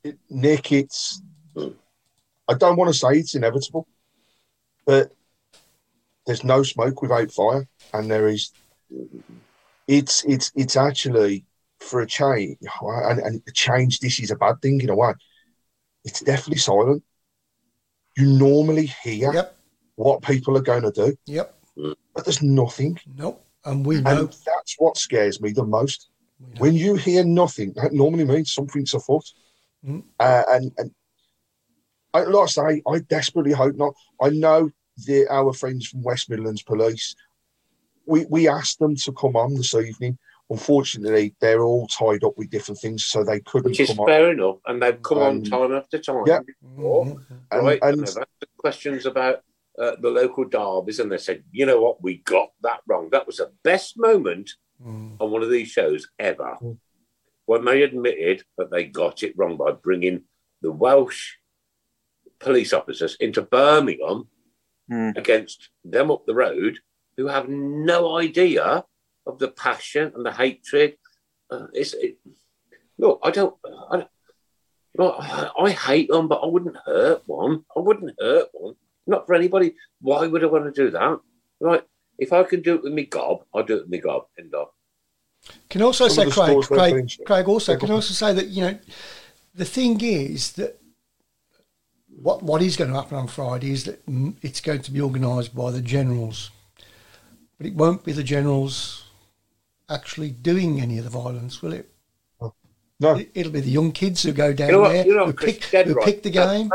It- 0.04 0.18
Nick, 0.28 0.72
it's. 0.72 1.22
I 1.56 2.54
don't 2.54 2.76
want 2.76 2.92
to 2.92 2.98
say 2.98 3.18
it's 3.18 3.34
inevitable, 3.34 3.86
but 4.84 5.12
there's 6.26 6.44
no 6.44 6.62
smoke 6.62 7.00
without 7.00 7.30
fire, 7.30 7.66
and 7.92 8.10
there 8.10 8.28
is. 8.28 8.52
It's 9.86 10.24
it's 10.24 10.50
it's 10.54 10.76
actually 10.76 11.44
for 11.80 12.00
a 12.00 12.06
change, 12.06 12.58
and, 12.82 13.20
and 13.20 13.42
a 13.46 13.52
change. 13.52 14.00
This 14.00 14.20
is 14.20 14.30
a 14.30 14.36
bad 14.36 14.60
thing 14.60 14.80
in 14.80 14.90
a 14.90 14.94
way. 14.94 15.14
It's 16.04 16.20
definitely 16.20 16.58
silent. 16.58 17.04
You 18.16 18.26
normally 18.26 18.86
hear 18.86 19.32
Yep, 19.32 19.56
what 19.96 20.22
people 20.22 20.56
are 20.56 20.62
going 20.62 20.82
to 20.82 20.90
do, 20.90 21.16
yep, 21.26 21.54
but 22.14 22.24
there's 22.24 22.42
nothing, 22.42 22.98
nope, 23.16 23.44
and 23.64 23.84
we 23.84 23.96
and 23.96 24.04
know. 24.04 24.24
that's 24.26 24.76
what 24.78 24.96
scares 24.96 25.40
me 25.40 25.52
the 25.52 25.64
most. 25.64 26.08
When 26.58 26.72
you 26.74 26.94
hear 26.94 27.22
nothing, 27.24 27.72
that 27.76 27.92
normally 27.92 28.24
means 28.24 28.52
something's 28.52 28.94
afoot. 28.94 29.24
Mm. 29.86 30.02
Uh, 30.18 30.42
and, 30.48 30.72
and 30.78 30.90
I, 32.14 32.20
like 32.22 32.44
I 32.44 32.46
say, 32.46 32.82
I 32.88 32.98
desperately 33.00 33.52
hope 33.52 33.76
not. 33.76 33.92
I 34.22 34.30
know 34.30 34.70
the 35.06 35.26
our 35.30 35.52
friends 35.52 35.86
from 35.88 36.02
West 36.02 36.30
Midlands 36.30 36.62
Police. 36.62 37.14
We 38.06 38.24
we 38.30 38.48
asked 38.48 38.78
them 38.78 38.96
to 38.96 39.12
come 39.12 39.36
on 39.36 39.54
this 39.54 39.74
evening. 39.74 40.18
Unfortunately, 40.48 41.34
they're 41.40 41.62
all 41.62 41.86
tied 41.86 42.24
up 42.24 42.36
with 42.36 42.50
different 42.50 42.80
things, 42.80 43.04
so 43.04 43.22
they 43.22 43.38
couldn't 43.40 43.70
Which 43.70 43.80
is 43.80 43.90
come 43.90 44.00
on. 44.00 44.06
fair 44.08 44.32
enough, 44.32 44.56
and 44.66 44.82
they've 44.82 45.00
come 45.00 45.18
on 45.18 45.36
Um, 45.36 45.42
time 45.44 45.72
after 45.72 45.98
time. 45.98 46.24
yeah. 46.26 46.40
before, 46.40 47.06
And- 47.52 47.64
right? 47.66 47.78
And, 47.82 47.98
and- 47.98 48.06
they've 48.06 48.16
asked 48.16 48.40
the 48.40 48.46
questions 48.58 49.06
about 49.06 49.42
uh, 49.80 49.96
the 50.00 50.10
local 50.10 50.44
derbies, 50.44 51.00
and 51.00 51.10
they 51.10 51.18
said, 51.18 51.42
"You 51.50 51.64
know 51.66 51.80
what? 51.80 52.02
We 52.02 52.18
got 52.18 52.50
that 52.62 52.80
wrong. 52.86 53.08
That 53.10 53.26
was 53.26 53.38
the 53.38 53.50
best 53.64 53.98
moment 53.98 54.50
on 55.20 55.30
one 55.30 55.42
of 55.42 55.50
these 55.50 55.68
shows 55.68 56.08
ever." 56.18 56.56
When 57.46 57.64
they 57.64 57.82
admitted 57.82 58.44
that 58.58 58.70
they 58.70 58.84
got 58.84 59.22
it 59.22 59.34
wrong 59.36 59.56
by 59.56 59.72
bringing 59.72 60.22
the 60.62 60.70
Welsh 60.70 61.34
police 62.38 62.72
officers 62.72 63.16
into 63.20 63.42
Birmingham 63.42 64.28
against 65.16 65.70
them 65.84 66.10
up 66.10 66.26
the 66.26 66.34
road, 66.34 66.78
who 67.16 67.26
have 67.26 67.48
no 67.48 68.16
idea 68.16 68.84
of 69.26 69.38
the 69.38 69.48
passion 69.48 70.12
and 70.14 70.24
the 70.24 70.32
hatred. 70.32 70.96
Uh, 71.50 71.66
it's 71.72 71.94
it, 71.94 72.18
look, 72.98 73.20
I 73.22 73.30
don't. 73.30 73.56
I, 73.90 73.96
don't- 73.98 74.10
look, 74.98 75.14
I, 75.18 75.50
I 75.58 75.70
hate 75.70 76.08
them, 76.10 76.28
but 76.28 76.40
I 76.42 76.46
wouldn't 76.46 76.76
hurt 76.86 77.22
one. 77.26 77.64
I 77.76 77.80
wouldn't 77.80 78.14
hurt 78.20 78.48
one. 78.52 78.74
Not 79.06 79.26
for 79.26 79.34
anybody. 79.34 79.74
Why 80.00 80.26
would 80.26 80.44
I 80.44 80.46
want 80.46 80.64
to 80.64 80.84
do 80.84 80.90
that? 80.90 81.20
Right. 81.60 81.82
If 82.18 82.32
I 82.32 82.42
can 82.44 82.60
do 82.60 82.74
it 82.74 82.82
with 82.82 82.92
me 82.92 83.06
gob, 83.06 83.44
I'll 83.54 83.62
do 83.62 83.76
it 83.76 83.82
with 83.82 83.90
me 83.90 83.98
gob. 83.98 84.26
End 84.38 84.54
of. 84.54 84.68
Can 85.68 85.82
also 85.82 86.08
Some 86.08 86.30
say, 86.30 86.30
Craig, 86.30 86.62
Craig. 86.62 87.10
Craig 87.24 87.48
also 87.48 87.76
can 87.76 87.90
also 87.90 88.12
say 88.12 88.34
that 88.34 88.48
you 88.48 88.62
know 88.62 88.78
the 89.54 89.64
thing 89.64 89.98
is 90.02 90.52
that 90.52 90.80
what 92.08 92.42
what 92.42 92.60
is 92.60 92.76
going 92.76 92.90
to 92.90 92.96
happen 92.96 93.16
on 93.16 93.26
Friday 93.26 93.72
is 93.72 93.84
that 93.84 94.02
it's 94.42 94.60
going 94.60 94.82
to 94.82 94.90
be 94.90 95.00
organised 95.00 95.54
by 95.54 95.70
the 95.70 95.80
generals, 95.80 96.50
but 97.56 97.66
it 97.66 97.74
won't 97.74 98.04
be 98.04 98.12
the 98.12 98.22
generals 98.22 99.06
actually 99.88 100.30
doing 100.30 100.80
any 100.80 100.98
of 100.98 101.04
the 101.04 101.10
violence, 101.10 101.62
will 101.62 101.72
it? 101.72 101.90
No, 103.00 103.16
it, 103.16 103.46
will 103.46 103.52
be 103.52 103.60
the 103.60 103.70
young 103.70 103.92
kids 103.92 104.22
who 104.22 104.32
go 104.32 104.52
down 104.52 104.68
You 104.68 104.72
know 104.74 104.80
what? 104.82 104.92
there 104.92 105.06
You 105.06 105.16
know, 105.16 105.26
who 105.26 105.32
Chris, 105.32 105.58
pick 105.70 105.86
who 105.86 105.94
right. 105.94 106.04
pick 106.04 106.22
the 106.22 106.30
game. 106.30 106.70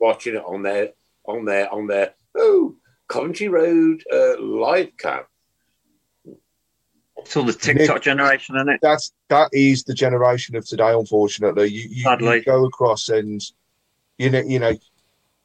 Watching 0.00 0.34
it 0.34 0.42
on 0.44 0.62
their, 0.62 0.90
on 1.30 1.44
their, 1.44 1.72
on 1.72 1.86
their. 1.86 2.14
Oh, 2.36 2.76
Coventry 3.08 3.48
Road 3.48 4.04
uh, 4.12 4.40
live 4.40 4.96
cam. 4.96 5.22
It's 7.18 7.36
all 7.36 7.44
the 7.44 7.52
TikTok 7.52 8.02
generation, 8.02 8.56
isn't 8.56 8.68
it? 8.68 8.80
That's 8.82 9.12
that 9.28 9.50
is 9.52 9.84
the 9.84 9.94
generation 9.94 10.56
of 10.56 10.66
today. 10.66 10.92
Unfortunately, 10.92 11.68
you, 11.68 11.88
you, 11.90 12.16
you 12.18 12.44
go 12.44 12.64
across 12.64 13.08
and 13.08 13.42
you 14.18 14.30
know 14.30 14.40
you 14.40 14.58
know 14.58 14.76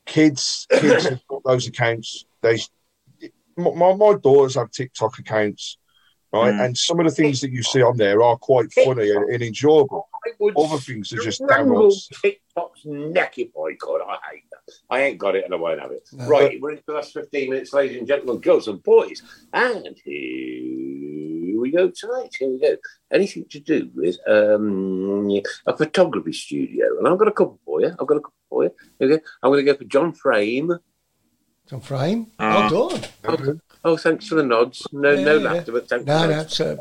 kids 0.06 0.68
kids 0.72 1.06
have 1.10 1.28
got 1.28 1.44
those 1.44 1.68
accounts. 1.68 2.26
They 2.42 2.60
my 3.58 3.72
my 3.72 3.94
my 3.94 4.16
daughters 4.22 4.56
have 4.56 4.72
TikTok 4.72 5.20
accounts, 5.20 5.78
right? 6.32 6.54
Mm. 6.54 6.66
And 6.66 6.78
some 6.78 7.00
of 7.00 7.06
the 7.06 7.12
things 7.12 7.42
that 7.42 7.52
you 7.52 7.64
see 7.64 7.82
on 7.82 7.98
there 7.98 8.24
are 8.24 8.38
quite 8.38 8.72
funny 8.72 9.12
and, 9.12 9.30
and 9.30 9.44
enjoyable. 9.44 10.08
I 10.26 10.32
would 10.40 10.54
Other 10.58 10.78
things 10.78 11.14
are 11.14 11.18
just 11.18 11.44
strangle 11.44 11.74
downwards. 11.76 12.10
TikTok's 12.22 12.82
neck 12.86 13.38
if 13.38 13.50
I 13.56 13.76
could. 13.80 14.02
I 14.02 14.18
hate 14.32 14.44
that. 14.52 14.74
I 14.90 15.02
ain't 15.04 15.18
got 15.20 15.36
it 15.36 15.46
and 15.46 15.54
I 15.54 15.58
won't 15.58 15.80
have 15.80 15.92
it. 15.92 16.08
No. 16.14 16.28
Right, 16.28 16.60
we're 16.60 16.72
into 16.72 16.84
the 16.88 16.94
last 16.94 17.14
15 17.14 17.50
minutes, 17.50 17.74
ladies 17.74 17.98
and 18.00 18.08
gentlemen, 18.08 18.40
girls 18.42 18.68
and 18.68 18.82
boys. 18.82 19.22
And 19.54 19.96
here 20.04 21.60
we 21.60 21.72
go 21.72 21.90
tonight. 21.90 22.36
Here 22.38 22.50
we 22.50 22.60
go. 22.60 22.76
Anything 23.12 23.46
to 23.52 23.60
do 23.60 23.90
with 23.94 24.18
um, 24.28 25.30
a 25.68 25.78
photography 25.78 26.34
studio. 26.34 26.98
And 26.98 27.08
I've 27.08 27.18
got 27.20 27.28
a 27.28 27.32
couple 27.32 27.60
for 27.66 27.82
you. 27.82 27.90
I've 28.00 28.08
got 28.08 28.18
a 28.18 28.22
couple 28.22 28.34
for 28.50 28.64
you. 28.64 28.72
Okay. 29.02 29.22
I'm 29.44 29.52
going 29.52 29.64
to 29.66 29.72
go 29.72 29.78
for 29.78 29.86
John 29.86 30.14
Frame. 30.14 30.72
John 31.70 31.82
Frame, 31.82 32.28
Ah. 32.40 32.70
well 32.72 32.90
done. 32.90 33.10
Oh, 33.24 33.60
oh, 33.94 33.98
thanks 33.98 34.28
for 34.28 34.36
the 34.36 34.44
nods. 34.44 34.86
No, 34.92 35.12
Yeah, 35.12 35.24
no 35.26 35.38
yeah. 35.38 35.52
laughter, 35.52 35.72
but 35.72 35.90
thanks. 35.90 36.06
No, 36.06 36.20
for 36.22 36.28
no, 36.28 36.40
it's 36.42 36.60
uh, 36.60 36.76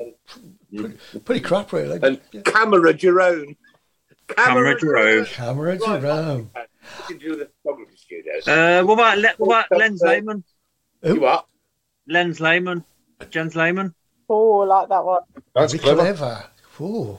pretty, 0.76 0.98
pretty 1.24 1.40
crap, 1.40 1.72
really. 1.72 1.98
And 2.02 2.44
Camera 2.44 2.92
Jerome. 2.94 3.56
Camera 4.28 4.78
Jerome. 4.78 5.24
Camera 5.26 5.78
Jerome. 5.78 6.50
What 6.52 6.68
did 7.08 7.22
you 7.22 7.30
do 7.30 7.36
the 7.36 7.48
photography 7.62 7.96
studios? 7.96 8.46
Uh, 8.48 8.82
what 8.84 8.94
about 8.94 9.18
Le- 9.18 9.34
what 9.38 9.66
about 9.66 9.78
Lens 9.78 10.02
Lehman? 10.02 10.44
You 11.02 11.20
what? 11.20 11.46
Lens 12.08 12.40
Lehman, 12.40 12.84
Jens 13.30 13.54
Lehmann. 13.56 13.94
Oh, 14.28 14.60
I 14.60 14.64
like 14.66 14.88
that 14.88 15.04
one. 15.04 15.22
That's 15.54 15.72
Very 15.74 15.94
clever. 15.94 16.14
clever. 16.14 16.44
Ooh. 16.80 17.18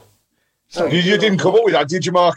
You, 0.76 0.98
you 0.98 1.18
didn't 1.18 1.38
come 1.38 1.54
up 1.54 1.62
with 1.64 1.74
that, 1.74 1.88
did 1.88 2.04
you, 2.04 2.12
Mark? 2.12 2.36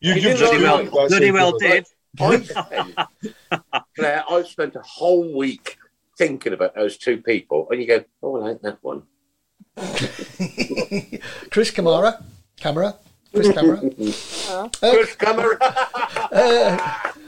You, 0.00 0.14
you've 0.14 0.22
did 0.22 0.36
just 0.38 0.52
bloody 0.52 0.62
well- 0.64 0.84
that's 0.84 1.08
bloody 1.08 1.28
it. 1.28 1.32
well 1.32 1.58
did. 1.58 1.86
I 2.18 3.06
Claire, 3.96 4.24
I've 4.28 4.46
spent 4.48 4.74
a 4.76 4.80
whole 4.82 5.36
week 5.36 5.76
thinking 6.18 6.52
about 6.52 6.74
those 6.74 6.96
two 6.96 7.18
people, 7.18 7.68
and 7.70 7.80
you 7.80 7.86
go, 7.86 8.04
"Oh, 8.22 8.36
I 8.40 8.48
like 8.50 8.62
that 8.62 8.78
one." 8.82 9.02
Chris 11.50 11.70
Camara. 11.70 12.22
Camera. 12.58 12.94
Chris 13.32 13.52
Camera. 13.52 13.80
Chris 14.80 15.14
Camera. 15.16 15.56
Uh, 16.32 16.76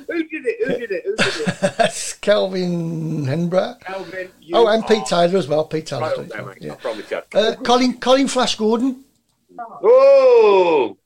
Who 0.07 0.23
did 0.29 0.47
it? 0.47 0.69
Who 0.69 0.79
did 0.79 0.91
it? 0.93 1.03
Who 1.05 1.17
did 1.17 1.27
it? 1.27 1.75
that's 1.77 2.13
Kelvin 2.15 3.25
Henborough. 3.25 3.81
Calvin. 3.81 4.29
You 4.41 4.57
Oh, 4.57 4.69
and 4.69 4.87
Pete 4.87 5.03
are 5.13 5.27
Taylor 5.27 5.39
as 5.39 5.49
well. 5.49 5.65
Pete 5.65 5.87
Taylor. 5.87 6.03
Right 6.03 6.19
up 6.19 6.29
there, 6.29 6.45
mate. 6.45 6.71
I 6.71 6.75
promise 6.77 7.11
you. 7.11 7.21
Uh, 7.35 7.55
Colin, 7.57 7.99
Colin 7.99 8.29
Flash 8.29 8.55
Gordon. 8.57 9.03
Oh, 9.59 10.97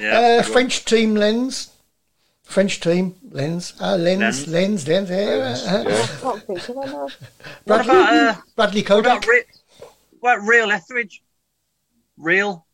Uh, 0.00 0.42
French 0.42 0.84
team 0.86 1.14
lens. 1.16 1.70
French 2.44 2.80
team 2.80 3.14
lens. 3.30 3.74
Uh, 3.80 3.96
lens, 3.96 4.46
Lens. 4.48 4.86
lens, 4.86 4.88
lens. 4.88 5.10
yeah. 5.10 5.66
Uh, 5.74 6.34
I 6.34 6.38
can't 6.38 6.62
think 6.62 6.68
of. 6.68 7.16
Bradley, 7.66 7.94
about, 7.96 8.12
uh, 8.14 8.34
Bradley 8.56 8.80
What 8.82 8.86
Kodak. 8.88 9.18
about, 9.18 9.26
re- 9.26 9.44
what 10.22 10.40
real 10.46 10.70
Etheridge? 10.70 11.22
Real 12.16 12.64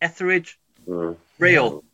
Etheridge. 0.00 0.58
Mm. 0.88 1.16
Real. 1.38 1.84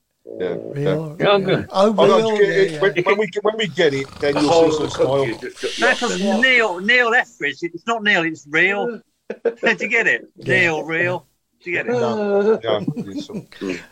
Yeah. 0.40 0.56
Real. 0.58 1.16
Yeah, 1.20 1.28
I'm. 1.30 1.48
Oh, 1.50 1.94
Oh, 1.98 2.06
real. 2.06 2.38
get 2.38 2.48
Yeah, 2.48 2.54
it. 2.54 2.70
yeah. 2.72 2.80
When, 2.80 2.92
when 3.04 3.18
we 3.18 3.28
when 3.42 3.56
we 3.58 3.66
get 3.68 3.92
it, 3.92 4.06
then 4.20 4.34
the 4.34 4.40
you'll 4.40 4.70
see 4.70 4.88
some 4.88 5.06
the 5.06 5.06
country 5.06 5.34
style. 5.34 5.50
just 5.50 5.74
shut 5.74 6.00
No, 6.02 6.08
because. 6.08 6.42
Neil 6.42 6.80
Neil 6.80 7.14
Etheridge. 7.14 7.58
It's 7.62 7.86
not 7.86 8.02
Neil. 8.02 8.22
It's 8.24 8.46
real. 8.48 9.00
Did 9.62 9.80
you 9.82 9.88
get 9.88 10.06
it? 10.06 10.28
Neil, 10.36 10.82
real. 10.84 11.26
Did 11.58 11.66
you 11.66 11.72
get 11.72 11.86
it? 11.88 11.92
No, 11.92 12.58
no, 12.58 12.84
it's 12.98 13.26
some- 13.26 13.46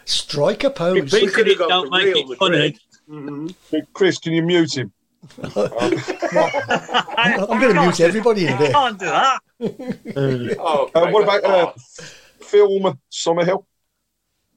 Striker 0.05 0.71
pose. 0.71 1.13
Repeat 1.13 1.33
could 1.35 1.49
it 1.49 1.59
don't 1.59 1.91
make 1.91 2.15
it 2.17 2.39
funny. 2.39 2.57
Madrid. 2.57 2.79
Mhm. 3.11 3.87
Chris, 3.93 4.19
can 4.19 4.33
you 4.33 4.43
mute 4.43 4.77
him? 4.77 4.93
I'm, 5.57 7.41
I'm 7.41 7.61
going 7.61 7.75
to 7.75 7.81
mute 7.83 8.01
everybody 8.01 8.47
in 8.47 8.53
You 8.53 8.59
there. 8.59 8.73
can't 8.73 8.99
do 8.99 9.07
that. 9.07 9.41
Oh, 10.59 10.91
Uh, 10.95 11.09
what 11.11 11.23
about 11.25 11.45
uh, 11.45 11.73
film 12.41 12.99
Summerhill? 13.11 13.65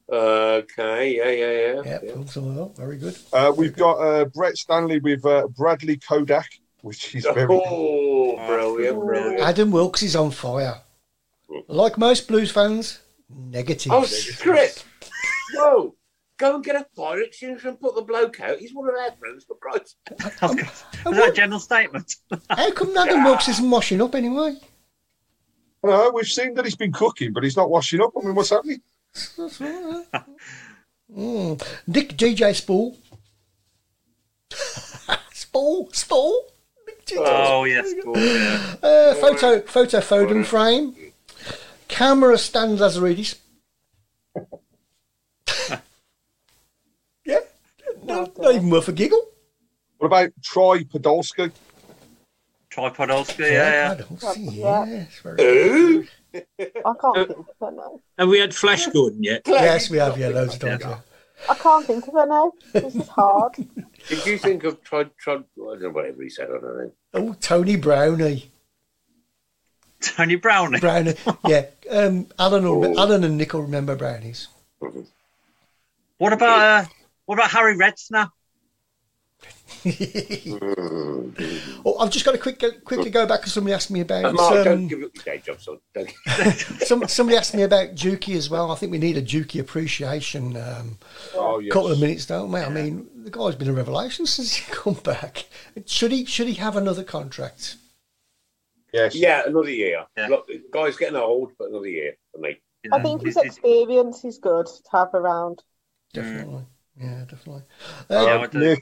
Okay, 0.08 1.16
yeah, 1.16 1.30
yeah, 1.30 1.50
yeah. 1.50 1.82
Yeah, 1.84 1.98
Phil 1.98 2.24
Summerhill, 2.24 2.76
very 2.76 2.96
good. 2.96 3.16
Uh, 3.32 3.52
we've 3.56 3.74
got 3.76 3.94
uh, 3.98 4.24
Brett 4.26 4.56
Stanley 4.56 5.00
with 5.00 5.24
uh, 5.24 5.48
Bradley 5.48 5.96
Kodak, 5.96 6.48
which 6.82 7.14
is 7.14 7.24
very. 7.24 7.46
Oh, 7.50 8.36
brilliant, 8.46 9.00
brilliant. 9.00 9.40
Adam 9.40 9.70
Wilkes 9.72 10.02
is 10.02 10.14
on 10.14 10.30
fire. 10.30 10.80
Like 11.68 11.98
most 11.98 12.28
blues 12.28 12.50
fans, 12.50 13.00
negative. 13.28 13.92
Oh, 13.92 14.06
Chris! 14.40 14.84
Whoa! 15.54 15.94
Go 16.38 16.56
and 16.56 16.64
get 16.64 16.76
a 16.76 16.86
fire 16.94 17.20
extinguisher 17.22 17.70
and 17.70 17.80
put 17.80 17.94
the 17.94 18.02
bloke 18.02 18.40
out. 18.40 18.58
He's 18.58 18.74
one 18.74 18.88
of 18.88 18.94
our 18.94 19.10
friends, 19.12 19.44
for 19.44 19.56
Christ's 19.56 19.96
Is 20.20 20.38
that 21.16 21.28
a 21.30 21.32
general 21.32 21.58
statement? 21.60 22.14
How 22.50 22.70
come 22.72 22.96
Adam 22.96 23.24
Wilkes 23.24 23.48
isn't 23.48 23.70
washing 23.70 24.02
up 24.02 24.14
anyway? 24.14 24.56
No, 25.82 26.10
we've 26.14 26.26
seen 26.26 26.54
that 26.54 26.64
he's 26.64 26.76
been 26.76 26.92
cooking, 26.92 27.32
but 27.32 27.44
he's 27.44 27.56
not 27.56 27.70
washing 27.70 28.00
up. 28.00 28.12
I 28.16 28.24
mean, 28.24 28.34
what's 28.34 28.50
happening? 28.50 28.80
That's 29.38 29.60
right. 29.60 30.04
Mm. 31.14 31.62
Dick 31.88 32.16
DJ 32.16 32.54
Spool. 32.54 32.96
Spool, 35.32 35.88
Spool. 35.92 36.44
Oh 37.18 37.64
yes, 37.64 37.92
cool, 38.02 38.18
yeah. 38.18 38.74
Uh, 38.82 39.14
photo, 39.14 39.60
photo 39.60 39.98
Foden 40.00 40.44
frame. 40.44 40.96
Camera 41.86 42.36
stand 42.36 42.78
Lazaridis. 42.78 43.36
yeah, 47.24 47.38
no, 48.02 48.32
not 48.36 48.54
even 48.54 48.70
worth 48.70 48.88
a 48.88 48.92
giggle. 48.92 49.24
What 49.98 50.08
about 50.08 50.30
Troy 50.42 50.80
Podolsky? 50.80 51.52
Tripodolski, 52.76 53.38
yeah, 53.38 53.46
I 53.46 53.52
yeah. 53.52 53.94
don't 53.94 54.20
see. 54.20 54.40
Yeah. 54.42 54.84
Yes, 54.84 55.20
very 55.22 55.42
Who? 55.42 56.04
I 56.34 56.92
can't 57.00 57.28
think 57.28 57.30
of 57.38 57.68
it 57.68 57.74
now. 57.74 58.00
Have 58.18 58.28
we 58.28 58.38
had 58.38 58.54
Flash 58.54 58.86
Gordon 58.88 59.22
yet? 59.22 59.42
Yes, 59.46 59.88
we 59.88 59.96
have. 59.96 60.18
Yeah, 60.18 60.28
loads 60.28 60.54
of 60.54 60.60
times. 60.60 60.82
Yeah. 60.84 60.98
I 61.48 61.54
can't 61.54 61.86
think 61.86 62.06
of 62.06 62.14
it 62.14 62.28
now. 62.28 62.52
This 62.72 62.94
is 62.94 63.08
hard. 63.08 63.54
Did 64.08 64.26
you 64.26 64.38
think 64.38 64.64
of 64.64 64.82
Trod, 64.82 65.10
Trod, 65.18 65.44
I 65.56 65.58
don't 65.58 65.82
know 65.82 65.90
whatever 65.90 66.22
he 66.22 66.28
said, 66.28 66.48
I 66.48 66.52
don't 66.52 66.62
know. 66.62 66.92
Oh, 67.14 67.36
Tony 67.40 67.76
Brownie. 67.76 68.50
Tony 70.00 70.36
Browning. 70.36 70.80
Brownie. 70.80 71.14
Yeah, 71.46 71.66
um, 71.90 72.26
Alan, 72.38 72.64
will, 72.64 72.98
Alan 72.98 73.24
and 73.24 73.38
Nick 73.38 73.54
will 73.54 73.62
remember 73.62 73.96
brownies. 73.96 74.48
What 76.18 76.32
about 76.32 76.58
uh, 76.60 76.88
what 77.24 77.38
about 77.38 77.50
Harry 77.50 77.76
Redsner? 77.76 78.30
Oh, 81.84 81.96
I've 82.00 82.10
just 82.10 82.24
got 82.24 82.32
to 82.32 82.38
quick, 82.38 82.60
quickly 82.84 83.10
go 83.10 83.26
back 83.26 83.40
because 83.40 83.52
somebody 83.52 83.74
asked 83.74 83.90
me 83.90 84.00
about. 84.00 84.34
Mark, 84.34 84.56
um, 84.56 84.64
don't 84.64 84.88
give 84.88 85.02
up 85.02 85.10
your 85.14 85.24
day 85.24 85.38
job, 85.44 85.60
son. 85.60 85.78
Don't. 85.94 86.10
some, 86.86 87.06
somebody 87.06 87.36
asked 87.36 87.54
me 87.54 87.62
about 87.62 87.94
Juki 87.94 88.34
as 88.36 88.50
well. 88.50 88.70
I 88.70 88.74
think 88.74 88.90
we 88.92 88.98
need 88.98 89.16
a 89.16 89.22
Juki 89.22 89.60
appreciation 89.60 90.56
um, 90.56 90.98
Oh, 91.34 91.58
yes. 91.60 91.72
couple 91.72 91.92
of 91.92 92.00
minutes, 92.00 92.26
don't 92.26 92.50
we? 92.50 92.60
I 92.60 92.68
mean, 92.68 93.08
the 93.22 93.30
guy's 93.30 93.54
been 93.54 93.68
a 93.68 93.72
revelation 93.72 94.26
since 94.26 94.54
he 94.54 94.70
come 94.72 94.94
back. 94.94 95.46
Should 95.86 96.12
he? 96.12 96.24
Should 96.24 96.48
he 96.48 96.54
have 96.54 96.76
another 96.76 97.04
contract? 97.04 97.76
Yes. 98.92 99.14
yeah, 99.14 99.42
another 99.46 99.70
year. 99.70 100.04
Yeah. 100.16 100.28
Look, 100.28 100.46
the 100.46 100.62
guy's 100.72 100.96
getting 100.96 101.16
old, 101.16 101.52
but 101.58 101.68
another 101.68 101.88
year 101.88 102.14
for 102.32 102.38
me. 102.38 102.60
I 102.92 103.02
think 103.02 103.22
his 103.22 103.34
He's- 103.34 103.42
he's- 103.44 103.56
experience 103.56 104.24
is 104.24 104.38
good 104.38 104.66
to 104.66 104.82
have 104.92 105.12
around. 105.14 105.62
Definitely. 106.14 106.64
Yeah, 106.98 107.24
definitely. 107.28 107.62
Yeah, 108.08 108.16
Uh, 108.22 108.38
I 108.40 108.46
do. 108.46 108.76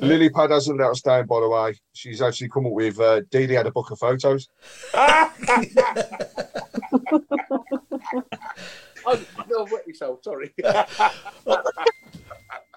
Nick, 0.00 0.08
Lily 0.08 0.30
Pad 0.30 0.50
hasn't 0.50 0.78
let 0.78 0.90
us 0.90 1.00
down, 1.00 1.26
by 1.26 1.40
the 1.40 1.48
way. 1.48 1.74
She's 1.92 2.22
actually 2.22 2.48
come 2.48 2.66
up 2.66 2.72
with 2.72 3.00
uh, 3.00 3.22
Dee 3.30 3.46
Dee 3.46 3.54
had 3.54 3.66
a 3.66 3.72
book 3.72 3.90
of 3.90 3.98
photos. 3.98 4.48
Oh, 9.06 9.20
no, 9.48 9.66
wet 9.70 9.86
yourself, 9.86 10.20
sorry. 10.22 10.52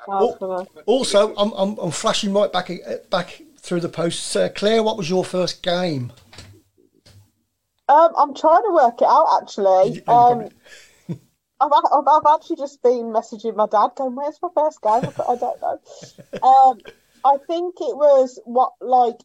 Oh, 0.10 0.66
also, 0.86 1.36
I'm, 1.36 1.52
I'm, 1.52 1.78
I'm 1.80 1.92
flashing 1.92 2.32
right 2.32 2.50
back 2.50 2.70
uh, 2.70 2.96
back 3.10 3.42
through 3.58 3.82
the 3.82 3.90
posts. 3.90 4.38
Uh, 4.38 4.48
Claire, 4.48 4.82
what 4.82 4.96
was 4.96 5.10
your 5.10 5.26
first 5.26 5.62
game? 5.62 6.14
Um, 7.90 8.14
I'm 8.18 8.34
trying 8.34 8.64
to 8.64 8.72
work 8.72 9.02
it 9.02 9.08
out 9.08 9.42
actually. 9.42 10.02
Um, 10.08 10.48
I've, 11.60 11.72
I've, 11.74 12.08
I've 12.08 12.22
actually 12.36 12.56
just 12.56 12.82
been 12.82 13.12
messaging 13.12 13.58
my 13.58 13.68
dad 13.68 13.90
going, 13.98 14.16
"Where's 14.16 14.40
my 14.42 14.48
first 14.56 14.82
game?" 14.82 14.94
I 14.94 15.08
thought, 15.08 15.30
I 15.30 15.36
don't 15.36 15.62
know. 15.62 15.78
Um, 16.48 16.80
I 17.24 17.38
think 17.48 17.76
it 17.80 17.96
was 17.96 18.40
what 18.46 18.74
like 18.82 19.18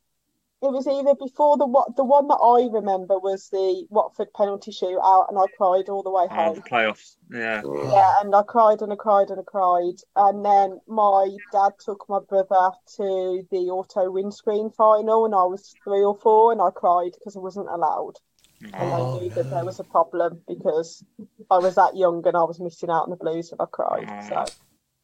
it 0.63 0.71
was 0.71 0.87
either 0.87 1.17
before 1.17 1.57
the 1.59 1.67
what 1.67 1.97
the 1.97 2.05
one 2.05 2.29
that 2.29 2.39
I 2.39 2.71
remember 2.73 3.19
was 3.19 3.49
the 3.49 3.85
Watford 3.91 4.33
penalty 4.33 4.71
shootout, 4.71 5.29
and 5.29 5.37
I 5.37 5.47
cried 5.57 5.89
all 5.89 6.05
the 6.05 6.11
way 6.11 6.27
Oh, 6.31 6.35
home. 6.35 6.55
the 6.55 6.61
playoffs. 6.63 7.17
Yeah. 7.31 7.63
Yeah, 7.65 8.21
and 8.21 8.33
I 8.35 8.43
cried 8.43 8.81
and 8.81 8.93
I 8.93 8.97
cried 8.97 9.31
and 9.31 9.41
I 9.41 9.43
cried. 9.43 9.97
And 10.15 10.45
then 10.45 10.81
my 10.87 11.37
dad 11.51 11.73
took 11.85 12.09
my 12.09 12.21
brother 12.21 12.71
to 12.97 13.43
the 13.51 13.71
auto 13.71 14.11
windscreen 14.13 14.71
final, 14.71 15.25
and 15.25 15.35
I 15.35 15.45
was 15.45 15.75
three 15.83 16.05
or 16.05 16.17
four, 16.17 16.53
and 16.53 16.63
I 16.63 16.71
cried 16.71 17.11
because 17.19 17.37
I 17.37 17.41
wasn't 17.41 17.69
allowed. 17.69 18.15
And 18.63 18.75
Oh, 18.77 19.19
I 19.19 19.21
knew 19.21 19.31
that 19.31 19.51
there 19.51 19.65
was 19.65 19.81
a 19.81 19.85
problem 19.85 20.43
because 20.47 21.05
I 21.51 21.59
was 21.59 21.75
that 21.75 21.97
young 21.97 22.25
and 22.25 22.37
I 22.37 22.45
was 22.45 22.61
missing 22.61 22.91
out 22.91 23.05
on 23.05 23.11
the 23.11 23.17
blues, 23.17 23.51
and 23.51 23.61
I 23.61 23.67
cried. 23.67 24.09
Oh. 24.09 24.29
So 24.29 24.55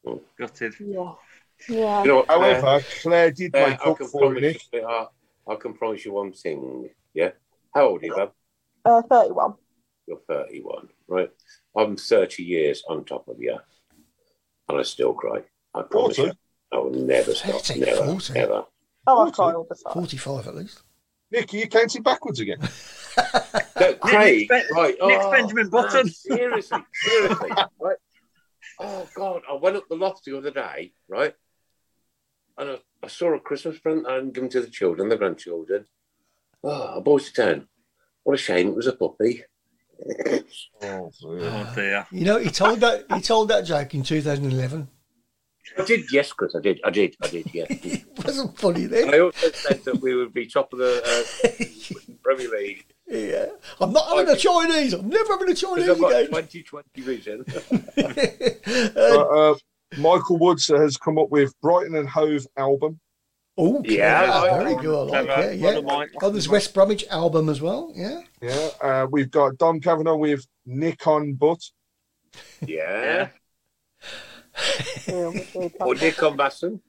oh. 0.07 0.21
Gutted. 0.39 0.75
yeah, 0.79 1.15
yeah. 1.69 2.03
You 2.03 2.09
know, 2.09 2.17
what, 2.17 2.29
Claire? 2.29 2.61
However, 2.61 2.85
Claire 3.03 3.31
did 3.31 3.55
Uh, 3.57 3.69
make 3.69 3.81
I 3.81 3.91
up 3.91 3.97
can 3.99 4.07
for 4.09 4.37
it, 4.37 4.41
promise 4.41 4.69
you, 4.73 4.81
uh, 4.87 5.07
I 5.49 5.55
can 5.57 5.75
promise 5.75 6.05
you 6.05 6.13
one 6.13 6.33
thing. 6.33 6.91
Yeah. 7.15 7.31
How 7.75 7.89
old 7.89 8.03
are 8.03 8.07
you, 8.07 8.15
Bob? 8.15 8.33
Uh, 8.85 9.03
thirty-one. 9.03 9.55
You're 10.07 10.21
31, 10.27 10.89
right? 11.07 11.31
I'm 11.77 11.95
30 11.97 12.43
years 12.43 12.83
on 12.89 13.05
top 13.05 13.29
of 13.29 13.39
you, 13.41 13.59
and 14.69 14.79
I 14.79 14.83
still 14.83 15.13
cry. 15.13 15.43
I 15.75 15.83
promise 15.83 16.17
you. 16.19 16.33
I 16.73 16.77
will 16.79 16.91
never 16.91 17.35
stop. 17.35 17.61
Thirty, 17.63 17.81
Never, 17.81 18.05
forty. 18.07 18.33
never. 18.33 18.65
Oh, 19.07 19.27
I 19.27 19.31
cry 19.31 19.53
all 19.53 19.67
the 19.69 19.75
time. 19.75 19.93
45 19.95 20.47
at 20.49 20.55
least. 20.55 20.83
Nick, 21.31 21.53
are 21.53 21.57
you 21.59 21.67
counting 21.69 22.03
backwards 22.03 22.41
again? 22.41 22.59
No, 23.81 23.95
Craig, 23.95 24.49
Nick's 24.49 24.49
Ben- 24.49 24.65
right? 24.77 24.97
Nick's 25.03 25.25
oh, 25.25 25.31
Benjamin 25.31 25.63
man, 25.65 25.71
Button. 25.71 26.09
seriously, 26.09 26.85
seriously, 26.95 27.51
right? 27.81 27.97
Oh 28.81 29.09
God, 29.15 29.43
I 29.51 29.55
went 29.55 29.77
up 29.77 29.89
the 29.89 29.95
loft 29.97 30.25
the 30.25 30.37
other 30.37 30.51
day, 30.51 30.93
right? 31.09 31.35
And 32.59 32.71
I, 32.71 32.79
I 33.03 33.09
saw 33.09 33.35
a 33.35 33.41
Christmas 33.41 33.79
present 33.79 34.07
and 34.09 34.35
given 34.35 34.51
to 34.51 34.61
the 34.61 34.71
children, 34.71 35.09
the 35.09 35.17
grandchildren. 35.17 35.87
Oh, 36.65 36.97
I 36.97 37.01
bought 37.01 37.27
it 37.27 37.35
down. 37.35 37.69
What 38.25 38.35
a 38.35 38.37
shame! 38.39 38.69
It 38.69 38.77
was 38.77 38.89
a 38.89 38.93
puppy. 38.93 39.45
Oh, 40.83 41.11
Oh 41.23 41.73
dear. 41.75 42.07
You 42.11 42.25
know, 42.25 42.39
he 42.39 42.51
told 42.51 42.81
that 42.81 43.05
he 43.15 43.21
told 43.21 43.49
that 43.49 43.65
joke 43.65 43.95
in 43.95 44.03
2011. 44.03 44.89
I 45.79 45.85
did, 45.85 46.11
yes, 46.13 46.33
Chris. 46.33 46.55
I 46.57 46.61
did. 46.61 46.81
I 46.85 46.91
did. 46.91 47.15
I 47.23 47.29
did. 47.29 47.55
Yeah. 47.55 47.67
It 47.71 48.25
wasn't 48.25 48.59
funny 48.59 48.87
then. 48.87 49.15
I 49.15 49.21
also 49.21 49.51
said 49.53 49.85
that 49.85 50.01
we 50.01 50.15
would 50.15 50.35
be 50.35 50.47
top 50.47 50.73
of 50.73 50.81
the 50.81 51.03
uh, 51.05 52.15
Premier 52.23 52.49
League 52.51 52.85
Yeah. 53.07 53.47
I'm 53.81 53.93
not 53.93 54.09
having 54.09 54.29
a 54.29 54.37
Chinese. 54.37 54.93
I'm 54.93 55.09
never 55.09 55.33
having 55.33 55.51
a 55.51 55.55
Chinese 55.55 55.89
I've 55.89 56.01
got 56.01 56.13
again. 56.13 56.27
2020 56.27 57.01
vision. 57.03 57.45
But, 58.95 59.01
uh, 59.05 59.55
Michael 59.97 60.39
Woods 60.39 60.69
has 60.69 60.97
come 60.97 61.19
up 61.19 61.31
with 61.31 61.59
Brighton 61.61 61.95
and 61.97 62.09
Hove 62.09 62.47
album. 62.57 63.01
Oh, 63.57 63.83
Yeah, 63.85 64.25
yeah, 64.25 64.33
I 64.35 64.63
very 64.63 64.75
good. 64.77 65.11
I 65.13 65.21
like 65.21 65.27
Clever. 65.27 65.51
it. 65.51 65.59
Yeah. 65.59 65.71
done, 65.73 65.85
Mike. 65.87 66.11
Oh, 66.23 66.31
there's 66.31 66.49
West 66.49 66.73
Bromwich 66.75 67.05
album 67.11 67.49
as 67.49 67.61
well. 67.61 67.93
Yeah. 67.97 68.21
Yeah, 68.41 68.69
uh, 68.81 69.07
we've 69.11 69.31
got 69.31 69.59
Dom 69.59 69.81
Kavanagh 69.81 70.15
with 70.17 70.47
Nick 70.67 71.07
on 71.07 71.35
Butt. 71.35 71.61
Yeah. 72.65 73.31
Yeah, 75.09 75.29
we 75.29 75.41
do 75.53 75.71
Or 75.81 75.95
Nick 75.95 76.15
Combassen. 76.17 76.81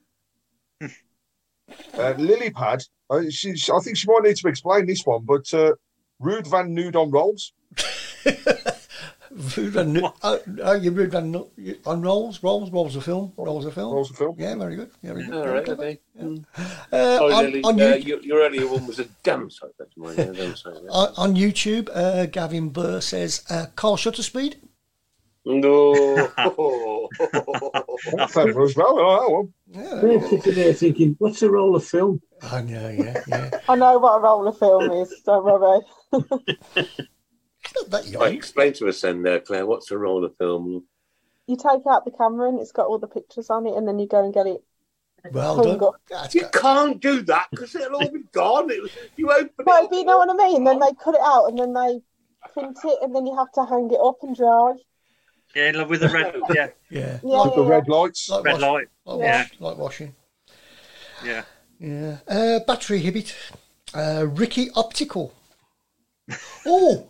Uh, 0.80 2.14
Lily 2.18 2.50
Pad, 2.50 2.82
uh, 3.08 3.22
she, 3.30 3.56
she- 3.56 3.72
I 3.72 3.78
think 3.80 3.96
she 3.96 4.06
might 4.08 4.22
need 4.22 4.36
to 4.36 4.48
explain 4.48 4.86
this 4.86 5.04
one, 5.04 5.24
but 5.24 5.52
uh, 5.54 5.72
Rude 6.20 6.46
Van 6.46 6.72
Nude 6.74 6.94
on 6.96 7.10
rolls. 7.10 7.52
Rude 9.30 9.72
Van 9.72 9.92
Nu- 9.92 10.08
oh, 10.22 10.40
oh, 10.62 10.72
you 10.72 10.90
Rude 10.90 11.12
Van 11.12 11.30
Nu- 11.30 11.48
on 11.86 12.02
rolls, 12.02 12.42
rolls, 12.42 12.70
rolls 12.72 12.96
of 12.96 13.04
film, 13.04 13.32
rolls 13.36 13.64
of 13.64 13.74
film. 13.74 13.92
Rolls 13.94 14.10
of 14.10 14.16
film. 14.16 14.34
Yeah, 14.38 14.56
very 14.56 14.74
good. 14.76 14.90
Yeah, 15.02 15.12
very 15.12 15.24
good. 15.26 15.34
All 15.34 15.42
very 15.44 15.54
right, 15.54 15.64
clever. 15.64 15.82
okay. 15.84 16.00
Uh, 16.92 17.16
Sorry, 17.18 17.32
on, 17.32 17.44
Lily. 17.44 17.62
on, 17.62 17.80
uh, 17.80 17.84
you, 17.94 18.02
your, 18.06 18.20
your 18.22 18.40
earlier 18.40 18.66
one 18.66 18.86
was 18.86 18.98
a 18.98 19.04
damn 19.22 19.48
sight 19.48 19.70
better 19.78 19.90
than 19.96 20.04
mine. 20.04 20.16
Yeah, 20.18 20.32
damn 20.44 20.56
sight, 20.56 20.74
yeah. 20.82 20.90
on, 20.90 21.12
on 21.16 21.34
YouTube, 21.36 21.88
uh, 21.94 22.26
Gavin 22.26 22.70
Burr 22.70 23.00
says 23.00 23.44
uh, 23.50 23.66
Carl 23.76 23.96
Shutterspeed. 23.96 24.56
No. 25.46 26.16
That's 28.12 28.32
clever 28.32 28.62
as 28.62 28.76
well. 28.76 28.98
I 28.98 29.02
like 29.02 29.20
that 29.20 29.30
one. 29.30 29.54
Yeah, 29.68 30.00
They're 30.02 30.28
sitting 30.28 30.54
there 30.54 30.72
thinking, 30.74 31.14
what's 31.18 31.40
the 31.40 31.50
roll 31.50 31.76
of 31.76 31.84
film? 31.84 32.20
I 32.42 32.60
know. 32.62 32.88
Yeah, 32.90 33.22
yeah. 33.26 33.50
I 33.68 33.76
know 33.76 33.98
what 33.98 34.18
a 34.18 34.20
roll 34.20 34.46
of 34.48 34.58
film 34.58 34.90
is. 34.90 35.14
Don't 35.24 35.44
worry. 35.44 35.80
It's 37.70 37.74
not 37.82 37.90
that 37.90 38.10
young. 38.10 38.22
Right, 38.22 38.34
explain 38.34 38.72
to 38.74 38.88
us 38.88 39.00
then, 39.00 39.26
uh, 39.26 39.38
Claire, 39.40 39.66
what's 39.66 39.88
the 39.88 39.98
role 39.98 40.24
of 40.24 40.36
film? 40.36 40.84
You 41.46 41.56
take 41.56 41.82
out 41.88 42.04
the 42.04 42.10
camera 42.10 42.48
and 42.48 42.60
it's 42.60 42.72
got 42.72 42.86
all 42.86 42.98
the 42.98 43.06
pictures 43.08 43.50
on 43.50 43.66
it, 43.66 43.74
and 43.76 43.86
then 43.86 43.98
you 43.98 44.06
go 44.06 44.24
and 44.24 44.32
get 44.32 44.46
it. 44.46 44.62
Well 45.32 45.62
done. 45.62 45.82
up. 45.82 46.34
You 46.34 46.46
can't 46.52 46.98
do 47.00 47.20
that 47.22 47.48
because 47.50 47.74
it'll 47.74 47.96
all 48.02 48.10
be 48.10 48.22
gone. 48.32 48.70
It 48.70 48.82
was, 48.82 48.90
you 49.16 49.30
open 49.30 49.46
it. 49.58 49.68
Up, 49.68 49.90
but 49.90 49.92
you 49.96 50.04
know 50.04 50.18
what 50.18 50.30
I 50.30 50.34
mean. 50.34 50.64
Then 50.64 50.78
they 50.78 50.92
cut 51.02 51.14
it 51.14 51.20
out, 51.22 51.46
and 51.46 51.58
then 51.58 51.74
they 51.74 52.00
print 52.54 52.78
it, 52.84 52.98
and 53.02 53.14
then 53.14 53.26
you 53.26 53.36
have 53.36 53.52
to 53.52 53.64
hang 53.66 53.90
it 53.90 54.00
up 54.02 54.16
and 54.22 54.34
dry. 54.34 54.74
Yeah, 55.54 55.72
like 55.74 55.88
with 55.90 56.00
the 56.00 56.08
red. 56.08 56.34
Yeah, 56.54 56.68
Yeah. 56.88 57.18
Yeah, 57.22 57.36
Like 57.38 57.54
the 57.54 57.62
yeah, 57.64 57.68
red 57.68 57.88
lights. 57.88 58.30
Like, 58.30 58.44
red 58.44 58.52
wash, 58.54 58.62
light. 58.62 58.88
like, 59.04 59.18
Yeah. 59.20 59.38
wash, 59.42 59.54
like 59.60 59.76
washing. 59.76 60.14
Yeah. 61.24 61.42
Yeah. 61.78 62.18
Uh, 62.28 62.60
battery 62.66 63.02
Hibbit. 63.02 63.34
Uh, 63.92 64.26
Ricky 64.26 64.70
Optical. 64.76 65.34
Oh, 66.64 67.09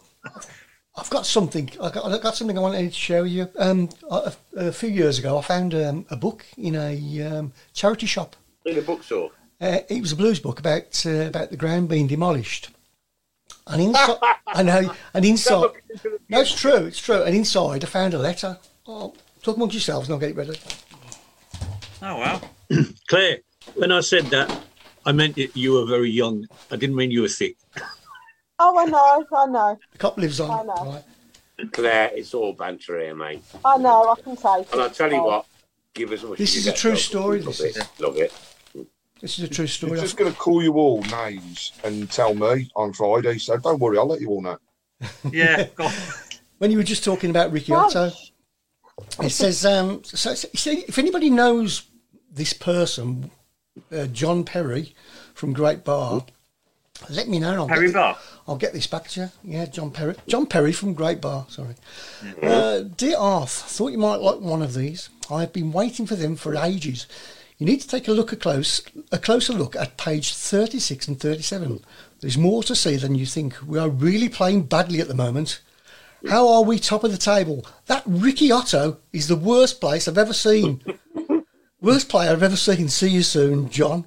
I've 0.96 1.10
got 1.10 1.24
something. 1.24 1.70
I 1.80 1.90
got, 1.90 2.04
I've 2.04 2.20
got 2.20 2.36
something 2.36 2.58
I 2.58 2.60
wanted 2.60 2.88
to 2.88 2.98
share 2.98 3.22
with 3.22 3.32
you. 3.32 3.48
Um, 3.58 3.88
a, 4.10 4.32
a 4.56 4.72
few 4.72 4.88
years 4.90 5.18
ago, 5.18 5.38
I 5.38 5.42
found 5.42 5.74
um, 5.74 6.04
a 6.10 6.16
book 6.16 6.44
in 6.58 6.74
a 6.74 7.22
um, 7.22 7.52
charity 7.72 8.06
shop. 8.06 8.36
in 8.64 8.78
a 8.78 8.82
bookstore. 8.82 9.30
Uh, 9.60 9.80
it 9.88 10.00
was 10.00 10.12
a 10.12 10.16
blues 10.16 10.40
book 10.40 10.58
about 10.58 11.04
uh, 11.06 11.26
about 11.26 11.50
the 11.50 11.56
ground 11.56 11.88
being 11.88 12.06
demolished. 12.06 12.70
And 13.66 13.82
inside, 13.88 14.18
I 14.46 14.62
know, 14.62 14.94
and 15.14 15.24
inside, 15.24 15.70
no, 16.28 16.40
it's 16.40 16.58
true, 16.58 16.86
it's 16.86 17.00
true. 17.00 17.22
And 17.22 17.36
inside, 17.36 17.84
I 17.84 17.86
found 17.86 18.14
a 18.14 18.18
letter. 18.18 18.58
Oh, 18.86 19.14
talk 19.42 19.56
amongst 19.56 19.74
yourselves, 19.74 20.08
and 20.08 20.14
I'll 20.14 20.20
get 20.20 20.30
it 20.30 20.36
ready. 20.36 20.58
Oh 22.02 22.16
wow. 22.16 22.40
Claire, 23.08 23.38
when 23.74 23.92
I 23.92 24.00
said 24.00 24.24
that, 24.26 24.64
I 25.04 25.12
meant 25.12 25.36
that 25.36 25.56
you 25.56 25.74
were 25.74 25.86
very 25.86 26.10
young. 26.10 26.46
I 26.70 26.76
didn't 26.76 26.96
mean 26.96 27.10
you 27.10 27.22
were 27.22 27.28
thick. 27.28 27.56
Oh, 28.62 28.78
I 28.78 28.84
know, 28.84 29.26
I 29.36 29.46
know, 29.46 29.78
The 29.92 29.98
Kop 29.98 30.16
lives 30.18 30.38
on. 30.38 30.50
I 30.50 30.62
know. 30.62 30.92
Right. 30.92 31.72
Claire, 31.72 32.10
it's 32.14 32.34
all 32.34 32.52
banter 32.52 33.00
here, 33.00 33.14
mate. 33.14 33.42
I 33.64 33.76
know. 33.78 34.10
I 34.16 34.20
can 34.20 34.36
take 34.36 34.66
it. 34.66 34.72
And 34.72 34.80
I'll 34.82 34.90
tell 34.90 35.10
you 35.12 35.22
what, 35.22 35.46
give 35.94 36.12
us 36.12 36.22
as 36.22 36.28
much 36.30 36.38
This 36.38 36.50
as 36.50 36.56
is 36.62 36.66
a 36.66 36.70
get, 36.70 36.78
true 36.78 36.90
love. 36.90 36.98
story, 37.00 37.38
Love 37.40 37.46
this 37.56 37.60
it. 37.60 37.76
is. 37.76 38.00
Love 38.00 38.16
it. 38.18 38.32
This 39.20 39.38
is 39.38 39.44
a 39.44 39.48
true 39.48 39.66
story. 39.66 39.92
I'm 39.98 40.04
just 40.04 40.16
going 40.16 40.32
to 40.32 40.38
call 40.38 40.62
you 40.62 40.74
all 40.74 41.02
names 41.02 41.72
and 41.84 42.10
tell 42.10 42.34
me 42.34 42.70
on 42.76 42.92
Friday. 42.94 43.38
So 43.38 43.56
don't 43.58 43.78
worry, 43.78 43.98
I'll 43.98 44.06
let 44.06 44.20
you 44.20 44.28
all 44.30 44.42
know. 44.42 44.58
Yeah. 45.32 45.66
God. 45.76 45.92
when 46.58 46.70
you 46.70 46.76
were 46.78 46.82
just 46.84 47.04
talking 47.04 47.30
about 47.30 47.52
Ricky 47.52 47.72
Otto, 47.72 48.10
it 49.22 49.30
says, 49.30 49.64
um, 49.64 50.02
so, 50.04 50.34
so, 50.34 50.48
so 50.54 50.70
if 50.70 50.98
anybody 50.98 51.30
knows 51.30 51.82
this 52.30 52.52
person, 52.52 53.30
uh, 53.92 54.06
John 54.06 54.44
Perry 54.44 54.94
from 55.34 55.52
Great 55.54 55.84
Barr, 55.84 56.24
let 57.08 57.28
me 57.28 57.38
know. 57.38 57.50
and 57.52 57.60
I'll 57.60 57.68
Perry 57.68 57.86
get, 57.88 57.94
Bar. 57.94 58.18
I'll 58.50 58.56
get 58.56 58.72
this 58.72 58.88
back 58.88 59.06
to 59.10 59.20
you. 59.20 59.30
Yeah, 59.44 59.66
John 59.66 59.92
Perry. 59.92 60.16
John 60.26 60.44
Perry 60.44 60.72
from 60.72 60.92
Great 60.92 61.20
Barr, 61.20 61.46
sorry. 61.48 61.76
Uh, 62.42 62.80
Dear 62.80 63.16
Arth, 63.16 63.52
thought 63.52 63.92
you 63.92 63.98
might 63.98 64.16
like 64.16 64.40
one 64.40 64.60
of 64.60 64.74
these. 64.74 65.08
I've 65.30 65.52
been 65.52 65.70
waiting 65.70 66.04
for 66.04 66.16
them 66.16 66.34
for 66.34 66.56
ages. 66.56 67.06
you 67.58 67.66
need 67.66 67.80
to 67.80 67.86
take 67.86 68.08
a 68.08 68.12
look 68.12 68.32
a 68.32 68.36
close 68.36 68.82
a 69.12 69.18
closer 69.18 69.52
look 69.52 69.76
at 69.76 69.96
page 69.96 70.34
36 70.34 71.06
and 71.06 71.20
37. 71.20 71.84
There's 72.18 72.36
more 72.36 72.64
to 72.64 72.74
see 72.74 72.96
than 72.96 73.14
you 73.14 73.24
think. 73.24 73.54
We 73.64 73.78
are 73.78 73.88
really 73.88 74.28
playing 74.28 74.62
badly 74.64 75.00
at 75.00 75.06
the 75.06 75.14
moment. 75.14 75.60
How 76.28 76.48
are 76.48 76.64
we 76.64 76.80
top 76.80 77.04
of 77.04 77.12
the 77.12 77.18
table? 77.18 77.64
That 77.86 78.02
Ricky 78.04 78.50
Otto 78.50 78.98
is 79.12 79.28
the 79.28 79.36
worst 79.36 79.80
place 79.80 80.08
I've 80.08 80.18
ever 80.18 80.32
seen. 80.32 80.82
worst 81.80 82.08
player 82.08 82.32
I've 82.32 82.42
ever 82.42 82.56
seen. 82.56 82.88
See 82.88 83.10
you 83.10 83.22
soon, 83.22 83.70
John. 83.70 84.06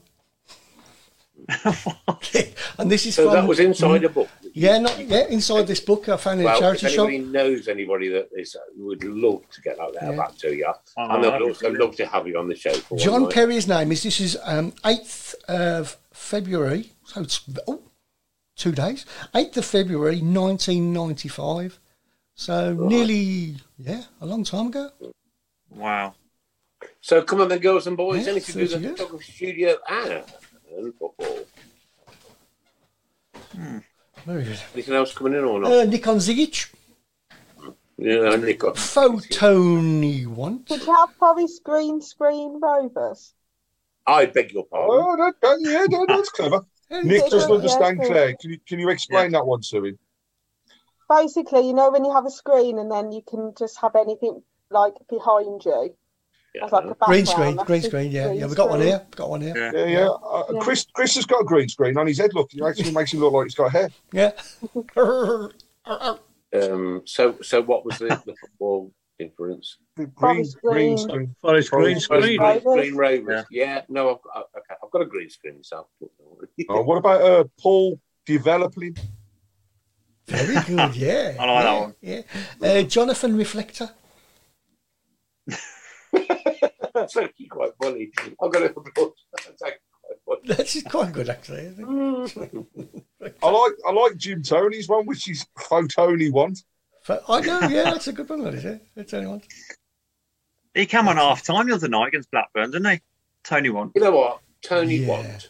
and 2.77 2.91
this 2.91 3.05
is 3.05 3.15
So 3.15 3.25
from, 3.25 3.33
that 3.33 3.47
was 3.47 3.59
inside 3.59 4.03
a 4.03 4.09
book. 4.09 4.29
Yeah, 4.53 4.77
not 4.79 4.97
yeah, 4.99 5.27
inside 5.27 5.67
this 5.67 5.79
book 5.79 6.07
I 6.09 6.17
found 6.17 6.39
in 6.41 6.45
a 6.45 6.49
Well, 6.49 6.55
if 6.55 6.59
charity 6.61 6.87
shop. 6.89 7.07
anybody 7.07 7.31
knows 7.31 7.67
anybody 7.67 8.09
that 8.09 8.29
is, 8.33 8.55
would 8.77 9.03
love 9.03 9.41
to 9.51 9.61
get 9.61 9.77
that 9.77 9.93
letter 9.93 10.11
Yeah. 10.11 10.17
back 10.17 10.37
to 10.37 10.53
you, 10.55 10.65
Oh, 10.97 11.09
and 11.15 11.23
they'd 11.23 11.29
that'd 11.31 11.47
also 11.47 11.59
brilliant. 11.61 11.83
love 11.85 11.95
to 11.97 12.05
have 12.07 12.27
you 12.27 12.37
on 12.39 12.47
the 12.47 12.55
show 12.55 12.73
for 12.73 12.97
John. 12.97 13.29
Perry's 13.29 13.67
name 13.67 13.91
is 13.91 14.03
this 14.03 14.19
is 14.19 14.37
um, 14.43 14.71
8th 14.83 15.35
of 15.47 15.97
February, 16.11 16.91
so 17.05 17.21
it's 17.21 17.41
oh, 17.67 17.81
two 18.55 18.71
days. 18.71 19.05
8th 19.33 19.57
of 19.57 19.65
February 19.65 20.21
1995. 20.21 21.79
So 22.35 22.73
nearly, 22.73 23.55
yeah, 23.77 24.03
a 24.21 24.25
long 24.25 24.43
time 24.43 24.67
ago. 24.67 24.89
Wow. 25.69 26.15
So 26.99 27.21
come 27.21 27.41
on, 27.41 27.47
then, 27.47 27.59
girls 27.59 27.87
and 27.87 27.95
boys, 27.95 28.25
Yeah, 28.25 28.31
anything 28.33 28.53
to 28.53 28.59
do 28.59 28.61
with 28.61 28.71
30 28.71 28.81
the 28.81 28.87
years. 28.87 28.97
photography 28.99 29.31
studio 29.31 29.77
and 30.77 30.93
football. 30.95 31.39
Very 34.25 34.43
good. 34.43 34.59
Anything 34.73 34.95
else 34.95 35.13
coming 35.13 35.33
in 35.33 35.43
or 35.43 35.59
not? 35.59 35.71
Uh, 35.71 35.83
Nikon 35.85 36.17
Zigic, 36.17 36.73
yeah, 37.97 38.35
Nick. 38.35 38.63
uh, 38.63 38.71
Photony 38.71 40.25
want. 40.25 40.67
Did 40.67 40.85
you 40.85 40.95
have 40.95 41.13
Forest 41.15 41.63
Green 41.63 42.01
Screen 42.01 42.59
Rovers? 42.61 43.33
I 44.05 44.25
beg 44.25 44.51
your 44.51 44.65
pardon. 44.65 45.05
Oh, 45.05 45.17
that, 45.17 45.35
that, 45.41 45.57
yeah, 45.61 45.85
that, 45.89 46.05
that's 46.07 46.29
clever. 46.29 46.65
Nick 47.03 47.29
doesn't 47.29 47.51
understand 47.51 47.99
cool. 47.99 48.09
Claire. 48.09 48.35
Can 48.39 48.51
you, 48.51 48.59
can 48.67 48.79
you 48.79 48.89
explain 48.89 49.31
that 49.31 49.45
one 49.45 49.61
to 49.61 49.85
him? 49.85 49.99
Basically, 51.09 51.67
you 51.67 51.73
know 51.73 51.91
when 51.91 52.03
you 52.03 52.13
have 52.13 52.25
a 52.25 52.31
screen 52.31 52.79
and 52.79 52.91
then 52.91 53.11
you 53.11 53.21
can 53.27 53.53
just 53.57 53.79
have 53.79 53.95
anything 53.95 54.41
like 54.69 54.95
behind 55.09 55.63
you. 55.63 55.95
As 56.61 56.71
like 56.71 56.99
Green 56.99 57.25
screen, 57.25 57.55
green 57.55 57.81
screen, 57.81 58.11
yeah, 58.11 58.27
green 58.27 58.39
yeah. 58.39 58.45
We've 58.45 58.55
got 58.55 58.69
one 58.69 58.79
screen. 58.79 58.91
here, 58.93 59.07
got 59.15 59.29
one 59.29 59.41
here. 59.41 59.57
Yeah. 59.57 59.71
Yeah, 59.73 59.85
yeah. 59.85 60.07
Uh, 60.07 60.43
Yeah. 60.53 60.59
Chris, 60.59 60.85
Chris 60.93 61.15
has 61.15 61.25
got 61.25 61.41
a 61.41 61.45
green 61.45 61.67
screen 61.67 61.97
on 61.97 62.05
his 62.05 62.19
head. 62.19 62.33
Look, 62.35 62.53
it 62.53 62.63
actually 62.63 62.91
makes 62.91 63.11
him 63.11 63.21
look 63.21 63.33
like 63.33 63.45
he's 63.45 63.55
got 63.55 63.71
hair. 63.71 63.89
Yeah. 64.11 64.31
Um, 66.55 67.01
so, 67.05 67.35
so 67.41 67.63
what 67.63 67.83
was 67.83 67.97
the, 67.97 68.09
the 68.27 68.35
football 68.39 68.93
influence? 69.17 69.77
The 69.95 70.05
green, 70.05 70.35
Forest 70.45 70.57
green 70.61 70.73
green. 70.75 70.97
screen. 70.99 71.35
Forest 71.41 71.71
green 71.71 71.81
Forest 71.99 72.05
screen. 72.05 72.39
Right. 72.39 72.63
Green, 72.63 72.75
green 72.75 72.95
Rovers. 72.95 73.45
Yeah. 73.49 73.81
no, 73.89 74.11
I've 74.11 74.21
got, 74.21 74.49
okay, 74.57 74.75
I've 74.83 74.91
got 74.91 75.01
a 75.01 75.05
green 75.05 75.29
screen 75.29 75.55
myself. 75.55 75.87
Oh, 76.69 76.83
what 76.83 76.97
about 76.97 77.21
uh, 77.21 77.43
Paul 77.59 77.99
developing? 78.27 78.95
Very 80.27 80.63
good, 80.65 80.95
yeah. 80.95 81.35
I 81.39 81.45
like 81.45 81.63
that 81.63 81.79
one. 81.81 81.95
Yeah. 82.01 82.21
Uh, 82.61 82.83
Jonathan 82.83 83.35
Reflector. 83.35 83.89
That's 86.93 87.17
actually 87.17 87.47
quite 87.47 87.71
funny. 87.81 88.11
I've 88.41 88.51
got 88.51 88.59
to 88.59 89.13
That's 89.33 89.63
actually 89.63 89.79
quite 90.05 90.17
funny. 90.25 90.55
This 90.55 90.75
is 90.75 90.83
quite 90.83 91.11
good, 91.11 91.29
actually. 91.29 91.61
Isn't 91.61 92.37
it? 92.37 93.35
I 93.41 93.49
like 93.49 93.71
I 93.87 93.91
like 93.91 94.17
Jim 94.17 94.43
Tony's 94.43 94.87
one, 94.87 95.05
which 95.05 95.29
is 95.29 95.45
Photony 95.57 96.31
one. 96.31 96.55
But 97.07 97.23
I 97.27 97.41
know, 97.41 97.59
yeah, 97.67 97.83
that's 97.83 98.07
a 98.07 98.13
good 98.13 98.29
one, 98.29 98.43
that 98.43 98.53
is 98.53 98.65
it? 98.65 98.85
That's 98.95 99.13
only 99.13 99.27
one. 99.27 99.41
He 100.73 100.85
came 100.85 101.07
on 101.07 101.17
half 101.17 101.43
time 101.43 101.67
the 101.67 101.75
other 101.75 101.89
night 101.89 102.09
against 102.09 102.31
Blackburn, 102.31 102.71
didn't 102.71 102.91
he? 102.91 103.01
Tony 103.43 103.69
won. 103.69 103.91
You 103.95 104.01
know 104.01 104.11
what? 104.11 104.39
Tony 104.61 104.95
Yeah. 104.97 105.07
Watt. 105.07 105.49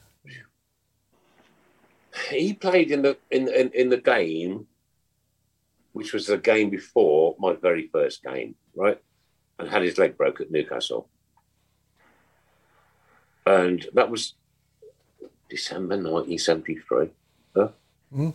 He 2.29 2.53
played 2.53 2.91
in 2.91 3.01
the 3.01 3.17
in, 3.31 3.47
in 3.47 3.71
in 3.73 3.89
the 3.89 3.97
game, 3.97 4.67
which 5.93 6.13
was 6.13 6.27
the 6.27 6.37
game 6.37 6.69
before 6.69 7.35
my 7.39 7.53
very 7.53 7.89
first 7.91 8.23
game, 8.23 8.55
right? 8.75 8.99
And 9.63 9.71
had 9.71 9.81
his 9.81 9.97
leg 9.97 10.17
broke 10.17 10.41
at 10.41 10.51
Newcastle. 10.51 11.07
And 13.45 13.85
that 13.93 14.09
was 14.11 14.33
December 15.49 15.95
1973. 15.95 17.11
Huh? 17.55 17.69
Mm. 18.13 18.33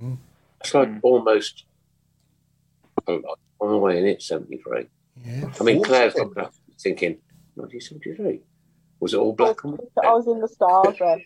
Mm. 0.00 0.18
It's 0.60 0.72
like 0.72 0.88
Mm. 0.88 1.00
almost 1.02 1.64
on 3.08 3.22
the 3.60 3.76
way 3.76 3.98
in 3.98 4.06
it, 4.06 4.22
73. 4.22 4.88
Yeah. 5.24 5.52
I 5.60 5.64
mean, 5.64 5.82
Claire's 5.82 6.14
looking 6.14 6.40
up 6.44 6.54
thinking, 6.78 7.18
1973? 7.56 8.40
Was 9.00 9.14
it 9.14 9.16
all 9.18 9.32
black 9.32 9.64
and 9.64 9.72
white? 9.72 9.88
I 10.04 10.12
was 10.12 10.28
in 10.28 10.38
the 10.40 10.46
stars 10.46 10.96
then. 11.00 11.24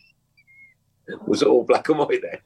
Was 1.26 1.42
it 1.42 1.48
all 1.48 1.64
black 1.64 1.86
and 1.90 1.98
white 1.98 2.22
then? 2.22 2.38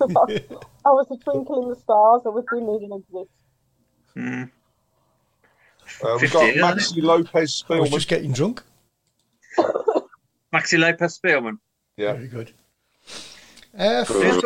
I 0.00 0.90
was 0.90 1.06
a 1.10 1.18
twinkle 1.18 1.64
in 1.64 1.68
the 1.68 1.76
stars. 1.76 2.22
I 2.24 2.30
was 2.30 2.46
didn't 2.50 2.70
even 2.70 2.92
exist. 2.94 3.30
Mm. 4.16 4.50
Uh, 6.04 6.18
we've 6.20 6.30
50, 6.30 6.58
got 6.58 6.76
isn't 6.76 6.98
Maxi 6.98 7.02
Lopez 7.02 7.64
I 7.68 7.78
was 7.78 7.88
Spielman. 7.88 7.92
just 7.94 8.08
getting 8.08 8.32
drunk. 8.32 8.62
Maxi 10.52 10.78
Lopez 10.78 11.18
Spielman. 11.18 11.58
Yeah, 11.96 12.12
Very 12.14 12.28
good. 12.28 12.52
Uh, 13.76 14.04
Who's- 14.04 14.42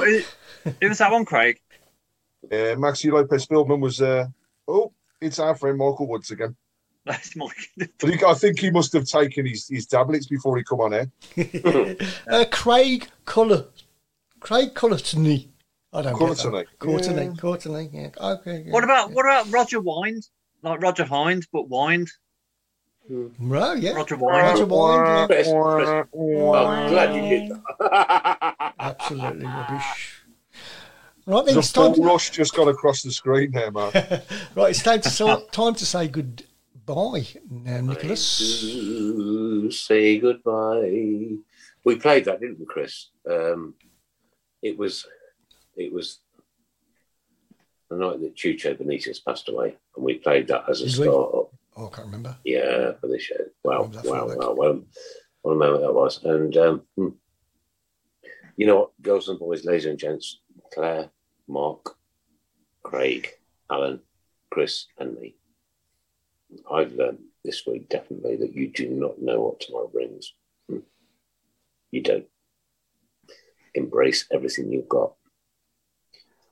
Who 0.64 0.70
who 0.81 0.89
was 0.89 0.98
that 0.98 1.10
one, 1.12 1.24
Craig? 1.24 1.60
uh, 2.44 2.77
Maxi 2.77 3.10
Lopez 3.12 3.47
Spielman 3.47 3.81
was. 3.81 4.01
Uh, 4.01 4.27
oh, 4.69 4.93
it's 5.20 5.39
our 5.39 5.55
friend 5.55 5.78
Michael 5.78 6.09
Woods 6.09 6.31
again. 6.31 6.55
That's 7.05 7.35
Mike. 7.35 7.51
But 7.98 8.10
he, 8.10 8.24
I 8.24 8.35
think 8.35 8.60
he 8.60 8.70
must 8.70 8.93
have 8.93 9.06
taken 9.06 9.44
his, 9.47 9.66
his 9.69 9.86
tablets 9.86 10.27
before 10.27 10.56
he 10.56 10.62
come 10.62 10.81
on 10.81 10.94
air. 10.94 11.10
uh, 12.31 12.44
Craig 12.52 13.09
Culler. 13.27 13.66
Craig 14.39 14.74
Cullertony. 14.74 15.48
I 15.93 16.02
don't 16.02 16.14
Cullertony. 16.14 16.52
get 16.52 16.52
that. 16.52 16.78
Courtney. 16.78 17.36
Courtney, 17.36 17.90
yeah. 17.93 18.09
Okay. 18.20 18.62
Yeah. 18.66 18.73
What 18.73 18.85
about 18.85 19.10
what 19.12 19.24
about 19.24 19.51
Roger 19.52 19.81
Wind? 19.81 20.28
Like 20.62 20.82
Roger 20.82 21.05
Hynd, 21.05 21.47
but 21.52 21.68
Wind. 21.68 22.09
Right, 23.09 23.78
yeah. 23.82 23.93
Roger 23.93 24.16
Wind. 24.16 24.36
Roger 24.36 24.66
Wind, 24.66 25.06
yeah. 25.06 25.26
Chris, 25.26 25.48
Chris. 25.48 26.06
Well, 26.12 26.89
glad 26.89 27.16
you 27.16 27.22
did 27.28 27.51
that. 27.51 28.74
Absolutely 28.78 29.47
rubbish. 29.47 30.22
Right, 31.24 31.47
then 31.47 31.55
The 31.55 31.60
it's 31.60 31.72
time 31.72 31.94
to, 31.94 32.02
rush 32.02 32.30
just 32.30 32.55
got 32.55 32.68
across 32.68 33.02
the 33.02 33.12
screen 33.12 33.52
there, 33.52 33.70
man. 33.70 33.93
right, 34.55 34.70
it's 34.70 34.82
time 34.82 35.01
to 35.02 35.10
so, 35.10 35.44
time 35.52 35.74
to 35.74 35.86
say 35.86 36.09
goodbye 36.09 37.26
now, 37.48 37.80
Nicholas. 37.80 38.20
Say 39.70 40.18
goodbye. 40.18 41.36
We 41.84 41.97
played 41.97 42.24
that, 42.24 42.40
didn't 42.40 42.59
we, 42.59 42.66
Chris? 42.66 43.10
Um, 43.28 43.74
it 44.62 44.76
was, 44.76 45.06
it 45.76 45.93
was 45.93 46.18
the 47.89 47.97
night 47.97 48.20
that 48.20 48.34
Chucho 48.34 48.76
Benitez 48.76 49.24
passed 49.24 49.48
away, 49.48 49.76
and 49.97 50.05
we 50.05 50.14
played 50.14 50.48
that 50.48 50.64
as 50.69 50.81
a 50.81 50.86
Did 50.86 50.98
we? 50.98 51.05
start 51.05 51.35
up. 51.35 51.52
Oh, 51.77 51.86
I 51.86 51.90
can't 51.97 52.06
remember. 52.06 52.36
Yeah, 52.44 52.93
for 53.01 53.06
the 53.06 53.19
show. 53.19 53.35
Wow, 53.64 53.90
wow, 54.05 54.27
wow, 54.27 54.55
wow. 54.55 54.82
What 55.43 55.52
a 55.52 55.56
moment 55.56 55.82
that 55.82 55.94
was. 55.94 56.23
And 56.24 56.56
um, 56.56 56.82
hmm. 56.97 57.09
you 58.56 58.66
know 58.66 58.77
what, 58.77 59.02
girls 59.02 59.28
and 59.28 59.39
boys, 59.39 59.64
ladies 59.64 59.86
and 59.86 59.98
gents, 59.98 60.40
Claire, 60.73 61.10
Mark, 61.48 61.97
Craig, 62.82 63.31
Alan, 63.70 64.01
Chris, 64.51 64.86
and 64.98 65.14
me. 65.19 65.35
I've 66.70 66.93
learned 66.93 67.20
this 67.44 67.66
week 67.66 67.89
definitely 67.89 68.36
that 68.36 68.55
you 68.55 68.69
do 68.69 68.89
not 68.90 69.20
know 69.20 69.40
what 69.40 69.60
tomorrow 69.60 69.89
brings. 69.89 70.35
Hmm. 70.69 70.78
You 71.90 72.02
don't. 72.02 72.27
Embrace 73.74 74.27
everything 74.31 74.70
you've 74.70 74.89
got. 74.89 75.14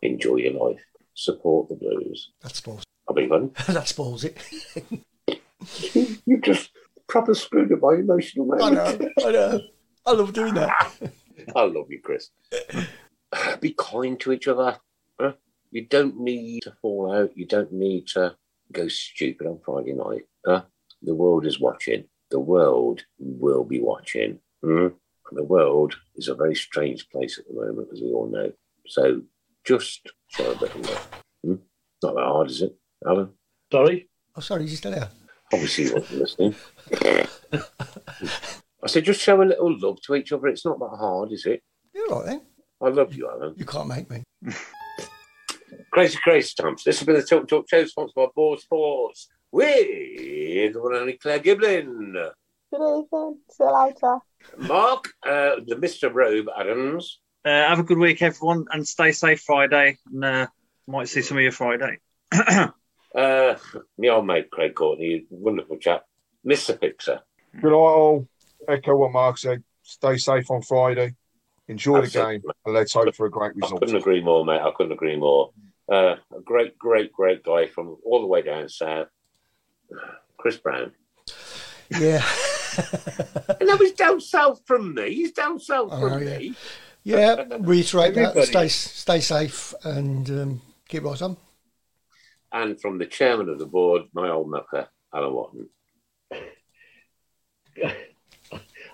Enjoy 0.00 0.36
your 0.36 0.54
life. 0.54 0.80
Support 1.14 1.68
the 1.68 1.74
blues. 1.74 2.30
That 2.40 2.56
spoils. 2.56 2.84
I 3.18 3.26
pardon? 3.26 3.52
that 3.68 3.88
spoils 3.88 4.24
it. 4.24 4.36
You 6.24 6.40
just 6.40 6.70
proper 7.08 7.34
screwed 7.34 7.72
up 7.72 7.80
my 7.80 7.94
emotional 7.94 8.62
I 8.62 8.70
know. 8.70 8.98
I 9.24 9.30
know. 9.32 9.60
I 10.06 10.12
love 10.12 10.32
doing 10.32 10.54
that. 10.54 10.92
I 11.56 11.62
love 11.62 11.86
you, 11.90 12.00
Chris. 12.02 12.30
Be 13.60 13.74
kind 13.78 14.18
to 14.20 14.32
each 14.32 14.48
other. 14.48 14.78
huh? 15.20 15.32
You 15.70 15.86
don't 15.86 16.18
need 16.20 16.62
to 16.62 16.72
fall 16.80 17.12
out. 17.12 17.36
You 17.36 17.46
don't 17.46 17.72
need 17.72 18.06
to 18.08 18.36
go 18.72 18.88
stupid 18.88 19.46
on 19.46 19.60
Friday 19.64 19.92
night. 19.92 20.22
huh? 20.46 20.62
The 21.02 21.14
world 21.14 21.46
is 21.46 21.60
watching. 21.60 22.04
The 22.30 22.40
world 22.40 23.04
will 23.18 23.64
be 23.64 23.80
watching. 23.80 24.38
hmm? 24.62 24.88
The 25.32 25.44
world 25.44 25.94
is 26.16 26.28
a 26.28 26.34
very 26.34 26.54
strange 26.56 27.08
place 27.10 27.38
at 27.38 27.46
the 27.46 27.54
moment, 27.54 27.88
as 27.92 28.00
we 28.00 28.12
all 28.12 28.28
know. 28.28 28.52
So 28.86 29.22
just 29.64 30.10
show 30.28 30.50
a 30.50 30.56
bit 30.58 30.74
of 30.74 30.86
love. 30.88 31.08
Hmm? 31.44 31.54
Not 32.02 32.14
that 32.14 32.24
hard, 32.24 32.50
is 32.50 32.62
it, 32.62 32.76
Alan? 33.06 33.30
Sorry. 33.72 34.08
Oh, 34.36 34.40
sorry, 34.40 34.64
is 34.64 34.70
he 34.70 34.76
still 34.76 34.92
there? 34.92 35.08
Obviously, 35.52 35.84
you 35.84 35.94
wasn't 35.94 36.20
listening. 36.20 36.54
I 38.82 38.86
said, 38.86 39.04
just 39.04 39.20
show 39.20 39.42
a 39.42 39.44
little 39.44 39.78
love 39.78 40.00
to 40.02 40.14
each 40.14 40.32
other. 40.32 40.46
It's 40.48 40.64
not 40.64 40.78
that 40.78 40.96
hard, 40.96 41.32
is 41.32 41.46
it? 41.46 41.62
You're 41.94 42.08
right 42.08 42.26
then. 42.26 42.42
I 42.82 42.88
love 42.88 43.14
you, 43.14 43.28
Alan. 43.28 43.54
You 43.56 43.64
can't 43.64 43.88
make 43.88 44.08
me. 44.10 44.22
Crazy, 45.92 46.18
crazy 46.22 46.52
times. 46.56 46.84
This 46.84 47.00
has 47.00 47.06
been 47.06 47.16
the 47.16 47.22
Tilton 47.22 47.48
Talk 47.48 47.68
Show, 47.68 47.84
sponsored 47.84 48.14
by 48.14 48.26
Boylesports, 48.36 49.26
with 49.50 50.72
the 50.72 50.80
one 50.80 50.92
and 50.92 51.02
only 51.02 51.14
Claire 51.14 51.40
Giblin. 51.40 52.12
Good 52.72 53.04
evening. 53.04 53.38
See 53.50 53.64
you 53.64 53.76
later. 53.76 54.18
Mark, 54.56 55.08
uh, 55.26 55.56
the 55.66 55.76
Mr. 55.76 56.12
Robe 56.12 56.46
Adams. 56.56 57.20
Uh, 57.44 57.48
have 57.48 57.80
a 57.80 57.82
good 57.82 57.98
week, 57.98 58.22
everyone, 58.22 58.66
and 58.70 58.86
stay 58.86 59.10
safe 59.10 59.40
Friday. 59.40 59.98
And 60.06 60.24
uh, 60.24 60.46
might 60.86 61.08
see 61.08 61.22
some 61.22 61.38
of 61.38 61.42
you 61.42 61.50
Friday. 61.50 61.98
Uh, 63.14 63.54
my 63.98 64.08
old 64.08 64.26
mate 64.26 64.50
Craig 64.50 64.74
Courtney, 64.74 65.26
wonderful 65.30 65.76
chap. 65.78 66.04
Mr. 66.46 66.78
Fixer. 66.78 67.20
Good 67.60 67.64
night, 67.70 67.74
all. 67.74 68.28
Echo 68.68 68.96
what 68.96 69.12
Mark 69.12 69.38
said. 69.38 69.62
Stay 69.82 70.16
safe 70.16 70.50
on 70.50 70.62
Friday. 70.62 71.14
Enjoy 71.68 72.00
the 72.00 72.08
game, 72.08 72.42
and 72.64 72.74
let's 72.74 72.92
hope 72.94 73.14
for 73.14 73.26
a 73.26 73.30
great 73.30 73.54
result. 73.56 73.74
I 73.74 73.78
couldn't 73.86 73.96
agree 74.00 74.22
more, 74.22 74.44
mate. 74.44 74.60
I 74.60 74.70
couldn't 74.76 74.92
agree 74.92 75.16
more. 75.16 75.50
Uh, 75.90 76.16
a 76.36 76.40
great, 76.44 76.78
great, 76.78 77.12
great 77.12 77.42
guy 77.42 77.66
from 77.66 77.96
all 78.04 78.20
the 78.20 78.26
way 78.26 78.42
down 78.42 78.68
south. 78.68 79.08
Chris 80.36 80.56
Browne. 80.56 80.92
Yeah. 81.90 82.24
no, 83.60 83.76
he's 83.76 83.92
down 83.92 84.20
south 84.20 84.62
from 84.66 84.94
me. 84.94 85.14
He's 85.14 85.32
down 85.32 85.58
south 85.58 85.90
Oh, 85.92 86.00
from 86.08 86.22
yeah. 86.22 86.38
me. 86.38 86.54
Yeah, 87.02 87.44
reiterate 87.60 88.14
that. 88.14 88.44
Stay 88.44 88.68
stay 88.68 89.20
safe 89.20 89.74
and 89.84 90.30
um, 90.30 90.62
keep 90.88 91.02
right 91.02 91.20
on. 91.22 91.36
And 92.52 92.80
from 92.80 92.98
the 92.98 93.06
chairman 93.06 93.48
of 93.48 93.58
the 93.58 93.66
board, 93.66 94.02
my 94.12 94.28
old 94.30 94.48
knucker, 94.48 94.88
Alan 95.14 95.32
Watton. 95.34 95.68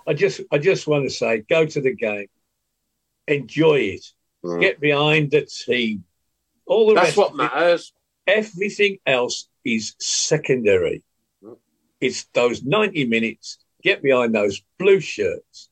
I 0.07 0.13
just 0.13 0.41
I 0.51 0.57
just 0.57 0.87
want 0.87 1.05
to 1.05 1.09
say, 1.09 1.43
go 1.49 1.65
to 1.65 1.81
the 1.81 1.93
game, 1.95 2.27
enjoy 3.27 3.79
it, 3.79 4.05
Mm. 4.45 4.61
get 4.61 4.79
behind 4.79 5.31
the 5.31 5.41
team. 5.45 6.03
All 6.67 6.87
the 6.89 6.93
That's 6.93 7.07
rest 7.07 7.17
what 7.17 7.27
of 7.29 7.33
it- 7.33 7.37
matters. 7.37 7.93
Everything 8.27 8.99
else 9.05 9.49
is 9.65 9.95
secondary. 9.99 11.01
Mm. 11.43 11.57
It's 11.99 12.25
those 12.33 12.61
90 12.63 13.05
minutes. 13.05 13.57
Get 13.81 14.03
behind 14.03 14.35
those 14.35 14.61
blue 14.77 14.99
shirts. 14.99 15.69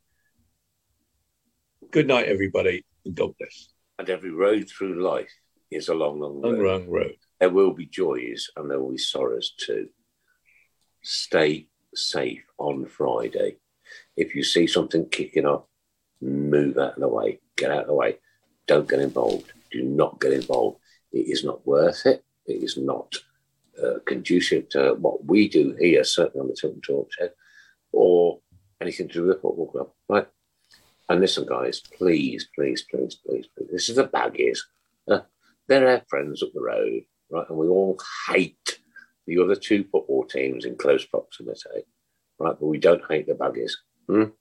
Good 1.91 2.07
night, 2.07 2.26
everybody, 2.28 2.84
and 3.06 3.14
God 3.16 3.36
bless. 3.38 3.70
And 3.99 4.10
every 4.10 4.32
road 4.32 4.68
through 4.70 5.02
life 5.02 5.32
is 5.70 5.88
a 5.90 5.94
long, 5.94 6.20
long 6.20 6.41
Long, 6.41 6.57
road. 6.57 6.82
long 6.82 6.90
road. 6.90 7.18
There 7.40 7.49
will 7.49 7.72
be 7.72 7.86
joys 7.86 8.49
and 8.56 8.70
there 8.70 8.80
will 8.80 8.91
be 8.91 8.98
sorrows 8.98 9.52
too. 9.57 9.90
Stay 11.02 11.68
safe 11.94 12.44
on 12.57 12.86
Friday. 12.86 13.57
If 14.18 14.36
you 14.36 14.44
see 14.44 14.68
something 14.68 15.10
kicking 15.10 15.45
off, 15.45 15.66
move 16.22 16.78
out 16.78 16.94
of 16.94 16.99
the 16.99 17.07
way. 17.07 17.40
Get 17.57 17.72
out 17.72 17.82
of 17.82 17.88
the 17.88 17.94
way. 17.94 18.18
Don't 18.68 18.90
get 18.90 18.99
involved. 18.99 19.52
Do 19.72 19.84
not 19.84 20.20
get 20.20 20.34
involved. 20.34 20.80
It 21.12 21.28
is 21.28 21.44
not 21.44 21.66
worth 21.68 22.06
it. 22.06 22.24
It 22.45 22.64
is 22.64 22.78
not 22.78 23.16
uh, 23.82 23.99
conducive 24.06 24.70
to 24.70 24.95
what 24.95 25.26
we 25.26 25.48
do 25.49 25.76
here, 25.80 26.03
certainly 26.03 26.41
on 26.41 26.48
the 26.48 26.56
Tilton 26.56 26.82
Talk 26.82 27.12
Show, 27.12 27.30
or 27.91 28.40
anything 28.82 29.07
to 29.07 29.14
do 29.14 29.26
with 29.26 29.36
the 29.36 29.41
football 29.41 29.72
club, 29.72 29.90
right? 30.10 30.28
And 31.10 31.20
listen, 31.22 31.45
guys, 31.45 31.82
please, 31.82 32.49
please, 32.56 32.86
please, 32.90 33.16
please, 33.16 33.48
please. 33.56 33.70
This 33.72 33.90
is 33.90 33.98
the 33.98 34.07
baggies. 34.07 34.60
Uh, 35.10 35.22
they're 35.68 35.88
our 35.88 36.02
friends 36.07 36.41
up 36.41 36.49
the 36.53 36.62
road, 36.62 37.03
right? 37.30 37.46
And 37.50 37.58
we 37.58 37.68
all 37.68 38.00
hate 38.28 38.80
the 39.28 39.40
other 39.40 39.56
two 39.56 39.84
football 39.92 40.26
teams 40.26 40.66
in 40.66 40.76
close 40.76 41.06
proximity, 41.06 41.86
right? 42.40 42.56
But 42.60 42.62
we 42.62 42.78
don't 42.78 43.04
hate 43.10 43.28
the 43.28 43.34
baggies. 43.34 43.72
Hmm? 44.08 44.32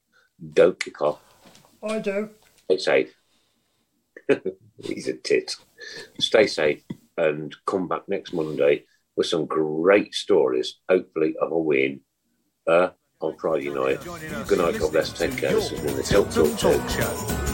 Don't 0.52 0.78
kick 0.78 1.00
off. 1.00 1.20
I 1.82 1.98
do. 1.98 2.30
Stay 2.64 2.78
safe. 2.78 3.14
He's 4.82 5.08
a 5.08 5.14
tit. 5.14 5.54
Stay 6.18 6.46
safe 6.46 6.82
and 7.16 7.54
come 7.66 7.88
back 7.88 8.02
next 8.08 8.32
Monday 8.32 8.84
with 9.16 9.26
some 9.26 9.46
great 9.46 10.14
stories, 10.14 10.80
hopefully 10.88 11.34
of 11.40 11.52
a 11.52 11.58
win 11.58 12.00
uh, 12.66 12.88
on 13.20 13.36
Friday 13.38 13.70
night. 13.70 14.00
Good 14.46 14.58
night, 14.58 14.78
God 14.78 14.92
bless. 14.92 15.12
Take 15.12 15.36
care. 15.36 15.52
This 15.52 15.70
has 15.70 15.80
been 15.80 15.96
the 15.96 16.02
Tilton 16.02 16.56
Talk 16.56 16.88
Show. 16.90 17.53